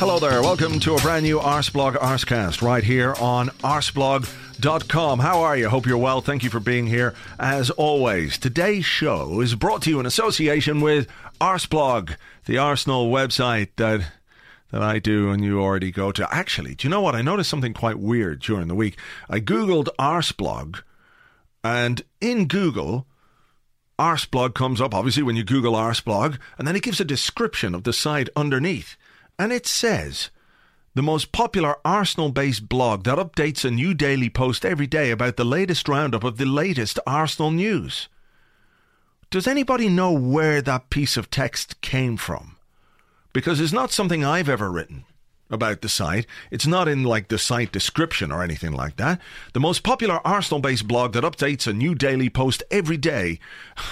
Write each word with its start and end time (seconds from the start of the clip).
Hello 0.00 0.18
there. 0.18 0.40
Welcome 0.40 0.80
to 0.80 0.94
a 0.94 0.98
brand 1.02 1.24
new 1.24 1.38
Arseblog 1.38 1.94
Arsecast 1.96 2.62
right 2.62 2.82
here 2.82 3.14
on 3.20 3.48
arseblog.com. 3.58 5.18
How 5.18 5.42
are 5.42 5.58
you? 5.58 5.68
Hope 5.68 5.84
you're 5.84 5.98
well. 5.98 6.22
Thank 6.22 6.42
you 6.42 6.48
for 6.48 6.58
being 6.58 6.86
here 6.86 7.14
as 7.38 7.68
always. 7.68 8.38
Today's 8.38 8.86
show 8.86 9.42
is 9.42 9.54
brought 9.54 9.82
to 9.82 9.90
you 9.90 10.00
in 10.00 10.06
association 10.06 10.80
with 10.80 11.06
Arseblog, 11.38 12.16
the 12.46 12.56
Arsenal 12.56 13.10
website 13.10 13.68
that 13.76 14.10
that 14.70 14.80
I 14.80 15.00
do 15.00 15.28
and 15.28 15.44
you 15.44 15.60
already 15.60 15.90
go 15.90 16.12
to. 16.12 16.34
Actually, 16.34 16.76
do 16.76 16.88
you 16.88 16.90
know 16.90 17.02
what? 17.02 17.14
I 17.14 17.20
noticed 17.20 17.50
something 17.50 17.74
quite 17.74 17.98
weird 17.98 18.40
during 18.40 18.68
the 18.68 18.74
week. 18.74 18.96
I 19.28 19.38
googled 19.38 19.88
Arseblog 19.98 20.82
and 21.62 22.00
in 22.22 22.46
Google 22.46 23.06
Arseblog 23.98 24.54
comes 24.54 24.80
up 24.80 24.94
obviously 24.94 25.24
when 25.24 25.36
you 25.36 25.44
Google 25.44 25.74
Arseblog, 25.74 26.38
and 26.56 26.66
then 26.66 26.74
it 26.74 26.82
gives 26.82 27.02
a 27.02 27.04
description 27.04 27.74
of 27.74 27.84
the 27.84 27.92
site 27.92 28.30
underneath. 28.34 28.96
And 29.40 29.54
it 29.54 29.66
says, 29.66 30.28
the 30.94 31.00
most 31.00 31.32
popular 31.32 31.76
Arsenal 31.82 32.30
based 32.30 32.68
blog 32.68 33.04
that 33.04 33.16
updates 33.16 33.64
a 33.64 33.70
new 33.70 33.94
daily 33.94 34.28
post 34.28 34.66
every 34.66 34.86
day 34.86 35.10
about 35.10 35.38
the 35.38 35.46
latest 35.46 35.88
roundup 35.88 36.24
of 36.24 36.36
the 36.36 36.44
latest 36.44 36.98
Arsenal 37.06 37.50
news. 37.50 38.10
Does 39.30 39.46
anybody 39.46 39.88
know 39.88 40.12
where 40.12 40.60
that 40.60 40.90
piece 40.90 41.16
of 41.16 41.30
text 41.30 41.80
came 41.80 42.18
from? 42.18 42.58
Because 43.32 43.62
it's 43.62 43.72
not 43.72 43.92
something 43.92 44.22
I've 44.22 44.50
ever 44.50 44.70
written 44.70 45.06
about 45.48 45.80
the 45.80 45.88
site. 45.88 46.26
It's 46.50 46.66
not 46.66 46.86
in 46.86 47.02
like 47.04 47.28
the 47.28 47.38
site 47.38 47.72
description 47.72 48.30
or 48.30 48.42
anything 48.42 48.72
like 48.72 48.96
that. 48.96 49.22
The 49.54 49.60
most 49.60 49.82
popular 49.82 50.20
Arsenal 50.22 50.60
based 50.60 50.86
blog 50.86 51.14
that 51.14 51.24
updates 51.24 51.66
a 51.66 51.72
new 51.72 51.94
daily 51.94 52.28
post 52.28 52.62
every 52.70 52.98
day 52.98 53.40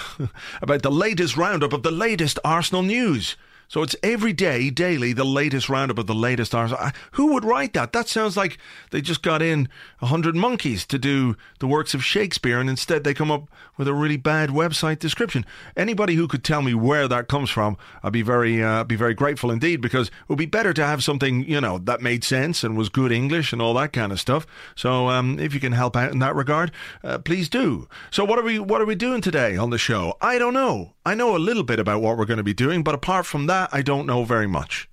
about 0.61 0.83
the 0.83 0.91
latest 0.91 1.37
roundup 1.37 1.73
of 1.73 1.81
the 1.81 1.89
latest 1.89 2.37
Arsenal 2.45 2.83
news. 2.83 3.35
So 3.69 3.83
it's 3.83 3.95
every 4.01 4.33
day, 4.33 4.71
daily, 4.71 5.13
the 5.13 5.23
latest 5.23 5.69
roundup 5.69 5.99
of 5.99 6.07
the 6.07 6.15
latest 6.15 6.55
Arsenal. 6.55 6.89
Who 7.11 7.33
would 7.33 7.45
write 7.45 7.73
that? 7.73 7.93
That 7.93 8.07
sounds 8.07 8.35
like 8.35 8.57
they 8.89 8.99
just 8.99 9.21
got 9.21 9.43
in 9.43 9.69
a 10.01 10.07
hundred 10.07 10.35
monkeys 10.35 10.87
to 10.87 10.97
do 10.97 11.37
the 11.59 11.67
works 11.67 11.93
of 11.93 12.03
Shakespeare, 12.03 12.59
and 12.59 12.67
instead 12.67 13.03
they 13.03 13.13
come 13.13 13.29
up 13.29 13.47
with 13.77 13.87
a 13.87 13.93
really 13.93 14.17
bad 14.17 14.49
website 14.49 14.97
description. 14.97 15.45
Anybody 15.77 16.15
who 16.15 16.27
could 16.27 16.43
tell 16.43 16.63
me 16.63 16.73
where 16.73 17.07
that 17.07 17.27
comes 17.27 17.51
from, 17.51 17.77
I'd 18.01 18.11
be 18.11 18.23
very, 18.23 18.63
uh, 18.63 18.85
be 18.85 18.95
very 18.95 19.13
grateful 19.13 19.51
indeed, 19.51 19.81
because 19.81 20.07
it 20.07 20.29
would 20.29 20.39
be 20.39 20.47
better 20.47 20.73
to 20.73 20.83
have 20.83 21.03
something 21.03 21.43
you 21.47 21.61
know 21.61 21.77
that 21.77 22.01
made 22.01 22.23
sense 22.23 22.63
and 22.63 22.75
was 22.75 22.89
good 22.89 23.11
English 23.11 23.53
and 23.53 23.61
all 23.61 23.75
that 23.75 23.93
kind 23.93 24.11
of 24.11 24.19
stuff. 24.19 24.47
So 24.73 25.09
um, 25.09 25.37
if 25.37 25.53
you 25.53 25.59
can 25.59 25.73
help 25.73 25.95
out 25.95 26.11
in 26.11 26.17
that 26.19 26.33
regard, 26.33 26.71
uh, 27.03 27.19
please 27.19 27.47
do. 27.47 27.87
So 28.09 28.25
what 28.25 28.39
are 28.39 28.43
we, 28.43 28.57
what 28.57 28.81
are 28.81 28.85
we 28.85 28.95
doing 28.95 29.21
today 29.21 29.57
on 29.57 29.69
the 29.69 29.77
show? 29.77 30.17
I 30.21 30.39
don't 30.39 30.55
know. 30.55 30.95
I 31.05 31.13
know 31.13 31.35
a 31.35 31.37
little 31.37 31.63
bit 31.63 31.79
about 31.79 32.01
what 32.01 32.17
we're 32.17 32.25
going 32.25 32.37
to 32.37 32.43
be 32.43 32.53
doing, 32.55 32.81
but 32.81 32.95
apart 32.95 33.27
from 33.27 33.45
that. 33.45 33.58
I 33.71 33.81
don't 33.81 34.05
know 34.05 34.23
very 34.23 34.47
much. 34.47 34.89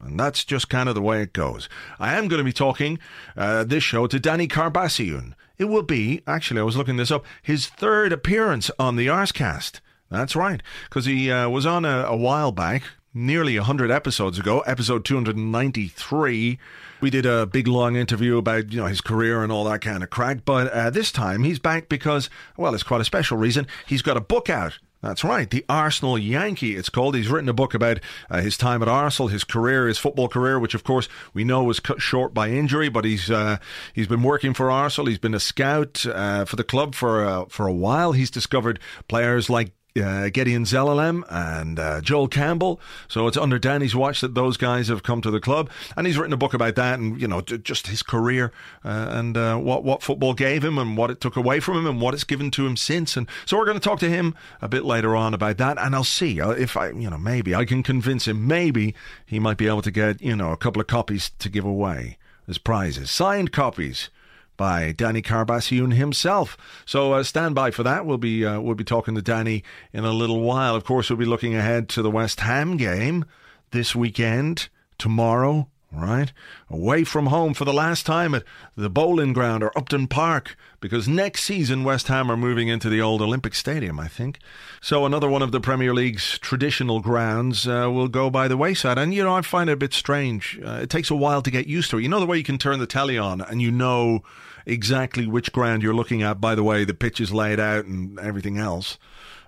And 0.00 0.18
that's 0.18 0.44
just 0.44 0.68
kind 0.68 0.88
of 0.88 0.94
the 0.94 1.02
way 1.02 1.22
it 1.22 1.32
goes. 1.32 1.68
I 1.98 2.14
am 2.16 2.28
going 2.28 2.38
to 2.38 2.44
be 2.44 2.52
talking 2.52 2.98
uh, 3.36 3.64
this 3.64 3.84
show 3.84 4.06
to 4.06 4.18
Danny 4.18 4.48
Karbassiyoon. 4.48 5.34
It 5.58 5.66
will 5.66 5.82
be, 5.82 6.22
actually, 6.26 6.60
I 6.60 6.64
was 6.64 6.76
looking 6.76 6.96
this 6.96 7.10
up, 7.10 7.24
his 7.42 7.66
third 7.66 8.12
appearance 8.12 8.70
on 8.78 8.96
the 8.96 9.08
Arsecast. 9.08 9.80
That's 10.10 10.34
right, 10.34 10.62
because 10.88 11.04
he 11.04 11.30
uh, 11.30 11.50
was 11.50 11.66
on 11.66 11.84
a, 11.84 12.04
a 12.06 12.16
while 12.16 12.50
back, 12.50 12.84
nearly 13.12 13.58
100 13.58 13.90
episodes 13.90 14.38
ago, 14.38 14.60
episode 14.60 15.04
293. 15.04 16.58
We 17.02 17.10
did 17.10 17.26
a 17.26 17.46
big 17.46 17.68
long 17.68 17.96
interview 17.96 18.38
about 18.38 18.72
you 18.72 18.80
know 18.80 18.86
his 18.86 19.00
career 19.00 19.42
and 19.42 19.52
all 19.52 19.64
that 19.64 19.82
kind 19.82 20.02
of 20.02 20.10
crack. 20.10 20.44
But 20.44 20.68
uh, 20.72 20.90
this 20.90 21.12
time 21.12 21.44
he's 21.44 21.58
back 21.58 21.88
because, 21.88 22.30
well, 22.56 22.74
it's 22.74 22.82
quite 22.82 23.00
a 23.00 23.04
special 23.04 23.36
reason. 23.36 23.66
He's 23.86 24.02
got 24.02 24.16
a 24.16 24.20
book 24.20 24.48
out 24.50 24.78
that's 25.02 25.24
right, 25.24 25.48
the 25.48 25.64
Arsenal 25.68 26.18
Yankee. 26.18 26.76
It's 26.76 26.88
called. 26.88 27.14
He's 27.14 27.28
written 27.28 27.48
a 27.48 27.54
book 27.54 27.74
about 27.74 28.00
uh, 28.30 28.40
his 28.40 28.56
time 28.56 28.82
at 28.82 28.88
Arsenal, 28.88 29.28
his 29.28 29.44
career, 29.44 29.88
his 29.88 29.98
football 29.98 30.28
career, 30.28 30.58
which 30.58 30.74
of 30.74 30.84
course 30.84 31.08
we 31.32 31.42
know 31.42 31.64
was 31.64 31.80
cut 31.80 32.02
short 32.02 32.34
by 32.34 32.50
injury. 32.50 32.88
But 32.88 33.04
he's 33.04 33.30
uh, 33.30 33.58
he's 33.94 34.08
been 34.08 34.22
working 34.22 34.52
for 34.52 34.70
Arsenal. 34.70 35.08
He's 35.08 35.18
been 35.18 35.34
a 35.34 35.40
scout 35.40 36.04
uh, 36.06 36.44
for 36.44 36.56
the 36.56 36.64
club 36.64 36.94
for 36.94 37.46
for 37.48 37.66
a 37.66 37.72
while. 37.72 38.12
He's 38.12 38.30
discovered 38.30 38.78
players 39.08 39.48
like 39.48 39.72
uh, 39.96 40.30
Gedion 40.30 40.66
Zelalem 40.66 41.24
and 41.28 41.78
uh, 41.78 42.00
Joel 42.00 42.28
Campbell. 42.28 42.80
So 43.08 43.26
it's 43.26 43.36
under 43.36 43.58
Danny's 43.58 43.94
watch 43.94 44.20
that 44.20 44.34
those 44.34 44.56
guys 44.56 44.88
have 44.88 45.02
come 45.02 45.20
to 45.22 45.30
the 45.30 45.40
club, 45.40 45.70
and 45.96 46.06
he's 46.06 46.18
written 46.18 46.32
a 46.32 46.36
book 46.36 46.54
about 46.54 46.76
that 46.76 46.98
and 46.98 47.20
you 47.20 47.28
know 47.28 47.40
just 47.40 47.88
his 47.88 48.02
career 48.02 48.52
uh, 48.84 49.08
and 49.10 49.36
uh, 49.36 49.56
what 49.56 49.84
what 49.84 50.02
football 50.02 50.34
gave 50.34 50.64
him 50.64 50.78
and 50.78 50.96
what 50.96 51.10
it 51.10 51.20
took 51.20 51.36
away 51.36 51.60
from 51.60 51.76
him 51.78 51.86
and 51.86 52.00
what 52.00 52.14
it's 52.14 52.24
given 52.24 52.50
to 52.52 52.66
him 52.66 52.76
since. 52.76 53.16
And 53.16 53.28
so 53.46 53.56
we're 53.56 53.66
going 53.66 53.78
to 53.78 53.88
talk 53.88 53.98
to 54.00 54.10
him 54.10 54.34
a 54.60 54.68
bit 54.68 54.84
later 54.84 55.16
on 55.16 55.34
about 55.34 55.58
that, 55.58 55.78
and 55.78 55.94
I'll 55.94 56.04
see 56.04 56.40
uh, 56.40 56.50
if 56.50 56.76
I 56.76 56.90
you 56.90 57.10
know 57.10 57.18
maybe 57.18 57.54
I 57.54 57.64
can 57.64 57.82
convince 57.82 58.28
him. 58.28 58.46
Maybe 58.46 58.94
he 59.26 59.38
might 59.38 59.56
be 59.56 59.66
able 59.66 59.82
to 59.82 59.90
get 59.90 60.20
you 60.20 60.36
know 60.36 60.52
a 60.52 60.56
couple 60.56 60.80
of 60.80 60.86
copies 60.86 61.30
to 61.38 61.48
give 61.48 61.64
away 61.64 62.18
as 62.48 62.58
prizes, 62.58 63.10
signed 63.10 63.52
copies 63.52 64.10
by 64.60 64.92
Danny 64.92 65.22
Karbassiyoon 65.22 65.94
himself. 65.94 66.58
So 66.84 67.14
uh, 67.14 67.22
stand 67.22 67.54
by 67.54 67.70
for 67.70 67.82
that. 67.82 68.04
We'll 68.04 68.18
be 68.18 68.44
uh, 68.44 68.60
we'll 68.60 68.74
be 68.74 68.84
talking 68.84 69.14
to 69.14 69.22
Danny 69.22 69.64
in 69.90 70.04
a 70.04 70.12
little 70.12 70.42
while. 70.42 70.76
Of 70.76 70.84
course, 70.84 71.08
we'll 71.08 71.18
be 71.18 71.24
looking 71.24 71.54
ahead 71.54 71.88
to 71.90 72.02
the 72.02 72.10
West 72.10 72.40
Ham 72.40 72.76
game 72.76 73.24
this 73.70 73.96
weekend, 73.96 74.68
tomorrow. 74.98 75.68
Right, 75.92 76.32
away 76.68 77.02
from 77.02 77.26
home 77.26 77.52
for 77.52 77.64
the 77.64 77.72
last 77.72 78.06
time 78.06 78.32
at 78.32 78.44
the 78.76 78.88
Boleyn 78.88 79.32
Ground 79.32 79.64
or 79.64 79.76
Upton 79.76 80.06
Park, 80.06 80.56
because 80.78 81.08
next 81.08 81.42
season 81.42 81.82
West 81.82 82.06
Ham 82.06 82.30
are 82.30 82.36
moving 82.36 82.68
into 82.68 82.88
the 82.88 83.00
old 83.00 83.20
Olympic 83.20 83.56
Stadium, 83.56 83.98
I 83.98 84.06
think. 84.06 84.38
So 84.80 85.04
another 85.04 85.28
one 85.28 85.42
of 85.42 85.50
the 85.50 85.58
Premier 85.58 85.92
League's 85.92 86.38
traditional 86.38 87.00
grounds 87.00 87.66
uh, 87.66 87.90
will 87.90 88.06
go 88.06 88.30
by 88.30 88.46
the 88.46 88.56
wayside. 88.56 88.98
And 88.98 89.12
you 89.12 89.24
know, 89.24 89.34
I 89.34 89.42
find 89.42 89.68
it 89.68 89.72
a 89.72 89.76
bit 89.76 89.92
strange. 89.92 90.60
Uh, 90.64 90.78
it 90.82 90.90
takes 90.90 91.10
a 91.10 91.16
while 91.16 91.42
to 91.42 91.50
get 91.50 91.66
used 91.66 91.90
to 91.90 91.98
it. 91.98 92.02
You 92.02 92.08
know 92.08 92.20
the 92.20 92.26
way 92.26 92.38
you 92.38 92.44
can 92.44 92.58
turn 92.58 92.78
the 92.78 92.86
telly 92.86 93.18
on 93.18 93.40
and 93.40 93.60
you 93.60 93.72
know 93.72 94.22
exactly 94.66 95.26
which 95.26 95.52
ground 95.52 95.82
you're 95.82 95.94
looking 95.94 96.22
at 96.22 96.40
by 96.40 96.54
the 96.54 96.62
way 96.62 96.84
the 96.84 96.94
pitch 96.94 97.20
is 97.20 97.32
laid 97.32 97.60
out 97.60 97.84
and 97.84 98.18
everything 98.18 98.58
else. 98.58 98.98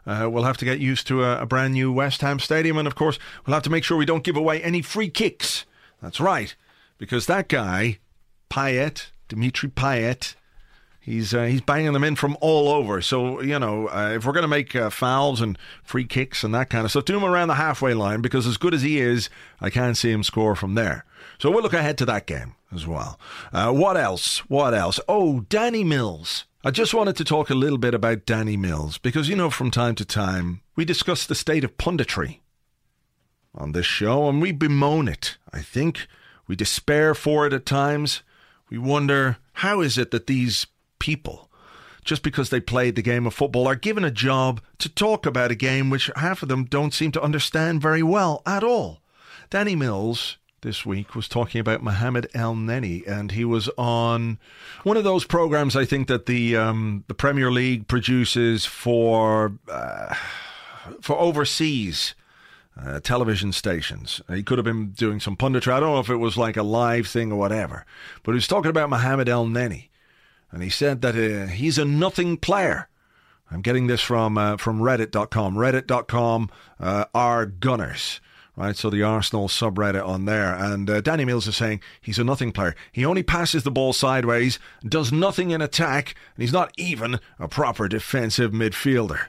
Uh, 0.04 0.28
we'll 0.30 0.44
have 0.44 0.56
to 0.56 0.64
get 0.64 0.80
used 0.80 1.06
to 1.06 1.22
a, 1.22 1.42
a, 1.42 1.46
brand 1.46 1.74
new 1.74 1.92
West 1.92 2.22
Ham 2.22 2.40
stadium, 2.40 2.76
and 2.76 2.88
of 2.88 2.96
course, 2.96 3.18
we'll 3.46 3.54
have 3.54 3.62
to 3.62 3.70
make 3.70 3.84
sure 3.84 3.96
we 3.96 4.04
don't 4.04 4.24
give 4.24 4.36
away 4.36 4.60
any 4.60 4.82
free 4.82 5.08
kicks. 5.08 5.64
That's 6.02 6.18
right, 6.18 6.56
because 6.98 7.26
that 7.26 7.48
guy, 7.48 7.98
Payet, 8.50 9.10
Dimitri 9.28 9.68
Payet, 9.68 10.34
he's 11.02 11.34
uh, 11.34 11.44
he's 11.44 11.60
banging 11.60 11.92
them 11.92 12.04
in 12.04 12.16
from 12.16 12.36
all 12.40 12.68
over. 12.68 13.02
So 13.02 13.42
you 13.42 13.58
know, 13.58 13.88
uh, 13.88 14.12
if 14.14 14.24
we're 14.24 14.32
going 14.32 14.42
to 14.42 14.48
make 14.48 14.74
uh, 14.74 14.88
fouls 14.88 15.42
and 15.42 15.58
free 15.82 16.06
kicks 16.06 16.42
and 16.42 16.54
that 16.54 16.70
kind 16.70 16.84
of 16.84 16.90
stuff, 16.90 17.04
do 17.04 17.16
him 17.16 17.24
around 17.24 17.48
the 17.48 17.54
halfway 17.54 17.92
line 17.92 18.22
because 18.22 18.46
as 18.46 18.56
good 18.56 18.72
as 18.72 18.82
he 18.82 19.00
is, 19.00 19.28
I 19.60 19.68
can't 19.68 19.96
see 19.96 20.10
him 20.10 20.22
score 20.22 20.56
from 20.56 20.74
there. 20.74 21.04
So 21.38 21.50
we'll 21.50 21.62
look 21.62 21.74
ahead 21.74 21.98
to 21.98 22.06
that 22.06 22.26
game 22.26 22.54
as 22.72 22.86
well. 22.86 23.18
Uh, 23.52 23.72
what 23.72 23.96
else? 23.96 24.38
What 24.48 24.74
else? 24.74 24.98
Oh, 25.08 25.40
Danny 25.48 25.84
Mills. 25.84 26.46
I 26.64 26.70
just 26.70 26.94
wanted 26.94 27.16
to 27.16 27.24
talk 27.24 27.50
a 27.50 27.56
little 27.56 27.78
bit 27.78 27.92
about 27.92 28.24
Danny 28.24 28.56
Mills 28.56 28.96
because, 28.96 29.28
you 29.28 29.34
know, 29.34 29.50
from 29.50 29.72
time 29.72 29.96
to 29.96 30.04
time 30.04 30.60
we 30.76 30.84
discuss 30.84 31.26
the 31.26 31.34
state 31.34 31.64
of 31.64 31.76
punditry 31.76 32.38
on 33.54 33.72
this 33.72 33.86
show 33.86 34.28
and 34.28 34.40
we 34.40 34.52
bemoan 34.52 35.08
it. 35.08 35.38
I 35.52 35.60
think 35.60 36.06
we 36.46 36.54
despair 36.54 37.14
for 37.14 37.46
it 37.46 37.52
at 37.52 37.66
times. 37.66 38.22
We 38.70 38.78
wonder 38.78 39.38
how 39.54 39.80
is 39.80 39.98
it 39.98 40.12
that 40.12 40.28
these 40.28 40.66
people, 41.02 41.50
just 42.04 42.22
because 42.22 42.50
they 42.50 42.60
played 42.60 42.94
the 42.94 43.02
game 43.02 43.26
of 43.26 43.34
football, 43.34 43.66
are 43.66 43.74
given 43.74 44.04
a 44.04 44.10
job 44.10 44.60
to 44.78 44.88
talk 44.88 45.26
about 45.26 45.50
a 45.50 45.56
game 45.56 45.90
which 45.90 46.08
half 46.14 46.44
of 46.44 46.48
them 46.48 46.64
don't 46.64 46.94
seem 46.94 47.10
to 47.10 47.20
understand 47.20 47.82
very 47.82 48.04
well 48.04 48.40
at 48.46 48.62
all. 48.62 49.00
Danny 49.50 49.74
Mills 49.74 50.38
this 50.60 50.86
week 50.86 51.16
was 51.16 51.26
talking 51.26 51.60
about 51.60 51.82
Mohamed 51.82 52.28
El 52.34 52.54
Neni, 52.54 53.04
and 53.04 53.32
he 53.32 53.44
was 53.44 53.68
on 53.76 54.38
one 54.84 54.96
of 54.96 55.02
those 55.02 55.24
programs 55.24 55.74
I 55.74 55.84
think 55.84 56.06
that 56.06 56.26
the 56.26 56.56
um, 56.56 57.02
the 57.08 57.14
Premier 57.14 57.50
League 57.50 57.88
produces 57.88 58.64
for 58.64 59.52
uh, 59.68 60.14
for 61.00 61.18
overseas. 61.18 62.14
Uh, 62.74 62.98
television 63.00 63.52
stations. 63.52 64.22
He 64.32 64.42
could 64.42 64.56
have 64.56 64.64
been 64.64 64.92
doing 64.92 65.20
some 65.20 65.36
punditry. 65.36 65.74
I 65.74 65.78
don't 65.78 65.92
know 65.92 66.00
if 66.00 66.08
it 66.08 66.16
was 66.16 66.38
like 66.38 66.56
a 66.56 66.62
live 66.62 67.06
thing 67.06 67.30
or 67.30 67.36
whatever, 67.36 67.84
but 68.22 68.32
he 68.32 68.36
was 68.36 68.48
talking 68.48 68.70
about 68.70 68.88
Mohamed 68.88 69.28
El 69.28 69.44
Neni, 69.44 69.88
and 70.52 70.62
he 70.62 70.70
said 70.70 71.02
that 71.02 71.16
uh, 71.16 71.46
he's 71.46 71.78
a 71.78 71.84
nothing 71.84 72.36
player. 72.36 72.88
I'm 73.50 73.62
getting 73.62 73.86
this 73.86 74.00
from 74.00 74.38
uh, 74.38 74.56
from 74.56 74.80
Reddit.com. 74.80 75.56
Reddit.com 75.56 76.50
uh, 76.80 77.44
Gunners 77.58 78.20
right? 78.56 78.76
So 78.76 78.90
the 78.90 79.02
Arsenal 79.02 79.48
subreddit 79.48 80.06
on 80.06 80.24
there. 80.24 80.54
And 80.54 80.88
uh, 80.88 81.00
Danny 81.00 81.24
Mills 81.24 81.46
is 81.46 81.56
saying 81.56 81.80
he's 82.00 82.18
a 82.18 82.24
nothing 82.24 82.52
player. 82.52 82.74
He 82.90 83.04
only 83.04 83.22
passes 83.22 83.62
the 83.62 83.70
ball 83.70 83.92
sideways, 83.92 84.58
does 84.86 85.12
nothing 85.12 85.50
in 85.50 85.62
attack, 85.62 86.14
and 86.34 86.42
he's 86.42 86.52
not 86.52 86.72
even 86.76 87.20
a 87.38 87.48
proper 87.48 87.88
defensive 87.88 88.52
midfielder, 88.52 89.26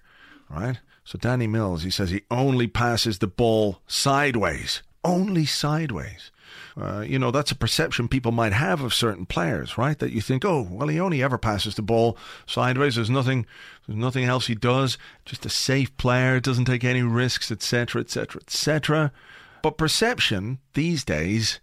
right? 0.50 0.80
So 1.04 1.18
Danny 1.18 1.48
Mills, 1.48 1.84
he 1.84 1.90
says 1.90 2.10
he 2.10 2.24
only 2.32 2.68
passes 2.68 3.20
the 3.20 3.28
ball 3.28 3.82
sideways, 3.88 4.84
only 5.04 5.46
sideways. 5.46 6.32
Uh, 6.80 7.02
you 7.02 7.20
know, 7.20 7.30
that's 7.30 7.52
a 7.52 7.56
perception 7.56 8.08
people 8.08 8.32
might 8.32 8.54
have 8.54 8.82
of 8.82 8.94
certain 8.94 9.26
players, 9.26 9.78
right? 9.78 10.00
That 10.00 10.12
you 10.12 10.22
think, 10.22 10.44
oh, 10.44 10.68
well, 10.70 10.88
he 10.88 11.00
only 11.00 11.22
ever 11.22 11.38
passes 11.38 11.76
the 11.76 11.82
ball 11.82 12.18
sideways. 12.48 12.96
There's 12.96 13.10
nothing, 13.10 13.46
there's 13.86 14.00
nothing 14.00 14.24
else 14.24 14.48
he 14.48 14.56
does. 14.56 14.98
Just 15.26 15.46
a 15.46 15.50
safe 15.50 15.96
player, 15.98 16.40
doesn't 16.40 16.66
take 16.66 16.84
any 16.84 17.04
risks, 17.04 17.52
etc., 17.52 18.02
etc., 18.02 18.42
etc. 18.42 19.12
But 19.62 19.78
perception 19.78 20.60
these 20.74 21.04
days 21.04 21.60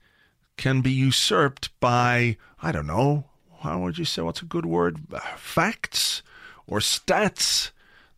can 0.56 0.80
be 0.80 0.92
usurped 0.92 1.70
by, 1.80 2.36
I 2.62 2.70
don't 2.70 2.86
know, 2.86 3.24
how 3.60 3.80
would 3.80 3.98
you 3.98 4.04
say? 4.04 4.22
What's 4.22 4.42
a 4.42 4.46
good 4.46 4.66
word? 4.66 5.00
Facts 5.36 6.22
or 6.66 6.78
stats. 6.78 7.70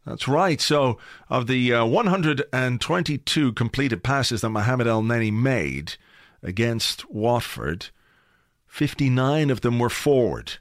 That's 0.07 0.29
right. 0.29 0.61
So, 0.61 0.99
of 1.31 1.47
the 1.47 1.73
uh, 1.73 1.85
122 1.85 3.53
completed 3.53 4.03
passes 4.03 4.41
that 4.41 4.51
Mohamed 4.51 4.87
El 4.87 5.03
Neni 5.03 5.33
made, 5.33 5.95
against 6.43 7.09
Watford, 7.11 7.89
59 8.67 9.51
of 9.51 9.61
them 9.61 9.79
were 9.79 9.91
forward. 9.91 10.55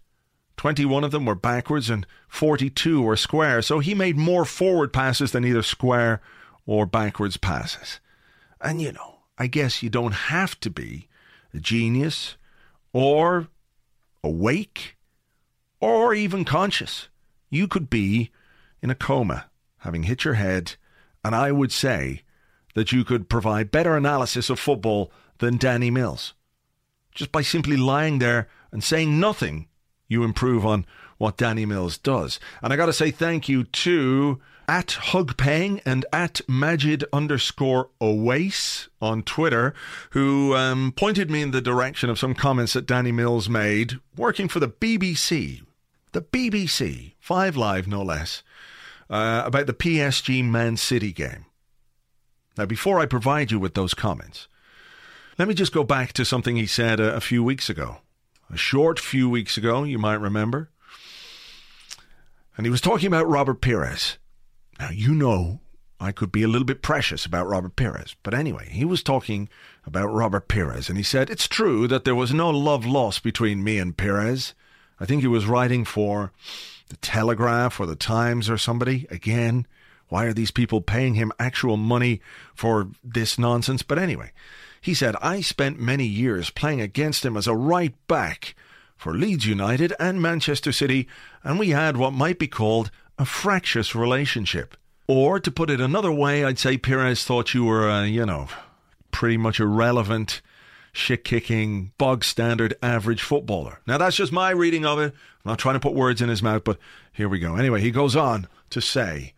21 0.57 1.03
of 1.03 1.11
them 1.11 1.25
were 1.25 1.35
backwards 1.35 1.89
and 1.89 2.05
42 2.27 3.01
were 3.01 3.15
square. 3.15 3.61
So 3.61 3.79
he 3.79 3.95
made 3.95 4.17
more 4.17 4.45
forward 4.45 4.93
passes 4.93 5.31
than 5.31 5.43
either 5.45 5.63
square 5.63 6.21
or 6.65 6.85
backwards 6.85 7.37
passes. 7.37 7.99
And 8.59 8.81
you 8.81 8.91
know, 8.91 9.21
I 9.37 9.47
guess 9.47 9.81
you 9.81 9.89
don't 9.89 10.11
have 10.11 10.59
to 10.59 10.69
be 10.69 11.07
a 11.53 11.59
genius 11.59 12.35
or 12.93 13.47
awake 14.23 14.97
or 15.79 16.13
even 16.13 16.45
conscious. 16.45 17.07
You 17.49 17.67
could 17.67 17.89
be 17.89 18.29
in 18.81 18.89
a 18.89 18.95
coma, 18.95 19.45
having 19.79 20.03
hit 20.03 20.25
your 20.25 20.35
head, 20.35 20.75
and 21.23 21.35
I 21.35 21.51
would 21.51 21.71
say 21.71 22.21
that 22.75 22.91
you 22.91 23.03
could 23.03 23.29
provide 23.29 23.71
better 23.71 23.97
analysis 23.97 24.49
of 24.49 24.59
football 24.59 25.11
than 25.41 25.57
Danny 25.57 25.91
Mills. 25.91 26.33
Just 27.13 27.33
by 27.33 27.41
simply 27.41 27.75
lying 27.75 28.19
there 28.19 28.47
and 28.71 28.81
saying 28.81 29.19
nothing, 29.19 29.67
you 30.07 30.23
improve 30.23 30.65
on 30.65 30.85
what 31.17 31.35
Danny 31.35 31.65
Mills 31.65 31.97
does. 31.97 32.39
And 32.61 32.71
I 32.71 32.77
got 32.77 32.85
to 32.85 32.93
say 32.93 33.11
thank 33.11 33.49
you 33.49 33.65
to 33.65 34.39
at 34.67 34.88
Hugpeng 34.88 35.81
and 35.85 36.05
at 36.13 36.39
Majid 36.47 37.03
underscore 37.11 37.89
Owace 37.99 38.88
on 39.01 39.23
Twitter, 39.23 39.73
who 40.11 40.55
um, 40.55 40.93
pointed 40.95 41.29
me 41.29 41.41
in 41.41 41.51
the 41.51 41.59
direction 41.59 42.09
of 42.09 42.17
some 42.17 42.33
comments 42.33 42.73
that 42.73 42.85
Danny 42.85 43.11
Mills 43.11 43.49
made 43.49 43.99
working 44.15 44.47
for 44.47 44.61
the 44.61 44.69
BBC. 44.69 45.61
The 46.13 46.21
BBC, 46.21 47.13
Five 47.19 47.57
Live 47.57 47.88
no 47.88 48.01
less, 48.01 48.43
uh, 49.09 49.43
about 49.45 49.67
the 49.67 49.73
PSG 49.73 50.45
Man 50.45 50.77
City 50.77 51.11
game. 51.11 51.45
Now, 52.57 52.65
before 52.65 52.99
I 52.99 53.05
provide 53.05 53.51
you 53.51 53.59
with 53.59 53.73
those 53.73 53.93
comments, 53.93 54.47
let 55.41 55.47
me 55.47 55.55
just 55.55 55.73
go 55.73 55.83
back 55.83 56.13
to 56.13 56.23
something 56.23 56.55
he 56.55 56.67
said 56.67 56.99
a, 56.99 57.15
a 57.15 57.19
few 57.19 57.43
weeks 57.43 57.67
ago. 57.67 57.97
A 58.53 58.57
short 58.57 58.99
few 58.99 59.27
weeks 59.27 59.57
ago, 59.57 59.83
you 59.83 59.97
might 59.97 60.19
remember. 60.21 60.69
And 62.55 62.63
he 62.63 62.69
was 62.69 62.79
talking 62.79 63.07
about 63.07 63.27
Robert 63.27 63.59
Pires. 63.59 64.19
Now, 64.77 64.91
you 64.91 65.15
know 65.15 65.61
I 65.99 66.11
could 66.11 66.31
be 66.31 66.43
a 66.43 66.47
little 66.47 66.67
bit 66.67 66.83
precious 66.83 67.25
about 67.25 67.47
Robert 67.47 67.75
Pires. 67.75 68.15
But 68.21 68.35
anyway, 68.35 68.69
he 68.69 68.85
was 68.85 69.01
talking 69.01 69.49
about 69.83 70.13
Robert 70.13 70.47
Pires, 70.47 70.89
and 70.89 70.97
he 70.99 71.03
said, 71.03 71.31
It's 71.31 71.47
true 71.47 71.88
that 71.88 72.05
there 72.05 72.13
was 72.13 72.31
no 72.31 72.51
love 72.51 72.85
lost 72.85 73.23
between 73.23 73.63
me 73.63 73.79
and 73.79 73.97
Pires. 73.97 74.53
I 74.99 75.07
think 75.07 75.21
he 75.21 75.27
was 75.27 75.47
writing 75.47 75.85
for 75.85 76.31
the 76.89 76.97
Telegraph 76.97 77.79
or 77.79 77.88
the 77.88 77.95
Times 77.95 78.47
or 78.47 78.59
somebody. 78.59 79.07
Again, 79.09 79.65
why 80.07 80.25
are 80.25 80.33
these 80.33 80.51
people 80.51 80.81
paying 80.81 81.15
him 81.15 81.31
actual 81.39 81.77
money 81.77 82.21
for 82.53 82.89
this 83.03 83.39
nonsense? 83.39 83.81
But 83.81 83.97
anyway, 83.97 84.33
he 84.81 84.93
said, 84.93 85.15
I 85.21 85.41
spent 85.41 85.79
many 85.79 86.05
years 86.05 86.49
playing 86.49 86.81
against 86.81 87.23
him 87.23 87.37
as 87.37 87.47
a 87.47 87.55
right 87.55 87.95
back 88.07 88.55
for 88.97 89.13
Leeds 89.13 89.45
United 89.45 89.93
and 89.99 90.21
Manchester 90.21 90.71
City, 90.71 91.07
and 91.43 91.59
we 91.59 91.69
had 91.69 91.97
what 91.97 92.13
might 92.13 92.39
be 92.39 92.47
called 92.47 92.91
a 93.17 93.25
fractious 93.25 93.95
relationship. 93.95 94.75
Or, 95.07 95.39
to 95.39 95.51
put 95.51 95.69
it 95.69 95.79
another 95.79 96.11
way, 96.11 96.43
I'd 96.43 96.59
say 96.59 96.77
Pires 96.77 97.23
thought 97.23 97.53
you 97.53 97.65
were, 97.65 97.89
uh, 97.89 98.03
you 98.03 98.25
know, 98.25 98.47
pretty 99.11 99.37
much 99.37 99.59
irrelevant, 99.59 100.41
shit 100.93 101.23
kicking, 101.23 101.91
bog 101.97 102.23
standard, 102.23 102.73
average 102.81 103.21
footballer. 103.21 103.79
Now, 103.85 103.97
that's 103.97 104.15
just 104.15 104.31
my 104.31 104.51
reading 104.51 104.85
of 104.85 104.99
it. 104.99 105.13
I'm 105.13 105.51
not 105.51 105.59
trying 105.59 105.75
to 105.75 105.79
put 105.79 105.93
words 105.93 106.21
in 106.21 106.29
his 106.29 106.43
mouth, 106.43 106.63
but 106.63 106.77
here 107.11 107.29
we 107.29 107.39
go. 107.39 107.55
Anyway, 107.55 107.81
he 107.81 107.91
goes 107.91 108.15
on 108.15 108.47
to 108.69 108.81
say, 108.81 109.33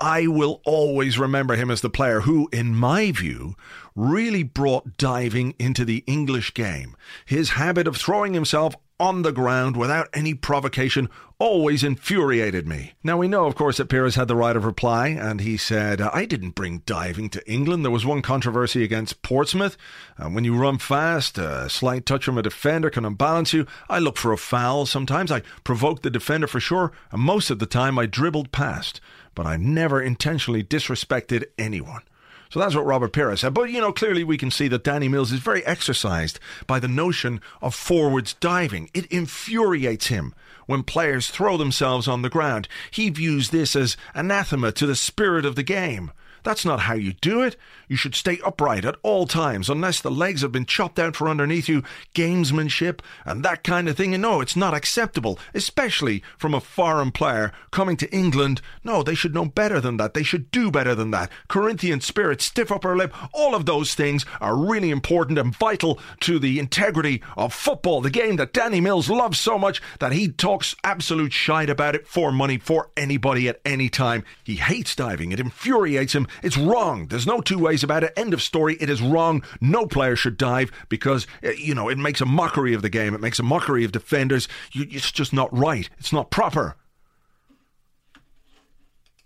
I 0.00 0.26
will 0.26 0.62
always 0.64 1.18
remember 1.18 1.56
him 1.56 1.70
as 1.70 1.82
the 1.82 1.90
player 1.90 2.22
who, 2.22 2.48
in 2.52 2.74
my 2.74 3.12
view, 3.12 3.54
really 3.94 4.42
brought 4.42 4.96
diving 4.96 5.54
into 5.58 5.84
the 5.84 6.02
English 6.06 6.54
game. 6.54 6.96
His 7.26 7.50
habit 7.50 7.86
of 7.86 7.96
throwing 7.96 8.32
himself 8.32 8.74
on 9.00 9.22
the 9.22 9.32
ground 9.32 9.76
without 9.76 10.08
any 10.12 10.34
provocation 10.34 11.08
always 11.38 11.82
infuriated 11.82 12.68
me. 12.68 12.92
Now, 13.02 13.16
we 13.16 13.26
know, 13.26 13.46
of 13.46 13.54
course, 13.54 13.78
that 13.78 13.88
Pires 13.88 14.14
had 14.14 14.28
the 14.28 14.36
right 14.36 14.54
of 14.54 14.66
reply, 14.66 15.08
and 15.08 15.40
he 15.40 15.56
said, 15.56 16.00
I 16.02 16.26
didn't 16.26 16.54
bring 16.54 16.82
diving 16.84 17.30
to 17.30 17.50
England. 17.50 17.82
There 17.82 17.90
was 17.90 18.04
one 18.04 18.20
controversy 18.20 18.84
against 18.84 19.22
Portsmouth. 19.22 19.78
Uh, 20.18 20.28
when 20.28 20.44
you 20.44 20.54
run 20.54 20.76
fast, 20.76 21.38
a 21.38 21.70
slight 21.70 22.04
touch 22.04 22.26
from 22.26 22.36
a 22.36 22.42
defender 22.42 22.90
can 22.90 23.06
unbalance 23.06 23.54
you. 23.54 23.66
I 23.88 23.98
look 23.98 24.18
for 24.18 24.32
a 24.32 24.38
foul. 24.38 24.84
Sometimes 24.84 25.32
I 25.32 25.40
provoke 25.64 26.02
the 26.02 26.10
defender 26.10 26.46
for 26.46 26.60
sure, 26.60 26.92
and 27.10 27.22
most 27.22 27.50
of 27.50 27.58
the 27.58 27.66
time 27.66 27.98
I 27.98 28.04
dribbled 28.04 28.52
past 28.52 29.00
but 29.34 29.46
I've 29.46 29.60
never 29.60 30.02
intentionally 30.02 30.62
disrespected 30.62 31.44
anyone. 31.58 32.02
So 32.50 32.58
that's 32.58 32.74
what 32.74 32.84
Robert 32.84 33.12
Pires 33.12 33.40
said. 33.40 33.54
But, 33.54 33.70
you 33.70 33.80
know, 33.80 33.92
clearly 33.92 34.24
we 34.24 34.36
can 34.36 34.50
see 34.50 34.66
that 34.68 34.82
Danny 34.82 35.08
Mills 35.08 35.30
is 35.30 35.38
very 35.38 35.64
exercised 35.64 36.40
by 36.66 36.80
the 36.80 36.88
notion 36.88 37.40
of 37.62 37.76
forwards 37.76 38.34
diving. 38.34 38.90
It 38.92 39.06
infuriates 39.06 40.08
him 40.08 40.34
when 40.66 40.82
players 40.82 41.28
throw 41.28 41.56
themselves 41.56 42.08
on 42.08 42.22
the 42.22 42.28
ground. 42.28 42.66
He 42.90 43.08
views 43.08 43.50
this 43.50 43.76
as 43.76 43.96
anathema 44.14 44.72
to 44.72 44.86
the 44.86 44.96
spirit 44.96 45.44
of 45.44 45.54
the 45.54 45.62
game. 45.62 46.10
That's 46.42 46.64
not 46.64 46.80
how 46.80 46.94
you 46.94 47.12
do 47.14 47.42
it. 47.42 47.56
You 47.88 47.96
should 47.96 48.14
stay 48.14 48.38
upright 48.44 48.84
at 48.84 48.96
all 49.02 49.26
times 49.26 49.68
unless 49.68 50.00
the 50.00 50.10
legs 50.10 50.42
have 50.42 50.52
been 50.52 50.66
chopped 50.66 50.98
out 50.98 51.16
for 51.16 51.28
underneath 51.28 51.68
you, 51.68 51.82
gamesmanship 52.14 53.00
and 53.24 53.44
that 53.44 53.64
kind 53.64 53.88
of 53.88 53.96
thing. 53.96 54.14
And 54.14 54.22
no, 54.22 54.40
it's 54.40 54.56
not 54.56 54.74
acceptable, 54.74 55.38
especially 55.54 56.22
from 56.38 56.54
a 56.54 56.60
foreign 56.60 57.10
player 57.10 57.52
coming 57.70 57.96
to 57.98 58.10
England. 58.14 58.60
No, 58.84 59.02
they 59.02 59.14
should 59.14 59.34
know 59.34 59.46
better 59.46 59.80
than 59.80 59.96
that. 59.96 60.14
They 60.14 60.22
should 60.22 60.50
do 60.50 60.70
better 60.70 60.94
than 60.94 61.10
that. 61.10 61.30
Corinthian 61.48 62.00
spirit, 62.00 62.40
stiff 62.40 62.70
upper 62.70 62.96
lip, 62.96 63.12
all 63.34 63.54
of 63.54 63.66
those 63.66 63.94
things 63.94 64.24
are 64.40 64.56
really 64.56 64.90
important 64.90 65.38
and 65.38 65.56
vital 65.56 65.98
to 66.20 66.38
the 66.38 66.58
integrity 66.58 67.22
of 67.36 67.52
football, 67.52 68.00
the 68.00 68.10
game 68.10 68.36
that 68.36 68.52
Danny 68.52 68.80
Mills 68.80 69.10
loves 69.10 69.38
so 69.38 69.58
much 69.58 69.82
that 69.98 70.12
he 70.12 70.28
talks 70.28 70.74
absolute 70.84 71.32
shite 71.32 71.70
about 71.70 71.94
it 71.94 72.06
for 72.06 72.32
money 72.32 72.58
for 72.58 72.90
anybody 72.96 73.48
at 73.48 73.60
any 73.64 73.88
time. 73.88 74.24
He 74.44 74.56
hates 74.56 74.94
diving. 74.94 75.32
It 75.32 75.40
infuriates 75.40 76.14
him 76.14 76.26
it's 76.42 76.56
wrong. 76.56 77.06
There's 77.06 77.26
no 77.26 77.40
two 77.40 77.58
ways 77.58 77.82
about 77.82 78.04
it. 78.04 78.12
End 78.16 78.34
of 78.34 78.42
story. 78.42 78.76
It 78.80 78.90
is 78.90 79.02
wrong. 79.02 79.42
No 79.60 79.86
player 79.86 80.16
should 80.16 80.36
dive 80.36 80.70
because, 80.88 81.26
uh, 81.44 81.50
you 81.50 81.74
know, 81.74 81.88
it 81.88 81.98
makes 81.98 82.20
a 82.20 82.26
mockery 82.26 82.74
of 82.74 82.82
the 82.82 82.88
game. 82.88 83.14
It 83.14 83.20
makes 83.20 83.38
a 83.38 83.44
mockery 83.44 83.84
of 83.84 83.92
defenders. 83.92 84.48
You, 84.72 84.86
it's 84.90 85.12
just 85.12 85.32
not 85.32 85.56
right. 85.56 85.88
It's 85.98 86.12
not 86.12 86.30
proper. 86.30 86.76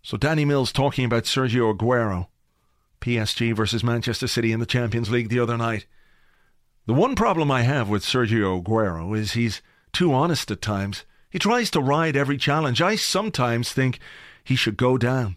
So 0.02 0.16
Danny 0.16 0.44
Mills 0.44 0.70
talking 0.70 1.06
about 1.06 1.24
Sergio 1.24 1.74
Aguero, 1.74 2.26
PSG 3.00 3.56
versus 3.56 3.82
Manchester 3.82 4.26
City 4.26 4.52
in 4.52 4.60
the 4.60 4.66
Champions 4.66 5.10
League 5.10 5.30
the 5.30 5.40
other 5.40 5.56
night. 5.56 5.86
The 6.86 6.92
one 6.92 7.14
problem 7.14 7.50
I 7.50 7.62
have 7.62 7.88
with 7.88 8.02
Sergio 8.02 8.62
Aguero 8.62 9.16
is 9.18 9.32
he's 9.32 9.62
too 9.92 10.12
honest 10.12 10.50
at 10.50 10.60
times. 10.60 11.06
He 11.30 11.38
tries 11.38 11.70
to 11.70 11.80
ride 11.80 12.16
every 12.16 12.36
challenge. 12.36 12.82
I 12.82 12.96
sometimes 12.96 13.72
think 13.72 13.98
he 14.44 14.54
should 14.54 14.76
go 14.76 14.98
down. 14.98 15.36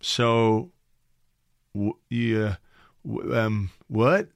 So, 0.00 0.72
w- 1.74 1.96
yeah, 2.08 2.56
w- 3.06 3.36
um, 3.36 3.70
what? 3.88 4.28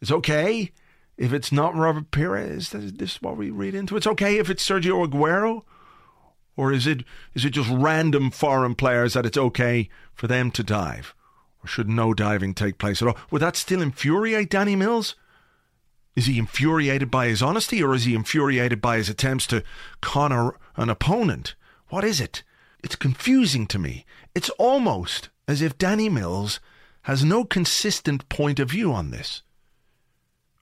It's 0.00 0.10
okay 0.10 0.72
if 1.16 1.32
it's 1.32 1.52
not 1.52 1.74
Robert. 1.74 2.14
Is 2.16 2.70
this 2.70 3.22
what 3.22 3.36
we 3.36 3.50
read 3.50 3.74
into? 3.74 3.96
It's 3.96 4.06
okay 4.06 4.38
if 4.38 4.50
it's 4.50 4.68
Sergio 4.68 5.06
Aguero, 5.06 5.62
or 6.56 6.72
is 6.72 6.86
it 6.86 7.04
is 7.34 7.44
it 7.44 7.50
just 7.50 7.70
random 7.70 8.30
foreign 8.30 8.74
players 8.74 9.14
that 9.14 9.26
it's 9.26 9.38
okay 9.38 9.88
for 10.12 10.26
them 10.26 10.50
to 10.52 10.62
dive, 10.62 11.14
or 11.62 11.68
should 11.68 11.88
no 11.88 12.14
diving 12.14 12.54
take 12.54 12.78
place 12.78 13.00
at 13.00 13.08
all? 13.08 13.16
Would 13.30 13.42
that 13.42 13.56
still 13.56 13.82
infuriate 13.82 14.50
Danny 14.50 14.76
Mills? 14.76 15.14
Is 16.16 16.26
he 16.26 16.38
infuriated 16.38 17.10
by 17.10 17.26
his 17.26 17.42
honesty, 17.42 17.82
or 17.82 17.94
is 17.94 18.04
he 18.04 18.14
infuriated 18.14 18.80
by 18.80 18.98
his 18.98 19.08
attempts 19.08 19.46
to 19.48 19.64
con 20.00 20.52
an 20.76 20.88
opponent? 20.88 21.54
What 21.88 22.04
is 22.04 22.20
it? 22.20 22.42
It's 22.84 22.96
confusing 22.96 23.66
to 23.68 23.78
me. 23.78 24.04
It's 24.34 24.50
almost 24.50 25.30
as 25.48 25.62
if 25.62 25.78
Danny 25.78 26.10
Mills 26.10 26.60
has 27.04 27.24
no 27.24 27.42
consistent 27.42 28.28
point 28.28 28.60
of 28.60 28.70
view 28.70 28.92
on 28.92 29.10
this. 29.10 29.42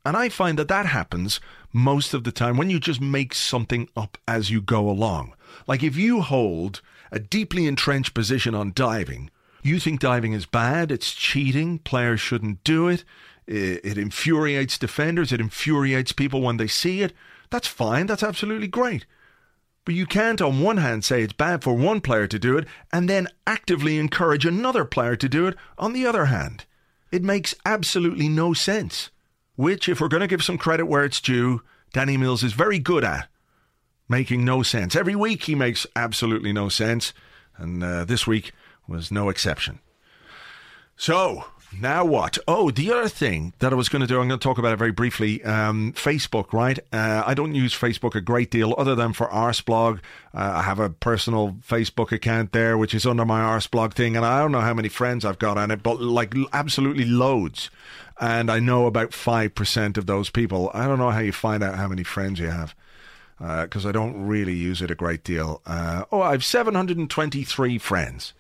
And 0.04 0.16
I 0.16 0.28
find 0.28 0.56
that 0.56 0.68
that 0.68 0.86
happens 0.86 1.40
most 1.72 2.14
of 2.14 2.22
the 2.22 2.30
time 2.30 2.56
when 2.56 2.70
you 2.70 2.78
just 2.78 3.00
make 3.00 3.34
something 3.34 3.88
up 3.96 4.18
as 4.28 4.50
you 4.50 4.60
go 4.60 4.88
along. 4.88 5.34
Like 5.66 5.82
if 5.82 5.96
you 5.96 6.20
hold 6.20 6.80
a 7.10 7.18
deeply 7.18 7.66
entrenched 7.66 8.14
position 8.14 8.54
on 8.54 8.70
diving, 8.72 9.28
you 9.64 9.80
think 9.80 9.98
diving 9.98 10.32
is 10.32 10.46
bad, 10.46 10.92
it's 10.92 11.14
cheating, 11.14 11.80
players 11.80 12.20
shouldn't 12.20 12.62
do 12.62 12.86
it, 12.86 13.02
it, 13.48 13.98
infuriates 13.98 14.78
defenders, 14.78 15.32
it 15.32 15.40
infuriates 15.40 16.12
people 16.12 16.40
when 16.40 16.56
they 16.56 16.68
see 16.68 17.02
it. 17.02 17.12
That's 17.50 17.66
fine, 17.66 18.06
that's 18.06 18.22
absolutely 18.22 18.68
great. 18.68 19.06
But 19.84 19.94
you 19.94 20.06
can't, 20.06 20.40
on 20.40 20.60
one 20.60 20.76
hand, 20.76 21.04
say 21.04 21.22
it's 21.22 21.32
bad 21.32 21.62
for 21.64 21.74
one 21.74 22.00
player 22.00 22.26
to 22.28 22.38
do 22.38 22.56
it 22.56 22.66
and 22.92 23.08
then 23.08 23.28
actively 23.46 23.98
encourage 23.98 24.46
another 24.46 24.84
player 24.84 25.16
to 25.16 25.28
do 25.28 25.46
it 25.46 25.56
on 25.76 25.92
the 25.92 26.06
other 26.06 26.26
hand. 26.26 26.64
It 27.10 27.24
makes 27.24 27.54
absolutely 27.66 28.28
no 28.28 28.52
sense. 28.52 29.10
Which, 29.56 29.88
if 29.88 30.00
we're 30.00 30.08
going 30.08 30.22
to 30.22 30.26
give 30.26 30.42
some 30.42 30.56
credit 30.56 30.86
where 30.86 31.04
it's 31.04 31.20
due, 31.20 31.62
Danny 31.92 32.16
Mills 32.16 32.42
is 32.42 32.52
very 32.52 32.78
good 32.78 33.04
at 33.04 33.28
making 34.08 34.44
no 34.44 34.62
sense. 34.62 34.94
Every 34.94 35.14
week 35.14 35.44
he 35.44 35.54
makes 35.54 35.86
absolutely 35.96 36.52
no 36.52 36.68
sense, 36.68 37.12
and 37.56 37.82
uh, 37.82 38.04
this 38.04 38.26
week 38.26 38.52
was 38.86 39.10
no 39.10 39.28
exception. 39.28 39.80
So, 40.96 41.46
now 41.80 42.04
what? 42.04 42.38
Oh, 42.46 42.70
the 42.70 42.92
other 42.92 43.08
thing 43.08 43.52
that 43.58 43.72
I 43.72 43.76
was 43.76 43.88
going 43.88 44.00
to 44.00 44.06
do, 44.06 44.20
I'm 44.20 44.28
going 44.28 44.38
to 44.38 44.42
talk 44.42 44.58
about 44.58 44.72
it 44.72 44.76
very 44.76 44.92
briefly. 44.92 45.42
Um, 45.44 45.92
Facebook, 45.92 46.52
right? 46.52 46.78
Uh, 46.92 47.22
I 47.26 47.34
don't 47.34 47.54
use 47.54 47.74
Facebook 47.74 48.14
a 48.14 48.20
great 48.20 48.50
deal 48.50 48.74
other 48.76 48.94
than 48.94 49.12
for 49.12 49.28
Arseblog. 49.28 49.98
Uh, 50.34 50.52
I 50.56 50.62
have 50.62 50.78
a 50.78 50.90
personal 50.90 51.56
Facebook 51.66 52.12
account 52.12 52.52
there, 52.52 52.76
which 52.76 52.94
is 52.94 53.06
under 53.06 53.24
my 53.24 53.40
Arseblog 53.40 53.94
thing, 53.94 54.16
and 54.16 54.24
I 54.24 54.40
don't 54.40 54.52
know 54.52 54.60
how 54.60 54.74
many 54.74 54.88
friends 54.88 55.24
I've 55.24 55.38
got 55.38 55.58
on 55.58 55.70
it, 55.70 55.82
but 55.82 56.00
like 56.00 56.34
absolutely 56.52 57.04
loads. 57.04 57.70
And 58.20 58.50
I 58.50 58.60
know 58.60 58.86
about 58.86 59.10
5% 59.10 59.96
of 59.96 60.06
those 60.06 60.30
people. 60.30 60.70
I 60.74 60.86
don't 60.86 60.98
know 60.98 61.10
how 61.10 61.20
you 61.20 61.32
find 61.32 61.62
out 61.62 61.76
how 61.76 61.88
many 61.88 62.04
friends 62.04 62.38
you 62.38 62.48
have 62.48 62.74
because 63.38 63.84
uh, 63.84 63.88
I 63.88 63.92
don't 63.92 64.26
really 64.26 64.54
use 64.54 64.82
it 64.82 64.90
a 64.90 64.94
great 64.94 65.24
deal. 65.24 65.62
Uh, 65.66 66.04
oh, 66.12 66.20
I 66.22 66.32
have 66.32 66.44
723 66.44 67.78
friends. 67.78 68.34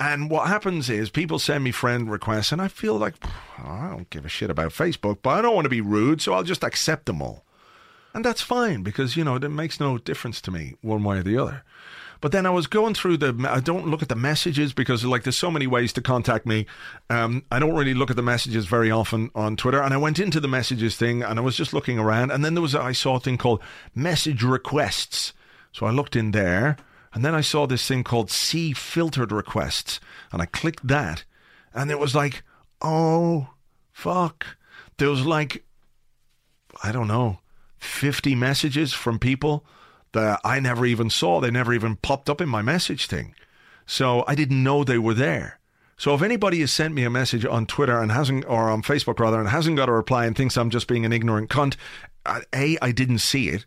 And 0.00 0.30
what 0.30 0.48
happens 0.48 0.88
is 0.88 1.10
people 1.10 1.38
send 1.38 1.62
me 1.62 1.72
friend 1.72 2.10
requests, 2.10 2.52
and 2.52 2.62
I 2.62 2.68
feel 2.68 2.96
like 2.96 3.14
I 3.58 3.90
don't 3.90 4.08
give 4.08 4.24
a 4.24 4.30
shit 4.30 4.48
about 4.48 4.72
Facebook, 4.72 5.18
but 5.20 5.30
I 5.30 5.42
don't 5.42 5.54
want 5.54 5.66
to 5.66 5.70
be 5.70 5.82
rude, 5.82 6.22
so 6.22 6.32
I'll 6.32 6.42
just 6.42 6.64
accept 6.64 7.04
them 7.04 7.20
all. 7.20 7.44
And 8.14 8.24
that's 8.24 8.40
fine 8.40 8.82
because, 8.82 9.14
you 9.14 9.24
know, 9.24 9.36
it 9.36 9.48
makes 9.50 9.78
no 9.78 9.98
difference 9.98 10.40
to 10.40 10.50
me 10.50 10.74
one 10.80 11.04
way 11.04 11.18
or 11.18 11.22
the 11.22 11.36
other. 11.36 11.64
But 12.22 12.32
then 12.32 12.46
I 12.46 12.50
was 12.50 12.66
going 12.66 12.94
through 12.94 13.18
the. 13.18 13.48
I 13.48 13.60
don't 13.60 13.88
look 13.88 14.02
at 14.02 14.08
the 14.08 14.16
messages 14.16 14.72
because 14.72 15.04
like 15.04 15.22
there's 15.22 15.36
so 15.36 15.50
many 15.50 15.66
ways 15.66 15.92
to 15.94 16.02
contact 16.02 16.44
me. 16.44 16.66
Um, 17.08 17.44
I 17.50 17.58
don't 17.58 17.74
really 17.74 17.94
look 17.94 18.10
at 18.10 18.16
the 18.16 18.22
messages 18.22 18.66
very 18.66 18.90
often 18.90 19.30
on 19.34 19.56
Twitter. 19.56 19.82
And 19.82 19.94
I 19.94 19.96
went 19.96 20.18
into 20.18 20.38
the 20.38 20.48
messages 20.48 20.96
thing 20.96 21.22
and 21.22 21.38
I 21.38 21.42
was 21.42 21.56
just 21.56 21.72
looking 21.72 21.98
around. 21.98 22.30
And 22.30 22.44
then 22.44 22.54
there 22.54 22.62
was 22.62 22.74
I 22.74 22.92
saw 22.92 23.16
a 23.16 23.20
thing 23.20 23.38
called 23.38 23.62
message 23.94 24.42
requests. 24.42 25.32
So 25.72 25.86
I 25.86 25.92
looked 25.92 26.14
in 26.14 26.32
there 26.32 26.76
and 27.12 27.24
then 27.24 27.34
I 27.34 27.40
saw 27.40 27.66
this 27.66 27.86
thing 27.86 28.04
called 28.04 28.30
see 28.30 28.72
filtered 28.72 29.32
requests. 29.32 30.00
And 30.32 30.40
I 30.40 30.46
clicked 30.46 30.86
that. 30.86 31.24
And 31.74 31.90
it 31.90 31.98
was 31.98 32.14
like, 32.14 32.42
oh, 32.80 33.48
fuck. 33.92 34.46
There 34.98 35.10
was 35.10 35.26
like, 35.26 35.64
I 36.84 36.92
don't 36.92 37.08
know, 37.08 37.40
50 37.78 38.34
messages 38.34 38.92
from 38.92 39.18
people 39.18 39.64
that 40.12 40.40
I 40.44 40.60
never 40.60 40.86
even 40.86 41.10
saw. 41.10 41.40
They 41.40 41.50
never 41.50 41.72
even 41.72 41.96
popped 41.96 42.30
up 42.30 42.40
in 42.40 42.48
my 42.48 42.62
message 42.62 43.06
thing. 43.06 43.34
So 43.86 44.24
I 44.28 44.34
didn't 44.34 44.62
know 44.62 44.84
they 44.84 44.98
were 44.98 45.14
there. 45.14 45.58
So 45.96 46.14
if 46.14 46.22
anybody 46.22 46.60
has 46.60 46.72
sent 46.72 46.94
me 46.94 47.02
a 47.04 47.10
message 47.10 47.44
on 47.44 47.66
Twitter 47.66 48.00
and 48.00 48.10
hasn't, 48.12 48.44
or 48.46 48.70
on 48.70 48.82
Facebook 48.82 49.18
rather, 49.18 49.38
and 49.38 49.48
hasn't 49.48 49.76
got 49.76 49.88
a 49.88 49.92
reply 49.92 50.26
and 50.26 50.36
thinks 50.36 50.56
I'm 50.56 50.70
just 50.70 50.86
being 50.86 51.04
an 51.04 51.12
ignorant 51.12 51.50
cunt, 51.50 51.76
A, 52.54 52.78
I 52.80 52.92
didn't 52.92 53.18
see 53.18 53.48
it 53.48 53.66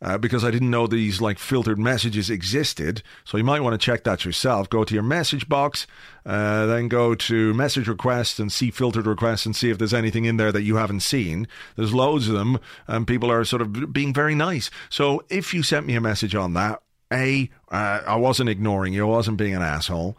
uh, 0.00 0.18
because 0.18 0.44
I 0.44 0.50
didn't 0.50 0.70
know 0.70 0.86
these 0.86 1.20
like 1.20 1.38
filtered 1.38 1.78
messages 1.78 2.30
existed. 2.30 3.02
So 3.24 3.36
you 3.36 3.44
might 3.44 3.60
want 3.60 3.74
to 3.74 3.84
check 3.84 4.04
that 4.04 4.24
yourself. 4.24 4.70
Go 4.70 4.84
to 4.84 4.94
your 4.94 5.02
message 5.02 5.48
box, 5.48 5.86
uh, 6.24 6.66
then 6.66 6.88
go 6.88 7.14
to 7.14 7.54
message 7.54 7.88
requests 7.88 8.38
and 8.38 8.52
see 8.52 8.70
filtered 8.70 9.06
requests 9.06 9.46
and 9.46 9.54
see 9.56 9.70
if 9.70 9.78
there's 9.78 9.94
anything 9.94 10.24
in 10.24 10.36
there 10.36 10.52
that 10.52 10.62
you 10.62 10.76
haven't 10.76 11.00
seen. 11.00 11.48
There's 11.76 11.94
loads 11.94 12.28
of 12.28 12.34
them, 12.34 12.58
and 12.86 13.06
people 13.06 13.30
are 13.30 13.44
sort 13.44 13.62
of 13.62 13.92
being 13.92 14.14
very 14.14 14.34
nice. 14.34 14.70
So 14.88 15.24
if 15.28 15.52
you 15.52 15.62
sent 15.62 15.86
me 15.86 15.94
a 15.94 16.00
message 16.00 16.34
on 16.34 16.54
that, 16.54 16.82
a, 17.12 17.50
uh, 17.70 18.00
I 18.06 18.16
wasn't 18.16 18.50
ignoring 18.50 18.92
you, 18.92 19.04
I 19.04 19.10
wasn't 19.10 19.38
being 19.38 19.54
an 19.54 19.62
asshole. 19.62 20.16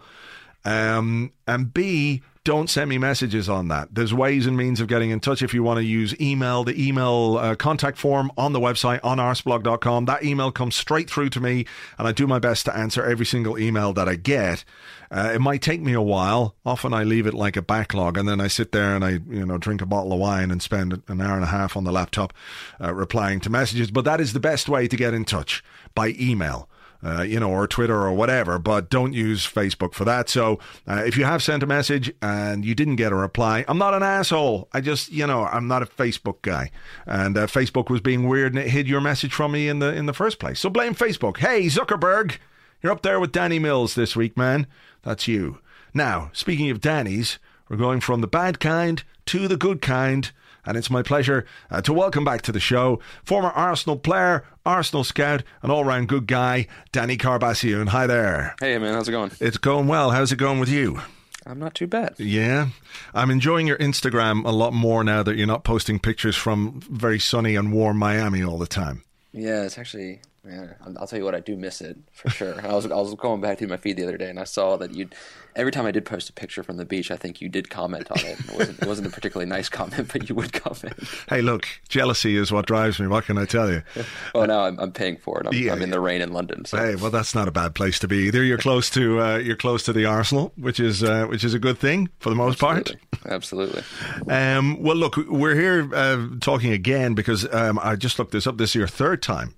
Um, 0.66 1.32
and 1.48 1.74
B, 1.74 2.22
don't 2.50 2.68
send 2.68 2.90
me 2.90 2.98
messages 2.98 3.48
on 3.48 3.68
that. 3.68 3.94
There's 3.94 4.12
ways 4.12 4.48
and 4.48 4.58
means 4.58 4.82
of 4.82 4.88
getting 4.88 5.12
in 5.12 5.20
touch 5.20 5.44
if 5.44 5.54
you 5.54 5.62
want 5.62 5.78
to 5.78 5.84
use 5.84 6.20
email, 6.20 6.64
the 6.64 6.84
email 6.84 7.38
uh, 7.40 7.54
contact 7.54 8.00
form 8.00 8.32
on 8.40 8.54
the 8.54 8.60
website 8.60 9.00
on 9.04 9.20
arseblog.com. 9.20 10.06
That 10.06 10.24
email 10.24 10.52
comes 10.52 10.76
straight 10.76 11.12
through 11.12 11.30
to 11.30 11.40
me, 11.40 11.68
and 12.00 12.08
I 12.08 12.12
do 12.12 12.26
my 12.26 12.40
best 12.40 12.66
to 12.66 12.76
answer 12.76 13.04
every 13.04 13.28
single 13.28 13.60
email 13.60 13.94
that 13.94 14.10
I 14.10 14.16
get. 14.16 14.64
Uh, 15.12 15.32
it 15.36 15.42
might 15.42 15.62
take 15.62 15.80
me 15.80 15.94
a 15.94 16.02
while. 16.02 16.56
Often 16.66 16.92
I 16.96 17.04
leave 17.04 17.28
it 17.28 17.36
like 17.36 17.56
a 17.56 17.62
backlog, 17.62 18.18
and 18.18 18.28
then 18.28 18.42
I 18.42 18.48
sit 18.48 18.72
there 18.72 18.96
and 18.96 19.06
I, 19.06 19.20
you 19.30 19.46
know, 19.46 19.60
drink 19.60 19.84
a 19.84 19.86
bottle 19.86 20.12
of 20.12 20.18
wine 20.18 20.50
and 20.50 20.60
spend 20.60 21.04
an 21.08 21.22
hour 21.22 21.36
and 21.36 21.44
a 21.44 21.48
half 21.48 21.78
on 21.78 21.84
the 21.84 21.92
laptop 21.92 22.34
uh, 22.82 22.92
replying 22.96 23.42
to 23.42 23.52
messages. 23.52 23.92
But 23.92 24.06
that 24.06 24.20
is 24.20 24.34
the 24.34 24.40
best 24.40 24.68
way 24.68 24.88
to 24.88 24.98
get 24.98 25.14
in 25.14 25.24
touch 25.24 25.64
by 25.94 26.16
email 26.20 26.68
uh, 27.04 27.22
you 27.22 27.40
know, 27.40 27.50
or 27.50 27.68
Twitter 27.68 27.96
or 27.96 28.14
whatever, 28.14 28.60
but 28.60 28.90
don't 28.90 29.14
use 29.14 29.48
Facebook 29.48 29.94
for 29.94 30.06
that. 30.06 30.30
So 30.30 30.60
uh, 30.88 31.04
if 31.06 31.18
you 31.18 31.24
have 31.26 31.42
sent 31.42 31.64
a 31.64 31.68
message 31.68 32.14
and 32.22 32.66
you 32.66 32.76
didn't 32.76 32.98
get 32.98 33.12
a 33.12 33.16
reply, 33.16 33.66
I'm 33.68 33.78
not 33.78 33.94
an 33.94 34.04
asshole. 34.04 34.68
I 34.74 34.82
just, 34.82 35.12
you 35.12 35.26
know, 35.26 35.46
I'm 35.46 35.68
not 35.68 35.82
a 35.82 35.86
Facebook 35.86 36.42
guy, 36.42 36.72
and 37.06 37.38
uh, 37.38 37.48
Facebook 37.48 37.90
was 37.90 38.02
being 38.02 38.28
weird 38.28 38.54
and 38.54 38.64
it 38.64 38.70
hid 38.70 38.88
your 38.88 39.02
message 39.02 39.34
from 39.34 39.52
me 39.52 39.70
in 39.70 39.80
the 39.80 39.94
in 39.94 40.06
the 40.06 40.14
first 40.14 40.40
place. 40.40 40.60
So 40.60 40.70
blame 40.70 40.96
Facebook. 40.96 41.38
Hey, 41.38 41.68
Zuckerberg, 41.68 42.38
you're 42.82 42.92
up 42.92 43.02
there 43.02 43.20
with 43.20 43.32
Danny 43.32 43.60
Mills 43.60 43.96
this 43.96 44.16
week, 44.16 44.36
man. 44.38 44.68
That's 45.04 45.28
you. 45.28 45.60
Now, 45.94 46.30
speaking 46.34 46.70
of 46.70 46.82
Danny's, 46.82 47.40
we're 47.68 47.78
going 47.78 48.02
from 48.02 48.22
the 48.22 48.28
bad 48.28 48.60
kind 48.60 49.04
to 49.28 49.48
the 49.48 49.58
good 49.58 49.82
kind 49.82 50.32
and 50.66 50.78
it's 50.78 50.90
my 50.90 51.02
pleasure 51.02 51.46
uh, 51.70 51.82
to 51.82 51.94
welcome 51.94 52.24
back 52.24 52.42
to 52.44 52.52
the 52.52 52.60
show 52.60 53.00
former 53.24 53.50
Arsenal 53.50 53.98
player, 53.98 54.46
Arsenal 54.66 55.04
scout, 55.04 55.44
and 55.62 55.72
all 55.72 55.84
round 55.84 56.08
good 56.08 56.28
guy, 56.28 56.68
Danny 56.92 57.18
Karbassiyoon. 57.18 57.90
Hi 57.90 58.08
there. 58.08 58.56
Hey, 58.60 58.78
man, 58.78 58.94
how's 58.94 59.08
it 59.08 59.12
going? 59.12 59.32
It's 59.40 59.58
going 59.58 59.88
well. 59.88 60.12
How's 60.12 60.32
it 60.32 60.38
going 60.38 60.60
with 60.60 60.70
you? 60.70 61.02
I'm 61.46 61.60
not 61.60 61.74
too 61.74 61.88
bad. 61.88 62.16
Yeah. 62.18 62.70
I'm 63.14 63.32
enjoying 63.32 63.66
your 63.66 63.78
Instagram 63.78 64.46
a 64.46 64.52
lot 64.52 64.74
more 64.74 65.04
now 65.04 65.24
that 65.24 65.36
you're 65.36 65.48
not 65.48 65.64
posting 65.64 65.98
pictures 65.98 66.36
from 66.36 66.80
very 66.82 67.20
sunny 67.20 67.56
and 67.56 67.74
warm 67.74 67.98
Miami 67.98 68.44
all 68.44 68.58
the 68.58 68.68
time. 68.68 69.04
Yeah, 69.32 69.64
it's 69.64 69.78
actually 69.78 70.22
yeah, 70.50 70.74
I'll 70.98 71.08
tell 71.08 71.20
you 71.20 71.26
what, 71.26 71.36
I 71.36 71.40
do 71.40 71.56
miss 71.56 71.82
it 71.82 71.98
for 72.12 72.30
sure. 72.30 72.66
I 72.66 72.74
was 72.74 72.86
I 72.86 72.96
was 72.96 73.14
going 73.16 73.42
back 73.42 73.60
through 73.60 73.68
my 73.68 73.78
feed 73.78 73.98
the 73.98 74.04
other 74.04 74.18
day, 74.18 74.30
and 74.30 74.40
I 74.40 74.46
saw 74.46 74.78
that 74.78 74.94
you. 74.94 75.10
Every 75.56 75.72
time 75.72 75.86
I 75.86 75.92
did 75.92 76.06
post 76.06 76.30
a 76.30 76.34
picture 76.34 76.64
from 76.64 76.78
the 76.78 76.86
beach, 76.86 77.12
I 77.12 77.18
think 77.18 77.42
you 77.42 77.50
did 77.50 77.70
comment 77.70 78.10
on 78.12 78.20
it. 78.20 78.40
It 78.40 78.54
wasn't, 78.54 78.82
it 78.82 78.88
wasn't 78.88 79.08
a 79.08 79.10
particularly 79.10 79.50
nice 79.50 79.68
comment, 79.68 80.10
but 80.14 80.30
you 80.30 80.36
would 80.36 80.54
comment. 80.54 80.94
Hey, 81.28 81.42
look, 81.42 81.68
jealousy 81.90 82.38
is 82.38 82.52
what 82.52 82.66
drives 82.66 83.00
me. 83.00 83.08
What 83.08 83.26
can 83.26 83.38
I 83.38 83.46
tell 83.46 83.70
you? 83.70 83.84
oh, 84.36 84.46
now 84.46 84.62
I'm, 84.62 84.80
I'm 84.80 84.92
paying 84.92 85.18
for 85.18 85.40
it. 85.42 85.48
I'm, 85.48 85.54
yeah, 85.54 85.74
I'm 85.74 85.82
in 85.82 85.90
the 85.90 86.00
rain 86.00 86.22
in 86.22 86.32
London. 86.32 86.66
So. 86.66 86.78
Hey, 86.78 86.96
well, 86.96 87.12
that's 87.12 87.36
not 87.36 87.48
a 87.48 87.52
bad 87.52 87.76
place 87.76 88.00
to 88.00 88.08
be 88.08 88.28
either. 88.28 88.44
You're 88.44 88.58
close 88.58 88.90
to 88.92 89.20
uh, 89.20 89.38
you're 89.38 89.58
close 89.58 89.84
to 89.84 89.94
the 89.94 90.06
Arsenal, 90.06 90.54
which 90.56 90.80
is 90.80 91.04
uh, 91.04 91.26
which 91.26 91.44
is 91.44 91.54
a 91.54 91.60
good 91.60 91.78
thing 91.78 92.10
for 92.20 92.30
the 92.30 92.36
most 92.36 92.62
Absolutely. 92.64 92.96
part. 92.96 93.34
Absolutely. 93.34 93.84
Um, 94.30 94.82
well, 94.82 94.96
look, 94.96 95.18
we're 95.28 95.56
here 95.56 95.90
uh, 95.94 96.28
talking 96.40 96.72
again 96.72 97.16
because 97.16 97.52
um, 97.54 97.80
I 97.82 97.96
just 97.96 98.18
looked 98.18 98.32
this 98.32 98.48
up. 98.48 98.58
This 98.58 98.72
is 98.72 98.76
your 98.76 98.88
third 98.88 99.22
time 99.22 99.56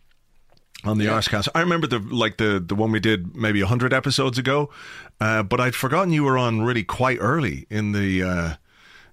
on 0.84 0.98
the 0.98 1.06
yeah. 1.06 1.12
Arsecast. 1.12 1.50
I 1.54 1.62
remember 1.62 1.88
the 1.88 2.00
like 2.00 2.38
the 2.38 2.60
the 2.60 2.76
one 2.76 2.92
we 2.92 3.00
did 3.00 3.36
maybe 3.36 3.62
hundred 3.62 3.94
episodes 3.94 4.38
ago, 4.38 4.70
uh, 5.20 5.44
but 5.44 5.60
I'd 5.60 5.76
forgotten 5.76 6.14
you 6.14 6.24
were 6.24 6.38
on 6.38 6.62
really 6.62 6.84
quite 6.84 7.18
early 7.20 7.68
in 7.70 7.92
the. 7.92 8.24
Uh, 8.24 8.54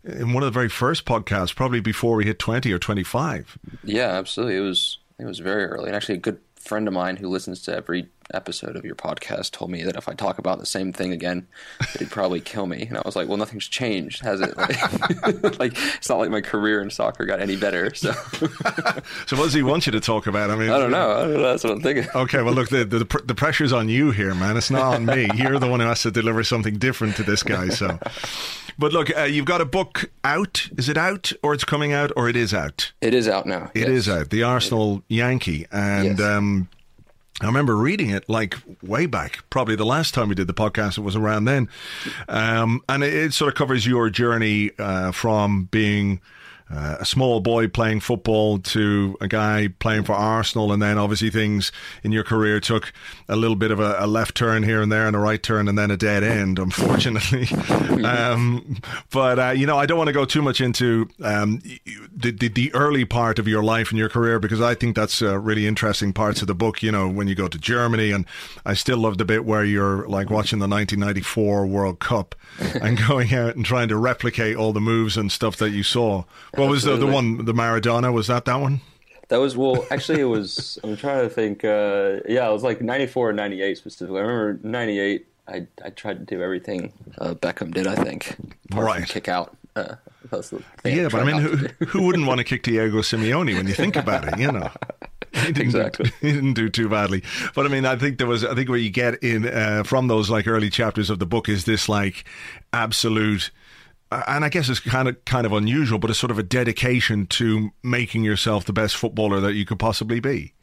in 0.05 0.33
one 0.33 0.43
of 0.43 0.47
the 0.47 0.53
very 0.53 0.69
first 0.69 1.05
podcasts, 1.05 1.55
probably 1.55 1.81
before 1.81 2.17
we 2.17 2.25
hit 2.25 2.39
twenty 2.39 2.73
or 2.73 2.79
twenty-five. 2.79 3.59
Yeah, 3.85 4.11
absolutely. 4.13 4.57
It 4.57 4.61
was 4.61 4.99
it 5.19 5.25
was 5.25 5.41
very 5.41 5.65
early, 5.65 5.89
and 5.89 5.97
actually, 5.97 6.15
a 6.15 6.19
good 6.19 6.39
friend 6.55 6.87
of 6.87 6.95
mine 6.95 7.17
who 7.17 7.29
listens 7.29 7.63
to 7.63 7.75
every 7.75 8.09
episode 8.35 8.77
of 8.77 8.85
your 8.85 8.95
podcast 8.95 9.53
told 9.53 9.71
me 9.71 9.83
that 9.85 9.97
if 9.97 10.09
I 10.09 10.15
talk 10.15 10.39
about 10.39 10.59
the 10.59 10.67
same 10.67 10.93
thing 10.93 11.13
again, 11.13 11.47
he'd 11.99 12.11
probably 12.11 12.41
kill 12.41 12.67
me. 12.67 12.87
And 12.89 12.97
I 12.99 13.03
was 13.05 13.17
like, 13.17 13.29
well, 13.29 13.37
nothing's 13.37 13.67
changed, 13.69 14.23
has 14.23 14.41
it? 14.41 14.57
Like, 14.57 15.59
like 15.59 15.73
it's 15.97 16.09
not 16.09 16.19
like 16.19 16.31
my 16.31 16.41
career 16.41 16.81
in 16.83 16.91
soccer 16.91 17.25
got 17.27 17.41
any 17.41 17.57
better. 17.57 17.95
So, 17.95 18.13
So 19.27 19.37
what 19.37 19.45
does 19.45 19.55
he 19.55 19.63
want 19.63 19.87
you 19.87 19.93
to 19.93 20.01
talk 20.01 20.27
about? 20.27 20.51
I 20.51 20.57
mean, 20.57 20.71
I 20.71 20.79
don't 20.79 20.91
know. 20.91 21.11
I 21.13 21.21
don't 21.23 21.35
know. 21.35 21.43
That's 21.43 21.65
what 21.65 21.73
I'm 21.73 21.81
thinking. 21.83 22.07
Okay, 22.15 22.43
well, 22.43 22.55
look, 22.55 22.69
the, 22.69 22.85
the 22.85 23.23
the 23.25 23.35
pressure's 23.35 23.73
on 23.73 23.89
you 23.89 24.11
here, 24.11 24.35
man. 24.35 24.57
It's 24.57 24.71
not 24.71 24.95
on 24.95 25.07
me. 25.07 25.29
You're 25.35 25.59
the 25.59 25.69
one 25.69 25.81
who 25.81 25.87
has 25.87 26.03
to 26.03 26.11
deliver 26.11 26.43
something 26.45 26.79
different 26.79 27.17
to 27.17 27.23
this 27.23 27.43
guy. 27.43 27.69
So, 27.69 27.99
but 28.79 28.93
look, 28.93 29.15
uh, 29.17 29.23
you've 29.23 29.45
got 29.47 29.61
a 29.61 29.65
book 29.65 30.11
out. 30.25 30.69
Is 30.77 30.89
it 30.89 30.97
out, 30.97 31.33
or 31.43 31.55
it's 31.55 31.65
coming 31.65 31.93
out, 31.93 32.13
or 32.17 32.29
it 32.29 32.37
is 32.37 32.55
out? 32.55 32.93
It 33.01 33.15
is 33.15 33.29
out 33.29 33.47
now. 33.47 33.71
It 33.75 33.81
yes. 33.81 33.89
is 33.89 34.09
out. 34.09 34.31
The 34.31 34.43
Arsenal 34.43 35.03
Yankee, 35.09 35.67
and 35.71 36.19
Yes. 36.19 36.21
um, 36.21 36.69
I 37.41 37.47
remember 37.47 37.77
reading 37.77 38.11
it 38.11 38.29
like 38.29 38.57
way 38.83 39.07
back. 39.07 39.49
Probably 39.49 39.77
the 39.77 39.87
last 39.87 40.13
time 40.13 40.29
we 40.29 40.35
did 40.35 40.49
the 40.49 40.55
podcast, 40.55 40.99
it 40.99 41.03
was 41.03 41.15
around 41.15 41.45
then, 41.45 41.69
um, 42.29 42.83
and 42.89 43.05
it, 43.05 43.13
it 43.13 43.33
sort 43.33 43.49
of 43.49 43.55
covers 43.55 43.87
your 43.87 44.11
journey 44.11 44.73
uh, 44.79 45.13
from 45.13 45.65
being. 45.71 46.21
Uh, 46.71 46.97
a 47.01 47.05
small 47.05 47.41
boy 47.41 47.67
playing 47.67 48.01
football 48.01 48.59
to 48.59 49.17
a 49.21 49.29
guy 49.29 49.69
playing 49.79 50.05
for 50.05 50.13
Arsenal, 50.13 50.71
and 50.73 50.83
then 50.83 50.99
obviously 50.99 51.31
things 51.31 51.73
in 52.03 52.13
your 52.13 52.25
career 52.25 52.61
took 52.61 52.93
a 53.29 53.37
little 53.37 53.57
bit 53.57 53.71
of 53.71 53.81
a, 53.81 53.97
a 53.99 54.07
left 54.07 54.35
turn 54.35 54.63
here 54.63 54.83
and 54.83 54.93
there, 54.93 55.07
and 55.07 55.17
a 55.17 55.19
right 55.19 55.43
turn, 55.43 55.67
and 55.67 55.79
then 55.79 55.91
a 55.91 55.97
dead 55.97 56.23
end, 56.23 56.59
unfortunately. 56.59 57.49
um, 58.05 58.77
but 59.11 59.39
uh, 59.39 59.51
you 59.51 59.67
know, 59.67 59.79
I 59.79 59.87
don't 59.87 59.97
want 59.97 60.09
to 60.09 60.13
go 60.13 60.27
too 60.27 60.43
much 60.43 60.61
into 60.61 61.09
um, 61.23 61.63
the, 62.15 62.33
the 62.33 62.49
the 62.49 62.75
early 62.75 63.07
part 63.07 63.39
of 63.39 63.49
your 63.49 63.63
life 63.63 63.91
and 63.91 63.99
your 63.99 64.11
career 64.11 64.39
because 64.39 64.61
I 64.61 64.75
think 64.75 64.95
that's 64.95 65.23
uh, 65.23 65.39
really 65.39 65.67
interesting 65.67 66.13
parts 66.13 66.43
of 66.43 66.49
the 66.49 66.55
book. 66.55 66.83
You 66.83 66.93
know, 66.93 67.09
when 67.09 67.29
you 67.29 67.35
go 67.35 67.49
to 67.49 67.59
Germany, 67.59 68.11
and 68.11 68.27
I 68.67 68.75
still 68.75 68.99
love 68.99 69.17
the 69.17 69.25
bit 69.25 69.47
where 69.47 69.65
you're 69.65 70.07
like 70.07 70.29
watching 70.29 70.59
the 70.59 70.69
1994 70.69 71.67
World 71.67 71.99
Cup 71.99 72.35
and 72.59 72.99
going 73.09 73.33
out 73.33 73.57
and 73.57 73.65
trying 73.65 73.89
to 73.89 73.97
replicate 73.97 74.57
all 74.57 74.75
the 74.75 74.81
moves 74.81 75.17
and 75.17 75.33
stuff 75.33 75.57
that 75.57 75.71
you 75.71 75.83
saw. 75.83 76.25
What 76.59 76.71
was 76.71 76.83
the, 76.83 76.97
the 76.97 77.07
one, 77.07 77.45
the 77.45 77.55
Maradona? 77.55 78.13
Was 78.13 78.27
that 78.27 78.45
that 78.47 78.57
one? 78.57 78.81
That 79.29 79.41
was 79.41 79.57
well. 79.57 79.87
Actually, 79.91 80.21
it 80.21 80.25
was. 80.25 80.79
I'm 80.83 80.97
trying 80.97 81.23
to 81.23 81.29
think. 81.29 81.65
Uh, 81.65 82.21
yeah, 82.29 82.49
it 82.49 82.53
was 82.53 82.63
like 82.63 82.81
'94 82.81 83.31
or 83.31 83.33
'98 83.33 83.77
specifically. 83.77 84.19
I 84.19 84.23
remember 84.23 84.67
'98. 84.67 85.27
I 85.47 85.67
I 85.85 85.91
tried 85.91 86.19
to 86.19 86.25
do 86.37 86.43
everything 86.43 86.93
uh, 87.19 87.35
Beckham 87.35 87.73
did. 87.73 87.87
I 87.87 87.95
think. 87.95 88.37
Right. 88.73 89.07
Kick 89.07 89.29
out. 89.29 89.57
Uh, 89.77 89.97
Yeah, 90.85 91.09
but 91.11 91.21
I 91.21 91.25
mean, 91.25 91.41
who, 91.41 91.87
who 91.87 92.03
wouldn't 92.03 92.27
want 92.27 92.39
to 92.39 92.45
kick 92.45 92.63
Diego 92.63 92.99
Simeone 92.99 93.55
when 93.55 93.67
you 93.67 93.75
think 93.75 93.97
about 93.97 94.27
it? 94.29 94.39
You 94.39 94.53
know, 94.53 94.71
he 95.33 95.53
didn't, 95.53 95.59
Exactly. 95.63 96.11
He 96.21 96.33
didn't 96.33 96.55
do 96.55 96.69
too 96.69 96.89
badly, 96.89 97.23
but 97.55 97.67
I 97.67 97.69
mean, 97.69 97.85
I 97.87 97.97
think 97.97 98.19
there 98.19 98.27
was. 98.27 98.45
I 98.45 98.55
think 98.55 98.69
what 98.69 98.81
you 98.81 98.91
get 98.91 99.23
in 99.23 99.47
uh, 99.47 99.85
from 99.85 100.09
those 100.09 100.31
like 100.31 100.47
early 100.47 100.71
chapters 100.71 101.11
of 101.11 101.19
the 101.19 101.27
book 101.27 101.49
is 101.49 101.65
this 101.65 101.89
like 101.89 102.25
absolute. 102.73 103.51
And 104.11 104.45
I 104.45 104.49
guess 104.49 104.69
it's 104.69 104.81
kind 104.81 105.09
of 105.09 105.23
kind 105.25 105.47
of 105.47 105.53
unusual, 105.53 105.99
but 105.99 106.11
it's 106.11 106.19
sort 106.19 106.31
of 106.31 106.39
a 106.39 106.43
dedication 106.43 107.27
to 107.27 107.71
making 107.83 108.25
yourself 108.25 108.65
the 108.65 108.73
best 108.73 108.97
footballer 108.97 109.41
that 109.41 109.55
you 109.55 109.65
could 109.65 109.79
possibly 109.79 110.21
be. 110.21 110.55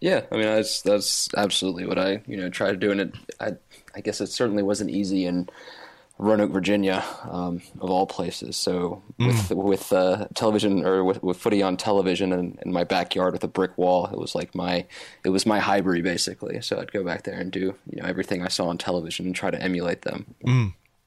Yeah, 0.00 0.22
I 0.30 0.34
mean 0.34 0.44
that's 0.44 0.82
that's 0.82 1.28
absolutely 1.36 1.86
what 1.86 1.98
I 1.98 2.22
you 2.26 2.36
know 2.36 2.50
try 2.50 2.70
to 2.70 2.76
do, 2.76 2.90
and 2.90 3.00
it 3.00 3.14
I 3.40 3.52
I 3.94 4.00
guess 4.00 4.20
it 4.20 4.26
certainly 4.26 4.62
wasn't 4.62 4.90
easy 4.90 5.24
in 5.24 5.48
Roanoke, 6.18 6.52
Virginia, 6.52 7.04
um, 7.22 7.60
of 7.80 7.90
all 7.90 8.06
places. 8.06 8.56
So 8.56 9.02
with 9.18 9.50
with 9.50 9.92
uh, 9.92 10.28
television 10.34 10.84
or 10.84 11.04
with, 11.04 11.22
with 11.22 11.36
footy 11.36 11.62
on 11.62 11.76
television 11.76 12.32
and 12.32 12.58
in 12.64 12.72
my 12.72 12.84
backyard 12.84 13.32
with 13.32 13.44
a 13.44 13.48
brick 13.48 13.76
wall, 13.76 14.06
it 14.06 14.18
was 14.18 14.34
like 14.34 14.54
my 14.54 14.86
it 15.24 15.30
was 15.30 15.44
my 15.46 15.58
Highbury 15.58 16.02
basically. 16.02 16.60
So 16.60 16.78
I'd 16.80 16.92
go 16.92 17.02
back 17.02 17.24
there 17.24 17.38
and 17.38 17.50
do 17.50 17.74
you 17.90 18.00
know 18.00 18.04
everything 18.06 18.42
I 18.42 18.48
saw 18.48 18.66
on 18.66 18.78
television 18.78 19.26
and 19.26 19.34
try 19.34 19.50
to 19.50 19.60
emulate 19.60 20.02
them. 20.02 20.34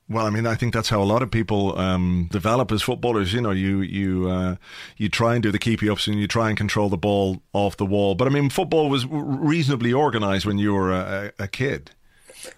Well, 0.09 0.25
I 0.25 0.29
mean, 0.29 0.47
I 0.47 0.55
think 0.55 0.73
that's 0.73 0.87
how 0.87 1.01
a 1.01 1.03
lot 1.03 1.21
of 1.21 1.31
people 1.31 1.77
um, 1.77 2.29
develop 2.31 2.71
as 2.71 2.81
footballers. 2.81 3.33
You 3.33 3.41
know, 3.41 3.51
you 3.51 3.81
you 3.81 4.29
uh, 4.29 4.55
you 4.95 5.09
try 5.09 5.33
and 5.33 5.43
do 5.43 5.51
the 5.51 5.59
keepy 5.59 5.89
ups 5.89 6.07
and 6.07 6.17
you 6.17 6.27
try 6.27 6.47
and 6.47 6.57
control 6.57 6.87
the 6.87 6.97
ball 6.97 7.41
off 7.51 7.75
the 7.75 7.85
wall. 7.85 8.15
But 8.15 8.27
I 8.27 8.31
mean, 8.31 8.49
football 8.49 8.89
was 8.89 9.05
reasonably 9.05 9.91
organised 9.91 10.45
when 10.45 10.57
you 10.57 10.73
were 10.73 10.93
a, 10.93 11.31
a 11.37 11.43
a 11.43 11.47
kid. 11.47 11.91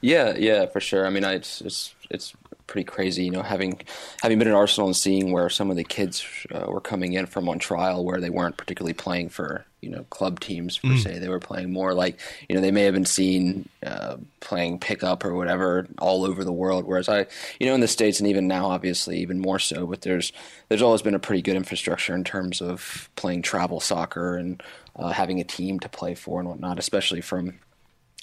Yeah, 0.01 0.35
yeah, 0.37 0.67
for 0.67 0.79
sure. 0.79 1.07
I 1.07 1.09
mean, 1.09 1.23
I, 1.23 1.33
it's 1.33 1.61
it's 1.61 1.95
it's 2.11 2.33
pretty 2.69 2.85
crazy, 2.85 3.25
you 3.25 3.31
know, 3.31 3.41
having 3.41 3.81
having 4.21 4.37
been 4.37 4.47
at 4.47 4.53
Arsenal 4.53 4.87
and 4.87 4.95
seeing 4.95 5.31
where 5.31 5.49
some 5.49 5.71
of 5.71 5.75
the 5.75 5.83
kids 5.83 6.23
uh, 6.51 6.67
were 6.69 6.79
coming 6.79 7.13
in 7.13 7.25
from 7.25 7.49
on 7.49 7.57
trial, 7.57 8.05
where 8.05 8.21
they 8.21 8.29
weren't 8.29 8.57
particularly 8.57 8.93
playing 8.93 9.29
for 9.29 9.65
you 9.81 9.89
know 9.89 10.03
club 10.11 10.39
teams 10.39 10.77
per 10.77 10.95
se. 10.95 11.19
They 11.19 11.29
were 11.29 11.39
playing 11.39 11.73
more 11.73 11.93
like 11.93 12.19
you 12.47 12.55
know 12.55 12.61
they 12.61 12.71
may 12.71 12.83
have 12.83 12.93
been 12.93 13.05
seen 13.05 13.67
uh, 13.83 14.17
playing 14.39 14.79
pickup 14.79 15.25
or 15.25 15.33
whatever 15.33 15.87
all 15.97 16.25
over 16.25 16.43
the 16.43 16.53
world. 16.53 16.85
Whereas 16.85 17.09
I, 17.09 17.25
you 17.59 17.65
know, 17.65 17.73
in 17.73 17.81
the 17.81 17.87
states 17.87 18.19
and 18.19 18.29
even 18.29 18.47
now, 18.47 18.67
obviously, 18.67 19.19
even 19.19 19.39
more 19.39 19.59
so. 19.59 19.87
But 19.87 20.01
there's 20.01 20.31
there's 20.69 20.83
always 20.83 21.01
been 21.01 21.15
a 21.15 21.19
pretty 21.19 21.41
good 21.41 21.55
infrastructure 21.55 22.13
in 22.13 22.23
terms 22.23 22.61
of 22.61 23.09
playing 23.15 23.41
travel 23.41 23.79
soccer 23.79 24.37
and 24.37 24.61
uh, 24.95 25.09
having 25.09 25.39
a 25.39 25.43
team 25.43 25.79
to 25.79 25.89
play 25.89 26.13
for 26.13 26.39
and 26.39 26.47
whatnot, 26.47 26.77
especially 26.77 27.21
from 27.21 27.59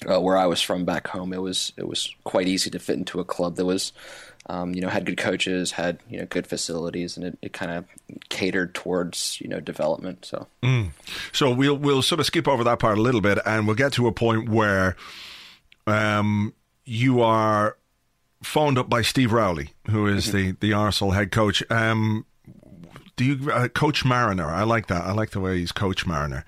uh, 0.05 0.19
where 0.21 0.37
I 0.37 0.45
was 0.45 0.61
from 0.61 0.85
back 0.85 1.07
home, 1.07 1.33
it 1.33 1.41
was 1.41 1.73
it 1.77 1.87
was 1.87 2.13
quite 2.23 2.47
easy 2.47 2.69
to 2.69 2.79
fit 2.79 2.97
into 2.97 3.19
a 3.19 3.25
club 3.25 3.55
that 3.55 3.65
was, 3.65 3.93
um, 4.45 4.75
you 4.75 4.81
know, 4.81 4.89
had 4.89 5.05
good 5.05 5.17
coaches, 5.17 5.71
had 5.71 5.99
you 6.09 6.19
know 6.19 6.25
good 6.25 6.45
facilities, 6.45 7.17
and 7.17 7.25
it, 7.25 7.37
it 7.41 7.53
kind 7.53 7.71
of 7.71 7.85
catered 8.29 8.75
towards 8.75 9.39
you 9.41 9.47
know 9.47 9.59
development. 9.59 10.25
So 10.25 10.47
So 11.33 11.51
we'll 11.51 11.77
we'll 11.77 12.01
sort 12.03 12.19
of 12.19 12.25
skip 12.25 12.47
over 12.47 12.63
that 12.63 12.79
part 12.79 12.97
a 12.97 13.01
little 13.01 13.21
bit, 13.21 13.39
and 13.45 13.65
we'll 13.65 13.75
get 13.75 13.93
to 13.93 14.07
a 14.07 14.11
point 14.11 14.49
where 14.49 14.95
um, 15.87 16.53
you 16.85 17.21
are 17.21 17.77
phoned 18.43 18.77
up 18.77 18.89
by 18.89 19.01
Steve 19.01 19.31
Rowley, 19.31 19.69
who 19.89 20.05
is 20.05 20.31
the 20.31 20.55
the 20.59 20.73
Arsenal 20.73 21.11
head 21.11 21.31
coach. 21.31 21.63
Um, 21.71 22.25
do 23.17 23.25
you 23.25 23.51
uh, 23.51 23.67
coach 23.67 24.05
Mariner? 24.05 24.45
I 24.45 24.63
like 24.63 24.87
that. 24.87 25.03
I 25.03 25.11
like 25.11 25.31
the 25.31 25.41
way 25.41 25.57
he's 25.57 25.73
coach 25.73 26.05
Mariner. 26.05 26.45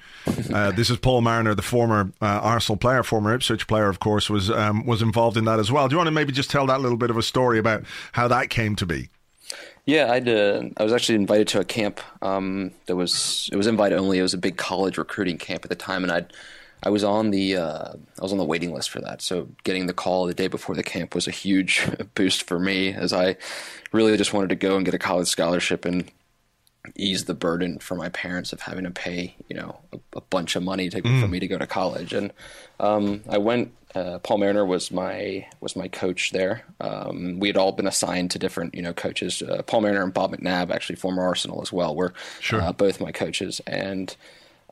Uh, 0.53 0.71
this 0.75 0.89
is 0.89 0.97
Paul 0.97 1.21
Mariner, 1.21 1.53
the 1.53 1.61
former 1.61 2.11
uh, 2.21 2.25
Arsenal 2.25 2.77
player, 2.77 3.03
former 3.03 3.33
Ipswich 3.33 3.67
player, 3.67 3.89
of 3.89 3.99
course, 3.99 4.29
was 4.29 4.49
um, 4.49 4.85
was 4.85 5.01
involved 5.01 5.35
in 5.35 5.45
that 5.45 5.59
as 5.59 5.71
well. 5.71 5.87
Do 5.87 5.93
you 5.93 5.97
want 5.97 6.07
to 6.07 6.11
maybe 6.11 6.31
just 6.31 6.49
tell 6.49 6.65
that 6.67 6.79
little 6.79 6.97
bit 6.97 7.09
of 7.09 7.17
a 7.17 7.23
story 7.23 7.59
about 7.59 7.83
how 8.13 8.29
that 8.29 8.49
came 8.49 8.77
to 8.77 8.85
be? 8.85 9.09
yeah, 9.89 10.05
I 10.11 10.19
uh, 10.19 10.69
I 10.77 10.83
was 10.83 10.93
actually 10.93 11.15
invited 11.15 11.47
to 11.49 11.59
a 11.59 11.65
camp 11.65 11.99
um, 12.21 12.71
that 12.85 12.95
was 12.95 13.49
it 13.51 13.55
was 13.55 13.67
invite 13.67 13.93
only. 13.93 14.19
It 14.19 14.21
was 14.21 14.33
a 14.33 14.37
big 14.37 14.57
college 14.57 14.97
recruiting 14.97 15.37
camp 15.37 15.65
at 15.65 15.69
the 15.69 15.75
time, 15.75 16.03
and 16.03 16.11
I'd. 16.11 16.33
I 16.81 16.89
was 16.91 17.03
on 17.03 17.31
the 17.31 17.57
uh, 17.57 17.93
I 17.93 18.21
was 18.21 18.31
on 18.31 18.37
the 18.37 18.45
waiting 18.45 18.73
list 18.73 18.89
for 18.89 19.01
that, 19.01 19.21
so 19.21 19.49
getting 19.63 19.87
the 19.87 19.93
call 19.93 20.25
the 20.25 20.33
day 20.33 20.47
before 20.47 20.75
the 20.75 20.83
camp 20.83 21.13
was 21.13 21.27
a 21.27 21.31
huge 21.31 21.85
boost 22.15 22.43
for 22.43 22.57
me, 22.57 22.93
as 22.93 23.11
I 23.11 23.35
really 23.91 24.15
just 24.15 24.33
wanted 24.33 24.49
to 24.49 24.55
go 24.55 24.77
and 24.77 24.85
get 24.85 24.93
a 24.93 24.99
college 24.99 25.27
scholarship 25.27 25.83
and 25.83 26.09
ease 26.95 27.25
the 27.25 27.33
burden 27.33 27.79
for 27.79 27.95
my 27.95 28.09
parents 28.09 28.53
of 28.53 28.61
having 28.61 28.83
to 28.85 28.91
pay, 28.91 29.35
you 29.47 29.55
know, 29.55 29.79
a, 29.93 29.97
a 30.17 30.21
bunch 30.21 30.55
of 30.55 30.63
money 30.63 30.89
to, 30.89 31.01
for 31.01 31.27
me 31.27 31.39
to 31.39 31.47
go 31.47 31.57
to 31.57 31.67
college. 31.67 32.13
And 32.13 32.31
um, 32.79 33.21
I 33.29 33.37
went. 33.37 33.73
Uh, 33.95 34.19
Paul 34.19 34.37
Mariner 34.37 34.63
was 34.65 34.91
my 34.91 35.47
was 35.61 35.75
my 35.75 35.87
coach 35.87 36.29
there. 36.31 36.63
Um, 36.79 37.39
we 37.39 37.47
had 37.47 37.57
all 37.57 37.71
been 37.71 37.87
assigned 37.87 38.29
to 38.31 38.39
different, 38.39 38.75
you 38.75 38.83
know, 38.83 38.93
coaches. 38.93 39.41
Uh, 39.41 39.63
Paul 39.63 39.81
Mariner 39.81 40.03
and 40.03 40.13
Bob 40.13 40.31
McNab, 40.35 40.69
actually 40.69 40.97
former 40.97 41.23
Arsenal 41.23 41.61
as 41.63 41.73
well, 41.73 41.95
were 41.95 42.13
Sure. 42.39 42.61
uh, 42.61 42.71
both 42.71 43.01
my 43.01 43.11
coaches. 43.11 43.61
And 43.65 44.15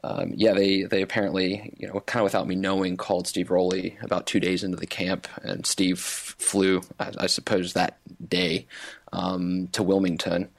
um, 0.03 0.33
yeah, 0.35 0.53
they 0.53 0.83
they 0.83 1.01
apparently, 1.01 1.73
you 1.79 1.87
know, 1.87 1.99
kind 2.01 2.21
of 2.21 2.25
without 2.25 2.47
me 2.47 2.53
knowing, 2.53 2.95
called 2.95 3.27
Steve 3.27 3.49
Rowley 3.49 3.97
about 4.03 4.27
two 4.27 4.39
days 4.39 4.63
into 4.63 4.77
the 4.77 4.85
camp, 4.85 5.27
and 5.41 5.65
Steve 5.65 5.99
flew, 5.99 6.81
I, 6.99 7.11
I 7.21 7.25
suppose, 7.27 7.73
that 7.73 7.97
day 8.29 8.67
um, 9.11 9.67
to 9.71 9.81
Wilmington 9.81 10.49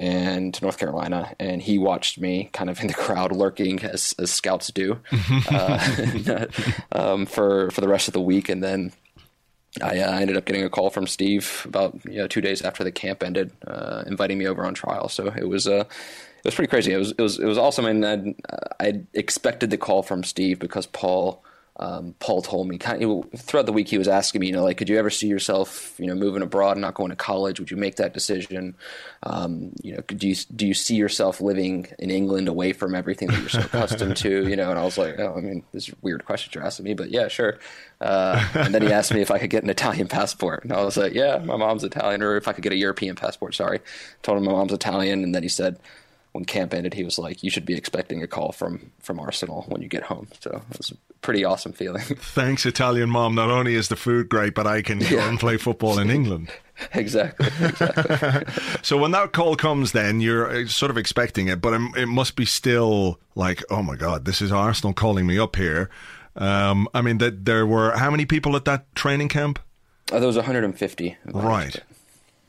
and 0.00 0.54
to 0.54 0.62
North 0.62 0.78
Carolina, 0.78 1.34
and 1.38 1.60
he 1.60 1.78
watched 1.78 2.18
me 2.18 2.48
kind 2.54 2.70
of 2.70 2.80
in 2.80 2.86
the 2.86 2.94
crowd 2.94 3.32
lurking 3.32 3.82
as, 3.84 4.14
as 4.18 4.32
scouts 4.32 4.68
do 4.68 4.98
uh, 5.50 6.46
um, 6.92 7.26
for 7.26 7.70
for 7.70 7.82
the 7.82 7.88
rest 7.88 8.08
of 8.08 8.14
the 8.14 8.20
week, 8.20 8.48
and 8.48 8.64
then 8.64 8.92
I 9.82 10.00
uh, 10.00 10.18
ended 10.18 10.38
up 10.38 10.46
getting 10.46 10.64
a 10.64 10.70
call 10.70 10.88
from 10.88 11.06
Steve 11.06 11.66
about 11.68 11.98
you 12.06 12.16
know 12.16 12.26
two 12.26 12.40
days 12.40 12.62
after 12.62 12.82
the 12.82 12.90
camp 12.90 13.22
ended, 13.22 13.52
uh, 13.66 14.02
inviting 14.06 14.38
me 14.38 14.46
over 14.46 14.64
on 14.64 14.72
trial. 14.72 15.10
So 15.10 15.26
it 15.36 15.48
was 15.48 15.68
uh, 15.68 15.84
it 15.84 16.44
was 16.44 16.54
pretty 16.54 16.70
crazy. 16.70 16.94
It 16.94 16.96
was 16.96 17.10
it 17.12 17.20
was 17.20 17.38
it 17.38 17.46
was 17.46 17.58
awesome, 17.58 17.84
and 17.84 18.34
I 18.80 19.02
expected 19.12 19.68
the 19.68 19.78
call 19.78 20.02
from 20.02 20.24
Steve 20.24 20.58
because 20.58 20.86
Paul. 20.86 21.44
Um, 21.80 22.14
Paul 22.18 22.42
told 22.42 22.68
me 22.68 22.76
kind 22.76 23.02
of, 23.02 23.24
throughout 23.40 23.64
the 23.64 23.72
week 23.72 23.88
he 23.88 23.96
was 23.96 24.06
asking 24.06 24.42
me, 24.42 24.48
you 24.48 24.52
know, 24.52 24.62
like, 24.62 24.76
could 24.76 24.90
you 24.90 24.98
ever 24.98 25.08
see 25.08 25.28
yourself, 25.28 25.98
you 25.98 26.06
know, 26.06 26.14
moving 26.14 26.42
abroad 26.42 26.72
and 26.72 26.82
not 26.82 26.92
going 26.92 27.08
to 27.08 27.16
college? 27.16 27.58
Would 27.58 27.70
you 27.70 27.78
make 27.78 27.96
that 27.96 28.12
decision? 28.12 28.76
Um, 29.22 29.72
you 29.82 29.94
know, 29.94 30.02
do 30.06 30.28
you 30.28 30.36
do 30.54 30.66
you 30.66 30.74
see 30.74 30.96
yourself 30.96 31.40
living 31.40 31.88
in 31.98 32.10
England 32.10 32.48
away 32.48 32.74
from 32.74 32.94
everything 32.94 33.28
that 33.28 33.40
you're 33.40 33.48
so 33.48 33.60
accustomed 33.60 34.16
to? 34.18 34.30
You 34.50 34.56
know, 34.56 34.70
and 34.70 34.78
I 34.78 34.84
was 34.84 34.98
like, 34.98 35.18
oh, 35.18 35.34
I 35.36 35.40
mean, 35.40 35.62
this 35.72 35.86
is 35.86 35.94
a 35.94 35.96
weird 36.02 36.24
question 36.24 36.50
you're 36.54 36.64
asking 36.64 36.84
me, 36.84 36.94
but 36.94 37.10
yeah, 37.10 37.28
sure. 37.28 37.58
Uh, 38.00 38.44
and 38.54 38.74
then 38.74 38.82
he 38.82 38.92
asked 38.92 39.14
me 39.14 39.20
if 39.20 39.30
I 39.30 39.38
could 39.38 39.50
get 39.50 39.62
an 39.62 39.70
Italian 39.70 40.08
passport, 40.08 40.64
and 40.64 40.72
I 40.72 40.82
was 40.82 40.96
like, 40.96 41.14
yeah, 41.14 41.38
my 41.38 41.56
mom's 41.56 41.84
Italian, 41.84 42.22
or 42.22 42.36
if 42.36 42.48
I 42.48 42.52
could 42.52 42.64
get 42.64 42.72
a 42.72 42.76
European 42.76 43.16
passport. 43.16 43.54
Sorry, 43.54 43.80
told 44.22 44.38
him 44.38 44.44
my 44.44 44.52
mom's 44.52 44.72
Italian, 44.72 45.22
and 45.22 45.34
then 45.34 45.42
he 45.42 45.48
said, 45.48 45.78
when 46.32 46.44
camp 46.44 46.72
ended, 46.74 46.94
he 46.94 47.04
was 47.04 47.18
like, 47.18 47.42
"You 47.42 47.50
should 47.50 47.66
be 47.66 47.74
expecting 47.74 48.22
a 48.22 48.26
call 48.26 48.52
from 48.52 48.92
from 49.00 49.18
Arsenal 49.18 49.64
when 49.68 49.82
you 49.82 49.88
get 49.88 50.04
home." 50.04 50.28
So 50.40 50.62
it 50.70 50.78
was 50.78 50.90
a 50.92 50.96
pretty 51.22 51.44
awesome 51.44 51.72
feeling. 51.72 52.02
Thanks, 52.04 52.64
Italian 52.66 53.10
mom. 53.10 53.34
Not 53.34 53.50
only 53.50 53.74
is 53.74 53.88
the 53.88 53.96
food 53.96 54.28
great, 54.28 54.54
but 54.54 54.66
I 54.66 54.82
can 54.82 54.98
go 55.00 55.06
Yeah. 55.06 55.28
and 55.28 55.38
play 55.40 55.56
football 55.56 55.98
in 55.98 56.08
England. 56.10 56.50
exactly. 56.94 57.48
Exactly. 57.60 58.44
So 58.82 58.96
when 58.96 59.10
that 59.10 59.32
call 59.32 59.56
comes, 59.56 59.92
then 59.92 60.20
you're 60.20 60.50
uh, 60.50 60.66
sort 60.66 60.90
of 60.90 60.96
expecting 60.96 61.48
it, 61.48 61.60
but 61.60 61.74
it, 61.96 62.06
must 62.06 62.34
be 62.36 62.46
still 62.46 63.20
like, 63.34 63.62
oh 63.70 63.82
my 63.82 63.94
god, 63.96 64.24
this 64.24 64.40
is 64.40 64.50
Arsenal 64.50 64.94
calling 64.94 65.26
me 65.26 65.38
up 65.38 65.56
here. 65.56 65.90
Um, 66.36 66.88
I 66.94 67.02
mean, 67.02 67.18
that 67.18 67.44
there 67.44 67.66
were 67.66 67.90
how 67.96 68.10
many 68.10 68.24
people 68.24 68.56
at 68.56 68.64
that 68.64 68.94
training 68.94 69.28
camp? 69.28 69.58
Uh, 70.10 70.18
there 70.18 70.26
was 70.26 70.36
150. 70.36 71.16
Right. 71.26 71.76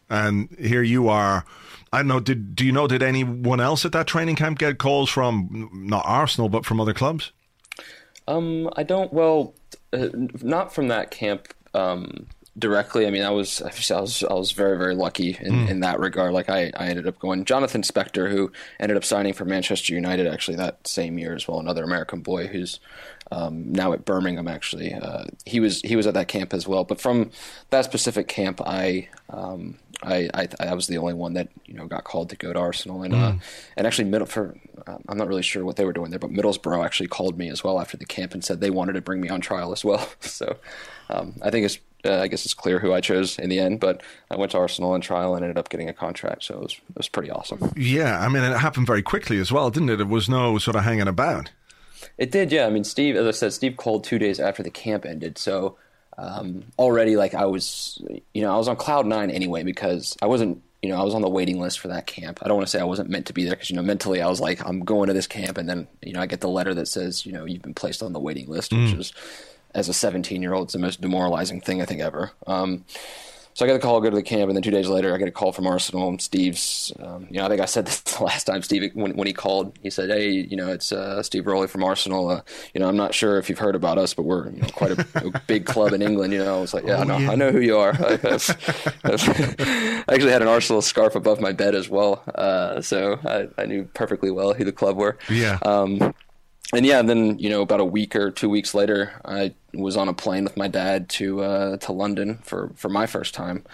And 0.09 0.49
here 0.59 0.83
you 0.83 1.09
are. 1.09 1.45
I 1.93 1.99
don't 1.99 2.07
know. 2.07 2.19
Did 2.19 2.55
do 2.55 2.65
you 2.65 2.71
know? 2.71 2.87
Did 2.87 3.03
anyone 3.03 3.59
else 3.59 3.85
at 3.85 3.91
that 3.91 4.07
training 4.07 4.37
camp 4.37 4.59
get 4.59 4.77
calls 4.77 5.09
from 5.09 5.69
not 5.73 6.03
Arsenal, 6.05 6.47
but 6.47 6.65
from 6.65 6.79
other 6.79 6.93
clubs? 6.93 7.31
Um, 8.27 8.69
I 8.77 8.83
don't. 8.83 9.11
Well, 9.11 9.53
uh, 9.91 10.07
not 10.41 10.73
from 10.73 10.87
that 10.87 11.11
camp 11.11 11.53
um, 11.73 12.27
directly. 12.57 13.07
I 13.07 13.09
mean, 13.09 13.23
I 13.23 13.29
was, 13.29 13.61
I 13.61 13.99
was, 13.99 14.23
I 14.23 14.33
was 14.33 14.51
very, 14.51 14.77
very 14.77 14.95
lucky 14.95 15.37
in, 15.39 15.67
in 15.67 15.79
that 15.81 15.99
regard. 15.99 16.33
Like, 16.33 16.49
I, 16.49 16.71
I 16.77 16.87
ended 16.87 17.07
up 17.07 17.19
going. 17.19 17.45
Jonathan 17.45 17.81
Spector, 17.81 18.29
who 18.29 18.51
ended 18.79 18.97
up 18.97 19.03
signing 19.03 19.33
for 19.33 19.45
Manchester 19.45 19.93
United 19.93 20.27
actually 20.27 20.57
that 20.57 20.87
same 20.87 21.17
year 21.17 21.35
as 21.35 21.47
well, 21.47 21.59
another 21.59 21.83
American 21.83 22.21
boy 22.21 22.47
who's 22.47 22.79
um, 23.31 23.71
now 23.71 23.91
at 23.91 24.05
Birmingham. 24.05 24.47
Actually, 24.47 24.93
uh, 24.93 25.25
he 25.45 25.59
was 25.59 25.81
he 25.81 25.95
was 25.95 26.07
at 26.07 26.13
that 26.13 26.27
camp 26.27 26.53
as 26.53 26.67
well. 26.67 26.83
But 26.83 27.01
from 27.01 27.31
that 27.69 27.83
specific 27.83 28.29
camp, 28.29 28.61
I. 28.65 29.09
Um, 29.29 29.77
I, 30.03 30.29
I 30.33 30.47
I 30.59 30.73
was 30.73 30.87
the 30.87 30.97
only 30.97 31.13
one 31.13 31.33
that 31.33 31.49
you 31.65 31.73
know 31.73 31.87
got 31.87 32.03
called 32.03 32.29
to 32.29 32.35
go 32.35 32.51
to 32.53 32.59
Arsenal 32.59 33.03
and 33.03 33.13
uh, 33.13 33.33
and 33.77 33.85
actually 33.85 34.09
middle 34.09 34.27
for 34.27 34.55
uh, 34.87 34.97
I'm 35.07 35.17
not 35.17 35.27
really 35.27 35.41
sure 35.41 35.63
what 35.63 35.75
they 35.75 35.85
were 35.85 35.93
doing 35.93 36.09
there, 36.09 36.19
but 36.19 36.31
Middlesbrough 36.31 36.83
actually 36.83 37.07
called 37.07 37.37
me 37.37 37.49
as 37.49 37.63
well 37.63 37.79
after 37.79 37.97
the 37.97 38.05
camp 38.05 38.33
and 38.33 38.43
said 38.43 38.61
they 38.61 38.69
wanted 38.71 38.93
to 38.93 39.01
bring 39.01 39.21
me 39.21 39.29
on 39.29 39.41
trial 39.41 39.71
as 39.71 39.85
well. 39.85 40.07
So 40.21 40.57
um, 41.09 41.35
I 41.41 41.51
think 41.51 41.65
it's 41.65 41.77
uh, 42.03 42.19
I 42.19 42.27
guess 42.27 42.45
it's 42.45 42.53
clear 42.53 42.79
who 42.79 42.93
I 42.93 43.01
chose 43.01 43.37
in 43.37 43.49
the 43.49 43.59
end, 43.59 43.79
but 43.79 44.01
I 44.31 44.35
went 44.35 44.53
to 44.53 44.57
Arsenal 44.57 44.93
on 44.93 45.01
trial 45.01 45.35
and 45.35 45.43
ended 45.43 45.57
up 45.57 45.69
getting 45.69 45.89
a 45.89 45.93
contract, 45.93 46.43
so 46.43 46.55
it 46.55 46.61
was 46.61 46.73
it 46.73 46.97
was 46.97 47.09
pretty 47.09 47.29
awesome. 47.29 47.71
Yeah, 47.75 48.19
I 48.19 48.27
mean, 48.27 48.43
it 48.43 48.57
happened 48.57 48.87
very 48.87 49.03
quickly 49.03 49.37
as 49.37 49.51
well, 49.51 49.69
didn't 49.69 49.89
it? 49.89 50.01
It 50.01 50.07
was 50.07 50.27
no 50.27 50.57
sort 50.57 50.75
of 50.75 50.83
hanging 50.83 51.07
about. 51.07 51.51
It 52.17 52.31
did, 52.31 52.51
yeah. 52.51 52.65
I 52.65 52.69
mean, 52.69 52.83
Steve, 52.83 53.15
as 53.15 53.27
I 53.27 53.31
said, 53.31 53.53
Steve 53.53 53.77
called 53.77 54.03
two 54.03 54.17
days 54.17 54.39
after 54.39 54.63
the 54.63 54.71
camp 54.71 55.05
ended, 55.05 55.37
so 55.37 55.77
um, 56.21 56.63
already 56.77 57.15
like 57.15 57.33
I 57.33 57.45
was, 57.45 58.01
you 58.33 58.43
know, 58.43 58.53
I 58.53 58.57
was 58.57 58.67
on 58.67 58.75
cloud 58.75 59.07
nine 59.07 59.31
anyway 59.31 59.63
because 59.63 60.15
I 60.21 60.27
wasn't, 60.27 60.61
you 60.83 60.89
know, 60.89 60.99
I 60.99 61.03
was 61.03 61.15
on 61.15 61.21
the 61.21 61.29
waiting 61.29 61.59
list 61.59 61.79
for 61.79 61.87
that 61.87 62.05
camp. 62.05 62.39
I 62.41 62.47
don't 62.47 62.57
want 62.57 62.67
to 62.67 62.71
say 62.71 62.79
I 62.79 62.85
wasn't 62.85 63.09
meant 63.09 63.25
to 63.27 63.33
be 63.33 63.43
there 63.43 63.53
because 63.53 63.69
you 63.69 63.75
know 63.75 63.81
mentally 63.81 64.21
I 64.21 64.27
was 64.27 64.39
like 64.39 64.63
I'm 64.65 64.81
going 64.81 65.07
to 65.07 65.13
this 65.13 65.27
camp, 65.27 65.57
and 65.57 65.67
then 65.67 65.87
you 66.01 66.13
know 66.13 66.21
I 66.21 66.27
get 66.27 66.41
the 66.41 66.47
letter 66.47 66.73
that 66.75 66.87
says 66.87 67.25
you 67.25 67.31
know 67.31 67.45
you've 67.45 67.63
been 67.63 67.73
placed 67.73 68.03
on 68.03 68.13
the 68.13 68.19
waiting 68.19 68.47
list, 68.47 68.71
which 68.71 68.93
is 68.93 69.13
as 69.73 69.89
a 69.89 69.93
17 69.93 70.41
year 70.41 70.53
old, 70.53 70.67
it's 70.67 70.73
the 70.73 70.79
most 70.79 71.01
demoralizing 71.01 71.61
thing 71.61 71.81
I 71.81 71.85
think 71.85 72.01
ever. 72.01 72.31
Um, 72.45 72.85
so 73.53 73.65
I 73.65 73.67
got 73.67 73.75
a 73.75 73.79
call, 73.79 73.99
go 74.01 74.09
to 74.09 74.15
the 74.15 74.23
camp, 74.23 74.49
and 74.49 74.55
then 74.55 74.63
two 74.63 74.71
days 74.71 74.87
later, 74.87 75.13
I 75.13 75.17
get 75.17 75.27
a 75.27 75.31
call 75.31 75.51
from 75.51 75.67
Arsenal. 75.67 76.07
And 76.07 76.21
Steve's, 76.21 76.93
um, 76.99 77.27
you 77.29 77.39
know, 77.39 77.45
I 77.45 77.49
think 77.49 77.61
I 77.61 77.65
said 77.65 77.85
this 77.87 77.99
the 78.01 78.23
last 78.23 78.45
time 78.45 78.61
Steve 78.61 78.91
when 78.93 79.15
when 79.15 79.27
he 79.27 79.33
called. 79.33 79.77
He 79.81 79.89
said, 79.89 80.09
"Hey, 80.09 80.29
you 80.29 80.55
know, 80.55 80.69
it's 80.71 80.91
uh, 80.91 81.21
Steve 81.23 81.47
Rowley 81.47 81.67
from 81.67 81.83
Arsenal. 81.83 82.29
Uh, 82.29 82.41
you 82.73 82.79
know, 82.79 82.87
I'm 82.87 82.97
not 82.97 83.13
sure 83.13 83.37
if 83.37 83.49
you've 83.49 83.59
heard 83.59 83.75
about 83.75 83.97
us, 83.97 84.13
but 84.13 84.23
we're 84.23 84.49
you 84.49 84.61
know, 84.61 84.67
quite 84.69 84.91
a, 84.91 85.07
a 85.15 85.41
big 85.47 85.65
club 85.65 85.93
in 85.93 86.01
England. 86.01 86.33
You 86.33 86.39
know, 86.39 86.57
I 86.57 86.61
was 86.61 86.73
like, 86.73 86.85
yeah, 86.85 86.99
I 86.99 87.03
know, 87.03 87.15
I 87.15 87.35
know 87.35 87.51
who 87.51 87.59
you 87.59 87.77
are. 87.77 87.93
I, 87.93 88.19
I 89.03 90.03
actually 90.09 90.31
had 90.31 90.41
an 90.41 90.47
Arsenal 90.47 90.81
scarf 90.81 91.15
above 91.15 91.39
my 91.39 91.51
bed 91.51 91.75
as 91.75 91.89
well, 91.89 92.23
uh, 92.35 92.81
so 92.81 93.19
I, 93.23 93.47
I 93.61 93.65
knew 93.65 93.85
perfectly 93.93 94.31
well 94.31 94.53
who 94.53 94.63
the 94.63 94.71
club 94.71 94.97
were. 94.97 95.17
Yeah. 95.29 95.59
Um, 95.63 96.13
and 96.73 96.85
yeah, 96.85 97.01
then 97.01 97.37
you 97.37 97.49
know, 97.49 97.61
about 97.61 97.81
a 97.81 97.85
week 97.85 98.15
or 98.15 98.31
two 98.31 98.49
weeks 98.49 98.73
later, 98.73 99.11
I 99.25 99.53
was 99.73 99.97
on 99.97 100.07
a 100.07 100.13
plane 100.13 100.43
with 100.43 100.55
my 100.55 100.67
dad 100.67 101.09
to 101.09 101.41
uh, 101.41 101.77
to 101.77 101.91
London 101.91 102.39
for, 102.43 102.71
for 102.75 102.87
my 102.89 103.07
first 103.07 103.33
time, 103.33 103.65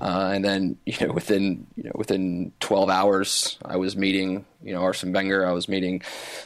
uh, 0.00 0.30
and 0.34 0.44
then 0.44 0.76
you 0.86 1.06
know 1.06 1.12
within 1.12 1.66
you 1.76 1.84
know 1.84 1.92
within 1.94 2.52
twelve 2.60 2.90
hours, 2.90 3.58
I 3.64 3.76
was 3.76 3.96
meeting 3.96 4.44
you 4.62 4.72
know 4.72 4.82
Arsene 4.82 5.12
Wenger, 5.12 5.46
I 5.46 5.52
was 5.52 5.68
meeting 5.68 6.02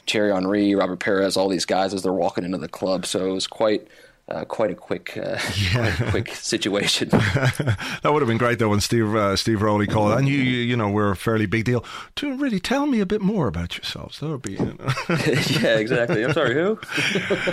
Thierry 0.06 0.32
Henry, 0.32 0.74
Robert 0.74 1.00
Pires, 1.00 1.36
all 1.36 1.48
these 1.48 1.66
guys 1.66 1.92
as 1.92 2.02
they're 2.02 2.12
walking 2.12 2.44
into 2.44 2.58
the 2.58 2.68
club. 2.68 3.04
So 3.06 3.28
it 3.28 3.32
was 3.32 3.46
quite. 3.46 3.86
Uh, 4.28 4.44
quite 4.44 4.70
a 4.70 4.74
quick, 4.74 5.16
uh, 5.16 5.38
quite 5.72 6.00
a 6.00 6.10
quick 6.10 6.34
situation. 6.34 7.08
that 7.10 8.10
would 8.12 8.20
have 8.20 8.28
been 8.28 8.36
great 8.36 8.58
though 8.58 8.68
when 8.68 8.80
Steve 8.80 9.14
uh, 9.14 9.34
Steve 9.36 9.62
Rowley 9.62 9.86
called, 9.86 10.18
and 10.18 10.28
you, 10.28 10.36
you 10.36 10.58
you 10.58 10.76
know 10.76 10.90
were 10.90 11.10
a 11.10 11.16
fairly 11.16 11.46
big 11.46 11.64
deal. 11.64 11.82
To 12.16 12.36
really 12.36 12.60
tell 12.60 12.86
me 12.86 13.00
a 13.00 13.06
bit 13.06 13.22
more 13.22 13.48
about 13.48 13.78
yourselves, 13.78 14.20
that 14.20 14.28
would 14.28 14.42
be. 14.42 14.52
You 14.52 14.76
know. 14.78 14.92
yeah, 15.62 15.78
exactly. 15.78 16.22
I'm 16.22 16.34
sorry, 16.34 16.52
who? 16.52 16.78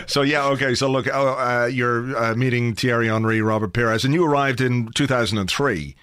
so 0.06 0.22
yeah, 0.22 0.46
okay. 0.48 0.76
So 0.76 0.92
look, 0.92 1.08
uh, 1.08 1.12
uh, 1.12 1.66
you're 1.68 2.14
uh, 2.18 2.36
meeting 2.36 2.76
Thierry 2.76 3.08
Henry, 3.08 3.42
Robert 3.42 3.72
Pires, 3.74 4.04
and 4.04 4.14
you 4.14 4.26
arrived 4.26 4.60
in 4.60 4.92
2003. 4.92 5.96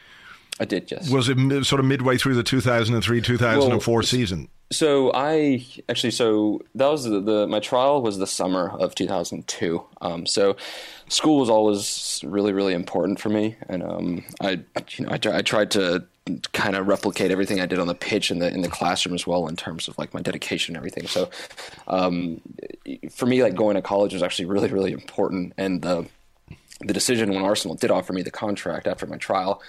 I 0.61 0.65
did, 0.65 0.91
yes. 0.91 1.11
Was 1.11 1.29
it 1.29 1.65
sort 1.65 1.81
of 1.81 1.87
midway 1.87 2.19
through 2.19 2.35
the 2.35 2.43
2003 2.43 3.21
2004 3.21 3.95
Well, 3.95 4.03
season? 4.03 4.49
So 4.71 5.11
I 5.15 5.67
actually 5.89 6.13
so 6.13 6.63
that 6.75 6.87
was 6.87 7.05
the, 7.05 7.21
the 7.21 7.47
my 7.47 7.61
trial 7.61 8.01
was 8.01 8.19
the 8.19 8.27
summer 8.27 8.71
of 8.71 8.95
2002. 8.95 9.85
Um, 10.01 10.25
so 10.25 10.57
school 11.09 11.39
was 11.39 11.51
always 11.51 12.23
really 12.25 12.53
really 12.53 12.73
important 12.73 13.21
for 13.21 13.29
me, 13.29 13.57
and 13.69 13.83
um, 13.83 14.25
I 14.41 14.61
you 14.97 15.07
know 15.07 15.11
I, 15.11 15.19
I 15.37 15.43
tried 15.43 15.71
to 15.73 16.05
kind 16.53 16.77
of 16.77 16.87
replicate 16.87 17.31
everything 17.31 17.61
I 17.61 17.67
did 17.67 17.79
on 17.79 17.87
the 17.87 17.95
pitch 17.95 18.31
in 18.31 18.39
the 18.39 18.49
in 18.49 18.63
the 18.63 18.69
classroom 18.69 19.15
as 19.15 19.27
well 19.27 19.49
in 19.49 19.57
terms 19.57 19.89
of 19.89 19.99
like 19.99 20.15
my 20.15 20.23
dedication 20.23 20.75
and 20.75 20.79
everything. 20.79 21.07
So 21.07 21.29
um, 21.89 22.41
for 23.11 23.27
me, 23.27 23.43
like 23.43 23.55
going 23.55 23.75
to 23.75 23.83
college 23.83 24.15
was 24.15 24.23
actually 24.23 24.47
really 24.47 24.71
really 24.71 24.93
important, 24.93 25.53
and 25.59 25.83
the 25.83 26.07
the 26.81 26.95
decision 26.95 27.31
when 27.31 27.43
Arsenal 27.43 27.77
did 27.77 27.91
offer 27.91 28.13
me 28.13 28.23
the 28.23 28.31
contract 28.31 28.87
after 28.87 29.07
my 29.07 29.17
trial. 29.17 29.63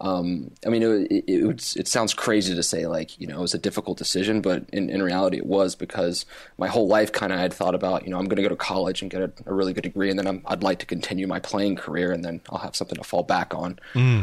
Um, 0.00 0.50
I 0.64 0.70
mean, 0.70 0.82
it, 0.82 1.12
it, 1.12 1.24
it, 1.26 1.46
would- 1.46 1.62
it 1.76 1.86
sounds 1.86 2.14
crazy 2.14 2.54
to 2.54 2.62
say 2.62 2.86
like 2.86 3.20
you 3.20 3.26
know 3.26 3.38
it 3.38 3.40
was 3.42 3.54
a 3.54 3.58
difficult 3.58 3.98
decision, 3.98 4.40
but 4.40 4.64
in, 4.72 4.88
in 4.88 5.02
reality 5.02 5.36
it 5.36 5.46
was 5.46 5.74
because 5.74 6.24
my 6.58 6.68
whole 6.68 6.88
life 6.88 7.12
kind 7.12 7.32
of 7.32 7.38
I 7.38 7.42
had 7.42 7.52
thought 7.52 7.74
about 7.74 8.04
you 8.04 8.10
know 8.10 8.18
I'm 8.18 8.24
going 8.26 8.36
to 8.36 8.42
go 8.42 8.48
to 8.48 8.56
college 8.56 9.02
and 9.02 9.10
get 9.10 9.20
a, 9.20 9.30
a 9.46 9.52
really 9.54 9.72
good 9.74 9.82
degree, 9.84 10.08
and 10.08 10.18
then 10.18 10.26
I'm, 10.26 10.42
I'd 10.46 10.62
like 10.62 10.78
to 10.78 10.86
continue 10.86 11.26
my 11.26 11.38
playing 11.40 11.76
career, 11.76 12.12
and 12.12 12.24
then 12.24 12.40
I'll 12.50 12.58
have 12.58 12.74
something 12.74 12.96
to 12.96 13.04
fall 13.04 13.22
back 13.22 13.54
on. 13.54 13.78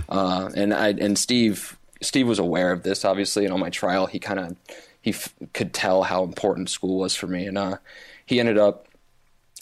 Uh, 0.09 0.49
and 0.55 0.73
I 0.73 0.89
and 0.89 1.17
Steve 1.17 1.77
Steve 2.01 2.27
was 2.27 2.39
aware 2.39 2.71
of 2.71 2.81
this 2.83 3.05
obviously, 3.05 3.45
and 3.45 3.53
on 3.53 3.59
my 3.59 3.69
trial 3.69 4.07
he 4.07 4.17
kind 4.19 4.39
of 4.39 4.55
he 4.99 5.11
f- 5.11 5.33
could 5.53 5.73
tell 5.73 6.03
how 6.03 6.23
important 6.23 6.69
school 6.69 6.97
was 6.97 7.15
for 7.15 7.27
me, 7.27 7.45
and 7.45 7.57
uh, 7.57 7.77
he 8.25 8.39
ended 8.39 8.57
up 8.57 8.86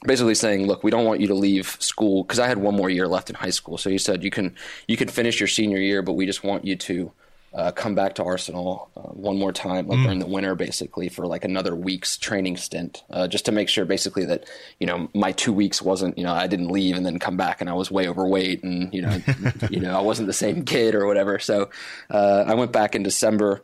basically 0.05 0.35
saying, 0.35 0.67
"Look, 0.67 0.83
we 0.83 0.91
don't 0.91 1.05
want 1.05 1.21
you 1.21 1.27
to 1.27 1.35
leave 1.35 1.77
school 1.79 2.23
because 2.23 2.39
I 2.39 2.47
had 2.47 2.57
one 2.57 2.75
more 2.75 2.89
year 2.89 3.07
left 3.07 3.29
in 3.29 3.35
high 3.35 3.49
school." 3.49 3.77
So 3.77 3.89
he 3.89 3.97
said, 3.97 4.23
"You 4.23 4.31
can 4.31 4.55
you 4.87 4.97
can 4.97 5.07
finish 5.07 5.39
your 5.39 5.47
senior 5.47 5.79
year, 5.79 6.01
but 6.01 6.13
we 6.13 6.25
just 6.25 6.43
want 6.43 6.65
you 6.65 6.75
to 6.75 7.11
uh, 7.55 7.71
come 7.71 7.95
back 7.95 8.15
to 8.15 8.23
Arsenal 8.23 8.89
uh, 8.97 9.01
one 9.01 9.37
more 9.37 9.53
time, 9.53 9.87
like 9.87 9.99
during 9.99 10.19
the 10.19 10.25
winter, 10.25 10.55
basically 10.55 11.07
for 11.07 11.25
like 11.25 11.45
another 11.45 11.73
week's 11.73 12.17
training 12.17 12.57
stint, 12.57 13.03
uh, 13.09 13.27
just 13.27 13.45
to 13.45 13.51
make 13.51 13.69
sure, 13.69 13.85
basically 13.85 14.25
that 14.25 14.43
you 14.79 14.85
know 14.85 15.09
my 15.13 15.31
two 15.31 15.53
weeks 15.53 15.81
wasn't 15.81 16.17
you 16.17 16.25
know 16.25 16.33
I 16.33 16.47
didn't 16.47 16.67
leave 16.67 16.97
and 16.97 17.05
then 17.05 17.17
come 17.17 17.37
back 17.37 17.61
and 17.61 17.69
I 17.69 17.73
was 17.73 17.89
way 17.89 18.09
overweight 18.09 18.63
and 18.63 18.93
you 18.93 19.01
know 19.01 19.17
you 19.69 19.79
know 19.79 19.97
I 19.97 20.01
wasn't 20.01 20.27
the 20.27 20.33
same 20.33 20.65
kid 20.65 20.95
or 20.95 21.07
whatever." 21.07 21.39
So 21.39 21.69
uh, 22.09 22.43
I 22.45 22.55
went 22.55 22.73
back 22.73 22.93
in 22.93 23.03
December 23.03 23.61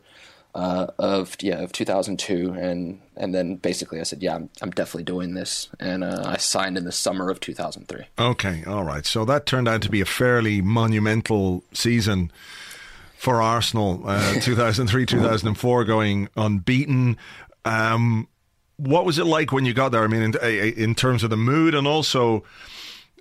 uh, 0.54 0.86
of 0.98 1.36
yeah 1.40 1.60
of 1.60 1.72
2002 1.72 2.52
and 2.52 3.00
and 3.16 3.34
then 3.34 3.56
basically 3.56 4.00
I 4.00 4.02
said 4.02 4.22
yeah 4.22 4.34
I'm, 4.34 4.50
I'm 4.60 4.70
definitely 4.70 5.04
doing 5.04 5.34
this 5.34 5.68
and 5.80 6.04
uh, 6.04 6.22
I 6.26 6.36
signed 6.36 6.76
in 6.76 6.84
the 6.84 6.92
summer 6.92 7.30
of 7.30 7.40
2003 7.40 8.06
Okay, 8.18 8.62
all 8.66 8.84
right. 8.84 9.06
So 9.06 9.24
that 9.24 9.46
turned 9.46 9.68
out 9.68 9.82
to 9.82 9.90
be 9.90 10.00
a 10.00 10.04
fairly 10.06 10.60
monumental 10.60 11.64
season 11.72 12.30
for 13.16 13.40
Arsenal, 13.40 14.02
uh, 14.04 14.34
2003 14.40 15.06
2004, 15.06 15.84
going 15.84 16.28
unbeaten. 16.36 17.16
Um, 17.64 18.28
what 18.76 19.04
was 19.04 19.18
it 19.18 19.24
like 19.24 19.52
when 19.52 19.64
you 19.64 19.72
got 19.72 19.90
there? 19.92 20.02
I 20.02 20.08
mean, 20.08 20.22
in, 20.22 20.34
in 20.76 20.94
terms 20.94 21.22
of 21.22 21.30
the 21.30 21.36
mood 21.36 21.74
and 21.74 21.86
also 21.86 22.42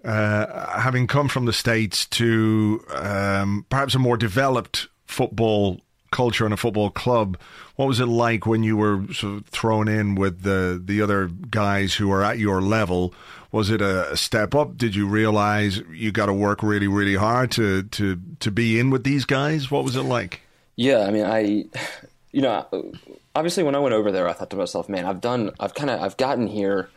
uh, 0.04 0.80
having 0.80 1.06
come 1.06 1.28
from 1.28 1.46
the 1.46 1.54
States 1.54 2.08
to 2.08 2.84
um, 2.94 3.66
perhaps 3.70 3.94
a 3.94 4.00
more 4.00 4.18
developed 4.18 4.88
football 5.06 5.80
culture 6.12 6.46
in 6.46 6.52
a 6.52 6.58
football 6.58 6.90
club. 6.90 7.38
What 7.76 7.88
was 7.88 8.00
it 8.00 8.06
like 8.06 8.46
when 8.46 8.64
you 8.64 8.78
were 8.78 9.06
sort 9.14 9.38
of 9.38 9.46
thrown 9.48 9.88
in 9.88 10.16
with 10.16 10.44
the 10.44 10.82
the 10.84 11.02
other 11.02 11.28
guys 11.28 11.96
who 11.96 12.12
are 12.12 12.24
at 12.24 12.38
your 12.38 12.62
level? 12.62 13.14
Was 13.52 13.70
it 13.70 13.82
a, 13.82 14.16
step 14.16 14.56
up? 14.56 14.78
Did 14.78 14.96
you 14.96 15.08
realize 15.08 15.80
you 15.92 16.14
got 16.14 16.28
to 16.28 16.34
work 16.34 16.64
really, 16.64 16.88
really 16.88 17.16
hard 17.16 17.52
to 17.52 17.84
to 17.84 18.20
to 18.40 18.52
be 18.52 18.80
in 18.80 18.90
with 18.92 19.04
these 19.04 19.26
guys? 19.26 19.70
What 19.70 19.84
was 19.84 19.96
it 19.96 20.04
like? 20.04 20.42
Yeah, 20.76 21.00
I 21.00 21.12
mean, 21.12 21.26
I, 21.26 21.66
you 22.32 22.42
know, 22.42 22.66
obviously 23.36 23.64
when 23.64 23.76
I 23.76 23.80
went 23.80 23.94
over 23.94 24.12
there, 24.12 24.28
I 24.28 24.34
thought 24.34 24.50
to 24.52 24.56
myself, 24.56 24.90
man, 24.90 25.06
I've 25.06 25.22
done, 25.22 25.52
I've 25.60 25.74
kind 25.74 25.90
of, 25.90 26.02
I've 26.02 26.18
gotten 26.18 26.48
here 26.48 26.90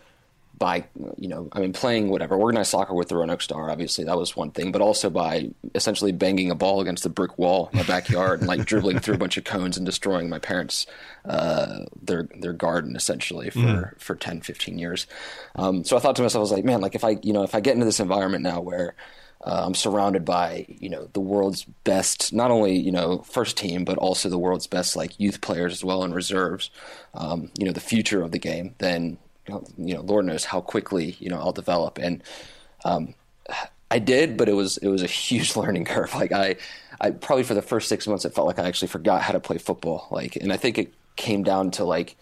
by 0.65 0.83
you 1.19 1.29
know 1.29 1.47
I 1.53 1.61
mean 1.61 1.75
playing 1.75 2.09
whatever 2.09 2.37
organized 2.37 2.71
soccer 2.71 2.95
with 2.95 3.09
the 3.11 3.17
Roanoke 3.17 3.43
Star 3.43 3.69
obviously 3.69 4.03
that 4.07 4.17
was 4.17 4.35
one 4.35 4.51
thing 4.51 4.73
but 4.73 4.81
also 4.81 5.11
by 5.11 5.51
essentially 5.75 6.11
banging 6.11 6.51
a 6.51 6.55
ball 6.55 6.81
against 6.81 7.03
the 7.03 7.11
brick 7.11 7.39
wall 7.39 7.69
in 7.71 7.81
my 7.81 7.85
backyard 7.85 8.41
and 8.41 8.49
like 8.49 8.65
dribbling 8.71 8.99
through 8.99 9.17
a 9.17 9.19
bunch 9.19 9.37
of 9.37 9.45
cones 9.45 9.77
and 9.77 9.85
destroying 9.85 10.31
my 10.31 10.39
parents 10.39 10.87
uh, 11.27 11.81
their 12.01 12.31
their 12.41 12.55
garden 12.55 12.97
essentially 12.97 13.51
for 13.51 13.59
mm. 13.59 14.01
for 14.01 14.15
10 14.15 14.41
15 14.41 14.79
years 14.79 15.07
um, 15.57 15.85
so 15.85 15.99
I 15.99 16.01
thought 16.01 16.17
to 16.17 16.23
myself 16.23 16.41
I 16.41 16.45
was 16.45 16.53
like 16.53 16.65
man 16.65 16.81
like 16.81 16.95
if 16.95 17.05
I 17.05 17.19
you 17.23 17.35
know 17.35 17.43
if 17.43 17.55
I 17.55 17.61
get 17.61 17.75
into 17.75 17.85
this 17.85 18.01
environment 18.01 18.43
now 18.43 18.63
where 18.63 18.95
uh, 19.45 19.65
I'm 19.67 19.75
surrounded 19.75 20.25
by 20.25 20.65
you 20.69 20.89
know 20.89 21.11
the 21.13 21.21
world's 21.21 21.65
best, 21.65 22.33
not 22.33 22.51
only 22.51 22.79
you 22.79 22.91
know 22.91 23.19
first 23.19 23.59
team, 23.59 23.85
but 23.85 23.99
also 23.99 24.31
the 24.31 24.39
world's 24.39 24.67
best 24.67 24.97
like 24.97 25.21
youth 25.21 25.43
players 25.43 25.75
as 25.75 25.85
well 25.85 26.03
and 26.03 26.15
reserves. 26.15 26.71
Um, 27.13 27.51
you 27.59 27.67
know 27.67 27.73
the 27.73 27.81
future 27.81 28.23
of 28.23 28.31
the 28.31 28.39
game. 28.39 28.75
Then 28.79 29.19
you 29.49 29.95
know, 29.95 30.01
Lord 30.01 30.27
knows 30.27 30.45
how 30.45 30.61
quickly 30.61 31.17
you 31.19 31.29
know 31.29 31.39
I'll 31.39 31.53
develop. 31.53 31.99
And 31.99 32.23
um, 32.85 33.15
I 33.91 33.99
did, 33.99 34.37
but 34.37 34.49
it 34.49 34.55
was 34.55 34.77
it 34.79 34.89
was 34.89 35.03
a 35.03 35.07
huge 35.07 35.57
learning 35.57 35.85
curve. 35.85 36.15
Like 36.15 36.33
I, 36.33 36.57
I 37.01 37.11
probably 37.11 37.45
for 37.45 37.55
the 37.55 37.63
first 37.63 37.89
six 37.89 38.07
months, 38.07 38.25
it 38.25 38.35
felt 38.35 38.47
like 38.47 38.59
I 38.59 38.67
actually 38.67 38.89
forgot 38.89 39.23
how 39.23 39.33
to 39.33 39.41
play 39.41 39.59
football. 39.59 40.09
Like, 40.11 40.37
and 40.37 40.53
I 40.53 40.57
think 40.57 40.79
it 40.79 40.93
came 41.17 41.43
down 41.43 41.71
to 41.73 41.85
like 41.85 42.17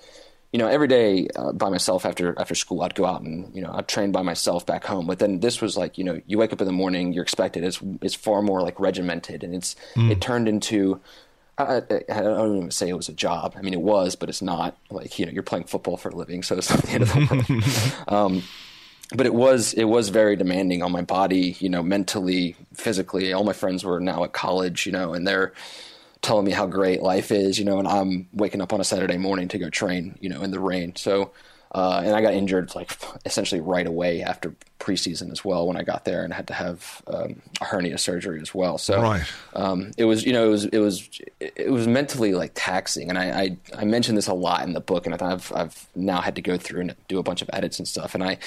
you 0.53 0.59
know, 0.59 0.69
every 0.69 0.87
day 0.87 1.29
uh, 1.35 1.53
by 1.53 1.71
myself 1.71 2.05
after 2.05 2.39
after 2.39 2.55
school, 2.55 2.83
I'd 2.83 2.95
go 2.95 3.07
out 3.07 3.23
and 3.23 3.55
you 3.55 3.63
know 3.63 3.73
I'd 3.73 3.89
train 3.89 4.13
by 4.13 4.21
myself 4.21 4.67
back 4.67 4.85
home. 4.85 5.07
But 5.07 5.19
then 5.19 5.41
this 5.41 5.63
was 5.63 5.79
like 5.79 5.97
you 5.97 6.05
know 6.05 6.21
you 6.27 6.37
wake 6.37 6.53
up 6.53 6.61
in 6.61 6.67
the 6.67 6.73
morning, 6.73 7.15
you're 7.15 7.23
expected. 7.23 7.65
It's 7.65 7.81
it's 8.03 8.15
far 8.15 8.43
more 8.43 8.61
like 8.61 8.79
regimented, 8.79 9.45
and 9.45 9.55
it's 9.55 9.75
mm. 9.95 10.11
it 10.11 10.21
turned 10.21 10.49
into. 10.49 11.01
I, 11.59 11.77
I, 11.77 12.21
don't 12.23 12.57
even 12.57 12.71
say 12.71 12.89
it 12.89 12.97
was 12.97 13.09
a 13.09 13.13
job. 13.13 13.55
I 13.57 13.63
mean, 13.63 13.75
it 13.75 13.81
was, 13.81 14.17
but 14.17 14.29
it's 14.29 14.43
not. 14.43 14.77
Like 14.91 15.19
you 15.19 15.27
know, 15.27 15.33
you're 15.33 15.43
playing 15.43 15.65
football 15.65 15.97
for 15.97 16.09
a 16.09 16.15
living, 16.15 16.43
so 16.43 16.57
it's 16.57 16.71
not 16.71 16.83
the 16.83 16.91
end 16.91 17.03
of 17.03 17.13
the 17.13 18.05
world. 18.09 18.33
um, 18.33 18.43
but 19.15 19.27
it 19.27 19.35
was 19.35 19.75
it 19.75 19.85
was 19.85 20.09
very 20.09 20.37
demanding 20.37 20.83
on 20.83 20.93
my 20.93 21.03
body, 21.03 21.57
you 21.61 21.69
know, 21.69 21.83
mentally, 21.83 22.57
physically. 22.75 23.33
All 23.33 23.45
my 23.45 23.53
friends 23.53 23.85
were 23.85 24.01
now 24.01 24.25
at 24.25 24.33
college, 24.33 24.87
you 24.87 24.93
know, 24.93 25.13
and 25.13 25.27
they're 25.27 25.53
telling 26.23 26.47
me 26.47 26.53
how 26.53 26.67
great 26.67 27.03
life 27.03 27.31
is, 27.31 27.59
you 27.59 27.65
know, 27.65 27.79
and 27.79 27.89
I'm 27.89 28.29
waking 28.33 28.61
up 28.61 28.73
on 28.73 28.81
a 28.81 28.85
Saturday 28.85 29.19
morning 29.19 29.49
to 29.49 29.59
go 29.59 29.69
train, 29.69 30.17
you 30.21 30.29
know, 30.29 30.43
in 30.43 30.53
the 30.53 30.61
rain. 30.61 30.95
So, 30.97 31.33
uh, 31.73 32.03
and 32.05 32.15
I 32.15 32.21
got 32.21 32.35
injured 32.35 32.75
like 32.75 32.97
essentially 33.25 33.61
right 33.61 33.87
away 33.87 34.23
after 34.23 34.55
preseason 34.79 35.33
as 35.33 35.45
well 35.45 35.67
when 35.67 35.77
I 35.77 35.83
got 35.83 36.05
there 36.05 36.23
and 36.23 36.33
had 36.33 36.47
to 36.49 36.55
have 36.55 37.03
um, 37.07 37.41
a 37.61 37.65
hernia 37.65 37.97
surgery 37.97 38.41
as 38.41 38.55
well. 38.55 38.77
So 38.77 39.01
right. 39.01 39.25
um, 39.55 39.93
it 39.97 40.05
was, 40.05 40.25
you 40.25 40.33
know, 40.33 40.47
it 40.47 40.51
was, 40.51 40.65
it 40.67 40.79
was, 40.79 41.09
it 41.41 41.71
was 41.71 41.89
mentally 41.89 42.35
like 42.35 42.53
taxing. 42.55 43.09
And 43.09 43.19
I, 43.19 43.41
I, 43.41 43.57
I 43.79 43.85
mentioned 43.85 44.19
this 44.19 44.27
a 44.27 44.35
lot 44.35 44.65
in 44.65 44.75
the 44.75 44.81
book 44.81 45.07
and 45.07 45.15
I've, 45.15 45.51
I've 45.53 45.89
now 45.95 46.21
had 46.21 46.37
to 46.37 46.43
go 46.43 46.59
through 46.59 46.83
and 46.83 46.95
do 47.09 47.19
a 47.19 47.23
bunch 47.23 47.41
of 47.41 47.49
edits 47.53 47.79
and 47.79 47.89
stuff. 47.89 48.15
And 48.15 48.23
I, 48.23 48.39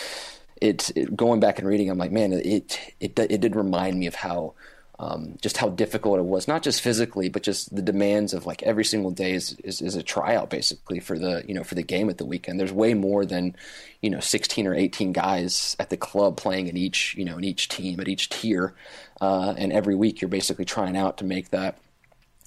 it, 0.61 0.91
it 0.95 1.15
going 1.15 1.39
back 1.39 1.57
and 1.57 1.67
reading, 1.67 1.89
I'm 1.89 1.97
like, 1.97 2.11
man, 2.11 2.31
it, 2.31 2.79
it, 2.99 3.17
it 3.17 3.41
did 3.41 3.55
remind 3.55 3.97
me 3.99 4.05
of 4.05 4.15
how, 4.15 4.53
um, 4.97 5.36
just 5.41 5.58
how 5.58 5.69
difficult 5.69 6.19
it 6.19 6.25
was, 6.25 6.47
not 6.47 6.63
just 6.63 6.81
physically, 6.81 7.27
but 7.27 7.43
just 7.43 7.75
the 7.75 7.81
demands 7.81 8.34
of 8.34 8.45
like 8.45 8.63
every 8.63 8.86
single 8.86 9.12
day 9.12 9.34
is, 9.34 9.53
is, 9.63 9.81
is, 9.81 9.95
a 9.95 10.03
tryout 10.03 10.49
basically 10.49 10.99
for 10.99 11.19
the, 11.19 11.43
you 11.47 11.53
know, 11.53 11.63
for 11.63 11.75
the 11.75 11.84
game 11.84 12.10
at 12.10 12.17
the 12.17 12.25
weekend. 12.25 12.60
There's 12.60 12.71
way 12.71 12.93
more 12.93 13.25
than, 13.25 13.55
you 14.01 14.10
know, 14.10 14.21
16 14.21 14.67
or 14.67 14.73
18 14.73 15.12
guys 15.12 15.75
at 15.79 15.89
the 15.89 15.97
club 15.97 16.38
playing 16.38 16.67
in 16.67 16.77
each, 16.77 17.13
you 17.15 17.25
know, 17.25 17.38
in 17.38 17.43
each 17.43 17.67
team 17.67 17.99
at 17.99 18.08
each 18.08 18.29
tier. 18.29 18.73
Uh, 19.19 19.53
and 19.58 19.73
every 19.73 19.95
week 19.95 20.21
you're 20.21 20.29
basically 20.29 20.65
trying 20.65 20.95
out 20.95 21.17
to 21.17 21.25
make 21.25 21.49
that, 21.49 21.77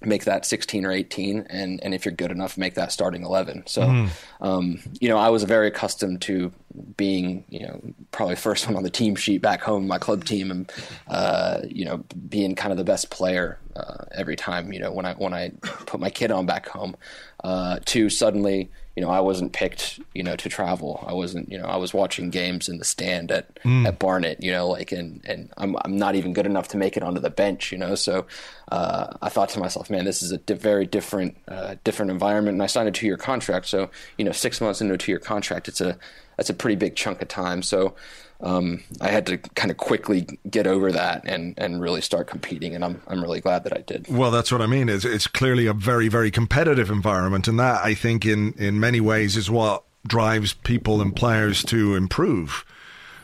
make 0.02 0.24
that 0.24 0.46
16 0.46 0.87
or 0.87 0.92
18 0.92 1.46
and 1.50 1.82
and 1.82 1.92
if 1.92 2.04
you're 2.04 2.14
good 2.14 2.30
enough 2.30 2.56
make 2.56 2.74
that 2.74 2.92
starting 2.92 3.24
11 3.24 3.64
so 3.66 3.82
mm. 3.82 4.08
um, 4.40 4.78
you 5.00 5.08
know 5.08 5.18
i 5.18 5.28
was 5.28 5.42
very 5.42 5.66
accustomed 5.66 6.20
to 6.22 6.52
being 6.96 7.44
you 7.48 7.66
know 7.66 7.80
probably 8.12 8.37
first 8.37 8.66
one 8.66 8.76
on 8.76 8.84
the 8.84 8.90
team 8.90 9.16
sheet 9.16 9.42
back 9.42 9.61
home 9.61 9.88
my 9.88 9.98
club 9.98 10.24
team 10.24 10.50
and 10.50 10.72
uh, 11.08 11.61
you 11.66 11.84
know 11.84 12.04
being 12.28 12.54
kind 12.54 12.70
of 12.70 12.78
the 12.78 12.84
best 12.84 13.11
player 13.11 13.58
uh, 13.74 14.04
every 14.12 14.37
time 14.37 14.72
you 14.72 14.78
know 14.78 14.92
when 14.92 15.04
i 15.04 15.14
when 15.14 15.34
i 15.34 15.50
put 15.87 15.98
my 15.98 16.11
kid 16.11 16.30
on 16.30 16.46
back 16.46 16.68
home 16.68 16.96
uh, 17.42 17.78
to 17.84 18.08
suddenly 18.08 18.70
you 18.98 19.04
know, 19.04 19.11
I 19.11 19.20
wasn't 19.20 19.52
picked, 19.52 20.00
you 20.12 20.24
know, 20.24 20.34
to 20.34 20.48
travel. 20.48 21.04
I 21.06 21.12
wasn't, 21.12 21.52
you 21.52 21.56
know, 21.56 21.66
I 21.66 21.76
was 21.76 21.94
watching 21.94 22.30
games 22.30 22.68
in 22.68 22.78
the 22.78 22.84
stand 22.84 23.30
at 23.30 23.62
mm. 23.62 23.87
at 23.87 24.00
Barnet, 24.00 24.42
you 24.42 24.50
know, 24.50 24.66
like, 24.66 24.90
and 24.90 25.24
and 25.24 25.50
I'm 25.56 25.76
I'm 25.84 25.96
not 25.96 26.16
even 26.16 26.32
good 26.32 26.46
enough 26.46 26.66
to 26.68 26.76
make 26.76 26.96
it 26.96 27.04
onto 27.04 27.20
the 27.20 27.30
bench, 27.30 27.70
you 27.70 27.78
know. 27.78 27.94
So 27.94 28.26
uh, 28.72 29.16
I 29.22 29.28
thought 29.28 29.50
to 29.50 29.61
myself, 29.61 29.88
man, 29.88 30.04
this 30.04 30.20
is 30.20 30.32
a 30.32 30.38
di- 30.38 30.54
very 30.54 30.84
different 30.84 31.37
uh, 31.46 31.76
different 31.84 32.11
environment. 32.11 32.56
And 32.56 32.62
I 32.64 32.66
signed 32.66 32.88
a 32.88 32.90
two 32.90 33.06
year 33.06 33.16
contract, 33.16 33.66
so 33.66 33.88
you 34.16 34.24
know, 34.24 34.32
six 34.32 34.61
months 34.61 34.80
into 34.80 34.94
a 34.94 34.98
two 34.98 35.12
year 35.12 35.20
contract, 35.20 35.68
it's 35.68 35.80
a 35.80 35.96
that's 36.37 36.50
a 36.50 36.54
pretty 36.54 36.74
big 36.74 36.96
chunk 36.96 37.22
of 37.22 37.28
time. 37.28 37.62
So 37.62 37.94
um, 38.40 38.83
I 39.01 39.09
had 39.09 39.27
to 39.27 39.38
kind 39.38 39.70
of 39.70 39.77
quickly 39.77 40.27
get 40.48 40.66
over 40.66 40.92
that 40.92 41.22
and, 41.24 41.55
and 41.59 41.81
really 41.81 42.01
start 42.01 42.29
competing, 42.29 42.74
and 42.74 42.85
I'm 42.85 43.03
I'm 43.09 43.20
really 43.20 43.40
glad 43.40 43.64
that 43.64 43.77
I 43.77 43.81
did. 43.81 44.07
Well, 44.09 44.31
that's 44.31 44.53
what 44.53 44.62
I 44.62 44.66
mean. 44.66 44.88
It's 44.88 45.05
it's 45.05 45.27
clearly 45.27 45.66
a 45.66 45.72
very 45.72 46.09
very 46.09 46.31
competitive 46.31 46.90
environment, 46.90 47.48
and 47.48 47.59
that 47.59 47.85
I 47.85 47.94
think 47.94 48.24
in 48.24 48.53
in 48.55 48.79
many 48.79 49.01
ways 49.01 49.37
is 49.37 49.51
what 49.51 49.85
drives 50.07 50.55
people 50.55 51.01
and 51.01 51.14
players 51.14 51.64
to 51.64 51.96
improve. 51.96 52.64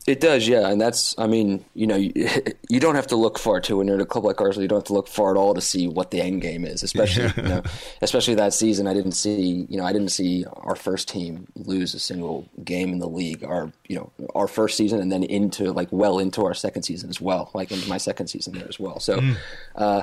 It 0.06 0.20
does, 0.20 0.46
yeah, 0.46 0.68
and 0.68 0.78
that's. 0.78 1.14
I 1.16 1.26
mean, 1.26 1.64
you 1.72 1.86
know, 1.86 1.96
you, 1.96 2.12
you, 2.68 2.78
don't 2.78 2.94
have 2.94 3.06
to 3.06 3.16
look 3.16 3.38
far 3.38 3.58
too 3.60 3.78
when 3.78 3.86
you're 3.86 3.96
in 3.96 4.02
a 4.02 4.06
club 4.06 4.24
like 4.24 4.38
Arsenal. 4.38 4.62
You 4.62 4.68
don't 4.68 4.80
have 4.80 4.84
to 4.84 4.92
look 4.92 5.08
far 5.08 5.30
at 5.30 5.38
all 5.38 5.54
to 5.54 5.62
see 5.62 5.88
what 5.88 6.10
the 6.10 6.20
end 6.20 6.42
game 6.42 6.66
is. 6.66 6.82
Especially, 6.82 7.32
you 7.38 7.48
know, 7.48 7.62
especially 8.02 8.34
that 8.34 8.52
season. 8.52 8.86
I 8.86 8.92
didn't 8.92 9.12
see, 9.12 9.66
you 9.70 9.78
know, 9.78 9.84
I 9.84 9.94
didn't 9.94 10.10
see 10.10 10.44
our 10.52 10.76
first 10.76 11.08
team 11.08 11.46
lose 11.56 11.94
a 11.94 11.98
single 11.98 12.46
game 12.62 12.92
in 12.92 12.98
the 12.98 13.08
league. 13.08 13.44
Our, 13.44 13.72
you 13.88 13.96
know, 13.96 14.12
our 14.34 14.46
first 14.46 14.76
season, 14.76 15.00
and 15.00 15.10
then 15.10 15.22
into 15.22 15.72
like 15.72 15.88
well 15.90 16.18
into 16.18 16.44
our 16.44 16.54
second 16.54 16.82
season 16.82 17.08
as 17.08 17.18
well, 17.18 17.50
like 17.54 17.72
into 17.72 17.88
my 17.88 17.98
second 17.98 18.26
season 18.26 18.58
there 18.58 18.68
as 18.68 18.78
well. 18.78 19.00
So. 19.00 19.20
Mm. 19.20 19.36
Uh, 19.74 20.02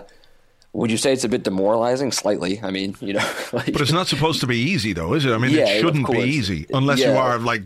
would 0.74 0.90
you 0.90 0.96
say 0.96 1.12
it's 1.12 1.26
a 1.26 1.30
bit 1.30 1.44
demoralizing? 1.44 2.14
Slightly. 2.14 2.62
I 2.64 2.72
mean, 2.72 2.96
you 3.02 3.12
know, 3.12 3.34
like, 3.52 3.74
but 3.74 3.82
it's 3.82 3.92
not 3.92 4.08
supposed 4.08 4.40
to 4.40 4.48
be 4.48 4.58
easy, 4.58 4.94
though, 4.94 5.14
is 5.16 5.26
it? 5.26 5.34
I 5.34 5.38
mean, 5.38 5.52
yeah, 5.52 5.68
it 5.68 5.82
shouldn't 5.82 6.10
be 6.10 6.20
easy 6.20 6.66
unless 6.74 7.00
yeah. 7.00 7.12
you 7.12 7.18
are 7.18 7.38
like 7.40 7.64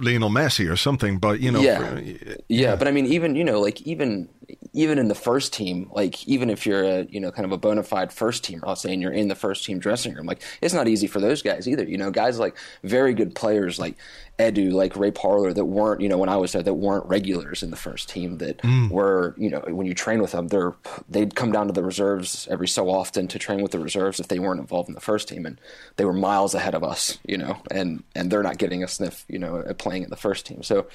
Lionel 0.00 0.30
Messi 0.30 0.70
or 0.70 0.76
something, 0.76 1.18
but 1.18 1.40
you 1.40 1.50
know, 1.50 1.60
yeah, 1.60 1.78
for, 1.78 2.00
yeah. 2.00 2.34
yeah. 2.48 2.76
But 2.76 2.88
I 2.88 2.90
mean, 2.90 3.06
even 3.06 3.36
you 3.36 3.44
know, 3.44 3.60
like 3.60 3.82
even 3.82 4.28
even 4.72 4.98
in 4.98 5.08
the 5.08 5.14
first 5.14 5.52
team, 5.52 5.90
like 5.92 6.26
even 6.26 6.50
if 6.50 6.66
you're 6.66 6.84
a 6.84 7.04
you 7.04 7.20
know 7.20 7.30
kind 7.30 7.44
of 7.44 7.52
a 7.52 7.58
bona 7.58 7.82
fide 7.82 8.12
first 8.12 8.44
team, 8.44 8.62
I'll 8.66 8.76
say, 8.76 8.92
and 8.92 9.02
you're 9.02 9.12
in 9.12 9.28
the 9.28 9.34
first 9.34 9.64
team 9.64 9.78
dressing 9.78 10.14
room, 10.14 10.26
like 10.26 10.42
it's 10.60 10.74
not 10.74 10.88
easy 10.88 11.06
for 11.06 11.20
those 11.20 11.42
guys 11.42 11.68
either. 11.68 11.84
You 11.84 11.98
know, 11.98 12.10
guys 12.10 12.38
like 12.38 12.56
very 12.82 13.14
good 13.14 13.34
players 13.34 13.78
like 13.78 13.96
Edu, 14.40 14.72
like 14.72 14.96
Ray 14.96 15.10
Parlour, 15.10 15.52
that 15.52 15.64
weren't 15.64 16.00
you 16.00 16.08
know 16.08 16.18
when 16.18 16.28
I 16.28 16.36
was 16.36 16.52
there 16.52 16.62
that 16.62 16.74
weren't 16.74 17.06
regulars 17.06 17.62
in 17.62 17.70
the 17.70 17.76
first 17.76 18.08
team 18.08 18.38
that 18.38 18.58
mm. 18.58 18.90
were 18.90 19.34
you 19.36 19.50
know 19.50 19.60
when 19.68 19.86
you 19.86 19.94
train 19.94 20.20
with 20.22 20.32
them, 20.32 20.48
they're 20.48 20.74
they'd 21.08 21.34
come 21.34 21.52
down 21.52 21.66
to 21.66 21.72
the 21.72 21.82
reserves 21.82 22.48
every 22.50 22.68
so 22.68 22.88
often 22.88 23.28
to 23.28 23.38
train 23.38 23.62
with 23.62 23.72
the 23.72 23.78
reserves 23.78 24.18
if 24.18 24.28
they 24.28 24.38
weren't 24.38 24.60
involved 24.60 24.88
in 24.88 24.94
the 24.94 25.00
first 25.00 25.28
team, 25.28 25.46
and 25.46 25.60
they 25.96 26.04
were 26.04 26.12
miles 26.12 26.54
ahead 26.54 26.74
of 26.74 26.82
us, 26.82 27.18
you 27.26 27.36
know, 27.36 27.56
and 27.70 28.02
and 28.14 28.30
they're 28.30 28.42
not 28.42 28.58
getting 28.58 28.82
a 28.82 28.88
sniff, 28.88 29.24
you 29.28 29.38
know, 29.38 29.58
at 29.58 29.78
playing 29.78 30.02
in 30.04 30.10
the 30.10 30.16
first 30.16 30.46
team. 30.46 30.62
So 30.62 30.86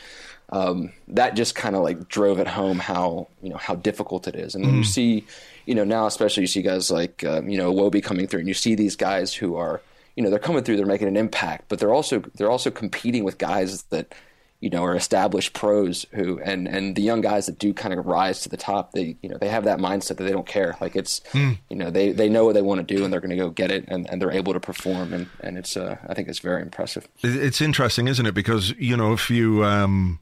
um, 0.50 0.92
that 1.08 1.36
just 1.36 1.56
kind 1.56 1.76
of 1.76 1.84
like 1.84 2.08
drove 2.08 2.40
it 2.40 2.48
home 2.48 2.80
how 2.80 3.28
you 3.42 3.50
know 3.50 3.58
how 3.58 3.76
difficult 3.76 4.28
it 4.28 4.36
is. 4.36 4.56
And 4.56 4.66
when 4.66 4.76
you 4.76 4.82
mm. 4.82 4.86
see, 4.86 5.26
you 5.66 5.76
know, 5.76 5.84
now 5.84 6.06
especially 6.06 6.42
you 6.42 6.48
see 6.48 6.62
guys 6.62 6.92
like 6.92 7.24
um, 7.24 7.50
you 7.50 7.58
know 7.58 7.74
Iwobi 7.74 8.04
coming 8.04 8.28
through, 8.28 8.40
and 8.40 8.48
you 8.48 8.54
see 8.54 8.76
these 8.76 8.96
guys 8.96 9.34
who 9.34 9.56
are 9.56 9.82
you 10.16 10.24
know 10.24 10.30
they're 10.30 10.40
coming 10.40 10.64
through, 10.64 10.78
they're 10.78 10.86
making 10.86 11.08
an 11.08 11.18
impact, 11.18 11.66
but 11.70 11.80
they're 11.80 11.94
also 11.94 12.20
they're 12.36 12.52
also 12.52 12.72
competing 12.72 13.24
with 13.24 13.38
guys 13.38 13.84
that 13.84 14.14
you 14.62 14.70
know 14.70 14.84
are 14.84 14.96
established 14.96 15.54
pros 15.54 16.06
who 16.12 16.40
and 16.40 16.68
and 16.68 16.96
the 16.96 17.02
young 17.02 17.22
guys 17.22 17.46
that 17.46 17.60
do 17.60 17.74
kind 17.74 17.94
of 17.94 18.06
rise 18.06 18.42
to 18.42 18.50
the 18.50 18.58
top 18.58 18.94
they 18.94 19.16
you 19.22 19.30
know 19.30 19.38
they 19.38 19.50
have 19.50 19.66
that 19.66 19.80
mindset 19.80 20.18
that 20.18 20.24
they 20.24 20.32
don't 20.32 20.48
care 20.48 20.78
like 20.80 20.96
it's 20.96 21.20
mm. 21.34 21.58
you 21.70 21.76
know 21.76 21.92
they 21.92 22.12
they 22.12 22.30
know 22.30 22.46
what 22.46 22.54
they 22.54 22.62
want 22.62 22.80
to 22.80 22.96
do 22.96 23.04
and 23.04 23.12
they're 23.12 23.20
going 23.20 23.30
to 23.30 23.36
go 23.36 23.50
get 23.50 23.70
it 23.70 23.86
and, 23.90 24.10
and 24.10 24.22
they're 24.22 24.32
able 24.32 24.54
to 24.54 24.60
perform 24.60 25.14
and 25.14 25.28
and 25.42 25.58
it's 25.58 25.76
uh, 25.76 25.98
I 26.08 26.14
think 26.14 26.30
it's 26.30 26.40
very 26.40 26.62
impressive. 26.62 27.08
It's 27.22 27.62
interesting, 27.62 28.08
isn't 28.08 28.26
it? 28.26 28.34
Because 28.34 28.72
you 28.72 28.96
know 28.96 29.14
if 29.14 29.30
you 29.30 29.64
um 29.64 30.20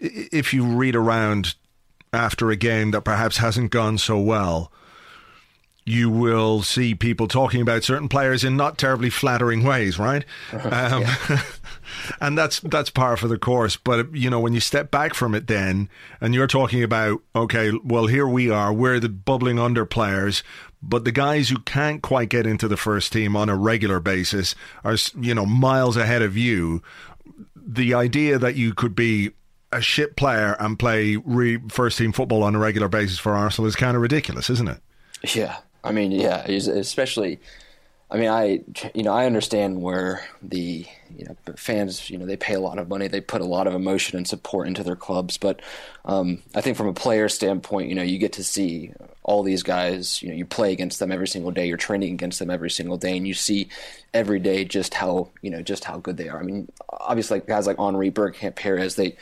if 0.00 0.52
you 0.52 0.64
read 0.64 0.96
around 0.96 1.54
after 2.12 2.50
a 2.50 2.56
game 2.56 2.90
that 2.92 3.02
perhaps 3.02 3.36
hasn't 3.36 3.70
gone 3.70 3.98
so 3.98 4.18
well, 4.18 4.72
you 5.86 6.10
will 6.10 6.62
see 6.62 6.96
people 6.96 7.28
talking 7.28 7.62
about 7.62 7.84
certain 7.84 8.08
players 8.08 8.42
in 8.42 8.56
not 8.56 8.76
terribly 8.76 9.08
flattering 9.08 9.62
ways, 9.62 10.00
right? 10.00 10.24
Um, 10.52 11.04
and 12.20 12.36
that's 12.36 12.58
that's 12.58 12.90
par 12.90 13.16
for 13.16 13.28
the 13.28 13.38
course. 13.38 13.76
But 13.76 14.12
you 14.12 14.28
know, 14.28 14.40
when 14.40 14.52
you 14.52 14.58
step 14.58 14.90
back 14.90 15.14
from 15.14 15.32
it, 15.32 15.46
then 15.46 15.88
and 16.20 16.34
you're 16.34 16.48
talking 16.48 16.82
about, 16.82 17.22
okay, 17.36 17.70
well, 17.84 18.08
here 18.08 18.26
we 18.26 18.50
are, 18.50 18.72
we're 18.72 18.98
the 18.98 19.08
bubbling 19.08 19.60
under 19.60 19.86
players, 19.86 20.42
but 20.82 21.04
the 21.04 21.12
guys 21.12 21.48
who 21.50 21.58
can't 21.58 22.02
quite 22.02 22.30
get 22.30 22.46
into 22.46 22.66
the 22.66 22.76
first 22.76 23.12
team 23.12 23.36
on 23.36 23.48
a 23.48 23.56
regular 23.56 24.00
basis 24.00 24.56
are, 24.82 24.96
you 25.20 25.34
know, 25.34 25.46
miles 25.46 25.96
ahead 25.96 26.22
of 26.22 26.36
you. 26.36 26.82
The 27.54 27.94
idea 27.94 28.38
that 28.38 28.56
you 28.56 28.74
could 28.74 28.96
be 28.96 29.30
a 29.70 29.80
shit 29.80 30.16
player 30.16 30.56
and 30.58 30.78
play 30.78 31.16
re- 31.16 31.60
first 31.68 31.98
team 31.98 32.12
football 32.12 32.42
on 32.42 32.56
a 32.56 32.58
regular 32.58 32.88
basis 32.88 33.18
for 33.18 33.32
Arsenal 33.34 33.68
is 33.68 33.76
kind 33.76 33.96
of 33.96 34.02
ridiculous, 34.02 34.50
isn't 34.50 34.68
it? 34.68 34.80
Yeah, 35.34 35.56
I 35.86 35.92
mean, 35.92 36.12
yeah, 36.12 36.44
especially 36.46 37.40
I 38.08 38.18
mean, 38.18 38.28
I 38.28 38.60
you 38.94 39.02
know 39.02 39.12
I 39.12 39.26
understand 39.26 39.82
where 39.82 40.24
the 40.40 40.86
you 41.16 41.24
know 41.24 41.36
fans 41.56 42.08
you 42.08 42.18
know 42.18 42.24
they 42.24 42.36
pay 42.36 42.54
a 42.54 42.60
lot 42.60 42.78
of 42.78 42.88
money, 42.88 43.08
they 43.08 43.20
put 43.20 43.40
a 43.40 43.46
lot 43.46 43.66
of 43.66 43.74
emotion 43.74 44.16
and 44.16 44.28
support 44.28 44.68
into 44.68 44.84
their 44.84 44.94
clubs, 44.94 45.38
but 45.38 45.60
um, 46.04 46.42
I 46.54 46.60
think 46.60 46.76
from 46.76 46.86
a 46.86 46.92
player 46.92 47.28
standpoint, 47.28 47.88
you 47.88 47.96
know, 47.96 48.02
you 48.02 48.18
get 48.18 48.34
to 48.34 48.44
see 48.44 48.92
all 49.24 49.42
these 49.42 49.64
guys. 49.64 50.22
You 50.22 50.28
know, 50.28 50.36
you 50.36 50.44
play 50.46 50.72
against 50.72 51.00
them 51.00 51.10
every 51.10 51.26
single 51.26 51.50
day, 51.50 51.66
you're 51.66 51.76
training 51.76 52.12
against 52.14 52.38
them 52.38 52.50
every 52.50 52.70
single 52.70 52.96
day, 52.96 53.16
and 53.16 53.26
you 53.26 53.34
see 53.34 53.68
every 54.14 54.38
day 54.38 54.64
just 54.64 54.94
how 54.94 55.30
you 55.42 55.50
know 55.50 55.62
just 55.62 55.82
how 55.82 55.98
good 55.98 56.16
they 56.16 56.28
are. 56.28 56.38
I 56.38 56.44
mean, 56.44 56.68
obviously, 56.88 57.40
like 57.40 57.48
guys 57.48 57.66
like 57.66 57.78
Henry, 57.78 58.12
Bergkamp, 58.12 58.54
Pires, 58.54 58.94
they 58.94 59.16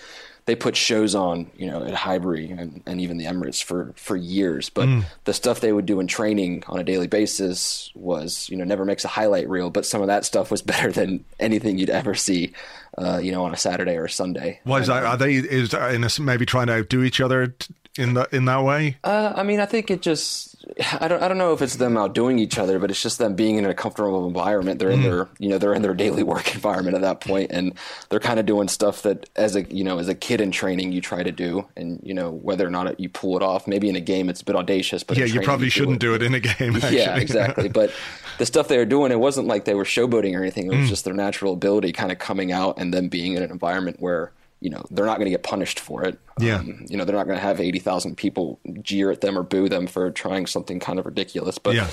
they 0.46 0.54
put 0.54 0.76
shows 0.76 1.14
on, 1.14 1.50
you 1.56 1.66
know, 1.66 1.82
at 1.84 1.94
Highbury 1.94 2.50
and, 2.50 2.82
and 2.84 3.00
even 3.00 3.16
the 3.16 3.24
Emirates 3.24 3.62
for, 3.62 3.94
for 3.96 4.14
years. 4.14 4.68
But 4.68 4.88
mm. 4.88 5.04
the 5.24 5.32
stuff 5.32 5.60
they 5.60 5.72
would 5.72 5.86
do 5.86 6.00
in 6.00 6.06
training 6.06 6.64
on 6.66 6.78
a 6.78 6.84
daily 6.84 7.06
basis 7.06 7.90
was, 7.94 8.48
you 8.50 8.56
know, 8.56 8.64
never 8.64 8.84
makes 8.84 9.04
a 9.04 9.08
highlight 9.08 9.48
reel. 9.48 9.70
But 9.70 9.86
some 9.86 10.02
of 10.02 10.08
that 10.08 10.24
stuff 10.24 10.50
was 10.50 10.60
better 10.62 10.92
than 10.92 11.24
anything 11.40 11.78
you'd 11.78 11.90
ever 11.90 12.14
see, 12.14 12.52
uh, 12.98 13.18
you 13.22 13.32
know, 13.32 13.44
on 13.44 13.54
a 13.54 13.56
Saturday 13.56 13.96
or 13.96 14.04
a 14.04 14.10
Sunday. 14.10 14.60
Why 14.64 14.80
is 14.80 14.88
that? 14.88 15.04
Are 15.04 15.16
they 15.16 15.34
is 15.34 15.72
in 15.72 16.04
a, 16.04 16.10
maybe 16.20 16.44
trying 16.44 16.66
to 16.66 16.74
outdo 16.74 17.02
each 17.02 17.20
other 17.20 17.54
in 17.96 18.14
that 18.14 18.32
in 18.32 18.44
that 18.44 18.64
way? 18.64 18.98
Uh, 19.02 19.32
I 19.34 19.44
mean, 19.44 19.60
I 19.60 19.66
think 19.66 19.90
it 19.90 20.02
just 20.02 20.53
I 21.00 21.08
don't 21.08 21.22
I 21.22 21.28
don't 21.28 21.38
know 21.38 21.52
if 21.52 21.62
it's 21.62 21.76
them 21.76 21.96
outdoing 21.96 22.38
each 22.38 22.58
other, 22.58 22.78
but 22.78 22.90
it's 22.90 23.02
just 23.02 23.18
them 23.18 23.34
being 23.34 23.56
in 23.56 23.64
a 23.64 23.74
comfortable 23.74 24.26
environment. 24.26 24.78
They're 24.78 24.90
in 24.90 25.00
mm. 25.00 25.04
their 25.04 25.28
you 25.38 25.48
know 25.48 25.58
they're 25.58 25.74
in 25.74 25.82
their 25.82 25.94
daily 25.94 26.22
work 26.22 26.54
environment 26.54 26.96
at 26.96 27.02
that 27.02 27.20
point, 27.20 27.50
and 27.50 27.74
they're 28.08 28.20
kind 28.20 28.40
of 28.40 28.46
doing 28.46 28.68
stuff 28.68 29.02
that 29.02 29.28
as 29.36 29.56
a 29.56 29.62
you 29.64 29.84
know 29.84 29.98
as 29.98 30.08
a 30.08 30.14
kid 30.14 30.40
in 30.40 30.50
training 30.50 30.92
you 30.92 31.00
try 31.00 31.22
to 31.22 31.32
do, 31.32 31.66
and 31.76 32.00
you 32.02 32.14
know 32.14 32.30
whether 32.30 32.66
or 32.66 32.70
not 32.70 32.98
you 32.98 33.08
pull 33.08 33.36
it 33.36 33.42
off. 33.42 33.66
Maybe 33.66 33.88
in 33.88 33.96
a 33.96 34.00
game 34.00 34.28
it's 34.28 34.42
a 34.42 34.44
bit 34.44 34.56
audacious, 34.56 35.02
but 35.02 35.16
yeah, 35.16 35.26
you 35.26 35.40
probably 35.40 35.66
you 35.66 35.70
shouldn't 35.70 36.00
do 36.00 36.14
it. 36.14 36.18
do 36.18 36.24
it. 36.24 36.28
in 36.28 36.34
a 36.34 36.40
game. 36.40 36.76
Actually. 36.76 36.96
Yeah, 36.98 37.16
exactly. 37.16 37.68
but 37.80 37.92
the 38.38 38.46
stuff 38.46 38.68
they 38.68 38.78
were 38.78 38.84
doing, 38.84 39.12
it 39.12 39.20
wasn't 39.20 39.46
like 39.46 39.64
they 39.64 39.74
were 39.74 39.84
showboating 39.84 40.34
or 40.34 40.40
anything. 40.40 40.66
It 40.66 40.76
was 40.76 40.86
mm. 40.86 40.88
just 40.88 41.04
their 41.04 41.14
natural 41.14 41.52
ability 41.52 41.92
kind 41.92 42.12
of 42.12 42.18
coming 42.18 42.52
out, 42.52 42.78
and 42.78 42.92
then 42.92 43.08
being 43.08 43.34
in 43.34 43.42
an 43.42 43.50
environment 43.50 43.96
where 44.00 44.32
you 44.64 44.70
know 44.70 44.82
they're 44.90 45.04
not 45.04 45.18
going 45.18 45.26
to 45.26 45.30
get 45.30 45.42
punished 45.42 45.78
for 45.78 46.02
it. 46.04 46.18
Yeah. 46.40 46.56
Um, 46.56 46.86
you 46.88 46.96
know 46.96 47.04
they're 47.04 47.14
not 47.14 47.26
going 47.26 47.36
to 47.36 47.42
have 47.42 47.60
eighty 47.60 47.78
thousand 47.78 48.16
people 48.16 48.58
jeer 48.80 49.10
at 49.10 49.20
them 49.20 49.38
or 49.38 49.42
boo 49.42 49.68
them 49.68 49.86
for 49.86 50.10
trying 50.10 50.46
something 50.46 50.80
kind 50.80 50.98
of 50.98 51.04
ridiculous. 51.04 51.58
But 51.58 51.74
yeah. 51.74 51.90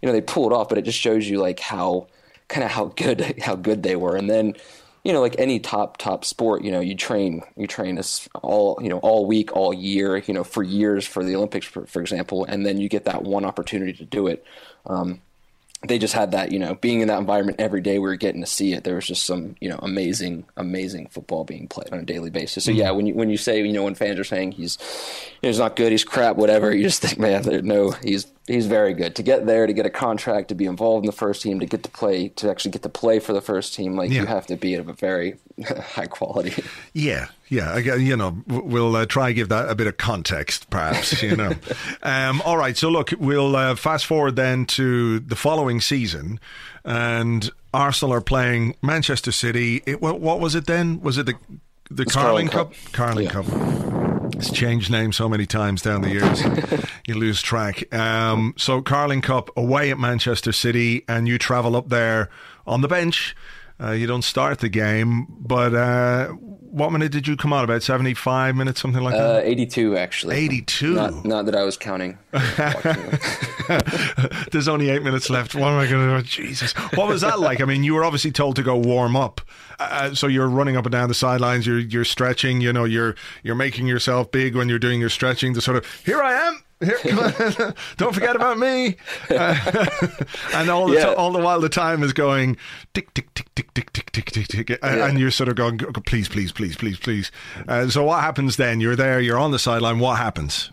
you 0.00 0.06
know 0.06 0.12
they 0.12 0.20
pull 0.20 0.46
it 0.46 0.54
off. 0.54 0.68
But 0.68 0.78
it 0.78 0.82
just 0.82 0.98
shows 0.98 1.28
you 1.28 1.40
like 1.40 1.58
how 1.58 2.06
kind 2.46 2.62
of 2.62 2.70
how 2.70 2.86
good 2.96 3.34
how 3.42 3.56
good 3.56 3.82
they 3.82 3.96
were. 3.96 4.14
And 4.14 4.30
then 4.30 4.54
you 5.02 5.12
know 5.12 5.20
like 5.20 5.34
any 5.40 5.58
top 5.58 5.96
top 5.96 6.24
sport, 6.24 6.62
you 6.62 6.70
know 6.70 6.78
you 6.78 6.94
train 6.94 7.42
you 7.56 7.66
train 7.66 7.96
this 7.96 8.28
all 8.42 8.78
you 8.80 8.88
know 8.88 8.98
all 8.98 9.26
week 9.26 9.56
all 9.56 9.74
year 9.74 10.16
you 10.18 10.32
know 10.32 10.44
for 10.44 10.62
years 10.62 11.04
for 11.04 11.24
the 11.24 11.34
Olympics 11.34 11.66
for, 11.66 11.84
for 11.86 12.00
example, 12.00 12.44
and 12.44 12.64
then 12.64 12.78
you 12.78 12.88
get 12.88 13.06
that 13.06 13.24
one 13.24 13.44
opportunity 13.44 13.92
to 13.94 14.04
do 14.04 14.28
it. 14.28 14.44
Um, 14.86 15.20
they 15.86 15.98
just 15.98 16.14
had 16.14 16.32
that, 16.32 16.52
you 16.52 16.58
know, 16.58 16.74
being 16.74 17.00
in 17.00 17.08
that 17.08 17.18
environment 17.18 17.60
every 17.60 17.80
day, 17.80 17.98
we 17.98 18.08
were 18.08 18.16
getting 18.16 18.40
to 18.40 18.46
see 18.46 18.72
it. 18.72 18.84
There 18.84 18.94
was 18.94 19.06
just 19.06 19.24
some, 19.24 19.56
you 19.60 19.68
know, 19.68 19.78
amazing, 19.82 20.44
amazing 20.56 21.08
football 21.08 21.44
being 21.44 21.68
played 21.68 21.92
on 21.92 21.98
a 21.98 22.04
daily 22.04 22.30
basis. 22.30 22.64
So 22.64 22.70
yeah, 22.70 22.86
mm-hmm. 22.86 22.96
when 22.96 23.06
you 23.06 23.14
when 23.14 23.30
you 23.30 23.36
say, 23.36 23.62
you 23.62 23.72
know, 23.72 23.84
when 23.84 23.94
fans 23.94 24.18
are 24.18 24.24
saying 24.24 24.52
he's 24.52 24.78
he's 25.42 25.58
not 25.58 25.76
good, 25.76 25.92
he's 25.92 26.04
crap, 26.04 26.36
whatever, 26.36 26.74
you 26.74 26.84
just 26.84 27.02
think, 27.02 27.18
man, 27.18 27.44
no, 27.64 27.90
he's 28.02 28.26
he's 28.46 28.66
very 28.66 28.94
good. 28.94 29.16
To 29.16 29.22
get 29.22 29.46
there, 29.46 29.66
to 29.66 29.72
get 29.72 29.86
a 29.86 29.90
contract, 29.90 30.48
to 30.48 30.54
be 30.54 30.66
involved 30.66 31.04
in 31.04 31.06
the 31.06 31.16
first 31.16 31.42
team, 31.42 31.60
to 31.60 31.66
get 31.66 31.82
to 31.82 31.90
play, 31.90 32.28
to 32.30 32.50
actually 32.50 32.72
get 32.72 32.82
to 32.82 32.88
play 32.88 33.18
for 33.18 33.32
the 33.32 33.40
first 33.40 33.74
team, 33.74 33.96
like 33.96 34.10
yeah. 34.10 34.22
you 34.22 34.26
have 34.26 34.46
to 34.46 34.56
be 34.56 34.74
of 34.74 34.88
a 34.88 34.92
very 34.92 35.36
high 35.64 36.06
quality. 36.06 36.62
Yeah, 36.92 37.28
yeah. 37.48 37.76
You 37.78 38.16
know, 38.16 38.36
we'll 38.46 38.96
uh, 38.96 39.06
try 39.06 39.32
give 39.32 39.48
that 39.48 39.68
a 39.68 39.74
bit 39.74 39.86
of 39.86 39.96
context, 39.96 40.68
perhaps. 40.70 41.22
You 41.22 41.36
know. 41.36 41.52
um, 42.02 42.42
all 42.42 42.56
right. 42.56 42.76
So 42.76 42.88
look, 42.90 43.12
we'll 43.18 43.56
uh, 43.56 43.76
fast 43.76 44.06
forward 44.06 44.36
then 44.36 44.66
to 44.66 45.20
the 45.20 45.36
following 45.36 45.80
season, 45.80 46.40
and 46.84 47.50
Arsenal 47.72 48.14
are 48.14 48.20
playing 48.20 48.76
Manchester 48.82 49.32
City. 49.32 49.82
It, 49.86 50.00
what, 50.00 50.20
what 50.20 50.40
was 50.40 50.54
it 50.54 50.66
then? 50.66 51.00
Was 51.00 51.18
it 51.18 51.26
the 51.26 51.34
the 51.90 52.04
Carling, 52.04 52.48
Cup? 52.48 52.72
Cup? 52.72 52.92
Carling 52.92 53.26
yeah. 53.26 53.30
Cup. 53.30 54.13
It's 54.34 54.50
changed 54.50 54.90
names 54.90 55.16
so 55.16 55.28
many 55.28 55.46
times 55.46 55.82
down 55.82 56.02
the 56.02 56.10
years, 56.10 56.42
you 57.06 57.14
lose 57.14 57.40
track. 57.40 57.92
Um, 57.94 58.54
so 58.56 58.82
Carling 58.82 59.20
Cup 59.20 59.50
away 59.56 59.90
at 59.90 59.98
Manchester 59.98 60.52
City, 60.52 61.04
and 61.08 61.28
you 61.28 61.38
travel 61.38 61.76
up 61.76 61.88
there 61.88 62.30
on 62.66 62.80
the 62.80 62.88
bench. 62.88 63.36
Uh, 63.80 63.90
you 63.92 64.06
don't 64.06 64.22
start 64.22 64.58
the 64.58 64.68
game, 64.68 65.26
but 65.40 65.74
uh, 65.74 66.32
what 66.74 66.90
minute 66.90 67.12
did 67.12 67.28
you 67.28 67.36
come 67.36 67.52
on? 67.52 67.62
About 67.62 67.84
seventy-five 67.84 68.56
minutes, 68.56 68.80
something 68.80 69.02
like 69.02 69.14
that. 69.14 69.36
Uh, 69.36 69.40
Eighty-two, 69.44 69.96
actually. 69.96 70.36
Eighty-two. 70.36 70.94
Not, 70.94 71.24
not 71.24 71.46
that 71.46 71.54
I 71.54 71.62
was 71.62 71.76
counting. 71.76 72.18
There's 74.50 74.66
only 74.66 74.90
eight 74.90 75.04
minutes 75.04 75.30
left. 75.30 75.54
What 75.54 75.68
am 75.68 75.78
I 75.78 75.86
going 75.86 76.08
to 76.08 76.20
do? 76.20 76.26
Jesus, 76.26 76.72
what 76.96 77.06
was 77.06 77.20
that 77.20 77.38
like? 77.38 77.60
I 77.60 77.64
mean, 77.64 77.84
you 77.84 77.94
were 77.94 78.04
obviously 78.04 78.32
told 78.32 78.56
to 78.56 78.64
go 78.64 78.76
warm 78.76 79.14
up, 79.14 79.40
uh, 79.78 80.14
so 80.14 80.26
you're 80.26 80.48
running 80.48 80.76
up 80.76 80.84
and 80.84 80.92
down 80.92 81.08
the 81.08 81.14
sidelines. 81.14 81.64
You're 81.64 81.78
you're 81.78 82.04
stretching. 82.04 82.60
You 82.60 82.72
know, 82.72 82.84
you're 82.84 83.14
you're 83.44 83.54
making 83.54 83.86
yourself 83.86 84.32
big 84.32 84.56
when 84.56 84.68
you're 84.68 84.80
doing 84.80 84.98
your 84.98 85.10
stretching. 85.10 85.52
The 85.52 85.60
sort 85.60 85.76
of 85.76 85.86
here 86.04 86.20
I 86.20 86.32
am 86.32 86.64
don't 87.96 88.12
forget 88.12 88.36
about 88.36 88.58
me. 88.58 88.96
Uh, 89.34 89.56
and 90.54 90.68
all 90.68 90.86
the, 90.86 90.94
yeah. 90.94 91.06
t- 91.06 91.14
all 91.14 91.32
the 91.32 91.38
while, 91.38 91.60
the 91.60 91.68
time 91.68 92.02
is 92.02 92.12
going 92.12 92.56
tick, 92.92 93.12
tick, 93.14 93.32
tick, 93.34 93.52
tick, 93.54 93.72
tick, 93.74 93.92
tick, 93.92 94.12
tick, 94.12 94.30
tick, 94.30 94.46
tick. 94.46 94.70
And, 94.70 94.98
yeah. 94.98 95.06
and 95.06 95.18
you're 95.18 95.30
sort 95.30 95.48
of 95.48 95.56
going, 95.56 95.78
please, 95.78 96.28
please, 96.28 96.52
please, 96.52 96.76
please, 96.76 96.98
please. 96.98 97.32
Uh, 97.66 97.88
so 97.88 98.04
what 98.04 98.20
happens 98.20 98.56
then? 98.56 98.80
You're 98.80 98.96
there, 98.96 99.20
you're 99.20 99.38
on 99.38 99.50
the 99.50 99.58
sideline. 99.58 99.98
What 99.98 100.18
happens? 100.18 100.70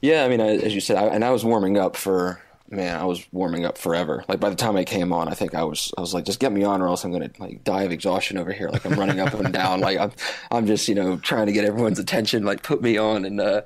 Yeah, 0.00 0.24
I 0.24 0.28
mean, 0.28 0.40
as 0.40 0.74
you 0.74 0.80
said, 0.80 0.96
I, 0.96 1.06
and 1.06 1.24
I 1.24 1.30
was 1.30 1.44
warming 1.44 1.76
up 1.76 1.96
for 1.96 2.40
man, 2.72 2.98
I 2.98 3.04
was 3.04 3.24
warming 3.32 3.64
up 3.64 3.78
forever. 3.78 4.24
Like 4.28 4.40
by 4.40 4.48
the 4.48 4.56
time 4.56 4.76
I 4.76 4.84
came 4.84 5.12
on, 5.12 5.28
I 5.28 5.34
think 5.34 5.54
I 5.54 5.62
was 5.62 5.92
I 5.96 6.00
was 6.00 6.14
like, 6.14 6.24
just 6.24 6.40
get 6.40 6.52
me 6.52 6.64
on, 6.64 6.80
or 6.80 6.88
else 6.88 7.04
I'm 7.04 7.12
gonna 7.12 7.30
like 7.38 7.62
die 7.62 7.82
of 7.82 7.92
exhaustion 7.92 8.38
over 8.38 8.52
here. 8.52 8.68
Like 8.70 8.84
I'm 8.84 8.98
running 8.98 9.20
up 9.20 9.34
and 9.34 9.52
down. 9.52 9.80
Like 9.80 9.98
I'm 9.98 10.12
I'm 10.50 10.66
just 10.66 10.88
you 10.88 10.94
know 10.94 11.18
trying 11.18 11.46
to 11.46 11.52
get 11.52 11.64
everyone's 11.64 11.98
attention. 11.98 12.44
Like 12.44 12.62
put 12.62 12.82
me 12.82 12.96
on, 12.96 13.24
and 13.24 13.40
uh, 13.40 13.62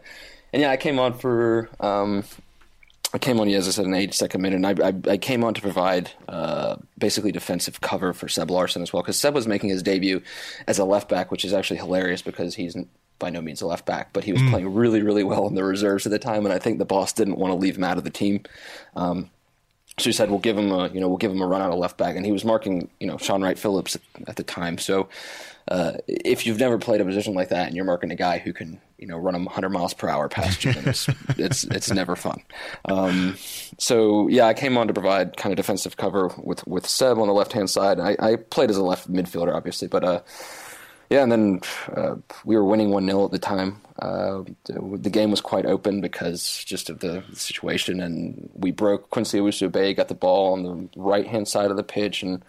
and 0.56 0.62
yeah, 0.62 0.70
I 0.70 0.78
came 0.78 0.98
on 0.98 1.12
for 1.12 1.68
um, 1.80 2.24
I 3.12 3.18
came 3.18 3.38
on, 3.40 3.48
as 3.50 3.68
I 3.68 3.72
said, 3.72 3.84
in 3.84 3.90
the 3.90 3.98
82nd 3.98 4.40
minute, 4.40 4.56
and 4.56 4.66
I, 4.66 4.88
I, 4.88 5.12
I 5.12 5.16
came 5.18 5.44
on 5.44 5.52
to 5.52 5.60
provide 5.60 6.12
uh, 6.30 6.76
basically 6.96 7.30
defensive 7.30 7.82
cover 7.82 8.14
for 8.14 8.26
Seb 8.26 8.50
Larsson 8.50 8.80
as 8.80 8.90
well, 8.90 9.02
because 9.02 9.18
Seb 9.18 9.34
was 9.34 9.46
making 9.46 9.68
his 9.68 9.82
debut 9.82 10.22
as 10.66 10.78
a 10.78 10.86
left 10.86 11.10
back, 11.10 11.30
which 11.30 11.44
is 11.44 11.52
actually 11.52 11.76
hilarious 11.76 12.22
because 12.22 12.54
he's 12.54 12.74
by 13.18 13.28
no 13.28 13.42
means 13.42 13.60
a 13.60 13.66
left 13.66 13.84
back, 13.84 14.14
but 14.14 14.24
he 14.24 14.32
was 14.32 14.40
mm. 14.40 14.48
playing 14.48 14.72
really, 14.72 15.02
really 15.02 15.24
well 15.24 15.46
in 15.46 15.54
the 15.54 15.62
reserves 15.62 16.06
at 16.06 16.10
the 16.10 16.18
time, 16.18 16.46
and 16.46 16.54
I 16.54 16.58
think 16.58 16.78
the 16.78 16.86
boss 16.86 17.12
didn't 17.12 17.36
want 17.36 17.50
to 17.50 17.56
leave 17.56 17.76
him 17.76 17.84
out 17.84 17.98
of 17.98 18.04
the 18.04 18.10
team. 18.10 18.42
Um, 18.94 19.28
so 19.98 20.04
he 20.04 20.12
said, 20.12 20.30
"We'll 20.30 20.38
give 20.38 20.56
him 20.56 20.72
a, 20.72 20.88
you 20.88 21.00
know, 21.00 21.08
we'll 21.08 21.18
give 21.18 21.32
him 21.32 21.42
a 21.42 21.46
run 21.46 21.60
out 21.60 21.70
of 21.70 21.78
left 21.78 21.98
back," 21.98 22.16
and 22.16 22.24
he 22.24 22.32
was 22.32 22.46
marking, 22.46 22.88
you 22.98 23.06
know, 23.06 23.18
Shaun 23.18 23.42
Wright-Phillips 23.42 23.96
at, 23.96 24.02
at 24.26 24.36
the 24.36 24.42
time. 24.42 24.78
So 24.78 25.08
uh, 25.68 25.92
if 26.06 26.46
you've 26.46 26.58
never 26.58 26.78
played 26.78 27.00
a 27.00 27.04
position 27.04 27.34
like 27.34 27.48
that 27.48 27.66
and 27.66 27.74
you're 27.74 27.84
marking 27.84 28.10
a 28.10 28.16
guy 28.16 28.38
who 28.38 28.52
can, 28.52 28.80
you 28.98 29.06
know, 29.06 29.16
run 29.16 29.34
100 29.34 29.68
miles 29.70 29.94
per 29.94 30.08
hour 30.08 30.28
past 30.28 30.64
you, 30.64 30.72
it's 30.76 31.08
it's, 31.30 31.64
it's 31.64 31.90
never 31.90 32.14
fun. 32.14 32.40
Um, 32.84 33.36
so 33.78 34.28
yeah, 34.28 34.46
I 34.46 34.54
came 34.54 34.78
on 34.78 34.86
to 34.86 34.92
provide 34.92 35.36
kind 35.36 35.52
of 35.52 35.56
defensive 35.56 35.96
cover 35.96 36.30
with 36.38 36.66
with 36.66 36.86
Seb 36.86 37.18
on 37.18 37.26
the 37.26 37.34
left 37.34 37.52
hand 37.52 37.68
side. 37.68 37.98
I, 37.98 38.16
I, 38.20 38.36
played 38.36 38.70
as 38.70 38.76
a 38.76 38.84
left 38.84 39.10
midfielder, 39.12 39.54
obviously, 39.54 39.88
but 39.88 40.04
uh, 40.04 40.20
yeah, 41.10 41.22
and 41.22 41.32
then 41.32 41.60
uh, 41.94 42.16
we 42.44 42.56
were 42.56 42.64
winning 42.64 42.90
one 42.90 43.06
0 43.06 43.24
at 43.24 43.30
the 43.30 43.38
time. 43.38 43.80
Uh, 43.98 44.42
the 44.64 45.10
game 45.10 45.30
was 45.30 45.40
quite 45.40 45.64
open 45.64 46.00
because 46.00 46.62
just 46.64 46.90
of 46.90 47.00
the 47.00 47.24
situation, 47.32 48.00
and 48.00 48.50
we 48.54 48.70
broke 48.70 49.10
Quincy 49.10 49.38
Owusu-Abeyie 49.38 49.96
got 49.96 50.08
the 50.08 50.14
ball 50.14 50.52
on 50.52 50.62
the 50.62 50.88
right 51.00 51.26
hand 51.26 51.48
side 51.48 51.70
of 51.70 51.76
the 51.76 51.82
pitch, 51.82 52.22
and 52.22 52.44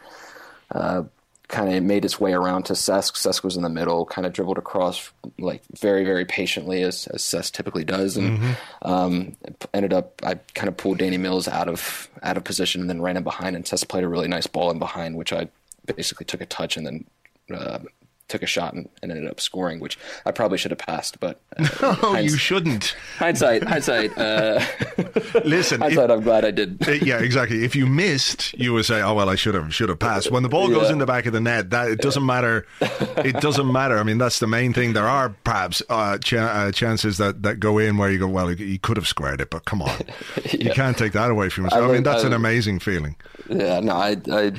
uh, 0.71 1.03
kind 1.47 1.73
of 1.73 1.83
made 1.83 2.03
its 2.03 2.19
way 2.19 2.33
around 2.33 2.63
to 2.63 2.73
Cesc. 2.73 3.13
Cesc 3.13 3.43
was 3.43 3.55
in 3.55 3.63
the 3.63 3.69
middle, 3.69 4.05
kind 4.05 4.25
of 4.25 4.33
dribbled 4.33 4.57
across 4.57 5.11
like 5.39 5.61
very, 5.79 6.03
very 6.03 6.25
patiently 6.25 6.83
as, 6.83 7.07
as 7.07 7.21
Cesc 7.21 7.51
typically 7.51 7.85
does, 7.85 8.17
and 8.17 8.39
mm-hmm. 8.39 8.51
um, 8.81 9.35
ended 9.73 9.93
up 9.93 10.21
I 10.23 10.35
kind 10.55 10.67
of 10.67 10.77
pulled 10.77 10.97
Danny 10.97 11.17
Mills 11.17 11.47
out 11.47 11.69
of 11.69 12.09
out 12.21 12.37
of 12.37 12.43
position 12.43 12.81
and 12.81 12.89
then 12.89 13.01
ran 13.01 13.17
in 13.17 13.23
behind, 13.23 13.55
and 13.55 13.65
Cesc 13.65 13.87
played 13.87 14.03
a 14.03 14.09
really 14.09 14.27
nice 14.27 14.47
ball 14.47 14.71
in 14.71 14.79
behind, 14.79 15.15
which 15.15 15.31
I 15.31 15.47
basically 15.95 16.25
took 16.25 16.41
a 16.41 16.45
touch 16.45 16.75
and 16.75 16.85
then 16.85 17.05
uh, 17.53 17.79
took 18.27 18.43
a 18.43 18.45
shot 18.45 18.73
and, 18.73 18.89
and, 19.01 19.11
ended 19.11 19.29
up 19.29 19.39
scoring, 19.39 19.79
which 19.79 19.97
I 20.25 20.31
probably 20.31 20.57
should 20.57 20.71
have 20.71 20.79
passed. 20.79 21.19
But 21.19 21.39
uh, 21.57 21.95
no, 22.01 22.17
you 22.17 22.37
shouldn't. 22.37 22.95
Hindsight, 23.17 23.63
hindsight. 23.63 24.17
Uh, 24.17 24.63
Listen, 25.45 25.81
hindsight. 25.81 26.09
If, 26.09 26.17
I'm 26.17 26.21
glad 26.21 26.45
I 26.45 26.51
did. 26.51 26.77
Yeah, 27.01 27.19
exactly. 27.19 27.63
If 27.63 27.75
you 27.75 27.85
missed, 27.85 28.53
you 28.53 28.73
would 28.73 28.85
say, 28.85 29.01
"Oh 29.01 29.13
well, 29.13 29.29
I 29.29 29.35
should 29.35 29.55
have 29.55 29.73
should 29.73 29.89
have 29.89 29.99
passed." 29.99 30.31
When 30.31 30.43
the 30.43 30.49
ball 30.49 30.69
goes 30.69 30.89
in 30.89 30.97
the 30.97 31.05
back 31.05 31.25
of 31.25 31.33
the 31.33 31.41
net, 31.41 31.69
that 31.71 31.89
it 31.89 31.99
doesn't 31.99 32.25
matter. 32.25 32.65
It 32.81 33.35
doesn't 33.41 33.71
matter. 33.71 33.97
I 33.97 34.03
mean, 34.03 34.17
that's 34.17 34.39
the 34.39 34.47
main 34.47 34.73
thing. 34.73 34.93
There 34.93 35.07
are 35.07 35.29
perhaps 35.43 35.81
uh, 35.89 36.17
ch- 36.17 36.33
uh, 36.33 36.71
chances 36.71 37.17
that, 37.17 37.43
that 37.43 37.59
go 37.59 37.77
in 37.77 37.97
where 37.97 38.11
you 38.11 38.19
go, 38.19 38.27
"Well, 38.27 38.49
he 38.49 38.77
could 38.77 38.97
have 38.97 39.07
squared 39.07 39.41
it," 39.41 39.49
but 39.49 39.65
come 39.65 39.81
on, 39.81 39.97
yeah. 40.45 40.51
you 40.51 40.71
can't 40.71 40.97
take 40.97 41.13
that 41.13 41.31
away 41.31 41.49
from 41.49 41.65
yourself. 41.65 41.83
I, 41.83 41.89
I 41.89 41.93
mean, 41.93 42.03
that's 42.03 42.23
I, 42.23 42.27
an 42.27 42.33
amazing 42.33 42.79
feeling. 42.79 43.15
Yeah, 43.49 43.79
no, 43.79 43.95
I, 43.95 44.17
I, 44.31 44.51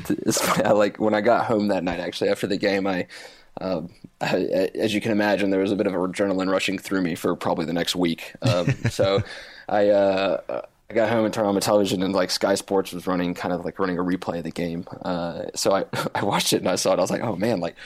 I 0.64 0.72
like 0.72 0.98
when 0.98 1.14
I 1.14 1.20
got 1.20 1.44
home 1.44 1.68
that 1.68 1.84
night. 1.84 2.00
Actually, 2.00 2.30
after 2.30 2.46
the 2.46 2.56
game, 2.56 2.86
I 2.86 3.06
um, 3.60 3.90
as 4.20 4.94
you 4.94 5.00
can 5.00 5.12
imagine, 5.12 5.50
there 5.50 5.60
was 5.60 5.72
a 5.72 5.76
bit 5.76 5.86
of 5.86 5.92
adrenaline 5.92 6.50
rushing 6.50 6.78
through 6.78 7.02
me 7.02 7.14
for 7.14 7.34
probably 7.36 7.64
the 7.64 7.72
next 7.72 7.96
week. 7.96 8.34
Um, 8.42 8.70
so 8.90 9.22
I, 9.68 9.88
uh, 9.88 10.62
I 10.90 10.94
got 10.94 11.10
home 11.10 11.24
and 11.24 11.34
turned 11.34 11.46
on 11.46 11.54
my 11.54 11.60
television, 11.60 12.02
and 12.02 12.14
like 12.14 12.30
Sky 12.30 12.54
Sports 12.54 12.92
was 12.92 13.06
running, 13.06 13.34
kind 13.34 13.52
of 13.52 13.64
like 13.64 13.78
running 13.78 13.98
a 13.98 14.02
replay 14.02 14.38
of 14.38 14.44
the 14.44 14.50
game. 14.50 14.86
Uh, 15.02 15.44
so 15.54 15.74
I 15.74 15.84
I 16.14 16.24
watched 16.24 16.52
it 16.52 16.58
and 16.58 16.68
I 16.68 16.76
saw 16.76 16.92
it. 16.92 16.98
I 16.98 17.02
was 17.02 17.10
like, 17.10 17.22
oh 17.22 17.36
man, 17.36 17.60
like 17.60 17.76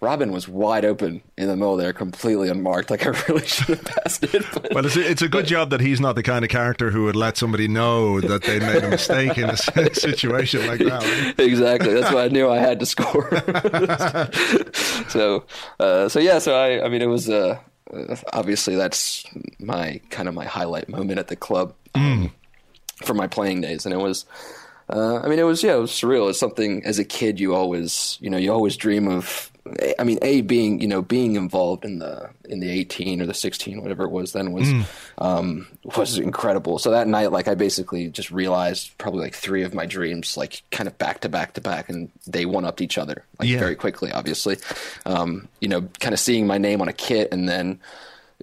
Robin 0.00 0.30
was 0.30 0.46
wide 0.46 0.84
open 0.84 1.22
in 1.36 1.48
the 1.48 1.56
middle 1.56 1.76
there, 1.76 1.92
completely 1.92 2.48
unmarked. 2.48 2.88
Like 2.90 3.04
I 3.04 3.10
really 3.28 3.46
should 3.46 3.78
have 3.78 3.84
passed 3.84 4.22
it. 4.24 4.44
But, 4.54 4.72
Well, 4.72 4.86
it's 4.86 4.96
a, 4.96 5.10
it's 5.10 5.22
a 5.22 5.28
good 5.28 5.46
job 5.46 5.70
that 5.70 5.80
he's 5.80 6.00
not 6.00 6.14
the 6.14 6.22
kind 6.22 6.44
of 6.44 6.50
character 6.50 6.90
who 6.90 7.04
would 7.04 7.16
let 7.16 7.36
somebody 7.36 7.66
know 7.66 8.20
that 8.20 8.44
they 8.44 8.60
made 8.60 8.84
a 8.84 8.90
mistake 8.90 9.36
in 9.36 9.50
a 9.50 9.56
situation 9.94 10.66
like 10.68 10.78
that. 10.78 11.02
right? 11.02 11.40
exactly. 11.40 11.94
That's 11.94 12.12
why 12.12 12.24
I 12.24 12.28
knew 12.28 12.48
I 12.48 12.58
had 12.58 12.78
to 12.80 12.86
score. 12.86 13.28
so, 15.08 15.44
uh, 15.80 16.08
so 16.08 16.20
yeah. 16.20 16.38
So 16.38 16.54
I, 16.54 16.84
I 16.84 16.88
mean, 16.88 17.02
it 17.02 17.06
was 17.06 17.28
uh, 17.28 17.58
obviously 18.32 18.76
that's 18.76 19.24
my 19.58 20.00
kind 20.10 20.28
of 20.28 20.34
my 20.34 20.44
highlight 20.44 20.88
moment 20.88 21.18
at 21.18 21.28
the 21.28 21.36
club 21.36 21.74
um, 21.96 22.32
for 23.02 23.14
my 23.14 23.26
playing 23.26 23.62
days, 23.62 23.84
and 23.84 23.92
it 23.92 23.98
was. 23.98 24.26
Uh, 24.90 25.20
I 25.22 25.28
mean, 25.28 25.38
it 25.38 25.42
was 25.42 25.62
yeah, 25.62 25.74
it 25.74 25.80
was 25.80 25.90
surreal. 25.90 26.30
It's 26.30 26.40
something 26.40 26.82
as 26.86 26.98
a 26.98 27.04
kid 27.04 27.38
you 27.38 27.54
always, 27.54 28.16
you 28.22 28.30
know, 28.30 28.38
you 28.38 28.52
always 28.52 28.76
dream 28.76 29.08
of. 29.08 29.50
I 29.98 30.04
mean, 30.04 30.18
a 30.22 30.40
being, 30.42 30.80
you 30.80 30.88
know, 30.88 31.02
being 31.02 31.36
involved 31.36 31.84
in 31.84 31.98
the 31.98 32.30
in 32.48 32.60
the 32.60 32.70
eighteen 32.70 33.20
or 33.20 33.26
the 33.26 33.34
sixteen, 33.34 33.82
whatever 33.82 34.04
it 34.04 34.10
was 34.10 34.32
then 34.32 34.52
was 34.52 34.68
um, 35.18 35.66
was 35.96 36.18
incredible. 36.18 36.78
So 36.78 36.90
that 36.90 37.08
night, 37.08 37.32
like, 37.32 37.48
I 37.48 37.54
basically 37.54 38.08
just 38.08 38.30
realized 38.30 38.96
probably 38.98 39.20
like 39.20 39.34
three 39.34 39.62
of 39.62 39.74
my 39.74 39.86
dreams, 39.86 40.36
like, 40.36 40.62
kind 40.70 40.86
of 40.86 40.96
back 40.98 41.20
to 41.20 41.28
back 41.28 41.54
to 41.54 41.60
back, 41.60 41.88
and 41.88 42.10
they 42.26 42.46
one 42.46 42.64
upped 42.64 42.80
each 42.80 42.98
other, 42.98 43.24
like, 43.38 43.48
Yeah. 43.48 43.58
very 43.58 43.74
quickly. 43.74 44.12
Obviously, 44.12 44.56
um, 45.06 45.48
you 45.60 45.68
know, 45.68 45.82
kind 46.00 46.12
of 46.12 46.20
seeing 46.20 46.46
my 46.46 46.58
name 46.58 46.80
on 46.80 46.88
a 46.88 46.92
kit, 46.92 47.32
and 47.32 47.48
then 47.48 47.80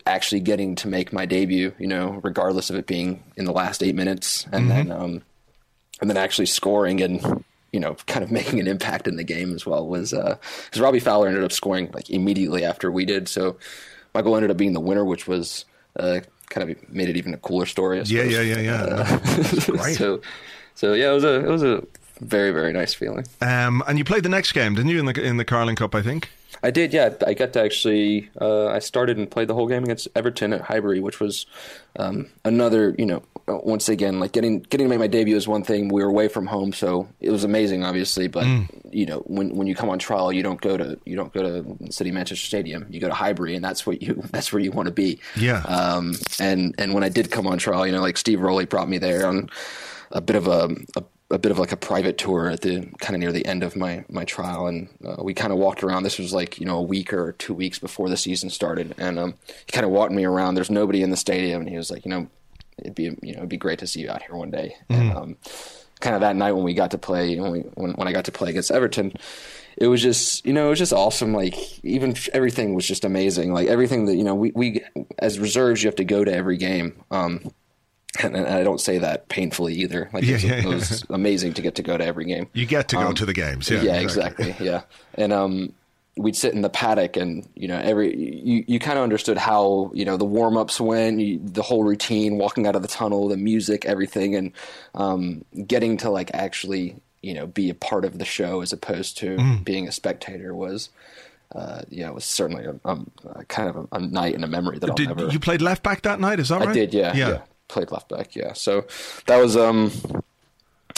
actually 0.05 0.41
getting 0.41 0.75
to 0.75 0.87
make 0.89 1.13
my 1.13 1.25
debut, 1.25 1.73
you 1.79 1.87
know, 1.87 2.19
regardless 2.23 2.69
of 2.69 2.75
it 2.75 2.85
being 2.85 3.23
in 3.37 3.45
the 3.45 3.53
last 3.53 3.81
eight 3.81 3.95
minutes, 3.95 4.45
and 4.51 4.69
then 4.69 4.91
um, 4.91 5.21
and 6.01 6.09
then 6.09 6.17
actually 6.17 6.47
scoring 6.47 7.01
and 7.01 7.44
you 7.75 7.81
know 7.81 7.95
kind 8.07 8.23
of 8.23 8.31
making 8.39 8.59
an 8.61 8.67
impact 8.67 9.07
in 9.07 9.17
the 9.17 9.23
game 9.23 9.53
as 9.53 9.65
well 9.65 9.85
was 9.85 10.11
because 10.11 10.79
Robbie 10.79 11.01
Fowler 11.01 11.27
ended 11.27 11.43
up 11.43 11.51
scoring 11.51 11.91
like 11.93 12.09
immediately 12.09 12.63
after 12.63 12.89
we 12.89 13.03
did, 13.05 13.27
so 13.27 13.57
my 14.13 14.21
goal 14.21 14.37
ended 14.37 14.49
up 14.49 14.57
being 14.57 14.73
the 14.73 14.79
winner, 14.79 15.03
which 15.03 15.27
was 15.27 15.65
uh, 15.99 16.21
kind 16.49 16.69
of 16.69 16.89
made 16.89 17.09
it 17.09 17.17
even 17.17 17.33
a 17.33 17.37
cooler 17.37 17.65
story. 17.65 18.01
Yeah, 18.05 18.23
yeah, 18.23 18.41
yeah, 18.41 18.59
yeah. 18.59 19.19
Great. 19.67 19.97
so 19.97 20.21
so 20.73 20.93
yeah, 20.93 21.11
it 21.11 21.13
was 21.13 21.25
a 21.25 21.45
it 21.45 21.49
was 21.49 21.63
a 21.63 21.83
very 22.21 22.51
very 22.51 22.71
nice 22.71 22.93
feeling. 22.93 23.25
Um, 23.41 23.83
and 23.87 23.97
you 23.97 24.05
played 24.05 24.23
the 24.23 24.29
next 24.29 24.53
game, 24.53 24.73
didn't 24.73 24.89
you, 24.89 24.99
in 24.99 25.05
the 25.05 25.21
in 25.21 25.37
the 25.37 25.45
Carling 25.45 25.75
Cup? 25.75 25.93
I 25.93 26.01
think. 26.01 26.29
I 26.63 26.71
did, 26.71 26.93
yeah. 26.93 27.13
I 27.27 27.33
got 27.33 27.53
to 27.53 27.61
actually. 27.61 28.29
Uh, 28.39 28.67
I 28.67 28.79
started 28.79 29.17
and 29.17 29.29
played 29.29 29.49
the 29.49 29.53
whole 29.53 29.67
game 29.67 29.83
against 29.83 30.07
Everton 30.15 30.53
at 30.53 30.61
Highbury, 30.61 31.01
which 31.01 31.19
was 31.19 31.45
um, 31.99 32.29
another. 32.45 32.95
You 32.97 33.05
know, 33.05 33.23
uh, 33.34 33.34
once 33.47 33.89
again, 33.89 34.19
like 34.19 34.31
getting 34.31 34.61
getting 34.61 34.85
to 34.85 34.89
make 34.89 34.99
my 34.99 35.07
debut 35.07 35.35
is 35.35 35.47
one 35.47 35.63
thing. 35.63 35.89
We 35.89 36.03
were 36.03 36.09
away 36.09 36.27
from 36.27 36.47
home, 36.47 36.73
so 36.73 37.07
it 37.19 37.29
was 37.29 37.43
amazing, 37.43 37.83
obviously. 37.83 38.27
But 38.27 38.47
you 38.91 39.05
know, 39.05 39.19
when 39.19 39.55
when 39.55 39.67
you 39.67 39.75
come 39.75 39.89
on 39.89 39.99
trial, 39.99 40.33
you 40.33 40.41
don't 40.41 40.59
go 40.61 40.77
to 40.77 40.99
you 41.05 41.15
don't 41.15 41.33
go 41.33 41.43
to 41.43 41.91
City 41.91 42.11
Manchester 42.11 42.45
Stadium. 42.45 42.87
You 42.89 42.99
go 42.99 43.07
to 43.07 43.13
Highbury, 43.13 43.55
and 43.55 43.63
that's 43.63 43.85
what 43.85 44.01
you 44.01 44.15
that's 44.31 44.51
where 44.51 44.61
you 44.61 44.71
want 44.71 44.87
to 44.87 44.93
be. 44.93 45.19
Yeah. 45.35 45.59
Um, 45.61 46.15
and 46.39 46.73
and 46.77 46.93
when 46.93 47.03
I 47.03 47.09
did 47.09 47.31
come 47.31 47.45
on 47.47 47.57
trial, 47.57 47.85
you 47.85 47.93
know, 47.93 48.01
like 48.01 48.17
Steve 48.17 48.41
Rowley 48.41 48.65
brought 48.65 48.89
me 48.89 48.97
there 48.97 49.27
on 49.27 49.49
a 50.11 50.21
bit 50.21 50.35
of 50.35 50.47
a, 50.47 50.75
a 50.95 51.03
a 51.31 51.39
bit 51.39 51.51
of 51.51 51.57
like 51.57 51.71
a 51.71 51.77
private 51.77 52.17
tour 52.17 52.49
at 52.49 52.61
the 52.61 52.87
kind 52.99 53.15
of 53.15 53.19
near 53.19 53.31
the 53.31 53.45
end 53.45 53.63
of 53.63 53.75
my 53.75 54.05
my 54.09 54.23
trial, 54.25 54.67
and 54.67 54.89
uh, 55.05 55.17
we 55.21 55.33
kind 55.33 55.51
of 55.51 55.59
walked 55.59 55.83
around. 55.83 56.03
This 56.03 56.19
was 56.19 56.33
like 56.33 56.59
you 56.59 56.65
know 56.65 56.77
a 56.77 56.83
week 56.83 57.13
or 57.13 57.33
two 57.33 57.53
weeks 57.53 57.79
before 57.79 58.09
the 58.09 58.17
season 58.17 58.49
started, 58.49 58.95
and 58.97 59.19
um, 59.19 59.35
he 59.65 59.71
kind 59.71 59.85
of 59.85 59.91
walked 59.91 60.13
me 60.13 60.23
around. 60.23 60.55
There's 60.55 60.69
nobody 60.69 61.01
in 61.01 61.09
the 61.09 61.17
stadium, 61.17 61.61
and 61.61 61.69
he 61.69 61.77
was 61.77 61.89
like, 61.89 62.05
you 62.05 62.11
know, 62.11 62.27
it'd 62.79 62.95
be 62.95 63.03
you 63.03 63.33
know 63.33 63.39
it'd 63.39 63.49
be 63.49 63.57
great 63.57 63.79
to 63.79 63.87
see 63.87 64.01
you 64.01 64.09
out 64.09 64.21
here 64.21 64.35
one 64.35 64.51
day. 64.51 64.75
And 64.89 65.11
um, 65.13 65.37
kind 65.99 66.15
of 66.15 66.21
that 66.21 66.35
night 66.35 66.51
when 66.51 66.63
we 66.63 66.73
got 66.73 66.91
to 66.91 66.97
play, 66.97 67.39
when, 67.39 67.51
we, 67.51 67.59
when 67.75 67.91
when 67.93 68.07
I 68.07 68.11
got 68.11 68.25
to 68.25 68.31
play 68.31 68.49
against 68.49 68.71
Everton. 68.71 69.13
It 69.77 69.87
was 69.87 70.01
just, 70.01 70.45
you 70.45 70.53
know, 70.53 70.67
it 70.67 70.69
was 70.69 70.79
just 70.79 70.93
awesome. 70.93 71.33
Like 71.33 71.83
even 71.83 72.15
everything 72.31 72.75
was 72.75 72.87
just 72.87 73.03
amazing. 73.03 73.51
Like 73.51 73.67
everything 73.67 74.05
that 74.05 74.15
you 74.15 74.23
know, 74.23 74.33
we, 74.33 74.51
we 74.55 74.81
as 75.19 75.37
reserves, 75.37 75.83
you 75.83 75.89
have 75.89 75.97
to 75.97 76.05
go 76.05 76.23
to 76.23 76.33
every 76.33 76.55
game. 76.55 77.03
Um, 77.11 77.51
and, 78.23 78.37
and 78.37 78.47
I 78.47 78.63
don't 78.63 78.79
say 78.79 78.99
that 78.99 79.27
painfully 79.27 79.73
either. 79.75 80.09
Like 80.13 80.23
Yeah, 80.23 80.29
it, 80.29 80.33
was, 80.35 80.43
yeah, 80.45 80.55
it 80.59 80.65
was 80.65 81.05
amazing 81.09 81.55
to 81.55 81.61
get 81.61 81.75
to 81.75 81.83
go 81.83 81.97
to 81.97 82.05
every 82.05 82.23
game. 82.23 82.47
You 82.53 82.65
get 82.65 82.87
to 82.89 82.95
go 82.95 83.11
to 83.11 83.25
the 83.25 83.33
games. 83.33 83.69
Yeah, 83.69 83.79
Um, 83.79 83.85
Yeah, 83.85 83.95
exactly. 83.99 84.55
yeah, 84.61 84.81
and 85.15 85.33
um, 85.33 85.73
we'd 86.17 86.35
sit 86.35 86.53
in 86.53 86.61
the 86.61 86.69
paddock, 86.69 87.17
and 87.17 87.47
you 87.55 87.67
know, 87.67 87.77
every 87.77 88.15
you, 88.15 88.63
you 88.67 88.79
kind 88.79 88.97
of 88.97 89.03
understood 89.03 89.37
how 89.37 89.91
you 89.93 90.05
know 90.05 90.17
the 90.17 90.25
warm 90.25 90.57
ups 90.57 90.79
went, 90.79 91.19
you, 91.19 91.39
the 91.43 91.61
whole 91.61 91.83
routine, 91.83 92.37
walking 92.37 92.67
out 92.67 92.75
of 92.75 92.81
the 92.81 92.87
tunnel, 92.87 93.27
the 93.27 93.37
music, 93.37 93.85
everything, 93.85 94.35
and 94.35 94.51
um, 94.95 95.43
getting 95.67 95.97
to 95.97 96.09
like 96.09 96.31
actually 96.33 96.95
you 97.21 97.33
know 97.33 97.47
be 97.47 97.69
a 97.69 97.75
part 97.75 98.05
of 98.05 98.17
the 98.19 98.25
show 98.25 98.61
as 98.61 98.71
opposed 98.73 99.17
to 99.17 99.35
Mm. 99.37 99.63
being 99.63 99.87
a 99.87 99.91
spectator 99.91 100.53
was. 100.53 100.89
Uh, 101.53 101.83
yeah, 101.89 102.07
it 102.09 102.13
was 102.13 102.25
certainly 102.25 102.65
a, 102.65 102.75
um, 102.85 103.09
kind 103.47 103.69
of 103.69 103.75
a, 103.77 103.87
a 103.95 103.99
night 103.99 104.33
and 104.35 104.43
a 104.43 104.47
memory 104.47 104.77
that 104.79 104.89
I'll 104.89 104.95
Did 104.95 105.09
never. 105.09 105.27
you 105.29 105.39
played 105.39 105.61
left 105.61 105.83
back 105.83 106.01
that 106.01 106.19
night? 106.19 106.39
Is 106.39 106.49
that 106.49 106.59
right? 106.59 106.69
I 106.69 106.73
did, 106.73 106.93
yeah, 106.93 107.15
yeah. 107.15 107.29
yeah. 107.29 107.41
Played 107.69 107.91
left 107.91 108.09
back, 108.09 108.35
yeah. 108.35 108.51
So 108.53 108.85
that 109.27 109.37
was, 109.37 109.55
um, 109.55 109.91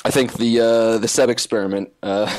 I 0.08 0.10
think 0.10 0.34
the 0.38 0.62
uh, 0.62 0.97
the 0.99 1.08
Seb 1.10 1.30
experiment. 1.30 1.91
Uh, 2.01 2.34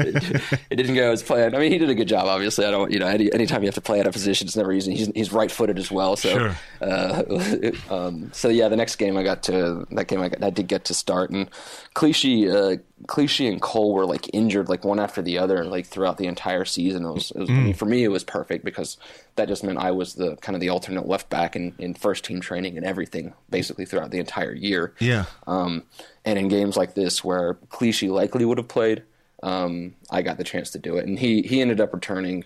it, 0.00 0.60
it 0.70 0.76
didn't 0.76 0.94
go 0.94 1.10
as 1.10 1.22
planned. 1.22 1.56
I 1.56 1.58
mean, 1.58 1.72
he 1.72 1.78
did 1.78 1.88
a 1.88 1.94
good 1.94 2.08
job. 2.08 2.26
Obviously, 2.26 2.66
I 2.66 2.70
don't, 2.70 2.90
you 2.90 2.98
know, 2.98 3.06
any 3.06 3.32
anytime 3.32 3.62
you 3.62 3.68
have 3.68 3.74
to 3.76 3.80
play 3.80 4.00
out 4.00 4.06
of 4.06 4.12
position, 4.12 4.46
it's 4.46 4.56
never 4.56 4.70
easy. 4.70 4.94
He's 4.94 5.10
he's 5.14 5.32
right 5.32 5.50
footed 5.50 5.78
as 5.78 5.90
well, 5.90 6.14
so. 6.16 6.28
Sure. 6.28 6.56
Uh, 6.82 7.70
um, 7.90 8.30
so 8.34 8.50
yeah, 8.50 8.68
the 8.68 8.76
next 8.76 8.96
game 8.96 9.16
I 9.16 9.22
got 9.22 9.42
to 9.44 9.86
that 9.92 10.08
game 10.08 10.20
I, 10.20 10.28
got, 10.28 10.44
I 10.44 10.50
did 10.50 10.68
get 10.68 10.84
to 10.86 10.94
start, 10.94 11.30
and 11.30 11.48
Clichy, 11.94 12.50
uh, 12.50 12.76
Clichy 13.06 13.48
and 13.48 13.62
Cole 13.62 13.94
were 13.94 14.04
like 14.04 14.28
injured 14.34 14.68
like 14.68 14.84
one 14.84 15.00
after 15.00 15.22
the 15.22 15.38
other, 15.38 15.64
like 15.64 15.86
throughout 15.86 16.18
the 16.18 16.26
entire 16.26 16.66
season. 16.66 17.06
It 17.06 17.12
was, 17.12 17.30
it 17.30 17.38
was 17.38 17.48
I 17.48 17.54
mean, 17.54 17.74
for 17.74 17.86
me, 17.86 18.04
it 18.04 18.08
was 18.08 18.24
perfect 18.24 18.62
because 18.62 18.98
that 19.36 19.48
just 19.48 19.64
meant 19.64 19.78
I 19.78 19.90
was 19.90 20.14
the 20.14 20.36
kind 20.36 20.54
of 20.54 20.60
the 20.60 20.68
alternate 20.68 21.08
left 21.08 21.30
back 21.30 21.56
in, 21.56 21.74
in 21.78 21.94
first 21.94 22.24
team 22.24 22.40
training 22.40 22.76
and 22.76 22.84
everything, 22.84 23.32
basically 23.48 23.86
throughout 23.86 24.10
the 24.10 24.18
entire 24.18 24.52
year. 24.52 24.92
Yeah. 24.98 25.24
Um, 25.46 25.84
and 26.24 26.38
in 26.38 26.48
games 26.48 26.76
like 26.76 26.94
this, 26.94 27.22
where 27.24 27.54
Clichy 27.70 28.08
likely 28.08 28.44
would 28.44 28.58
have 28.58 28.68
played, 28.68 29.02
um, 29.42 29.94
I 30.10 30.22
got 30.22 30.36
the 30.36 30.44
chance 30.44 30.70
to 30.70 30.78
do 30.78 30.96
it, 30.96 31.06
and 31.06 31.18
he 31.18 31.42
he 31.42 31.60
ended 31.60 31.80
up 31.80 31.92
returning. 31.94 32.44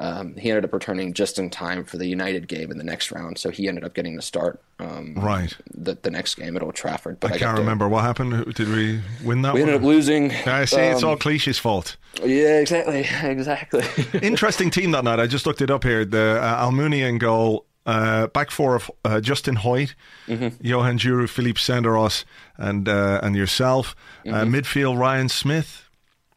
Um, 0.00 0.34
he 0.34 0.50
ended 0.50 0.64
up 0.64 0.72
returning 0.72 1.12
just 1.14 1.38
in 1.38 1.50
time 1.50 1.84
for 1.84 1.98
the 1.98 2.06
United 2.06 2.48
game 2.48 2.72
in 2.72 2.78
the 2.78 2.82
next 2.84 3.12
round, 3.12 3.38
so 3.38 3.50
he 3.50 3.68
ended 3.68 3.84
up 3.84 3.94
getting 3.94 4.16
to 4.16 4.22
start 4.22 4.60
um, 4.80 5.14
Right. 5.16 5.56
the 5.72 5.96
the 6.02 6.10
next 6.10 6.34
game 6.34 6.56
at 6.56 6.64
Old 6.64 6.74
Trafford. 6.74 7.20
But 7.20 7.30
I 7.30 7.34
I, 7.36 7.38
can't 7.38 7.58
remember 7.58 7.88
what 7.88 8.02
happened. 8.02 8.54
Did 8.56 8.68
we 8.70 9.00
win 9.24 9.42
that 9.42 9.54
We 9.54 9.60
one? 9.60 9.68
ended 9.68 9.80
up 9.80 9.86
losing. 9.86 10.32
I 10.32 10.64
see. 10.64 10.80
it's 10.80 11.04
Um, 11.04 11.10
all 11.10 11.16
Clichy's 11.16 11.58
fault. 11.60 11.96
Yeah, 12.24 12.58
exactly, 12.58 13.06
exactly. 13.22 13.84
Interesting 14.20 14.68
team 14.70 14.90
that 14.90 15.04
night. 15.04 15.20
I 15.20 15.28
just 15.28 15.46
looked 15.46 15.62
it 15.62 15.70
up 15.70 15.84
here. 15.84 16.04
The 16.04 16.40
uh, 16.42 16.68
Almunia 16.68 17.08
in 17.08 17.18
goal, 17.18 17.64
uh, 17.86 18.26
back 18.28 18.50
four 18.50 18.74
of 18.76 18.90
uh, 19.04 19.20
Justin 19.20 19.56
Hoyte, 19.56 19.94
Mm-hmm. 20.28 20.56
Johan 20.66 20.98
Djourou, 20.98 21.28
Philippe 21.28 21.58
Senderos, 21.60 22.24
and 22.56 22.88
uh, 22.88 23.20
and 23.22 23.36
yourself. 23.36 23.94
Uh, 24.26 24.30
Mm-hmm. 24.30 24.54
midfield, 24.54 24.98
Ryan 24.98 25.28
Smith, 25.28 25.88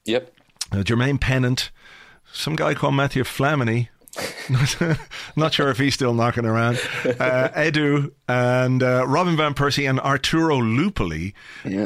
yep. 0.06 0.34
uh, 0.72 0.78
Jermaine 0.78 1.20
Pennant, 1.20 1.72
some 2.34 2.56
guy 2.56 2.74
called 2.74 2.96
Matthew 2.96 3.24
Flamini. 3.24 3.88
Not 5.36 5.54
sure 5.54 5.70
if 5.70 5.78
he's 5.78 5.94
still 5.94 6.14
knocking 6.14 6.46
around. 6.46 6.78
Uh, 7.06 7.50
Edu 7.56 8.12
and 8.28 8.82
uh, 8.82 9.06
Robin 9.08 9.38
van 9.38 9.54
Persie 9.54 9.88
and 9.88 10.00
Arturo 10.00 10.58
Lupoli, 10.60 11.34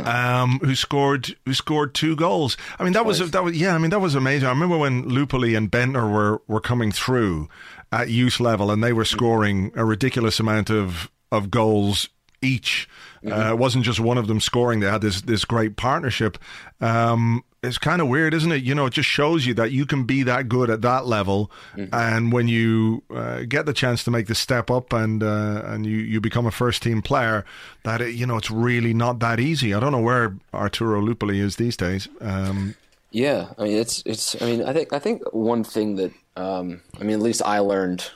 um, 0.06 0.60
who 0.64 0.74
scored 0.76 1.36
who 1.46 1.54
scored 1.54 1.94
two 1.94 2.16
goals. 2.16 2.56
I 2.80 2.84
mean 2.86 2.94
that 2.94 3.06
was 3.06 3.32
that 3.32 3.44
was 3.44 3.56
yeah. 3.60 3.76
I 3.76 3.78
mean 3.80 3.90
that 3.92 4.00
was 4.00 4.16
amazing. 4.16 4.48
I 4.48 4.52
remember 4.52 4.78
when 4.78 5.04
Lupoli 5.10 5.58
and 5.58 5.70
Bendtner 5.72 6.10
were 6.12 6.42
were 6.48 6.62
coming 6.62 6.92
through 6.92 7.50
at 7.92 8.10
youth 8.10 8.40
level 8.40 8.72
and 8.72 8.84
they 8.84 8.94
were 8.94 9.06
scoring 9.06 9.72
a 9.76 9.84
ridiculous 9.86 10.40
amount 10.40 10.70
of 10.70 11.10
of 11.32 11.50
goals 11.52 12.10
each. 12.42 12.90
Uh, 13.26 13.52
it 13.52 13.58
wasn't 13.60 13.86
just 13.86 14.00
one 14.00 14.18
of 14.18 14.28
them 14.28 14.40
scoring. 14.40 14.80
They 14.80 14.88
had 14.90 15.02
this 15.02 15.22
this 15.22 15.46
great 15.46 15.76
partnership. 15.76 16.38
Um, 16.80 17.44
it's 17.64 17.78
kind 17.78 18.02
of 18.02 18.08
weird, 18.08 18.34
isn't 18.34 18.52
it? 18.52 18.64
You 18.64 18.74
know, 18.74 18.88
it 18.88 18.94
just 18.94 19.08
shows 19.08 19.46
you 19.46 19.54
that 19.54 19.72
you 19.72 19.86
can 19.86 20.06
be 20.06 20.24
that 20.24 20.50
good 20.50 20.72
at 20.72 20.82
that 20.82 21.06
level, 21.06 21.52
and 21.94 22.32
when 22.32 22.48
you 22.48 23.04
uh, 23.14 23.42
get 23.48 23.68
the 23.68 23.74
chance 23.74 24.04
to 24.06 24.12
make 24.12 24.26
the 24.26 24.34
step 24.34 24.72
up 24.72 24.92
and 24.92 25.22
uh, 25.22 25.62
and 25.66 25.86
you, 25.86 25.98
you 25.98 26.20
become 26.20 26.48
a 26.48 26.52
first 26.52 26.82
team 26.82 27.04
player, 27.04 27.46
that 27.84 28.02
it, 28.02 28.16
you 28.16 28.26
know 28.26 28.38
it's 28.38 28.50
really 28.50 28.96
not 28.96 29.20
that 29.20 29.40
easy. 29.40 29.76
I 29.76 29.80
don't 29.80 29.92
know 29.92 30.02
where 30.02 30.36
Arturo 30.52 31.00
Lupoli 31.00 31.38
is 31.40 31.58
these 31.58 31.78
days. 31.78 32.10
Um, 32.22 32.74
Yeah, 33.12 33.50
I 33.60 33.64
mean 33.66 33.78
it's 33.78 34.02
it's. 34.08 34.42
I 34.42 34.46
mean 34.46 34.64
I 34.64 34.74
think 34.74 34.92
I 34.94 34.98
think 35.00 35.22
one 35.32 35.64
thing 35.64 35.98
that 35.98 36.12
um, 36.36 36.82
I 37.00 37.04
mean 37.04 37.16
at 37.16 37.22
least 37.22 37.42
I 37.44 37.60
learned 37.60 38.10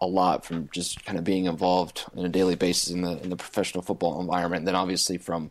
a 0.00 0.06
lot 0.06 0.44
from 0.44 0.68
just 0.72 1.04
kind 1.04 1.18
of 1.18 1.24
being 1.24 1.46
involved 1.46 2.04
on 2.16 2.24
a 2.24 2.28
daily 2.28 2.56
basis 2.56 2.90
in 2.90 3.02
the 3.02 3.22
in 3.22 3.30
the 3.30 3.36
professional 3.36 3.82
football 3.82 4.20
environment. 4.20 4.60
And 4.60 4.68
Then 4.68 4.74
obviously 4.74 5.18
from 5.18 5.50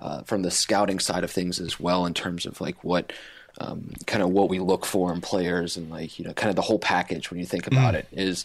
uh, 0.00 0.22
from 0.22 0.42
the 0.42 0.50
scouting 0.50 0.98
side 0.98 1.24
of 1.24 1.30
things 1.30 1.60
as 1.60 1.78
well, 1.78 2.06
in 2.06 2.14
terms 2.14 2.46
of 2.46 2.60
like 2.60 2.82
what 2.82 3.12
um, 3.58 3.92
kind 4.06 4.22
of 4.22 4.30
what 4.30 4.48
we 4.48 4.58
look 4.58 4.86
for 4.86 5.12
in 5.12 5.20
players 5.20 5.76
and 5.76 5.90
like 5.90 6.18
you 6.18 6.24
know 6.24 6.32
kind 6.32 6.50
of 6.50 6.56
the 6.56 6.62
whole 6.62 6.78
package 6.78 7.30
when 7.30 7.40
you 7.40 7.46
think 7.46 7.66
about 7.66 7.94
it 7.94 8.06
is 8.12 8.44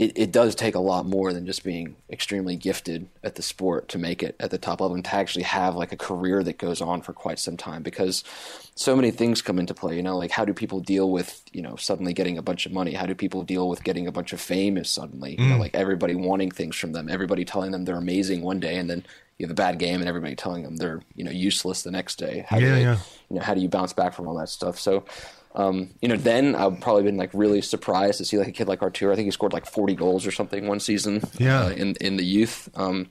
it, 0.00 0.12
it 0.16 0.32
does 0.32 0.54
take 0.54 0.74
a 0.74 0.80
lot 0.80 1.04
more 1.04 1.30
than 1.34 1.44
just 1.44 1.62
being 1.62 1.94
extremely 2.08 2.56
gifted 2.56 3.06
at 3.22 3.34
the 3.34 3.42
sport 3.42 3.86
to 3.88 3.98
make 3.98 4.22
it 4.22 4.34
at 4.40 4.50
the 4.50 4.56
top 4.56 4.80
level 4.80 4.94
and 4.94 5.04
to 5.04 5.14
actually 5.14 5.42
have 5.42 5.76
like 5.76 5.92
a 5.92 5.96
career 5.96 6.42
that 6.42 6.56
goes 6.56 6.80
on 6.80 7.02
for 7.02 7.12
quite 7.12 7.38
some 7.38 7.58
time 7.58 7.82
because 7.82 8.24
so 8.74 8.96
many 8.96 9.10
things 9.10 9.42
come 9.42 9.58
into 9.58 9.74
play. 9.74 9.94
You 9.96 10.02
know, 10.02 10.16
like 10.16 10.30
how 10.30 10.46
do 10.46 10.54
people 10.54 10.80
deal 10.80 11.10
with 11.10 11.42
you 11.52 11.60
know 11.60 11.76
suddenly 11.76 12.14
getting 12.14 12.38
a 12.38 12.42
bunch 12.42 12.64
of 12.64 12.72
money? 12.72 12.94
How 12.94 13.04
do 13.04 13.14
people 13.14 13.42
deal 13.42 13.68
with 13.68 13.84
getting 13.84 14.06
a 14.06 14.12
bunch 14.12 14.32
of 14.32 14.40
fame? 14.40 14.78
Is 14.78 14.88
suddenly 14.88 15.32
you 15.38 15.46
know 15.46 15.56
mm. 15.56 15.60
like 15.60 15.74
everybody 15.74 16.14
wanting 16.14 16.50
things 16.50 16.76
from 16.76 16.92
them, 16.92 17.10
everybody 17.10 17.44
telling 17.44 17.70
them 17.70 17.84
they're 17.84 17.98
amazing 17.98 18.40
one 18.40 18.58
day, 18.58 18.76
and 18.76 18.88
then 18.88 19.04
you 19.36 19.44
have 19.44 19.50
a 19.50 19.54
bad 19.54 19.78
game, 19.78 20.00
and 20.00 20.08
everybody 20.08 20.34
telling 20.34 20.62
them 20.62 20.76
they're 20.78 21.02
you 21.14 21.24
know 21.24 21.30
useless 21.30 21.82
the 21.82 21.90
next 21.90 22.16
day. 22.16 22.46
How 22.48 22.58
do 22.58 22.70
they, 22.70 22.80
yeah. 22.84 22.96
You 23.28 23.36
know, 23.36 23.42
how 23.42 23.52
do 23.52 23.60
you 23.60 23.68
bounce 23.68 23.92
back 23.92 24.14
from 24.14 24.26
all 24.26 24.36
that 24.36 24.48
stuff? 24.48 24.80
So. 24.80 25.04
Um, 25.54 25.90
you 26.00 26.08
know, 26.08 26.16
then 26.16 26.54
I've 26.54 26.80
probably 26.80 27.02
been 27.02 27.16
like 27.16 27.30
really 27.32 27.60
surprised 27.60 28.18
to 28.18 28.24
see 28.24 28.38
like 28.38 28.48
a 28.48 28.52
kid 28.52 28.68
like 28.68 28.82
Artur. 28.82 29.12
I 29.12 29.16
think 29.16 29.24
he 29.24 29.30
scored 29.32 29.52
like 29.52 29.66
40 29.66 29.94
goals 29.94 30.26
or 30.26 30.30
something 30.30 30.68
one 30.68 30.80
season. 30.80 31.22
Yeah. 31.38 31.64
uh, 31.64 31.70
in 31.70 31.96
in 32.00 32.16
the 32.16 32.24
youth. 32.24 32.68
Um, 32.74 33.10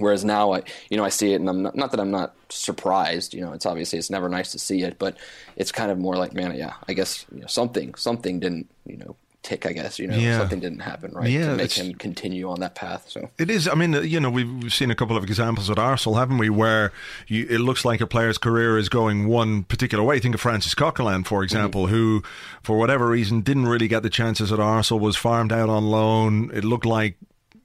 Whereas 0.00 0.24
now, 0.24 0.54
I 0.54 0.62
you 0.88 0.96
know 0.96 1.04
I 1.04 1.10
see 1.10 1.34
it, 1.34 1.40
and 1.40 1.48
I'm 1.48 1.62
not, 1.62 1.76
not 1.76 1.90
that 1.90 2.00
I'm 2.00 2.10
not 2.10 2.34
surprised. 2.48 3.34
You 3.34 3.42
know, 3.42 3.52
it's 3.52 3.66
obviously 3.66 3.98
it's 3.98 4.08
never 4.08 4.30
nice 4.30 4.52
to 4.52 4.58
see 4.58 4.82
it, 4.82 4.98
but 4.98 5.16
it's 5.56 5.72
kind 5.72 5.90
of 5.90 5.98
more 5.98 6.16
like, 6.16 6.32
man, 6.32 6.56
yeah, 6.56 6.72
I 6.88 6.94
guess 6.94 7.26
you 7.32 7.42
know, 7.42 7.46
something 7.46 7.94
something 7.96 8.40
didn't 8.40 8.70
you 8.86 8.96
know 8.96 9.16
tick. 9.42 9.64
I 9.66 9.72
guess 9.72 9.98
you 9.98 10.06
know 10.06 10.16
Yeah. 10.16 10.38
something 10.38 10.60
didn't 10.60 10.80
happen 10.80 11.12
right 11.12 11.30
Yeah, 11.30 11.50
to 11.50 11.56
make 11.56 11.72
him 11.72 11.94
continue 11.94 12.50
on 12.50 12.60
that 12.60 12.74
path. 12.74 13.06
So 13.08 13.30
It 13.38 13.50
is. 13.50 13.66
I 13.68 13.74
mean, 13.74 13.94
uh, 13.94 14.00
you 14.00 14.20
know, 14.20 14.30
we've, 14.30 14.50
we've 14.62 14.72
seen 14.72 14.90
a 14.90 14.94
couple 14.94 15.16
of 15.16 15.24
examples 15.24 15.70
at 15.70 15.78
Arsenal, 15.78 16.18
haven't 16.18 16.38
we, 16.38 16.50
where 16.50 16.92
you, 17.26 17.46
it 17.48 17.58
looks 17.58 17.84
like 17.84 18.00
a 18.00 18.06
player's 18.06 18.38
career 18.38 18.76
is 18.76 18.88
going 18.88 19.26
one 19.28 19.64
particular 19.64 20.04
way. 20.04 20.18
Think 20.20 20.34
of 20.34 20.40
Francis 20.40 20.74
Coquelin, 20.74 21.24
for 21.26 21.42
example, 21.42 21.86
who, 21.86 22.22
for 22.62 22.76
whatever 22.78 23.08
reason, 23.08 23.40
didn't 23.40 23.66
really 23.66 23.88
get 23.88 24.02
the 24.02 24.10
chances 24.10 24.52
at 24.52 24.60
Arsenal, 24.60 25.00
was 25.00 25.16
farmed 25.16 25.52
out 25.52 25.68
on 25.68 25.86
loan. 25.86 26.50
It 26.52 26.64
looked 26.64 26.86
like 26.86 27.16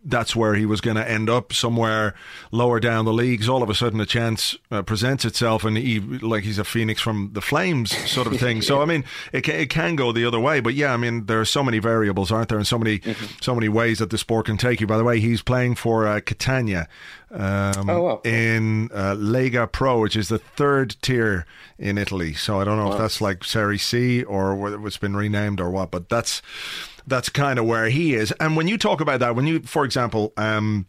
that's 0.06 0.36
where 0.36 0.53
he 0.53 0.66
was 0.66 0.82
going 0.82 0.97
to 0.97 1.10
end 1.10 1.30
up 1.30 1.51
somewhere 1.51 2.14
lower 2.51 2.80
down 2.80 3.06
the 3.06 3.12
leagues. 3.14 3.49
All 3.49 3.64
of 3.64 3.70
a 3.70 3.76
sudden, 3.76 3.99
a 3.99 4.06
chance 4.06 4.56
uh, 4.72 4.84
presents 4.84 5.26
itself, 5.26 5.64
and 5.64 5.76
he 5.78 5.99
like 5.99 6.43
he's 6.43 6.60
a 6.60 6.64
phoenix 6.64 7.01
from 7.01 7.32
the 7.34 7.41
flames, 7.41 7.95
sort 8.10 8.28
of 8.28 8.39
thing. 8.39 8.62
So, 8.66 8.82
I 8.82 8.86
mean, 8.86 9.03
it 9.34 9.41
can, 9.41 9.56
it 9.56 9.70
can 9.70 9.95
go 9.95 10.12
the 10.12 10.26
other 10.26 10.39
way, 10.39 10.60
but 10.60 10.74
yeah, 10.76 10.93
I 10.93 10.97
mean, 10.97 11.26
there 11.26 11.39
are 11.41 11.45
so 11.45 11.64
many 11.64 11.80
variables, 11.80 12.32
aren't 12.32 12.49
there, 12.49 12.58
and 12.58 12.66
so 12.68 12.78
many 12.80 13.01
so 13.41 13.53
many 13.53 13.68
ways 13.70 13.99
that 13.99 14.10
the 14.12 14.18
sport 14.18 14.45
can 14.45 14.58
take 14.58 14.80
you. 14.82 14.88
By 14.88 14.97
the 14.97 15.03
way, 15.03 15.20
he's 15.20 15.41
playing 15.41 15.76
for 15.76 16.08
uh, 16.08 16.20
Catania. 16.22 16.88
Um, 17.32 17.89
Oh, 17.89 18.01
wow. 18.01 18.22
In 18.24 18.89
uh, 18.93 19.16
Lega 19.18 19.70
Pro, 19.72 19.99
which 19.99 20.16
is 20.16 20.30
the 20.30 20.38
third 20.38 20.95
tier 21.01 21.45
in 21.78 21.97
Italy. 21.97 22.34
So 22.34 22.60
I 22.62 22.64
don't 22.64 22.78
know 22.78 22.91
if 22.93 22.97
that's 22.97 23.20
like 23.20 23.43
Serie 23.43 23.78
C 23.78 24.24
or 24.24 24.56
whether 24.56 24.86
it's 24.88 24.97
been 24.97 25.16
renamed 25.16 25.60
or 25.60 25.70
what, 25.70 25.91
but 25.91 26.08
that's 26.10 26.41
that's 27.08 27.30
kind 27.30 27.60
of 27.60 27.66
where 27.66 27.89
he 27.89 28.14
is. 28.16 28.32
And 28.39 28.56
when 28.56 28.68
you 28.68 28.78
talk 28.78 29.01
about 29.01 29.20
that, 29.20 29.36
when 29.36 29.47
you, 29.47 29.62
for 29.62 29.86
example, 29.86 30.34
um, 30.38 30.88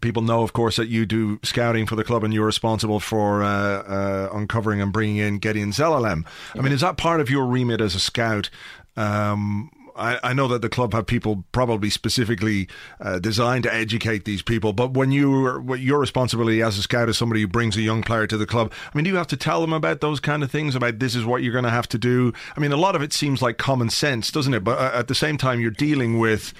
people 0.00 0.22
know, 0.22 0.42
of 0.42 0.52
course, 0.52 0.76
that 0.76 0.88
you 0.88 1.06
do 1.06 1.38
scouting 1.42 1.86
for 1.86 1.96
the 1.96 2.04
club 2.04 2.24
and 2.24 2.32
you're 2.32 2.46
responsible 2.46 3.00
for 3.00 3.42
uh, 3.42 3.48
uh, 3.48 4.28
uncovering 4.32 4.80
and 4.80 4.92
bringing 4.92 5.16
in 5.16 5.38
Gideon 5.38 5.70
Zelalem. 5.70 6.24
I 6.56 6.60
mean, 6.60 6.72
is 6.72 6.80
that 6.80 6.96
part 6.96 7.20
of 7.20 7.30
your 7.30 7.46
remit 7.46 7.80
as 7.80 7.94
a 7.94 8.00
scout? 8.00 8.50
Um, 8.96 9.70
I, 9.96 10.18
I 10.22 10.32
know 10.32 10.48
that 10.48 10.62
the 10.62 10.68
club 10.68 10.92
have 10.94 11.06
people 11.06 11.44
probably 11.52 11.90
specifically 11.90 12.68
uh, 13.00 13.18
designed 13.18 13.64
to 13.64 13.74
educate 13.74 14.24
these 14.24 14.42
people, 14.42 14.72
but 14.72 14.92
when 14.92 15.12
you 15.12 15.74
your 15.74 15.98
responsibility 15.98 16.62
as 16.62 16.78
a 16.78 16.82
scout 16.82 17.08
is 17.08 17.18
somebody 17.18 17.42
who 17.42 17.48
brings 17.48 17.76
a 17.76 17.82
young 17.82 18.02
player 18.02 18.26
to 18.26 18.36
the 18.36 18.46
club, 18.46 18.72
I 18.92 18.96
mean, 18.96 19.04
do 19.04 19.10
you 19.10 19.16
have 19.16 19.26
to 19.28 19.36
tell 19.36 19.60
them 19.60 19.72
about 19.72 20.00
those 20.00 20.20
kind 20.20 20.42
of 20.42 20.50
things? 20.50 20.74
About 20.74 20.98
this 20.98 21.14
is 21.14 21.24
what 21.24 21.42
you're 21.42 21.52
going 21.52 21.64
to 21.64 21.70
have 21.70 21.88
to 21.88 21.98
do? 21.98 22.32
I 22.56 22.60
mean, 22.60 22.72
a 22.72 22.76
lot 22.76 22.96
of 22.96 23.02
it 23.02 23.12
seems 23.12 23.42
like 23.42 23.58
common 23.58 23.90
sense, 23.90 24.30
doesn't 24.30 24.54
it? 24.54 24.64
But 24.64 24.78
uh, 24.78 24.98
at 24.98 25.08
the 25.08 25.14
same 25.14 25.38
time, 25.38 25.60
you're 25.60 25.70
dealing 25.70 26.18
with 26.18 26.52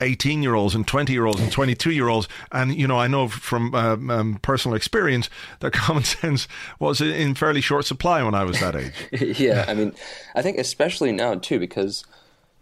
18 0.00 0.42
year 0.42 0.54
olds 0.54 0.74
and 0.74 0.86
20 0.86 1.12
year 1.12 1.26
olds 1.26 1.40
and 1.40 1.50
22 1.50 1.90
year 1.90 2.08
olds. 2.08 2.28
And, 2.52 2.74
you 2.74 2.86
know, 2.86 2.98
I 2.98 3.08
know 3.08 3.28
from 3.28 3.74
um, 3.74 4.10
um, 4.10 4.38
personal 4.42 4.76
experience 4.76 5.28
that 5.60 5.72
common 5.72 6.04
sense 6.04 6.48
was 6.78 7.00
in 7.00 7.34
fairly 7.34 7.60
short 7.60 7.84
supply 7.84 8.22
when 8.22 8.34
I 8.34 8.44
was 8.44 8.60
that 8.60 8.76
age. 8.76 9.38
yeah, 9.40 9.64
I 9.68 9.74
mean, 9.74 9.92
I 10.34 10.42
think 10.42 10.58
especially 10.58 11.12
now 11.12 11.34
too 11.34 11.58
because 11.58 12.04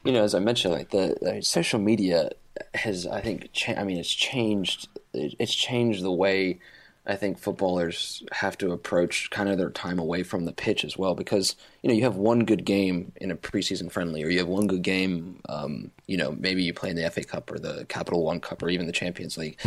you 0.07 0.13
know, 0.13 0.23
as 0.23 0.35
I 0.35 0.39
mentioned, 0.39 0.75
like 0.75 0.91
the, 0.91 1.41
social 1.43 1.81
media 1.81 2.31
has, 2.75 3.07
I 3.07 3.21
think, 3.21 3.53
cha- 3.53 3.75
I 3.75 3.85
mean, 3.85 3.99
it's 3.99 4.13
changed. 4.13 4.89
It's 5.13 5.55
changed 5.55 6.03
the 6.03 6.13
way 6.13 6.59
I 7.07 7.17
think 7.17 7.39
footballers 7.39 8.23
have 8.33 8.59
to 8.59 8.73
approach 8.73 9.31
kind 9.31 9.49
of 9.49 9.59
their 9.59 9.71
time 9.71 9.99
away 9.99 10.23
from 10.23 10.45
the 10.45 10.53
pitch 10.53 10.85
as 10.85 10.99
well. 10.99 11.15
Because 11.15 11.57
you 11.83 11.89
know, 11.89 11.95
you 11.95 12.03
have 12.03 12.17
one 12.17 12.45
good 12.45 12.65
game 12.65 13.13
in 13.17 13.31
a 13.31 13.37
preseason 13.37 13.91
friendly, 13.91 14.25
or 14.25 14.29
you 14.29 14.39
have 14.39 14.49
one 14.49 14.67
good 14.67 14.83
game. 14.83 15.41
Um, 15.49 15.91
you 16.07 16.17
know, 16.17 16.33
maybe 16.33 16.63
you 16.63 16.75
play 16.75 16.91
in 16.91 16.97
the 16.97 17.09
FA 17.11 17.25
Cup 17.25 17.51
or 17.51 17.59
the 17.59 17.85
Capital 17.89 18.23
One 18.23 18.41
Cup 18.41 18.63
or 18.63 18.69
even 18.69 18.87
the 18.87 18.93
Champions 18.93 19.37
League, 19.37 19.59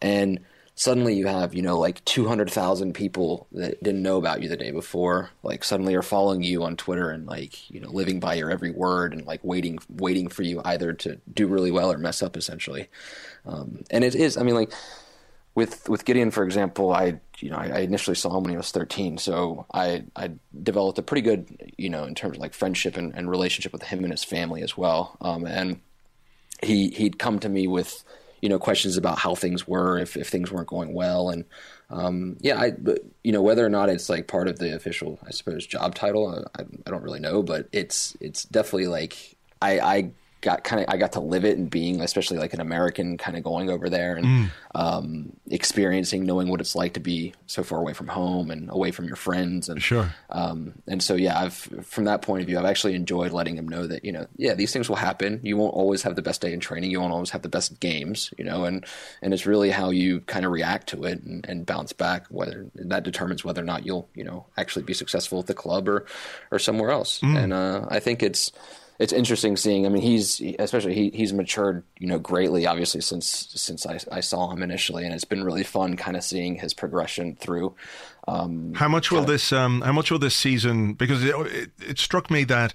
and 0.00 0.40
suddenly 0.78 1.14
you 1.14 1.26
have 1.26 1.54
you 1.54 1.62
know 1.62 1.78
like 1.78 2.04
200,000 2.04 2.92
people 2.92 3.48
that 3.52 3.82
didn't 3.82 4.02
know 4.02 4.18
about 4.18 4.42
you 4.42 4.48
the 4.48 4.58
day 4.58 4.70
before 4.70 5.30
like 5.42 5.64
suddenly 5.64 5.94
are 5.94 6.02
following 6.02 6.42
you 6.42 6.62
on 6.62 6.76
Twitter 6.76 7.10
and 7.10 7.26
like 7.26 7.68
you 7.70 7.80
know 7.80 7.90
living 7.90 8.20
by 8.20 8.34
your 8.34 8.50
every 8.50 8.70
word 8.70 9.12
and 9.12 9.26
like 9.26 9.40
waiting 9.42 9.78
waiting 9.88 10.28
for 10.28 10.42
you 10.42 10.60
either 10.64 10.92
to 10.92 11.18
do 11.32 11.46
really 11.48 11.70
well 11.70 11.90
or 11.90 11.98
mess 11.98 12.22
up 12.22 12.36
essentially. 12.36 12.88
Um, 13.46 13.84
and 13.90 14.04
it 14.04 14.14
is 14.14 14.36
I 14.36 14.42
mean 14.42 14.54
like 14.54 14.72
with 15.54 15.88
with 15.88 16.04
Gideon 16.04 16.30
for 16.30 16.44
example 16.44 16.92
I 16.92 17.20
you 17.38 17.50
know 17.50 17.56
I, 17.56 17.68
I 17.68 17.78
initially 17.78 18.14
saw 18.14 18.36
him 18.36 18.44
when 18.44 18.50
he 18.50 18.58
was 18.58 18.70
13 18.70 19.16
so 19.16 19.64
I 19.72 20.04
I 20.14 20.32
developed 20.62 20.98
a 20.98 21.02
pretty 21.02 21.22
good 21.22 21.72
you 21.78 21.88
know 21.88 22.04
in 22.04 22.14
terms 22.14 22.36
of 22.36 22.42
like 22.42 22.52
friendship 22.52 22.98
and, 22.98 23.14
and 23.14 23.30
relationship 23.30 23.72
with 23.72 23.84
him 23.84 24.04
and 24.04 24.12
his 24.12 24.24
family 24.24 24.60
as 24.60 24.76
well. 24.76 25.16
Um, 25.22 25.46
and 25.46 25.80
he 26.62 26.90
he'd 26.90 27.18
come 27.18 27.38
to 27.38 27.48
me 27.48 27.66
with 27.66 28.04
you 28.40 28.48
know 28.48 28.58
questions 28.58 28.96
about 28.96 29.18
how 29.18 29.34
things 29.34 29.66
were 29.66 29.98
if, 29.98 30.16
if 30.16 30.28
things 30.28 30.50
weren't 30.50 30.68
going 30.68 30.94
well. 30.94 31.30
And 31.30 31.44
um, 31.90 32.36
yeah 32.40 32.60
I 32.60 32.72
you 33.22 33.32
know 33.32 33.42
whether 33.42 33.64
or 33.64 33.70
not 33.70 33.88
it's 33.88 34.08
like 34.08 34.26
part 34.26 34.48
of 34.48 34.58
the 34.58 34.74
official 34.74 35.18
I 35.26 35.30
suppose 35.30 35.66
job 35.66 35.94
title 35.94 36.44
I, 36.58 36.62
I 36.62 36.90
don't 36.90 37.02
really 37.02 37.20
know 37.20 37.42
but 37.42 37.68
it's 37.72 38.16
it's 38.20 38.44
definitely 38.44 38.88
like 38.88 39.36
I, 39.62 39.80
I 39.80 40.10
got 40.42 40.62
kind 40.64 40.82
of 40.82 40.92
I 40.92 40.96
got 40.96 41.12
to 41.12 41.20
live 41.20 41.44
it 41.44 41.56
and 41.58 41.68
being 41.68 42.00
especially 42.00 42.38
like 42.38 42.52
an 42.54 42.60
American 42.60 43.16
kind 43.16 43.36
of 43.36 43.42
going 43.42 43.70
over 43.70 43.88
there 43.88 44.16
and 44.16 44.50
um, 44.74 45.32
experiencing 45.50 46.24
knowing 46.24 46.48
what 46.48 46.60
it's 46.60 46.76
like 46.76 46.92
to 46.94 47.00
be 47.00 47.32
so 47.46 47.62
far 47.62 47.78
away 47.80 47.92
from 47.94 48.08
home 48.08 48.50
and 48.50 48.70
away 48.70 48.90
from 48.90 49.06
your 49.06 49.16
friends 49.16 49.68
and 49.68 49.82
Sure. 49.82 50.12
um, 50.30 50.74
and 50.86 51.02
so 51.02 51.14
yeah 51.14 51.38
I've 51.40 51.54
from 51.54 52.04
that 52.04 52.22
point 52.22 52.42
of 52.42 52.46
view 52.46 52.58
I've 52.58 52.64
actually 52.66 52.94
enjoyed 52.94 53.32
letting 53.32 53.56
him 53.56 53.66
know 53.66 53.86
that 53.86 54.04
you 54.04 54.12
know 54.12 54.26
yeah 54.36 54.54
these 54.54 54.72
things 54.72 54.88
will 54.88 54.96
happen. 54.96 55.40
You 55.42 55.56
won't 55.56 55.74
always 55.74 56.02
have 56.02 56.14
the 56.16 56.22
best 56.22 56.40
day 56.40 56.52
in 56.52 56.60
training. 56.60 56.90
You 56.90 57.00
won't 57.00 57.12
always 57.12 57.30
have 57.30 57.42
the 57.42 57.48
best 57.48 57.80
games 57.80 58.32
you 58.38 58.44
know 58.44 58.64
and 58.64 58.84
and 59.22 59.32
it's 59.32 59.46
really 59.46 59.70
how 59.70 59.90
you 59.90 60.20
kind 60.20 60.44
of 60.44 60.52
react 60.52 60.88
to 60.90 61.04
it 61.04 61.22
and, 61.22 61.44
and 61.48 61.64
bounce 61.66 61.92
back 61.92 62.26
whether 62.28 62.66
that 62.74 63.02
determines 63.02 63.44
whether 63.44 63.62
or 63.62 63.64
not 63.64 63.84
you'll 63.86 64.08
you 64.14 64.22
know 64.24 64.46
actually 64.56 64.82
be 64.84 64.94
successful 64.94 65.38
at 65.40 65.46
the 65.46 65.54
club 65.54 65.88
or 65.88 66.04
or 66.52 66.58
somewhere 66.58 66.90
else. 66.90 67.20
And 67.22 67.52
uh, 67.52 67.86
I 67.88 67.98
think 68.00 68.22
it's 68.22 68.52
it's 68.98 69.12
interesting 69.12 69.56
seeing. 69.56 69.86
I 69.86 69.88
mean, 69.88 70.02
he's 70.02 70.40
especially 70.58 70.94
he, 70.94 71.10
he's 71.10 71.32
matured, 71.32 71.84
you 71.98 72.06
know, 72.06 72.18
greatly. 72.18 72.66
Obviously, 72.66 73.00
since 73.00 73.26
since 73.54 73.86
I, 73.86 73.98
I 74.10 74.20
saw 74.20 74.50
him 74.50 74.62
initially, 74.62 75.04
and 75.04 75.14
it's 75.14 75.24
been 75.24 75.44
really 75.44 75.64
fun, 75.64 75.96
kind 75.96 76.16
of 76.16 76.24
seeing 76.24 76.56
his 76.56 76.74
progression 76.74 77.36
through. 77.36 77.74
Um, 78.28 78.74
How 78.74 78.88
much 78.88 79.10
will 79.12 79.24
this? 79.24 79.52
Um, 79.52 79.82
how 79.82 79.92
much 79.92 80.10
will 80.10 80.18
this 80.18 80.34
season? 80.34 80.94
Because 80.94 81.22
it, 81.22 81.34
it, 81.34 81.70
it 81.80 81.98
struck 81.98 82.30
me 82.30 82.44
that 82.44 82.74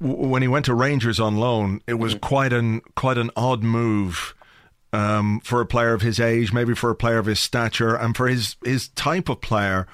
w- 0.00 0.28
when 0.28 0.42
he 0.42 0.48
went 0.48 0.66
to 0.66 0.74
Rangers 0.74 1.18
on 1.18 1.36
loan, 1.36 1.80
it 1.86 1.94
was 1.94 2.14
quite 2.14 2.52
an 2.52 2.80
quite 2.94 3.18
an 3.18 3.30
odd 3.36 3.62
move 3.62 4.34
um, 4.94 5.40
for 5.40 5.60
a 5.60 5.66
player 5.66 5.92
of 5.92 6.02
his 6.02 6.20
age, 6.20 6.52
maybe 6.52 6.74
for 6.74 6.90
a 6.90 6.94
player 6.94 7.18
of 7.18 7.26
his 7.26 7.40
stature, 7.40 7.94
and 7.96 8.16
for 8.16 8.28
his 8.28 8.56
his 8.64 8.88
type 8.88 9.28
of 9.28 9.40
player 9.40 9.86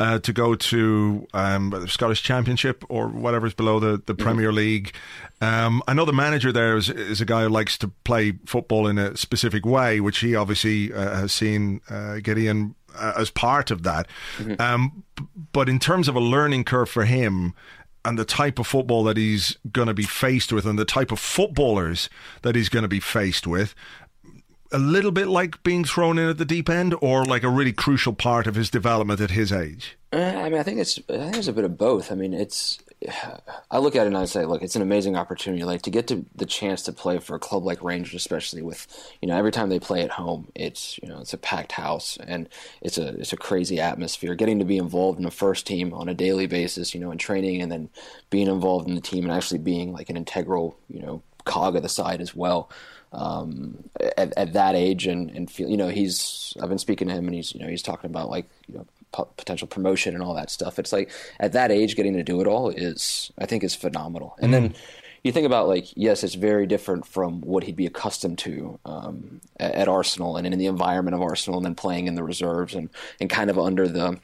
uh, 0.00 0.18
to 0.18 0.32
go 0.32 0.54
to 0.56 1.26
um, 1.32 1.70
the 1.70 1.86
Scottish 1.88 2.22
Championship 2.22 2.84
or 2.88 3.08
whatever's 3.08 3.54
below 3.54 3.78
the, 3.80 4.02
the 4.06 4.14
Premier 4.14 4.52
League. 4.52 4.92
Um, 5.40 5.82
I 5.86 5.94
know 5.94 6.04
the 6.04 6.12
manager 6.12 6.50
there 6.52 6.76
is, 6.76 6.88
is 6.90 7.20
a 7.20 7.24
guy 7.24 7.42
who 7.44 7.48
likes 7.48 7.78
to 7.78 7.88
play 8.04 8.32
football 8.46 8.88
in 8.88 8.98
a 8.98 9.16
specific 9.16 9.64
way, 9.64 10.00
which 10.00 10.18
he 10.18 10.34
obviously 10.34 10.92
uh, 10.92 11.14
has 11.20 11.32
seen 11.32 11.80
uh, 11.88 12.16
Gideon 12.16 12.74
uh, 12.98 13.12
as 13.16 13.30
part 13.30 13.70
of 13.70 13.84
that. 13.84 14.08
Um, 14.58 15.04
b- 15.14 15.24
but 15.52 15.68
in 15.68 15.78
terms 15.78 16.08
of 16.08 16.16
a 16.16 16.20
learning 16.20 16.64
curve 16.64 16.88
for 16.90 17.04
him, 17.04 17.54
and 18.04 18.18
the 18.18 18.24
type 18.24 18.58
of 18.58 18.66
football 18.66 19.04
that 19.04 19.16
he's 19.16 19.56
going 19.70 19.88
to 19.88 19.94
be 19.94 20.04
faced 20.04 20.52
with, 20.52 20.66
and 20.66 20.78
the 20.78 20.84
type 20.84 21.12
of 21.12 21.18
footballers 21.20 22.08
that 22.42 22.54
he's 22.56 22.68
going 22.68 22.82
to 22.84 22.88
be 22.88 23.00
faced 23.00 23.46
with, 23.46 23.74
a 24.72 24.78
little 24.78 25.10
bit 25.10 25.28
like 25.28 25.62
being 25.62 25.84
thrown 25.84 26.18
in 26.18 26.28
at 26.28 26.38
the 26.38 26.44
deep 26.44 26.68
end, 26.68 26.94
or 27.00 27.24
like 27.24 27.42
a 27.42 27.48
really 27.48 27.72
crucial 27.72 28.12
part 28.12 28.46
of 28.46 28.54
his 28.54 28.70
development 28.70 29.20
at 29.20 29.30
his 29.30 29.52
age. 29.52 29.96
Uh, 30.12 30.16
I 30.16 30.48
mean, 30.48 30.58
I 30.58 30.62
think 30.62 30.78
it's 30.78 30.98
I 31.08 31.18
think 31.18 31.36
it's 31.36 31.48
a 31.48 31.52
bit 31.52 31.64
of 31.64 31.76
both. 31.76 32.10
I 32.10 32.14
mean, 32.14 32.34
it's 32.34 32.78
I 33.70 33.78
look 33.78 33.96
at 33.96 34.04
it 34.04 34.08
and 34.08 34.16
I 34.16 34.24
say, 34.24 34.44
look, 34.44 34.62
it's 34.62 34.76
an 34.76 34.82
amazing 34.82 35.16
opportunity. 35.16 35.64
Like 35.64 35.82
to 35.82 35.90
get 35.90 36.06
to 36.08 36.24
the 36.34 36.46
chance 36.46 36.82
to 36.82 36.92
play 36.92 37.18
for 37.18 37.36
a 37.36 37.38
club 37.38 37.64
like 37.64 37.82
Rangers, 37.82 38.14
especially 38.14 38.62
with 38.62 38.86
you 39.20 39.28
know 39.28 39.36
every 39.36 39.52
time 39.52 39.68
they 39.68 39.80
play 39.80 40.02
at 40.02 40.10
home, 40.10 40.48
it's 40.54 40.98
you 41.02 41.08
know 41.08 41.20
it's 41.20 41.34
a 41.34 41.38
packed 41.38 41.72
house 41.72 42.18
and 42.26 42.48
it's 42.80 42.98
a 42.98 43.08
it's 43.20 43.32
a 43.32 43.36
crazy 43.36 43.80
atmosphere. 43.80 44.34
Getting 44.34 44.58
to 44.58 44.64
be 44.64 44.78
involved 44.78 45.18
in 45.18 45.24
the 45.24 45.30
first 45.30 45.66
team 45.66 45.92
on 45.94 46.08
a 46.08 46.14
daily 46.14 46.46
basis, 46.46 46.94
you 46.94 47.00
know, 47.00 47.10
in 47.10 47.18
training, 47.18 47.62
and 47.62 47.70
then 47.70 47.90
being 48.30 48.48
involved 48.48 48.88
in 48.88 48.94
the 48.94 49.00
team 49.00 49.24
and 49.24 49.32
actually 49.32 49.58
being 49.58 49.92
like 49.92 50.10
an 50.10 50.16
integral, 50.16 50.78
you 50.88 51.00
know, 51.00 51.22
cog 51.44 51.76
of 51.76 51.82
the 51.82 51.88
side 51.88 52.20
as 52.20 52.34
well. 52.34 52.70
Um, 53.10 53.88
at, 54.18 54.34
at, 54.36 54.52
that 54.52 54.74
age, 54.74 55.06
and, 55.06 55.30
and 55.30 55.50
feel, 55.50 55.68
you 55.68 55.78
know, 55.78 55.88
he's 55.88 56.54
I've 56.60 56.68
been 56.68 56.78
speaking 56.78 57.08
to 57.08 57.14
him, 57.14 57.26
and 57.26 57.34
he's 57.34 57.54
you 57.54 57.60
know 57.60 57.68
he's 57.68 57.82
talking 57.82 58.10
about 58.10 58.28
like 58.28 58.46
you 58.66 58.74
know 58.74 58.86
potential 59.12 59.66
promotion 59.66 60.14
and 60.14 60.22
all 60.22 60.34
that 60.34 60.50
stuff. 60.50 60.78
It's 60.78 60.92
like 60.92 61.10
at 61.40 61.52
that 61.52 61.70
age, 61.70 61.96
getting 61.96 62.14
to 62.14 62.22
do 62.22 62.40
it 62.40 62.46
all 62.46 62.68
is 62.68 63.32
I 63.38 63.46
think 63.46 63.64
is 63.64 63.74
phenomenal. 63.74 64.36
And 64.40 64.50
mm. 64.50 64.52
then 64.52 64.74
you 65.24 65.32
think 65.32 65.46
about 65.46 65.68
like 65.68 65.86
yes, 65.96 66.22
it's 66.22 66.34
very 66.34 66.66
different 66.66 67.06
from 67.06 67.40
what 67.40 67.64
he'd 67.64 67.76
be 67.76 67.86
accustomed 67.86 68.38
to 68.40 68.78
um, 68.84 69.40
at, 69.58 69.74
at, 69.74 69.88
Arsenal 69.88 70.36
and 70.36 70.46
in 70.46 70.58
the 70.58 70.66
environment 70.66 71.14
of 71.14 71.22
Arsenal, 71.22 71.58
and 71.58 71.66
then 71.66 71.74
playing 71.74 72.06
in 72.06 72.14
the 72.14 72.24
reserves 72.24 72.74
and 72.74 72.90
and 73.20 73.30
kind 73.30 73.50
of 73.50 73.58
under 73.58 73.88
the 73.88 74.18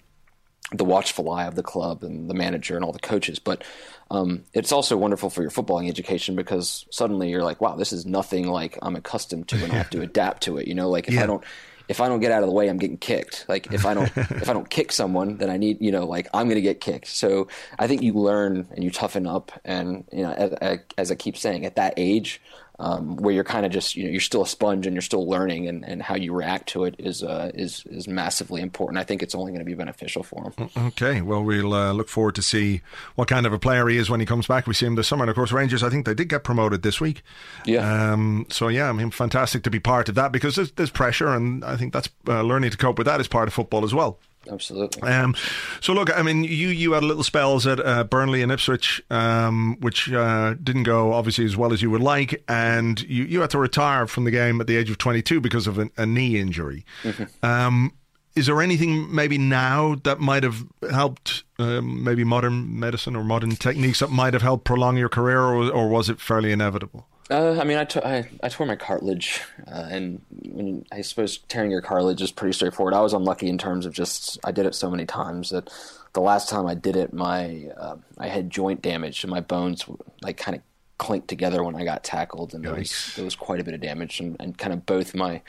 the 0.72 0.84
watchful 0.84 1.30
eye 1.30 1.44
of 1.44 1.54
the 1.54 1.62
club 1.62 2.02
and 2.02 2.28
the 2.28 2.34
manager 2.34 2.74
and 2.74 2.84
all 2.84 2.92
the 2.92 2.98
coaches. 2.98 3.38
But 3.38 3.64
um, 4.10 4.44
it's 4.52 4.72
also 4.72 4.96
wonderful 4.96 5.30
for 5.30 5.42
your 5.42 5.50
footballing 5.50 5.88
education 5.88 6.36
because 6.36 6.86
suddenly 6.90 7.30
you're 7.30 7.42
like, 7.42 7.60
wow, 7.60 7.76
this 7.76 7.92
is 7.92 8.06
nothing 8.06 8.48
like 8.48 8.78
I'm 8.82 8.96
accustomed 8.96 9.48
to, 9.48 9.62
and 9.62 9.72
I 9.72 9.76
have 9.76 9.90
to 9.90 10.02
adapt 10.08 10.42
to 10.44 10.58
it. 10.58 10.68
You 10.68 10.74
know, 10.74 10.88
like 10.90 11.08
if 11.08 11.14
yeah. 11.14 11.24
I 11.24 11.26
don't 11.26 11.44
if 11.88 12.00
I 12.00 12.08
don't 12.08 12.20
get 12.20 12.32
out 12.32 12.42
of 12.42 12.48
the 12.48 12.54
way, 12.54 12.68
I'm 12.68 12.78
getting 12.78 12.96
kicked. 12.96 13.44
Like 13.48 13.72
if 13.72 13.84
I 13.84 13.94
don't 13.94 14.10
if 14.16 14.48
I 14.48 14.52
don't 14.52 14.68
kick 14.68 14.92
someone, 14.92 15.38
then 15.38 15.50
I 15.50 15.56
need 15.56 15.80
you 15.80 15.92
know 15.92 16.06
like 16.06 16.28
I'm 16.32 16.46
going 16.46 16.56
to 16.56 16.62
get 16.62 16.80
kicked. 16.80 17.08
So 17.08 17.48
I 17.78 17.86
think 17.86 18.02
you 18.02 18.12
learn 18.14 18.68
and 18.70 18.84
you 18.84 18.90
toughen 18.90 19.26
up, 19.26 19.52
and 19.64 20.04
you 20.12 20.22
know 20.22 20.32
as, 20.32 20.80
as 20.96 21.10
I 21.10 21.14
keep 21.14 21.36
saying, 21.36 21.64
at 21.66 21.76
that 21.76 21.94
age, 21.96 22.40
um, 22.78 23.16
where 23.16 23.32
you're 23.32 23.44
kind 23.44 23.64
of 23.64 23.70
just 23.70 23.94
you 23.94 24.04
know 24.04 24.10
you're 24.10 24.20
still 24.20 24.42
a 24.42 24.46
sponge 24.46 24.86
and 24.86 24.94
you're 24.94 25.02
still 25.02 25.28
learning 25.28 25.68
and, 25.68 25.84
and 25.84 26.02
how 26.02 26.16
you 26.16 26.32
react 26.32 26.68
to 26.70 26.84
it 26.84 26.96
is 26.98 27.22
uh, 27.22 27.50
is 27.54 27.84
is 27.86 28.08
massively 28.08 28.60
important. 28.60 28.98
I 28.98 29.04
think 29.04 29.22
it's 29.22 29.34
only 29.34 29.52
going 29.52 29.60
to 29.60 29.64
be 29.64 29.74
beneficial 29.74 30.22
for 30.22 30.52
him. 30.56 30.70
Okay, 30.76 31.22
well 31.22 31.42
we'll 31.42 31.72
uh, 31.72 31.92
look 31.92 32.08
forward 32.08 32.34
to 32.34 32.42
see 32.42 32.80
what 33.14 33.28
kind 33.28 33.46
of 33.46 33.52
a 33.52 33.58
player 33.58 33.86
he 33.88 33.96
is 33.96 34.10
when 34.10 34.20
he 34.20 34.26
comes 34.26 34.46
back. 34.46 34.66
We 34.66 34.74
see 34.74 34.86
him 34.86 34.96
this 34.96 35.08
summer, 35.08 35.22
and 35.22 35.30
of 35.30 35.36
course 35.36 35.52
Rangers. 35.52 35.82
I 35.82 35.90
think 35.90 36.04
they 36.06 36.14
did 36.14 36.28
get 36.28 36.42
promoted 36.42 36.82
this 36.82 37.00
week. 37.00 37.22
Yeah. 37.64 38.12
Um, 38.12 38.46
so 38.50 38.68
yeah, 38.68 38.88
I 38.88 38.92
mean, 38.92 39.10
fantastic 39.10 39.62
to 39.64 39.70
be 39.70 39.80
part 39.80 40.08
of 40.08 40.16
that 40.16 40.32
because 40.32 40.56
there's, 40.56 40.72
there's 40.72 40.90
pressure, 40.90 41.28
and 41.28 41.64
I 41.64 41.76
think 41.76 41.92
that's 41.92 42.08
uh, 42.26 42.42
learning 42.42 42.70
to 42.70 42.76
cope 42.76 42.98
with 42.98 43.06
that 43.06 43.20
is 43.20 43.28
part 43.28 43.46
of 43.46 43.54
football 43.54 43.84
as 43.84 43.94
well. 43.94 44.18
Absolutely. 44.50 45.02
Um, 45.02 45.34
so 45.80 45.92
look, 45.92 46.16
I 46.16 46.22
mean, 46.22 46.44
you 46.44 46.68
you 46.68 46.92
had 46.92 47.04
little 47.04 47.22
spells 47.22 47.66
at 47.66 47.84
uh, 47.84 48.04
Burnley 48.04 48.42
and 48.42 48.52
Ipswich, 48.52 49.02
um, 49.10 49.76
which 49.80 50.12
uh, 50.12 50.54
didn't 50.62 50.84
go 50.84 51.12
obviously 51.12 51.44
as 51.44 51.56
well 51.56 51.72
as 51.72 51.82
you 51.82 51.90
would 51.90 52.02
like, 52.02 52.42
and 52.48 53.00
you, 53.02 53.24
you 53.24 53.40
had 53.40 53.50
to 53.50 53.58
retire 53.58 54.06
from 54.06 54.24
the 54.24 54.30
game 54.30 54.60
at 54.60 54.66
the 54.66 54.76
age 54.76 54.90
of 54.90 54.98
22 54.98 55.40
because 55.40 55.66
of 55.66 55.78
a, 55.78 55.90
a 55.96 56.06
knee 56.06 56.38
injury. 56.38 56.84
Mm-hmm. 57.02 57.44
Um, 57.44 57.92
is 58.34 58.46
there 58.46 58.60
anything 58.60 59.14
maybe 59.14 59.38
now 59.38 59.94
that 60.02 60.18
might 60.18 60.42
have 60.42 60.64
helped, 60.90 61.44
um, 61.58 62.02
maybe 62.02 62.24
modern 62.24 62.78
medicine 62.78 63.14
or 63.14 63.22
modern 63.22 63.54
techniques 63.54 64.00
that 64.00 64.10
might 64.10 64.32
have 64.32 64.42
helped 64.42 64.64
prolong 64.64 64.96
your 64.96 65.08
career, 65.08 65.40
or, 65.40 65.70
or 65.70 65.88
was 65.88 66.08
it 66.08 66.20
fairly 66.20 66.50
inevitable? 66.50 67.06
Uh, 67.30 67.58
I 67.58 67.64
mean, 67.64 67.78
I, 67.78 67.84
t- 67.84 68.00
I, 68.04 68.28
I 68.42 68.48
tore 68.50 68.66
my 68.66 68.76
cartilage, 68.76 69.40
uh, 69.66 69.88
and 69.90 70.20
when, 70.42 70.84
I 70.92 71.00
suppose 71.00 71.38
tearing 71.38 71.70
your 71.70 71.80
cartilage 71.80 72.20
is 72.20 72.30
pretty 72.30 72.52
straightforward. 72.52 72.92
I 72.92 73.00
was 73.00 73.14
unlucky 73.14 73.48
in 73.48 73.56
terms 73.56 73.86
of 73.86 73.94
just 73.94 74.38
I 74.44 74.52
did 74.52 74.66
it 74.66 74.74
so 74.74 74.90
many 74.90 75.06
times 75.06 75.48
that 75.50 75.70
the 76.12 76.20
last 76.20 76.50
time 76.50 76.66
I 76.66 76.74
did 76.74 76.96
it, 76.96 77.14
my 77.14 77.70
uh, 77.78 77.96
I 78.18 78.28
had 78.28 78.50
joint 78.50 78.82
damage 78.82 79.24
and 79.24 79.30
my 79.30 79.40
bones 79.40 79.86
like 80.20 80.36
kind 80.36 80.54
of 80.56 80.62
clinked 80.98 81.28
together 81.28 81.64
when 81.64 81.76
I 81.76 81.84
got 81.84 82.04
tackled, 82.04 82.52
and 82.52 82.62
there 82.62 82.74
was, 82.74 83.14
there 83.16 83.24
was 83.24 83.34
quite 83.34 83.58
a 83.58 83.64
bit 83.64 83.74
of 83.74 83.80
damage 83.80 84.20
and, 84.20 84.36
and 84.38 84.56
kind 84.56 84.74
of 84.74 84.84
both 84.84 85.14
my 85.14 85.40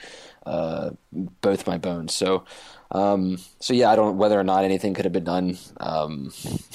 uh, 0.46 0.90
both 1.12 1.66
my 1.66 1.76
bones. 1.76 2.14
So 2.14 2.44
um, 2.90 3.38
so 3.58 3.74
yeah, 3.74 3.90
I 3.90 3.96
don't 3.96 4.16
whether 4.16 4.38
or 4.38 4.44
not 4.44 4.64
anything 4.64 4.94
could 4.94 5.04
have 5.04 5.12
been 5.12 5.24
done. 5.24 5.58
Um, 5.78 6.32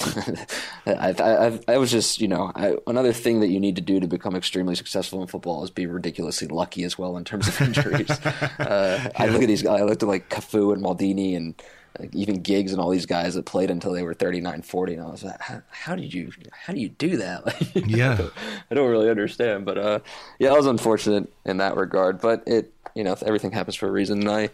I, 0.86 1.14
I, 1.18 1.60
I, 1.68 1.78
was 1.78 1.90
just 1.90 2.20
you 2.20 2.28
know 2.28 2.52
I, 2.54 2.76
another 2.86 3.12
thing 3.12 3.40
that 3.40 3.48
you 3.48 3.58
need 3.58 3.76
to 3.76 3.82
do 3.82 3.98
to 3.98 4.06
become 4.06 4.36
extremely 4.36 4.74
successful 4.74 5.22
in 5.22 5.28
football 5.28 5.64
is 5.64 5.70
be 5.70 5.86
ridiculously 5.86 6.48
lucky 6.48 6.84
as 6.84 6.98
well 6.98 7.16
in 7.16 7.24
terms 7.24 7.48
of 7.48 7.60
injuries. 7.62 8.10
uh, 8.10 9.10
I 9.16 9.26
look 9.26 9.42
at 9.42 9.48
these 9.48 9.62
guys. 9.62 9.80
I 9.80 9.84
looked 9.84 10.02
at 10.02 10.08
like 10.08 10.28
Cafu 10.28 10.72
and 10.72 10.82
Maldini 10.84 11.36
and 11.36 11.54
like 11.98 12.14
even 12.14 12.42
Giggs 12.42 12.72
and 12.72 12.80
all 12.80 12.90
these 12.90 13.06
guys 13.06 13.34
that 13.34 13.46
played 13.46 13.70
until 13.70 13.92
they 13.92 14.02
were 14.02 14.14
39, 14.14 14.62
40, 14.62 14.94
and 14.94 15.02
I 15.02 15.10
was 15.10 15.22
like, 15.22 15.40
how, 15.40 15.62
how 15.70 15.94
did 15.94 16.12
you 16.12 16.30
how 16.52 16.72
do 16.72 16.80
you 16.80 16.88
do 16.88 17.16
that? 17.18 17.46
Like, 17.46 17.86
yeah, 17.86 18.12
I 18.12 18.16
don't, 18.16 18.32
I 18.70 18.74
don't, 18.74 18.90
really 18.90 19.10
understand, 19.10 19.64
but 19.64 19.78
uh, 19.78 19.98
yeah, 20.38 20.50
I 20.50 20.56
was 20.56 20.66
unfortunate 20.66 21.32
in 21.44 21.58
that 21.58 21.76
regard. 21.76 22.20
But 22.20 22.42
it 22.46 22.72
you 22.94 23.04
know 23.04 23.16
everything 23.24 23.52
happens 23.52 23.76
for 23.76 23.88
a 23.88 23.92
reason, 23.92 24.20
and 24.20 24.30
I 24.30 24.50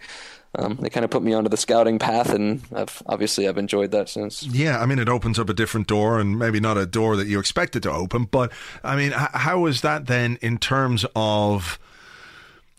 um, 0.55 0.79
they 0.81 0.89
kind 0.89 1.05
of 1.05 1.11
put 1.11 1.23
me 1.23 1.35
onto 1.35 1.51
the 1.51 1.57
scouting 1.57 1.99
path, 1.99 2.33
and 2.33 2.63
I've 2.75 3.03
obviously 3.07 3.47
I've 3.49 3.59
enjoyed 3.59 3.91
that 3.91 4.09
since. 4.09 4.43
Yeah, 4.45 4.81
I 4.81 4.87
mean, 4.87 4.99
it 4.99 5.09
opens 5.09 5.39
up 5.39 5.49
a 5.49 5.55
different 5.55 5.87
door, 5.87 6.19
and 6.19 6.39
maybe 6.39 6.61
not 6.61 6.79
a 6.79 6.87
door 6.87 7.17
that 7.17 7.27
you 7.27 7.39
expected 7.39 7.83
to 7.85 7.93
open, 7.93 8.25
but 8.25 8.53
I 8.83 8.97
mean, 8.97 9.13
how 9.13 9.67
is 9.67 9.83
that 9.83 10.07
then 10.07 10.39
in 10.41 10.59
terms 10.59 11.05
of 11.15 11.79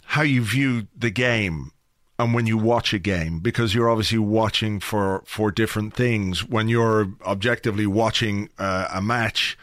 how 0.06 0.24
you 0.24 0.44
view 0.44 0.88
the 0.98 1.12
game? 1.12 1.72
And 2.20 2.34
when 2.34 2.46
you 2.46 2.58
watch 2.58 2.94
a 2.94 3.00
game, 3.00 3.40
because 3.40 3.74
you're 3.74 3.90
obviously 3.90 4.20
watching 4.20 4.82
for, 4.82 5.24
for 5.26 5.52
different 5.52 5.94
things, 5.94 6.46
when 6.46 6.68
you're 6.68 7.14
objectively 7.26 7.88
watching 7.88 8.50
uh, 8.60 8.90
a 8.94 9.02
match, 9.02 9.58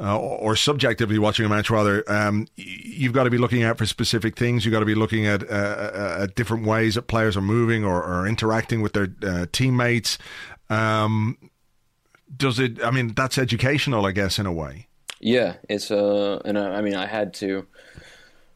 uh, 0.00 0.16
or 0.16 0.54
subjectively 0.54 1.18
watching 1.18 1.44
a 1.44 1.48
match 1.48 1.70
rather, 1.70 2.04
um, 2.08 2.46
you've 2.54 3.12
got 3.12 3.24
to 3.24 3.30
be 3.30 3.36
looking 3.36 3.64
out 3.64 3.78
for 3.78 3.84
specific 3.84 4.36
things. 4.36 4.64
You've 4.64 4.72
got 4.72 4.78
to 4.78 4.86
be 4.86 4.94
looking 4.94 5.26
at, 5.26 5.42
uh, 5.42 5.54
uh, 5.54 6.18
at 6.22 6.36
different 6.36 6.64
ways 6.64 6.94
that 6.94 7.08
players 7.08 7.36
are 7.36 7.42
moving 7.42 7.84
or, 7.84 8.00
or 8.00 8.28
interacting 8.28 8.80
with 8.80 8.92
their 8.92 9.08
uh, 9.26 9.46
teammates. 9.50 10.18
Um, 10.70 11.36
does 12.36 12.60
it? 12.60 12.80
I 12.84 12.92
mean, 12.92 13.14
that's 13.14 13.38
educational, 13.38 14.06
I 14.06 14.12
guess, 14.12 14.38
in 14.38 14.46
a 14.46 14.52
way. 14.52 14.86
Yeah, 15.18 15.54
it's 15.68 15.90
uh, 15.90 16.40
and 16.44 16.56
I, 16.56 16.76
I 16.76 16.80
mean, 16.80 16.94
I 16.94 17.06
had 17.06 17.34
to. 17.34 17.66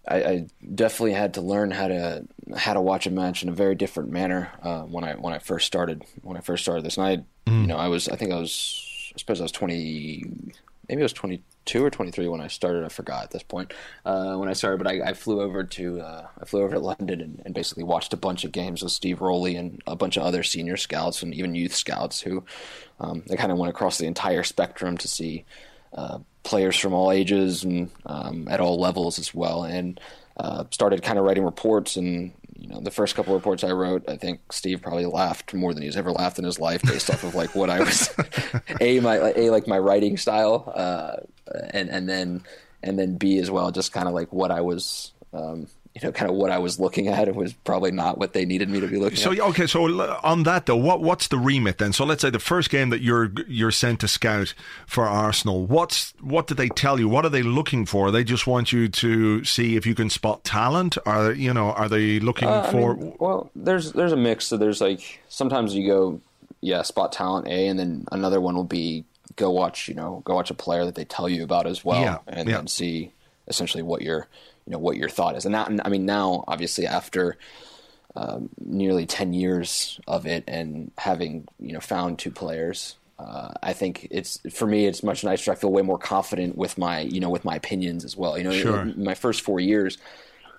I, 0.07 0.17
I, 0.17 0.47
definitely 0.75 1.13
had 1.13 1.35
to 1.35 1.41
learn 1.41 1.71
how 1.71 1.89
to 1.89 2.27
how 2.57 2.75
to 2.75 2.81
watch 2.81 3.07
a 3.07 3.11
match 3.11 3.43
in 3.43 3.49
a 3.49 3.53
very 3.53 3.75
different 3.75 4.11
manner 4.11 4.51
uh, 4.63 4.83
when 4.83 5.05
I 5.05 5.15
when 5.15 5.33
I 5.33 5.39
first 5.39 5.67
started 5.67 6.05
when 6.23 6.37
I 6.37 6.41
first 6.41 6.65
started 6.65 6.85
this. 6.85 6.97
And 6.97 7.07
I, 7.07 7.17
mm. 7.51 7.63
you 7.63 7.67
know, 7.69 7.77
I 7.77 7.89
was 7.89 8.09
I 8.09 8.17
think 8.17 8.33
I 8.33 8.39
was 8.39 9.13
I 9.15 9.19
suppose 9.19 9.41
I 9.41 9.45
was 9.45 9.53
twenty 9.53 10.25
maybe 10.89 11.03
I 11.03 11.05
was 11.05 11.13
22 11.13 11.85
or 11.85 11.91
23 11.91 12.29
when 12.29 12.41
I 12.41 12.49
started. 12.49 12.85
I 12.85 12.89
forgot 12.89 13.25
at 13.25 13.31
this 13.31 13.43
point 13.43 13.73
uh, 14.05 14.37
when 14.37 14.49
I 14.49 14.53
started, 14.53 14.79
but 14.79 14.87
I, 14.87 15.11
I 15.11 15.13
flew 15.15 15.41
over 15.41 15.65
to 15.65 16.01
uh, 16.01 16.27
I 16.41 16.45
flew 16.45 16.63
over 16.63 16.75
to 16.75 16.81
London 16.81 17.21
and, 17.21 17.43
and, 17.45 17.55
basically 17.55 17.85
watched 17.85 18.13
a 18.13 18.17
bunch 18.17 18.45
of 18.45 18.53
games 18.53 18.83
with 18.83 18.93
Steve 18.93 19.21
Rowley 19.21 19.57
and 19.57 19.83
a 19.87 19.97
bunch 19.97 20.17
of 20.17 20.23
other 20.23 20.43
senior 20.43 20.77
scouts 20.77 21.23
and 21.23 21.35
even 21.35 21.55
youth 21.55 21.75
scouts 21.75 22.21
who 22.21 22.45
um, 23.01 23.23
they 23.27 23.37
kind 23.37 23.53
of 23.53 23.59
went 23.59 23.71
across 23.71 23.99
the 23.99 24.07
entire 24.07 24.43
spectrum 24.43 24.99
to 24.99 25.09
see 25.09 25.45
uh, 25.95 26.19
players 26.43 26.77
from 26.77 26.93
all 26.93 27.13
ages 27.13 27.65
and 27.65 27.91
um, 28.07 28.49
at 28.49 28.61
all 28.61 28.79
levels 28.79 29.19
as 29.19 29.35
well, 29.35 29.65
and 29.65 30.01
uh, 30.37 30.65
started 30.71 31.03
kind 31.03 31.19
of 31.19 31.25
writing 31.25 31.45
reports 31.45 31.97
and 31.97 32.33
you 32.63 32.69
know, 32.69 32.81
the 32.81 32.93
first 32.93 33.17
couple 33.17 33.35
of 33.35 33.41
reports 33.41 33.65
I 33.65 33.73
wrote, 33.73 34.09
I 34.09 34.17
think 34.17 34.53
Steve 34.53 34.83
probably 34.83 35.05
laughed 35.05 35.53
more 35.53 35.75
than 35.75 35.83
he's 35.83 35.97
ever 35.97 36.13
laughed 36.13 36.39
in 36.39 36.45
his 36.45 36.61
life, 36.61 36.81
based 36.83 37.11
off 37.11 37.25
of 37.25 37.35
like 37.35 37.57
what 37.57 37.71
I 37.71 37.81
was 37.81 38.09
a 38.81 39.01
my 39.01 39.17
a 39.17 39.51
like 39.51 39.67
my 39.67 39.79
writing 39.79 40.17
style, 40.17 40.73
uh, 40.75 41.17
and 41.71 41.89
and 41.89 42.09
then 42.09 42.45
and 42.83 42.99
then 42.99 43.17
b 43.17 43.39
as 43.39 43.51
well, 43.51 43.73
just 43.73 43.93
kind 43.93 44.07
of 44.07 44.15
like 44.15 44.33
what 44.33 44.53
I 44.53 44.61
was 44.61 45.13
um, 45.33 45.67
you 45.95 46.01
know, 46.03 46.13
kind 46.13 46.31
of 46.31 46.37
what 46.37 46.51
I 46.51 46.59
was 46.59 46.81
looking 46.81 47.09
at. 47.09 47.29
It 47.29 47.35
was 47.35 47.53
probably 47.53 47.91
not 47.91 48.17
what 48.17 48.33
they 48.33 48.47
needed 48.47 48.71
me 48.71 48.81
to 48.81 48.87
be 48.87 48.97
looking 48.97 49.19
so, 49.19 49.33
at. 49.33 49.39
So 49.39 49.45
okay, 49.49 49.67
so 49.67 50.19
on 50.23 50.45
that 50.45 50.65
though, 50.65 50.77
what 50.77 51.03
what's 51.03 51.29
the 51.29 51.39
remit 51.39 51.79
then? 51.79 51.93
So 51.93 52.05
let's 52.05 52.23
say 52.23 52.31
the 52.31 52.39
first 52.39 52.71
game 52.71 52.89
that 52.91 53.03
you're 53.03 53.31
you're 53.47 53.71
sent 53.71 54.01
to 54.01 54.09
scout 54.09 54.55
for 54.87 55.05
Arsenal. 55.05 55.67
What's 55.67 56.15
what 56.21 56.47
do 56.47 56.55
they 56.55 56.69
tell 56.69 56.99
you? 56.99 57.09
What 57.09 57.27
are 57.27 57.31
they 57.31 57.43
looking 57.43 57.85
for? 57.85 58.11
They 58.11 58.25
just 58.25 58.47
want 58.47 58.73
you 58.73 58.89
to 58.89 59.45
see 59.45 59.77
if 59.77 59.87
you 59.87 59.95
can 59.95 60.09
spot 60.09 60.45
talent. 60.45 60.97
Are 61.05 61.33
you 61.33 61.53
know? 61.53 61.73
Are 61.73 61.91
they 61.91 62.21
looking 62.21 62.49
uh, 62.49 62.71
for? 62.71 62.97
Mean, 62.97 63.15
well, 63.19 63.51
there's 63.55 63.93
there's 63.93 64.13
a 64.13 64.17
mix. 64.17 64.47
So 64.47 64.57
there's 64.57 64.81
like 64.81 65.21
sometimes 65.29 65.75
you 65.75 65.87
go, 65.87 66.21
yeah, 66.63 66.81
spot 66.83 67.13
talent 67.13 67.49
A, 67.49 67.69
and 67.69 67.79
then 67.79 68.07
another 68.11 68.41
one 68.41 68.57
will 68.57 68.65
be 68.65 69.05
go 69.37 69.51
watch 69.51 69.89
you 69.89 69.95
know 69.95 70.23
go 70.25 70.35
watch 70.35 70.51
a 70.51 70.55
player 70.55 70.87
that 70.87 70.95
they 70.95 71.05
tell 71.05 71.29
you 71.29 71.45
about 71.45 71.67
as 71.67 71.85
well, 71.85 72.01
yeah, 72.01 72.19
and 72.27 72.49
yeah. 72.49 72.57
then 72.57 72.67
see 72.67 73.13
essentially 73.47 73.83
what 73.83 74.01
you're 74.01 74.27
you 74.67 74.73
know 74.73 74.79
what 74.79 74.97
your 74.97 75.09
thought 75.09 75.37
is. 75.37 75.45
And 75.45 75.55
that, 75.55 75.71
I 75.85 75.89
mean, 75.89 76.07
now 76.07 76.45
obviously 76.47 76.87
after 76.87 77.37
um, 78.15 78.51
nearly 78.59 79.07
ten 79.07 79.33
years 79.33 80.01
of 80.07 80.27
it 80.27 80.45
and 80.47 80.91
having 80.99 81.49
you 81.59 81.73
know 81.73 81.81
found 81.81 82.19
two 82.19 82.31
players, 82.31 82.97
uh, 83.19 83.53
I 83.63 83.73
think 83.73 84.09
it's 84.11 84.41
for 84.53 84.67
me 84.67 84.87
it's 84.87 85.03
much 85.03 85.25
nicer. 85.25 85.53
I 85.53 85.55
feel 85.55 85.73
way 85.73 85.83
more 85.83 85.99
confident 85.99 86.57
with 86.57 86.79
my 86.79 87.01
you 87.01 87.21
know 87.21 87.31
with 87.31 87.45
my 87.45 87.57
opinions 87.57 88.05
as 88.05 88.17
well. 88.17 88.37
You 88.37 88.45
know, 88.45 88.53
sure. 88.53 88.81
in 88.83 89.05
my 89.05 89.15
first 89.15 89.43
four 89.43 89.61
years. 89.61 89.99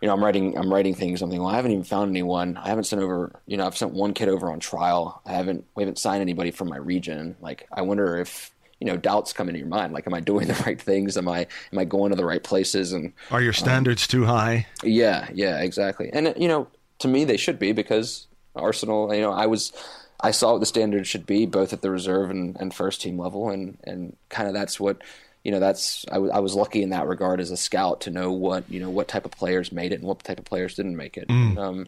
You 0.01 0.07
know, 0.07 0.15
I'm 0.15 0.23
writing. 0.23 0.57
I'm 0.57 0.69
writing 0.69 0.93
things. 0.93 1.21
I'm 1.21 1.29
thinking, 1.29 1.43
well, 1.43 1.53
I 1.53 1.55
haven't 1.55 1.71
even 1.71 1.85
found 1.85 2.09
anyone. 2.09 2.57
I 2.57 2.67
haven't 2.67 2.83
sent 2.83 3.01
over. 3.01 3.39
You 3.45 3.55
know, 3.55 3.65
I've 3.65 3.77
sent 3.77 3.93
one 3.93 4.13
kid 4.13 4.27
over 4.27 4.51
on 4.51 4.59
trial. 4.59 5.21
I 5.25 5.31
haven't. 5.31 5.63
We 5.75 5.83
haven't 5.83 5.97
signed 5.97 6.21
anybody 6.21 6.51
from 6.51 6.67
my 6.67 6.75
region. 6.75 7.37
Like, 7.39 7.69
I 7.71 7.83
wonder 7.83 8.17
if 8.17 8.52
you 8.83 8.91
know 8.91 8.97
doubts 8.97 9.31
come 9.31 9.47
into 9.47 9.59
your 9.59 9.67
mind. 9.69 9.93
Like 9.93 10.05
am 10.07 10.13
i 10.13 10.19
doing 10.19 10.47
the 10.49 10.61
right 10.65 10.79
things? 10.79 11.15
Am 11.15 11.29
i 11.29 11.47
am 11.71 11.79
i 11.79 11.85
going 11.85 12.09
to 12.09 12.17
the 12.17 12.25
right 12.25 12.43
places? 12.43 12.91
And 12.91 13.13
are 13.31 13.41
your 13.41 13.53
standards 13.53 14.03
um, 14.03 14.07
too 14.09 14.25
high? 14.25 14.67
Yeah 14.83 15.29
yeah 15.33 15.61
exactly. 15.61 16.09
And 16.11 16.33
you 16.37 16.49
know 16.49 16.67
to 16.99 17.07
me 17.07 17.23
they 17.23 17.37
should 17.37 17.59
be 17.59 17.71
because 17.71 18.27
arsenal 18.55 19.11
you 19.13 19.19
know 19.21 19.31
i 19.31 19.47
was 19.47 19.73
i 20.21 20.29
saw 20.29 20.51
what 20.51 20.59
the 20.59 20.65
standards 20.65 21.07
should 21.07 21.25
be 21.25 21.47
both 21.47 21.73
at 21.73 21.81
the 21.81 21.89
reserve 21.89 22.29
and, 22.29 22.57
and 22.59 22.73
first 22.73 23.01
team 23.01 23.17
level. 23.17 23.49
And 23.49 23.77
and 23.85 24.17
kind 24.27 24.49
of 24.49 24.53
that's 24.53 24.81
what 24.81 25.01
you 25.45 25.51
know 25.51 25.61
that's 25.61 26.05
I, 26.09 26.15
w- 26.15 26.31
I 26.33 26.39
was 26.39 26.53
lucky 26.53 26.83
in 26.83 26.89
that 26.89 27.07
regard 27.07 27.39
as 27.39 27.51
a 27.51 27.57
scout 27.57 28.01
to 28.01 28.11
know 28.11 28.33
what 28.33 28.69
you 28.69 28.81
know 28.81 28.89
what 28.89 29.07
type 29.07 29.23
of 29.23 29.31
players 29.31 29.71
made 29.71 29.93
it 29.93 29.99
and 29.99 30.03
what 30.03 30.23
type 30.23 30.39
of 30.39 30.45
players 30.45 30.75
didn't 30.75 30.97
make 30.97 31.15
it. 31.15 31.29
Um, 31.57 31.87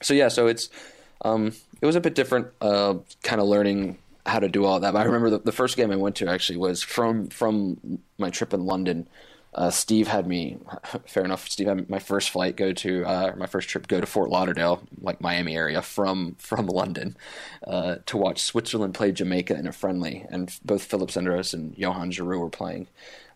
so 0.00 0.14
yeah, 0.14 0.28
so 0.28 0.46
it's 0.46 0.70
um, 1.24 1.52
it 1.80 1.86
was 1.86 1.96
a 1.96 2.00
bit 2.00 2.14
different, 2.14 2.48
uh, 2.60 2.94
kind 3.22 3.40
of 3.40 3.48
learning 3.48 3.98
how 4.26 4.38
to 4.38 4.48
do 4.48 4.64
all 4.64 4.80
that. 4.80 4.92
But 4.92 5.00
I 5.00 5.04
remember 5.04 5.30
the, 5.30 5.38
the 5.38 5.52
first 5.52 5.76
game 5.76 5.90
I 5.90 5.96
went 5.96 6.16
to 6.16 6.28
actually 6.28 6.58
was 6.58 6.82
from 6.82 7.28
from 7.28 8.00
my 8.18 8.30
trip 8.30 8.54
in 8.54 8.64
London. 8.64 9.08
Uh, 9.54 9.70
Steve 9.70 10.08
had 10.08 10.26
me, 10.26 10.58
fair 11.06 11.24
enough. 11.24 11.48
Steve 11.48 11.68
had 11.68 11.88
my 11.88 12.00
first 12.00 12.30
flight 12.30 12.56
go 12.56 12.72
to 12.72 13.04
uh, 13.04 13.32
my 13.36 13.46
first 13.46 13.68
trip 13.68 13.86
go 13.86 14.00
to 14.00 14.06
Fort 14.06 14.30
Lauderdale, 14.30 14.82
like 15.00 15.20
Miami 15.20 15.56
area, 15.56 15.82
from 15.82 16.34
from 16.38 16.66
London, 16.80 17.16
uh, 17.66 17.96
to 18.06 18.16
watch 18.16 18.42
Switzerland 18.42 18.94
play 18.94 19.12
Jamaica 19.12 19.56
in 19.56 19.66
a 19.66 19.72
friendly, 19.72 20.26
and 20.30 20.58
both 20.64 20.82
Philip 20.84 21.10
Senderos 21.10 21.54
and 21.54 21.76
Johan 21.76 22.10
Djourou 22.10 22.40
were 22.40 22.50
playing. 22.50 22.88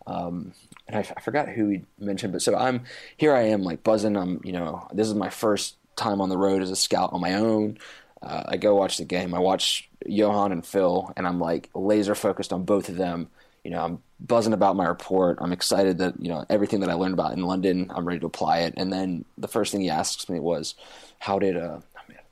Um, 0.06 0.54
and 0.88 0.96
I, 0.96 1.00
I 1.00 1.20
forgot 1.20 1.50
who 1.50 1.68
he 1.68 1.82
mentioned, 1.98 2.32
but 2.32 2.42
so 2.42 2.56
I'm 2.56 2.84
here. 3.16 3.34
I 3.34 3.42
am 3.42 3.62
like 3.62 3.84
buzzing. 3.84 4.16
I'm 4.16 4.40
you 4.42 4.52
know 4.52 4.88
this 4.92 5.06
is 5.06 5.14
my 5.14 5.28
first 5.30 5.76
time 5.96 6.20
on 6.20 6.30
the 6.30 6.38
road 6.38 6.62
as 6.62 6.70
a 6.70 6.76
scout 6.76 7.12
on 7.12 7.20
my 7.20 7.34
own. 7.34 7.78
Uh, 8.22 8.44
I 8.46 8.56
go 8.56 8.74
watch 8.74 8.96
the 8.98 9.04
game. 9.04 9.34
I 9.34 9.38
watch 9.38 9.88
Johan 10.06 10.52
and 10.52 10.66
Phil, 10.66 11.12
and 11.16 11.26
I'm 11.26 11.38
like 11.38 11.70
laser 11.74 12.14
focused 12.14 12.52
on 12.52 12.64
both 12.64 12.88
of 12.88 12.96
them. 12.96 13.28
You 13.64 13.70
know, 13.70 13.84
I'm 13.84 14.02
buzzing 14.20 14.52
about 14.52 14.76
my 14.76 14.86
report. 14.86 15.38
I'm 15.40 15.52
excited 15.52 15.98
that 15.98 16.14
you 16.20 16.28
know 16.28 16.44
everything 16.50 16.80
that 16.80 16.90
I 16.90 16.94
learned 16.94 17.14
about 17.14 17.32
in 17.32 17.42
London. 17.42 17.90
I'm 17.94 18.06
ready 18.06 18.20
to 18.20 18.26
apply 18.26 18.60
it. 18.60 18.74
And 18.76 18.92
then 18.92 19.24
the 19.36 19.48
first 19.48 19.72
thing 19.72 19.80
he 19.80 19.90
asks 19.90 20.28
me 20.28 20.40
was, 20.40 20.74
"How 21.18 21.38
did 21.38 21.56
uh, 21.56 21.78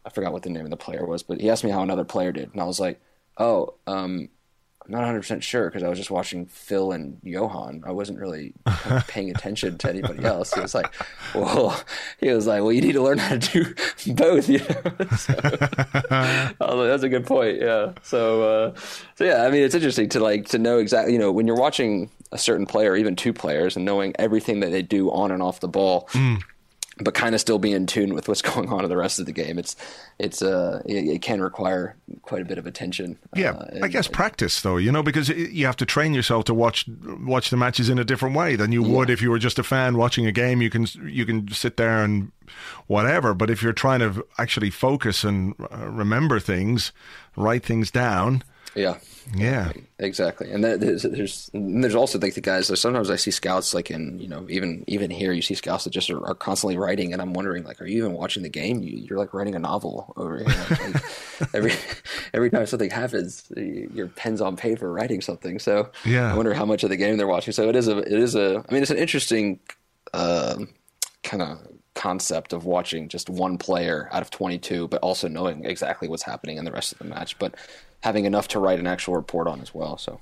I, 0.05 0.11
forgot 0.11 0.33
what 0.33 0.43
the 0.43 0.51
name 0.51 0.65
of 0.65 0.71
the 0.71 0.77
player 0.77 1.05
was, 1.05 1.23
but 1.23 1.41
he 1.41 1.51
asked 1.51 1.65
me 1.65 1.71
how 1.71 1.83
another 1.83 2.05
player 2.05 2.33
did, 2.33 2.51
and 2.53 2.61
I 2.61 2.65
was 2.65 2.81
like, 2.81 3.01
"Oh, 3.39 3.75
um, 3.87 4.29
I'm 4.87 4.93
not 4.93 4.99
100 4.99 5.21
percent 5.21 5.43
sure 5.45 5.69
because 5.69 5.83
I 5.83 5.89
was 5.89 5.99
just 5.99 6.13
watching 6.13 6.47
Phil 6.47 6.93
and 6.93 7.19
Johan. 7.25 7.83
I 7.85 7.91
wasn't 7.91 8.21
really 8.21 8.55
kind 8.67 8.99
of 8.99 9.07
paying 9.09 9.31
attention 9.31 9.79
to 9.79 9.89
anybody 9.89 10.25
else. 10.25 10.55
He 10.55 10.61
was 10.61 10.75
like, 10.75 10.95
"Well," 11.35 11.79
he 12.21 12.31
was 12.31 12.47
like, 12.47 12.63
"Well, 12.63 12.73
you 12.73 12.81
need 12.81 12.93
to 12.93 13.03
learn 13.03 13.19
how 13.19 13.37
to 13.37 13.39
do 13.39 14.15
both." 14.15 14.49
You 14.49 14.61
know, 14.61 15.17
so, 15.17 15.35
like, 16.61 16.89
that's 16.89 17.03
a 17.03 17.09
good 17.09 17.27
point. 17.27 17.61
Yeah. 17.61 17.93
So, 18.03 18.43
uh, 18.43 18.75
so 19.17 19.25
yeah, 19.25 19.43
I 19.43 19.51
mean, 19.51 19.65
it's 19.65 19.75
interesting 19.75 20.09
to 20.11 20.21
like 20.21 20.47
to 20.51 20.59
know 20.59 20.79
exactly. 20.79 21.13
You 21.13 21.19
know, 21.19 21.33
when 21.33 21.49
you're 21.49 21.57
watching 21.57 22.11
a 22.31 22.39
certain 22.39 22.67
player, 22.67 22.95
even 22.95 23.17
two 23.17 23.33
players, 23.33 23.75
and 23.75 23.85
knowing 23.85 24.15
everything 24.19 24.61
that 24.61 24.71
they 24.71 24.83
do 24.83 25.11
on 25.11 25.33
and 25.33 25.43
off 25.43 25.59
the 25.61 25.69
ball. 25.69 26.09
But 26.99 27.13
kind 27.13 27.35
of 27.35 27.43
still 27.43 27.59
be 27.59 27.73
in 27.73 27.87
tune 27.87 28.15
with 28.15 28.27
what's 28.27 28.41
going 28.55 28.71
on 28.71 28.83
in 28.83 28.89
the 28.89 28.97
rest 28.97 29.19
of 29.21 29.27
the 29.27 29.33
game. 29.33 29.59
It's, 29.59 29.77
it's, 30.19 30.41
uh, 30.41 30.81
it, 30.87 31.07
it 31.09 31.21
can 31.23 31.43
require 31.43 31.95
quite 32.23 32.41
a 32.41 32.45
bit 32.47 32.57
of 32.57 32.67
attention. 32.67 33.19
Yeah, 33.35 33.51
uh, 33.51 33.81
I 33.83 33.89
guess 33.89 34.09
practice 34.09 34.63
though, 34.63 34.79
you 34.79 34.91
know, 34.91 35.03
because 35.03 35.29
it- 35.29 35.51
you 35.51 35.67
have 35.67 35.77
to 35.77 35.85
train 35.85 36.15
yourself 36.15 36.45
to 36.47 36.55
watch 36.55 36.87
watch 37.21 37.51
the 37.51 37.57
matches 37.59 37.91
in 37.91 37.99
a 37.99 38.05
different 38.05 38.35
way 38.35 38.57
than 38.57 38.73
you 38.73 38.83
would 38.83 39.11
if 39.11 39.21
you 39.21 39.31
were 39.31 39.39
just 39.39 39.59
a 39.59 39.63
fan 39.63 39.99
watching 39.99 40.27
a 40.27 40.33
game. 40.33 40.63
You 40.63 40.71
can 40.71 40.87
you 41.05 41.27
can 41.27 41.49
sit 41.53 41.77
there 41.77 42.03
and 42.03 42.33
whatever, 42.87 43.35
but 43.35 43.51
if 43.51 43.63
you're 43.63 43.73
trying 43.75 44.01
to 44.01 44.25
actually 44.39 44.71
focus 44.71 45.23
and 45.23 45.55
uh, 45.71 45.87
remember 45.89 46.41
things, 46.41 46.93
write 47.37 47.65
things 47.65 47.91
down, 47.91 48.43
Yeah. 48.77 48.99
yeah, 49.35 49.73
Exactly, 49.99 50.53
and 50.53 50.63
there's 50.63 51.03
there's, 51.03 51.51
and 51.55 51.83
there's 51.83 51.95
also 51.95 52.19
like 52.19 52.35
the 52.35 52.41
guys. 52.41 52.69
Like 52.71 52.79
sometimes 52.79 53.11
I 53.11 53.17
see 53.17 53.31
scouts 53.31 53.75
like 53.75 53.91
in 53.91 54.21
you 54.21 54.29
know 54.29 54.47
even 54.49 54.85
even 54.87 55.11
here 55.11 55.33
you 55.33 55.43
see 55.43 55.55
scouts 55.55 55.85
that 55.85 55.91
just 55.91 56.11
are, 56.11 56.25
are 56.25 56.35
constantly 56.35 56.77
writing, 56.77 57.13
and 57.13 57.21
I'm 57.23 57.33
wondering 57.33 57.65
like, 57.65 57.81
are 57.81 57.87
you 57.87 57.99
even 57.99 58.13
watching 58.13 58.43
the 58.43 58.49
game? 58.49 58.83
You, 58.83 58.99
you're 58.99 59.19
like 59.19 59.35
writing 59.35 59.55
a 59.55 59.59
novel 59.59 60.13
over 60.17 60.39
here. 60.39 60.47
Like, 60.47 61.03
every 61.55 61.73
every 62.35 62.51
time 62.51 62.67
something 62.67 62.91
happens, 62.91 63.51
your 63.57 64.09
pen's 64.09 64.41
on 64.41 64.57
paper 64.57 64.93
writing 64.93 65.21
something. 65.23 65.59
So 65.59 65.91
Yeah. 66.05 66.33
I 66.33 66.37
wonder 66.37 66.55
how 66.55 66.67
much 66.67 66.85
of 66.85 66.91
the 66.91 66.97
game 66.97 67.17
they're 67.17 67.27
watching. 67.27 67.53
So 67.53 67.69
it 67.69 67.75
is 67.75 67.89
a 67.89 67.99
it 67.99 68.13
is 68.13 68.35
a. 68.35 68.63
I 68.69 68.73
mean, 68.73 68.83
it's 68.83 68.93
an 68.93 68.99
interesting 68.99 69.59
um 70.15 70.69
kind 71.25 71.43
of 71.43 71.59
concept 71.95 72.53
of 72.53 72.67
watching 72.67 73.09
just 73.09 73.31
one 73.31 73.57
player 73.57 74.09
out 74.13 74.21
of 74.23 74.31
22, 74.31 74.87
but 74.89 75.01
also 75.01 75.29
knowing 75.29 75.65
exactly 75.65 76.07
what's 76.09 76.23
happening 76.23 76.59
in 76.59 76.65
the 76.67 76.71
rest 76.71 76.93
of 76.93 76.99
the 76.99 77.05
match, 77.05 77.39
but 77.39 77.55
having 78.07 78.25
enough 78.25 78.47
to 78.47 78.61
write 78.61 78.79
an 78.79 78.87
actual 78.87 79.17
report 79.17 79.49
on 79.49 79.61
as 79.61 79.75
well. 79.75 79.99
So 79.99 80.21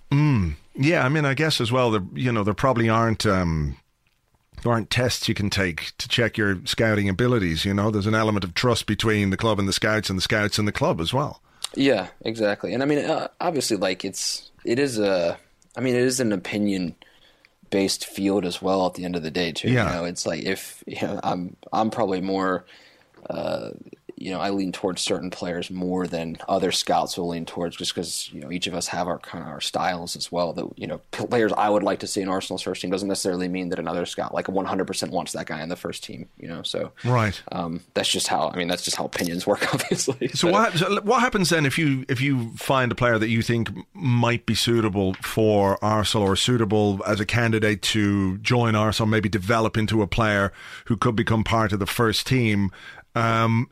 yeah. 0.74 1.04
I 1.04 1.10
mean, 1.10 1.26
I 1.26 1.34
guess 1.34 1.60
as 1.60 1.70
well, 1.70 1.90
there 1.90 2.02
you 2.14 2.32
know 2.32 2.42
there 2.42 2.54
probably 2.54 2.88
aren't. 2.88 3.26
Um, 3.26 3.76
there 4.62 4.72
aren't 4.72 4.88
tests 4.88 5.28
you 5.28 5.34
can 5.34 5.50
take 5.50 5.92
to 5.98 6.08
check 6.08 6.38
your 6.38 6.58
scouting 6.64 7.10
abilities. 7.10 7.66
You 7.66 7.74
know, 7.74 7.90
there's 7.90 8.06
an 8.06 8.14
element 8.14 8.44
of 8.44 8.54
trust 8.54 8.86
between 8.86 9.28
the 9.28 9.36
club 9.36 9.58
and 9.58 9.68
the 9.68 9.74
scouts, 9.74 10.08
and 10.08 10.16
the 10.16 10.22
scouts 10.22 10.58
and 10.58 10.66
the 10.66 10.72
club 10.72 11.00
as 11.02 11.12
well. 11.12 11.42
yeah, 11.74 12.08
exactly. 12.22 12.72
And 12.72 12.82
I 12.82 12.86
mean, 12.86 13.04
uh, 13.04 13.28
obviously, 13.38 13.76
like 13.76 14.04
it's 14.04 14.50
it 14.64 14.78
is 14.78 14.98
a. 14.98 15.38
I 15.76 15.80
mean, 15.80 15.94
it 15.94 16.02
is 16.02 16.20
an 16.20 16.32
opinion 16.32 16.94
based 17.68 18.06
field 18.06 18.46
as 18.46 18.62
well. 18.62 18.86
At 18.86 18.94
the 18.94 19.04
end 19.04 19.16
of 19.16 19.22
the 19.22 19.30
day, 19.30 19.52
too. 19.52 19.70
Yeah. 19.70 19.88
You 19.90 19.96
know, 19.96 20.04
it's 20.06 20.24
like 20.24 20.42
if 20.44 20.82
you 20.86 21.02
know, 21.02 21.20
I'm 21.22 21.56
I'm 21.70 21.90
probably 21.90 22.22
more. 22.22 22.64
Uh, 23.28 23.70
you 24.24 24.30
know, 24.30 24.40
I 24.40 24.48
lean 24.48 24.72
towards 24.72 25.02
certain 25.02 25.28
players 25.30 25.70
more 25.70 26.06
than 26.06 26.38
other 26.48 26.72
scouts 26.72 27.18
will 27.18 27.28
lean 27.28 27.44
towards, 27.44 27.76
just 27.76 27.94
because 27.94 28.30
you 28.32 28.40
know 28.40 28.50
each 28.50 28.66
of 28.66 28.72
us 28.72 28.88
have 28.88 29.06
our 29.06 29.18
kind 29.18 29.44
of 29.44 29.50
our 29.50 29.60
styles 29.60 30.16
as 30.16 30.32
well. 30.32 30.54
That 30.54 30.66
you 30.78 30.86
know, 30.86 31.02
players 31.10 31.52
I 31.52 31.68
would 31.68 31.82
like 31.82 31.98
to 31.98 32.06
see 32.06 32.22
in 32.22 32.28
Arsenal's 32.30 32.62
first 32.62 32.80
team 32.80 32.90
doesn't 32.90 33.06
necessarily 33.06 33.48
mean 33.48 33.68
that 33.68 33.78
another 33.78 34.06
scout 34.06 34.32
like 34.32 34.46
100% 34.46 35.10
wants 35.10 35.32
that 35.32 35.44
guy 35.44 35.62
in 35.62 35.68
the 35.68 35.76
first 35.76 36.02
team. 36.02 36.26
You 36.38 36.48
know, 36.48 36.62
so 36.62 36.92
Right. 37.04 37.38
um, 37.52 37.80
that's 37.92 38.08
just 38.08 38.28
how 38.28 38.48
I 38.48 38.56
mean 38.56 38.66
that's 38.66 38.82
just 38.82 38.96
how 38.96 39.04
opinions 39.04 39.46
work, 39.52 39.74
obviously. 39.74 40.28
So 40.28 40.50
what 40.50 40.72
so 40.72 41.02
what 41.02 41.20
happens 41.20 41.50
then 41.50 41.66
if 41.66 41.76
you 41.76 42.06
if 42.08 42.22
you 42.22 42.52
find 42.56 42.90
a 42.90 42.94
player 42.94 43.18
that 43.18 43.28
you 43.28 43.42
think 43.42 43.68
might 43.92 44.46
be 44.46 44.54
suitable 44.54 45.12
for 45.20 45.76
Arsenal 45.84 46.26
or 46.26 46.34
suitable 46.34 47.02
as 47.06 47.20
a 47.20 47.26
candidate 47.26 47.82
to 47.92 48.38
join 48.38 48.74
Arsenal, 48.74 49.06
maybe 49.10 49.28
develop 49.28 49.76
into 49.76 50.00
a 50.00 50.06
player 50.06 50.50
who 50.86 50.96
could 50.96 51.14
become 51.14 51.44
part 51.44 51.74
of 51.74 51.78
the 51.78 51.86
first 51.86 52.26
team? 52.26 52.70
Um, 53.16 53.70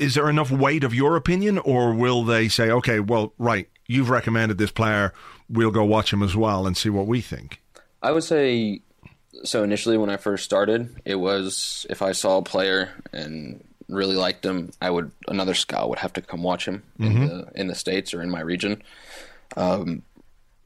is 0.00 0.14
there 0.14 0.28
enough 0.28 0.50
weight 0.50 0.82
of 0.82 0.94
your 0.94 1.14
opinion, 1.14 1.58
or 1.58 1.92
will 1.92 2.24
they 2.24 2.48
say, 2.48 2.70
okay, 2.70 3.00
well, 3.00 3.34
right, 3.38 3.68
you've 3.86 4.10
recommended 4.10 4.58
this 4.58 4.70
player, 4.70 5.12
we'll 5.48 5.70
go 5.70 5.84
watch 5.84 6.12
him 6.12 6.22
as 6.22 6.34
well 6.34 6.66
and 6.66 6.76
see 6.76 6.88
what 6.88 7.06
we 7.06 7.20
think? 7.20 7.60
I 8.02 8.10
would 8.12 8.24
say 8.24 8.80
so. 9.44 9.62
Initially, 9.62 9.98
when 9.98 10.08
I 10.08 10.16
first 10.16 10.44
started, 10.44 10.96
it 11.04 11.16
was 11.16 11.86
if 11.90 12.00
I 12.00 12.12
saw 12.12 12.38
a 12.38 12.42
player 12.42 12.90
and 13.12 13.62
really 13.88 14.16
liked 14.16 14.44
him, 14.44 14.70
I 14.80 14.88
would 14.90 15.12
another 15.28 15.54
scout 15.54 15.90
would 15.90 15.98
have 15.98 16.14
to 16.14 16.22
come 16.22 16.42
watch 16.42 16.66
him 16.66 16.82
in 16.98 17.26
the 17.26 17.50
in 17.54 17.66
the 17.66 17.74
states 17.74 18.14
or 18.14 18.22
in 18.22 18.30
my 18.30 18.40
region. 18.40 18.82
Um, 19.56 20.02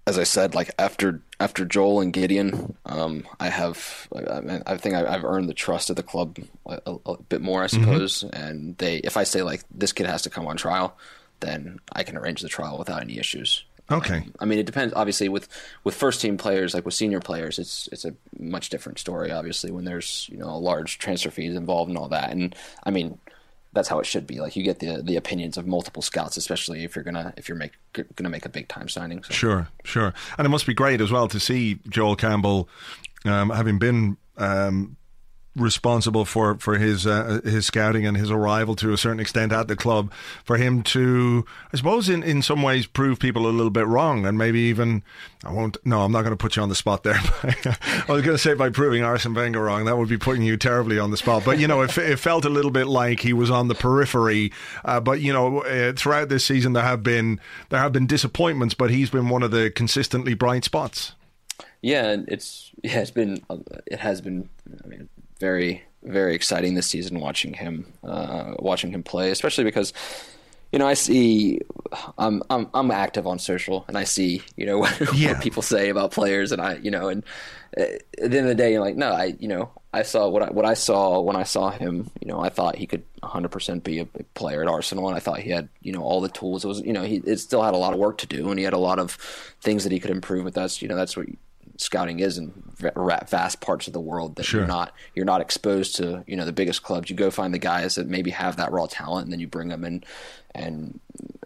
as 0.07 0.19
I 0.19 0.25
said, 0.25 0.55
like 0.55 0.71
after 0.79 1.23
after 1.41 1.65
Joel 1.65 2.01
and 2.01 2.13
Gideon, 2.13 2.77
um, 2.87 3.27
I 3.41 3.49
have 3.49 4.09
I, 4.15 4.41
mean, 4.41 4.63
I 4.67 4.77
think 4.77 4.95
I, 4.95 5.07
I've 5.07 5.25
earned 5.25 5.49
the 5.49 5.55
trust 5.55 5.91
of 5.91 5.97
the 5.97 6.03
club 6.03 6.39
a, 6.67 6.81
a, 6.87 6.97
a 7.07 7.23
bit 7.23 7.41
more, 7.41 7.63
I 7.63 7.69
suppose. 7.69 8.23
And 8.33 8.77
they, 8.79 8.97
if 8.99 9.17
I 9.17 9.25
say 9.25 9.43
like 9.43 9.63
this 9.71 9.93
kid 9.93 10.07
has 10.07 10.23
to 10.23 10.31
come 10.31 10.47
on 10.47 10.57
trial, 10.57 10.97
then 11.41 11.81
I 11.93 12.03
can 12.03 12.17
arrange 12.17 12.43
the 12.43 12.49
trial 12.49 12.79
without 12.79 13.03
any 13.03 13.19
issues. 13.19 13.65
Okay. 13.91 14.27
I 14.39 14.45
mean, 14.47 14.59
it 14.59 14.67
depends. 14.67 14.95
Obviously, 14.95 15.29
with 15.29 15.49
with 15.85 15.95
first 15.95 16.21
team 16.21 16.37
players, 16.37 16.75
like 16.75 16.85
with 16.85 16.95
senior 16.95 17.21
players, 17.21 17.59
it's 17.59 17.89
it's 17.93 18.05
a 18.05 18.15
much 18.39 18.71
different 18.71 18.99
story. 18.99 19.31
Obviously, 19.31 19.71
when 19.71 19.85
there's 19.85 20.29
you 20.31 20.39
know 20.39 20.49
a 20.49 20.57
large 20.57 20.99
transfer 20.99 21.31
fees 21.31 21.55
involved 21.55 21.89
and 21.89 21.99
all 21.99 22.09
that, 22.09 22.31
and 22.31 22.55
I 22.85 22.91
mean, 22.91 23.19
that's 23.75 23.89
how 23.89 23.99
it 23.99 24.07
should 24.07 24.27
be. 24.27 24.41
Like 24.41 24.57
you 24.57 24.63
get 24.63 24.79
the 24.79 25.03
the 25.03 25.17
opinions 25.17 25.57
of 25.57 25.67
multiple 25.67 26.03
scouts, 26.03 26.37
especially 26.37 26.85
if 26.85 26.97
you're 26.97 27.05
gonna 27.05 27.35
if 27.37 27.49
you're 27.49 27.59
make 27.59 27.73
gonna 28.15 28.31
make 28.31 28.47
a 28.47 28.49
big 28.49 28.69
time 28.69 28.89
signing. 28.89 29.23
So. 29.23 29.35
Sure, 29.35 29.69
sure. 29.85 30.15
And 30.39 30.47
it 30.47 30.49
must 30.49 30.67
be 30.67 30.75
great 30.75 31.01
as 31.01 31.11
well 31.11 31.29
to 31.29 31.41
see 31.41 31.81
Joel 31.89 32.17
Campbell, 32.17 32.69
um, 33.25 33.51
having 33.51 33.79
been 33.79 34.17
um, 34.37 34.97
responsible 35.57 36.25
for 36.25 36.57
for 36.59 36.79
his 36.79 37.07
uh, 37.07 37.41
his 37.45 37.67
scouting 37.67 38.07
and 38.07 38.17
his 38.17 38.31
arrival 38.31 38.75
to 38.77 38.93
a 38.93 38.99
certain 38.99 39.21
extent 39.21 39.53
at 39.53 39.69
the 39.69 39.77
club, 39.77 40.13
for 40.45 40.57
him 40.57 40.83
to, 40.83 41.45
I 41.73 41.77
suppose, 41.77 42.09
in 42.09 42.23
in 42.23 42.43
some 42.43 42.63
ways, 42.63 42.87
prove 42.87 43.19
people 43.19 43.47
a 43.47 43.49
little 43.49 43.71
bit 43.71 43.87
wrong, 43.87 44.27
and 44.27 44.37
maybe 44.37 44.61
even 44.61 45.03
I 45.45 45.53
won't. 45.53 45.77
No, 45.85 46.03
I'm 46.03 46.13
not 46.13 46.23
going 46.23 46.33
to 46.33 46.37
put 46.37 46.57
you 46.57 46.63
on 46.63 46.69
the 46.69 46.75
spot 46.75 47.03
there. 47.03 47.15
I 47.43 48.05
was 48.09 48.23
going 48.23 48.37
to 48.37 48.39
say 48.39 48.55
by 48.55 48.71
proving 48.71 49.03
Arsene 49.03 49.35
Wenger 49.35 49.63
wrong, 49.63 49.85
that 49.85 49.97
would 49.97 50.09
be 50.09 50.19
putting 50.19 50.43
you 50.43 50.57
terribly 50.57 50.99
on 50.99 51.11
the 51.11 51.17
spot. 51.17 51.43
But 51.45 51.59
you 51.59 51.69
know, 51.69 51.83
it, 51.83 51.97
it 51.99 52.19
felt 52.19 52.45
a 52.45 52.51
little 52.51 52.71
bit 52.71 52.87
like 52.87 53.21
he 53.21 53.33
was 53.33 53.51
on 53.51 53.69
the 53.69 53.75
periphery. 53.75 54.53
Uh, 54.85 55.01
but 55.01 55.21
you 55.21 55.33
know, 55.33 55.61
uh, 55.63 55.93
throughout 55.93 56.29
this 56.29 56.45
season, 56.45 56.73
there 56.73 56.83
have 56.83 57.03
been 57.03 57.41
there 57.71 57.81
have 57.81 57.93
been 57.93 58.07
disappointments, 58.07 58.75
but 58.75 58.91
he's 58.91 59.11
been 59.11 59.29
one 59.29 59.43
of 59.43 59.51
the 59.51 59.71
consistently 59.71 60.35
bright 60.35 60.65
spots. 60.65 61.15
Yeah, 61.83 62.17
it's 62.29 62.71
yeah, 62.83 63.01
it's 63.01 63.11
been 63.11 63.45
it 63.87 63.99
has 63.99 64.23
been 64.23 64.49
I 64.83 64.87
mean 64.87 65.09
very 65.41 65.83
very 66.03 66.35
exciting 66.35 66.75
this 66.75 66.87
season 66.87 67.19
watching 67.19 67.55
him 67.55 67.91
uh, 68.03 68.55
watching 68.59 68.93
him 68.93 69.03
play, 69.03 69.31
especially 69.31 69.65
because 69.65 69.93
you 70.71 70.79
know 70.79 70.87
I 70.87 70.95
see 70.95 71.61
I'm 72.19 72.43
I'm 72.51 72.69
I'm 72.75 72.91
active 72.91 73.27
on 73.27 73.39
social 73.39 73.85
and 73.89 73.97
I 73.97 74.05
see 74.05 74.43
you 74.57 74.67
know 74.67 74.79
what, 74.81 75.15
Yeah. 75.15 75.33
what 75.33 75.43
people 75.43 75.63
say 75.63 75.89
about 75.89 76.11
players 76.11 76.53
and 76.53 76.61
I 76.61 76.75
you 76.77 76.91
know 76.91 77.09
and 77.09 77.25
uh, 77.79 77.83
at 77.83 78.01
the 78.19 78.25
end 78.25 78.35
of 78.35 78.47
the 78.47 78.55
day 78.55 78.73
you're 78.73 78.81
like 78.83 78.97
no 78.97 79.13
I 79.13 79.35
you 79.39 79.49
know 79.49 79.71
I 79.95 80.03
saw 80.03 80.29
what 80.29 80.43
I 80.43 80.51
what 80.51 80.65
I 80.67 80.75
saw 80.75 81.21
when 81.21 81.37
I 81.37 81.45
saw 81.45 81.71
him 81.71 82.11
you 82.21 82.27
know 82.29 82.41
I 82.41 82.49
thought 82.51 82.77
he 82.77 82.87
could 82.87 83.05
100% 83.23 83.83
be 83.83 84.01
a 84.01 84.05
player 84.35 84.61
at 84.63 84.69
Arsenal 84.69 85.07
and 85.09 85.17
I 85.17 85.21
thought 85.21 85.39
he 85.39 85.51
had 85.51 85.69
you 85.81 85.93
know 85.93 86.03
all 86.03 86.21
the 86.21 86.29
tools 86.29 86.65
it 86.65 86.69
was 86.69 86.81
you 86.83 86.93
know 86.93 87.03
he 87.05 87.17
it 87.25 87.39
still 87.39 87.63
had 87.63 87.73
a 87.75 87.79
lot 87.79 87.93
of 87.95 87.99
work 87.99 88.19
to 88.19 88.27
do 88.27 88.51
and 88.51 88.59
he 88.59 88.65
had 88.65 88.75
a 88.75 88.79
lot 88.79 88.99
of 88.99 89.13
things 89.63 89.85
that 89.85 89.93
he 89.93 90.01
could 90.01 90.11
improve 90.11 90.45
but 90.45 90.55
that's 90.55 90.83
you 90.83 90.89
know 90.89 90.97
that's 90.97 91.17
what 91.17 91.27
scouting 91.77 92.21
is 92.21 92.39
in 92.39 92.53
vast 93.27 93.61
parts 93.61 93.87
of 93.87 93.93
the 93.93 94.01
world 94.01 94.37
that 94.37 94.45
Sure. 94.45 94.61
you're 94.61 94.69
not 94.69 94.93
you're 95.15 95.25
not 95.25 95.41
exposed 95.41 95.97
to 95.97 96.25
you 96.27 96.37
know 96.37 96.45
the 96.45 96.53
biggest 96.53 96.83
clubs. 96.83 97.11
You 97.11 97.17
go 97.17 97.31
find 97.31 97.53
the 97.53 97.59
guys 97.59 97.95
that 97.97 98.07
maybe 98.09 98.31
have 98.31 98.57
that 98.57 98.73
raw 98.73 98.87
talent, 98.87 99.25
and 99.25 99.33
then 99.33 99.41
you 99.41 99.47
bring 99.49 99.69
them 99.69 99.85
in, 99.85 100.05
and 100.55 101.01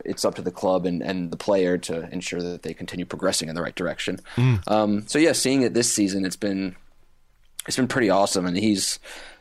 it's 0.05 0.25
up 0.25 0.35
to 0.37 0.43
the 0.43 0.51
club 0.51 0.87
and, 0.87 1.03
and 1.03 1.31
the 1.31 1.37
player 1.37 1.77
to 1.79 2.09
ensure 2.13 2.41
that 2.43 2.63
they 2.63 2.73
continue 2.75 3.05
progressing 3.05 3.49
in 3.49 3.55
the 3.55 3.63
right 3.63 3.75
direction. 3.75 4.21
Um, 4.67 5.07
so 5.07 5.19
yeah, 5.19 5.33
seeing 5.33 5.63
it 5.63 5.75
this 5.75 5.93
season, 5.93 6.25
it's 6.25 6.37
been 6.37 6.77
it's 7.67 7.77
been 7.77 7.89
pretty 7.89 8.11
awesome, 8.11 8.47
and 8.47 8.57
he's 8.57 8.99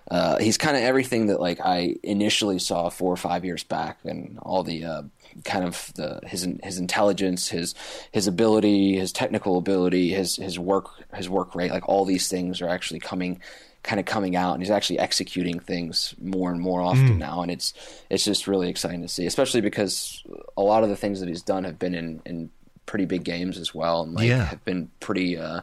uh, 0.10 0.38
he's 0.38 0.58
kind 0.58 0.78
of 0.78 0.84
everything 0.84 1.28
that 1.28 1.40
like 1.42 1.60
I 1.60 1.96
initially 2.04 2.60
saw 2.60 2.90
four 2.90 3.12
or 3.12 3.18
five 3.18 3.44
years 3.46 3.64
back, 3.64 4.00
and 4.06 4.40
all 4.42 4.64
the 4.64 4.84
uh, 4.86 5.02
kind 5.46 5.66
of 5.66 5.92
the 5.96 6.20
his 6.26 6.48
his 6.64 6.78
intelligence, 6.78 7.50
his 7.50 7.76
his 8.12 8.28
ability, 8.28 8.96
his 8.98 9.12
technical 9.12 9.58
ability, 9.58 10.10
his 10.10 10.36
his 10.36 10.58
work 10.60 10.90
his 11.16 11.30
work 11.30 11.56
rate, 11.56 11.72
like 11.72 11.88
all 11.88 12.06
these 12.06 12.28
things 12.28 12.62
are 12.62 12.70
actually 12.70 13.00
coming 13.00 13.40
kind 13.84 14.00
of 14.02 14.06
coming 14.06 14.36
out 14.36 14.54
and 14.54 14.62
he's 14.62 14.72
actually 14.72 15.00
executing 15.00 15.60
things 15.60 16.14
more 16.22 16.52
and 16.52 16.60
more 16.60 16.82
often 16.82 17.18
now 17.18 17.42
and 17.42 17.50
it's 17.50 17.74
it's 18.10 18.26
just 18.26 18.46
really 18.46 18.68
exciting 18.70 19.02
to 19.02 19.08
see 19.08 19.26
especially 19.26 19.62
because 19.62 20.24
a 20.58 20.62
lot 20.62 20.84
of 20.84 20.90
the 20.90 20.96
things 20.98 21.22
that 21.22 21.30
he's 21.30 21.44
done 21.44 21.64
have 21.64 21.80
been 21.80 21.96
in 21.96 22.22
in 22.26 22.50
pretty 22.86 23.06
big 23.06 23.24
games 23.24 23.58
as 23.58 23.74
well 23.74 24.02
and 24.02 24.14
like 24.14 24.28
Yeah. 24.28 24.44
have 24.46 24.66
been 24.66 24.90
pretty 25.00 25.38
uh 25.38 25.62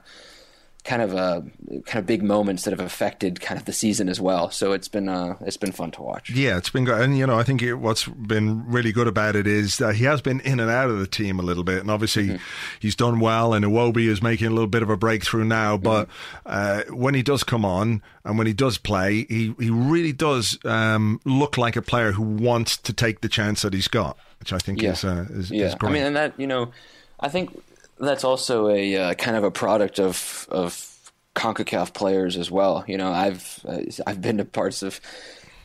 kind 0.85 1.01
of 1.01 1.14
uh, 1.14 1.41
kind 1.87 1.99
of 1.99 2.05
big 2.07 2.22
moments 2.22 2.64
that 2.64 2.70
have 2.70 2.85
affected 2.85 3.41
kind 3.41 3.59
of 3.59 3.64
the 3.64 3.72
season 3.72 4.07
as 4.11 4.20
well. 4.20 4.51
So 4.51 4.72
it's 4.72 4.87
been 4.87 5.09
uh, 5.09 5.37
it's 5.41 5.57
been 5.57 5.72
fun 5.72 5.91
to 5.93 6.03
watch. 6.03 6.28
Yeah, 6.28 6.59
it's 6.59 6.68
been 6.68 6.85
good. 6.85 7.01
And, 7.01 7.16
you 7.16 7.26
know, 7.26 7.39
I 7.39 7.43
think 7.43 7.62
it, 7.62 7.76
what's 7.76 8.05
been 8.07 8.70
really 8.70 8.93
good 8.93 9.09
about 9.09 9.35
it 9.35 9.47
is 9.47 9.78
that 9.78 9.95
he 9.95 10.05
has 10.05 10.20
been 10.20 10.41
in 10.41 10.61
and 10.61 10.70
out 10.70 10.91
of 10.91 10.99
the 10.99 11.07
team 11.07 11.39
a 11.41 11.43
little 11.43 11.64
bit. 11.64 11.78
And 11.78 11.91
obviously, 11.91 12.28
Mm-hmm. 12.28 12.43
he's 12.80 12.95
done 12.95 13.18
well. 13.18 13.55
And 13.55 13.64
Iwobi 13.64 14.09
is 14.09 14.22
making 14.22 14.47
a 14.47 14.51
little 14.51 14.66
bit 14.66 14.82
of 14.82 14.91
a 14.91 14.97
breakthrough 14.97 15.45
now. 15.45 15.78
But 15.78 16.07
Mm-hmm. 16.45 16.91
uh, 16.93 16.95
when 16.97 17.14
he 17.14 17.22
does 17.22 17.45
come 17.45 17.64
on 17.64 18.03
and 18.24 18.37
when 18.37 18.47
he 18.47 18.53
does 18.53 18.76
play, 18.76 19.24
he, 19.28 19.55
he 19.59 19.70
really 19.70 20.12
does 20.12 20.59
um, 20.66 21.18
look 21.24 21.57
like 21.57 21.76
a 21.76 21.82
player 21.82 22.12
who 22.12 22.22
wants 22.22 22.76
to 22.76 22.93
take 22.93 23.22
the 23.22 23.28
chance 23.30 23.62
that 23.62 23.72
he's 23.72 23.89
got, 23.89 24.18
which 24.39 24.53
I 24.53 24.59
think 24.59 24.82
Yeah. 24.82 24.93
is, 24.93 25.03
uh, 25.05 25.26
is, 25.30 25.51
yeah, 25.51 25.66
is 25.68 25.74
great. 25.76 25.91
I 25.91 25.93
mean, 25.95 26.03
and 26.05 26.16
that 26.16 26.39
you 26.39 26.47
know, 26.47 26.72
I 27.20 27.28
think 27.30 27.59
that's 27.99 28.24
also 28.24 28.68
a 28.68 28.97
uh, 28.97 29.14
kind 29.14 29.36
of 29.36 29.45
a 29.45 29.51
product 29.51 29.99
of 29.99 30.47
of 30.51 30.95
Concacaf 31.34 31.92
players 31.92 32.36
as 32.36 32.51
well. 32.51 32.84
You 32.86 32.99
know, 32.99 33.12
I've 33.12 33.61
uh, 33.66 33.80
I've 34.07 34.20
been 34.20 34.38
to 34.38 34.45
parts 34.45 34.82
of 34.82 35.01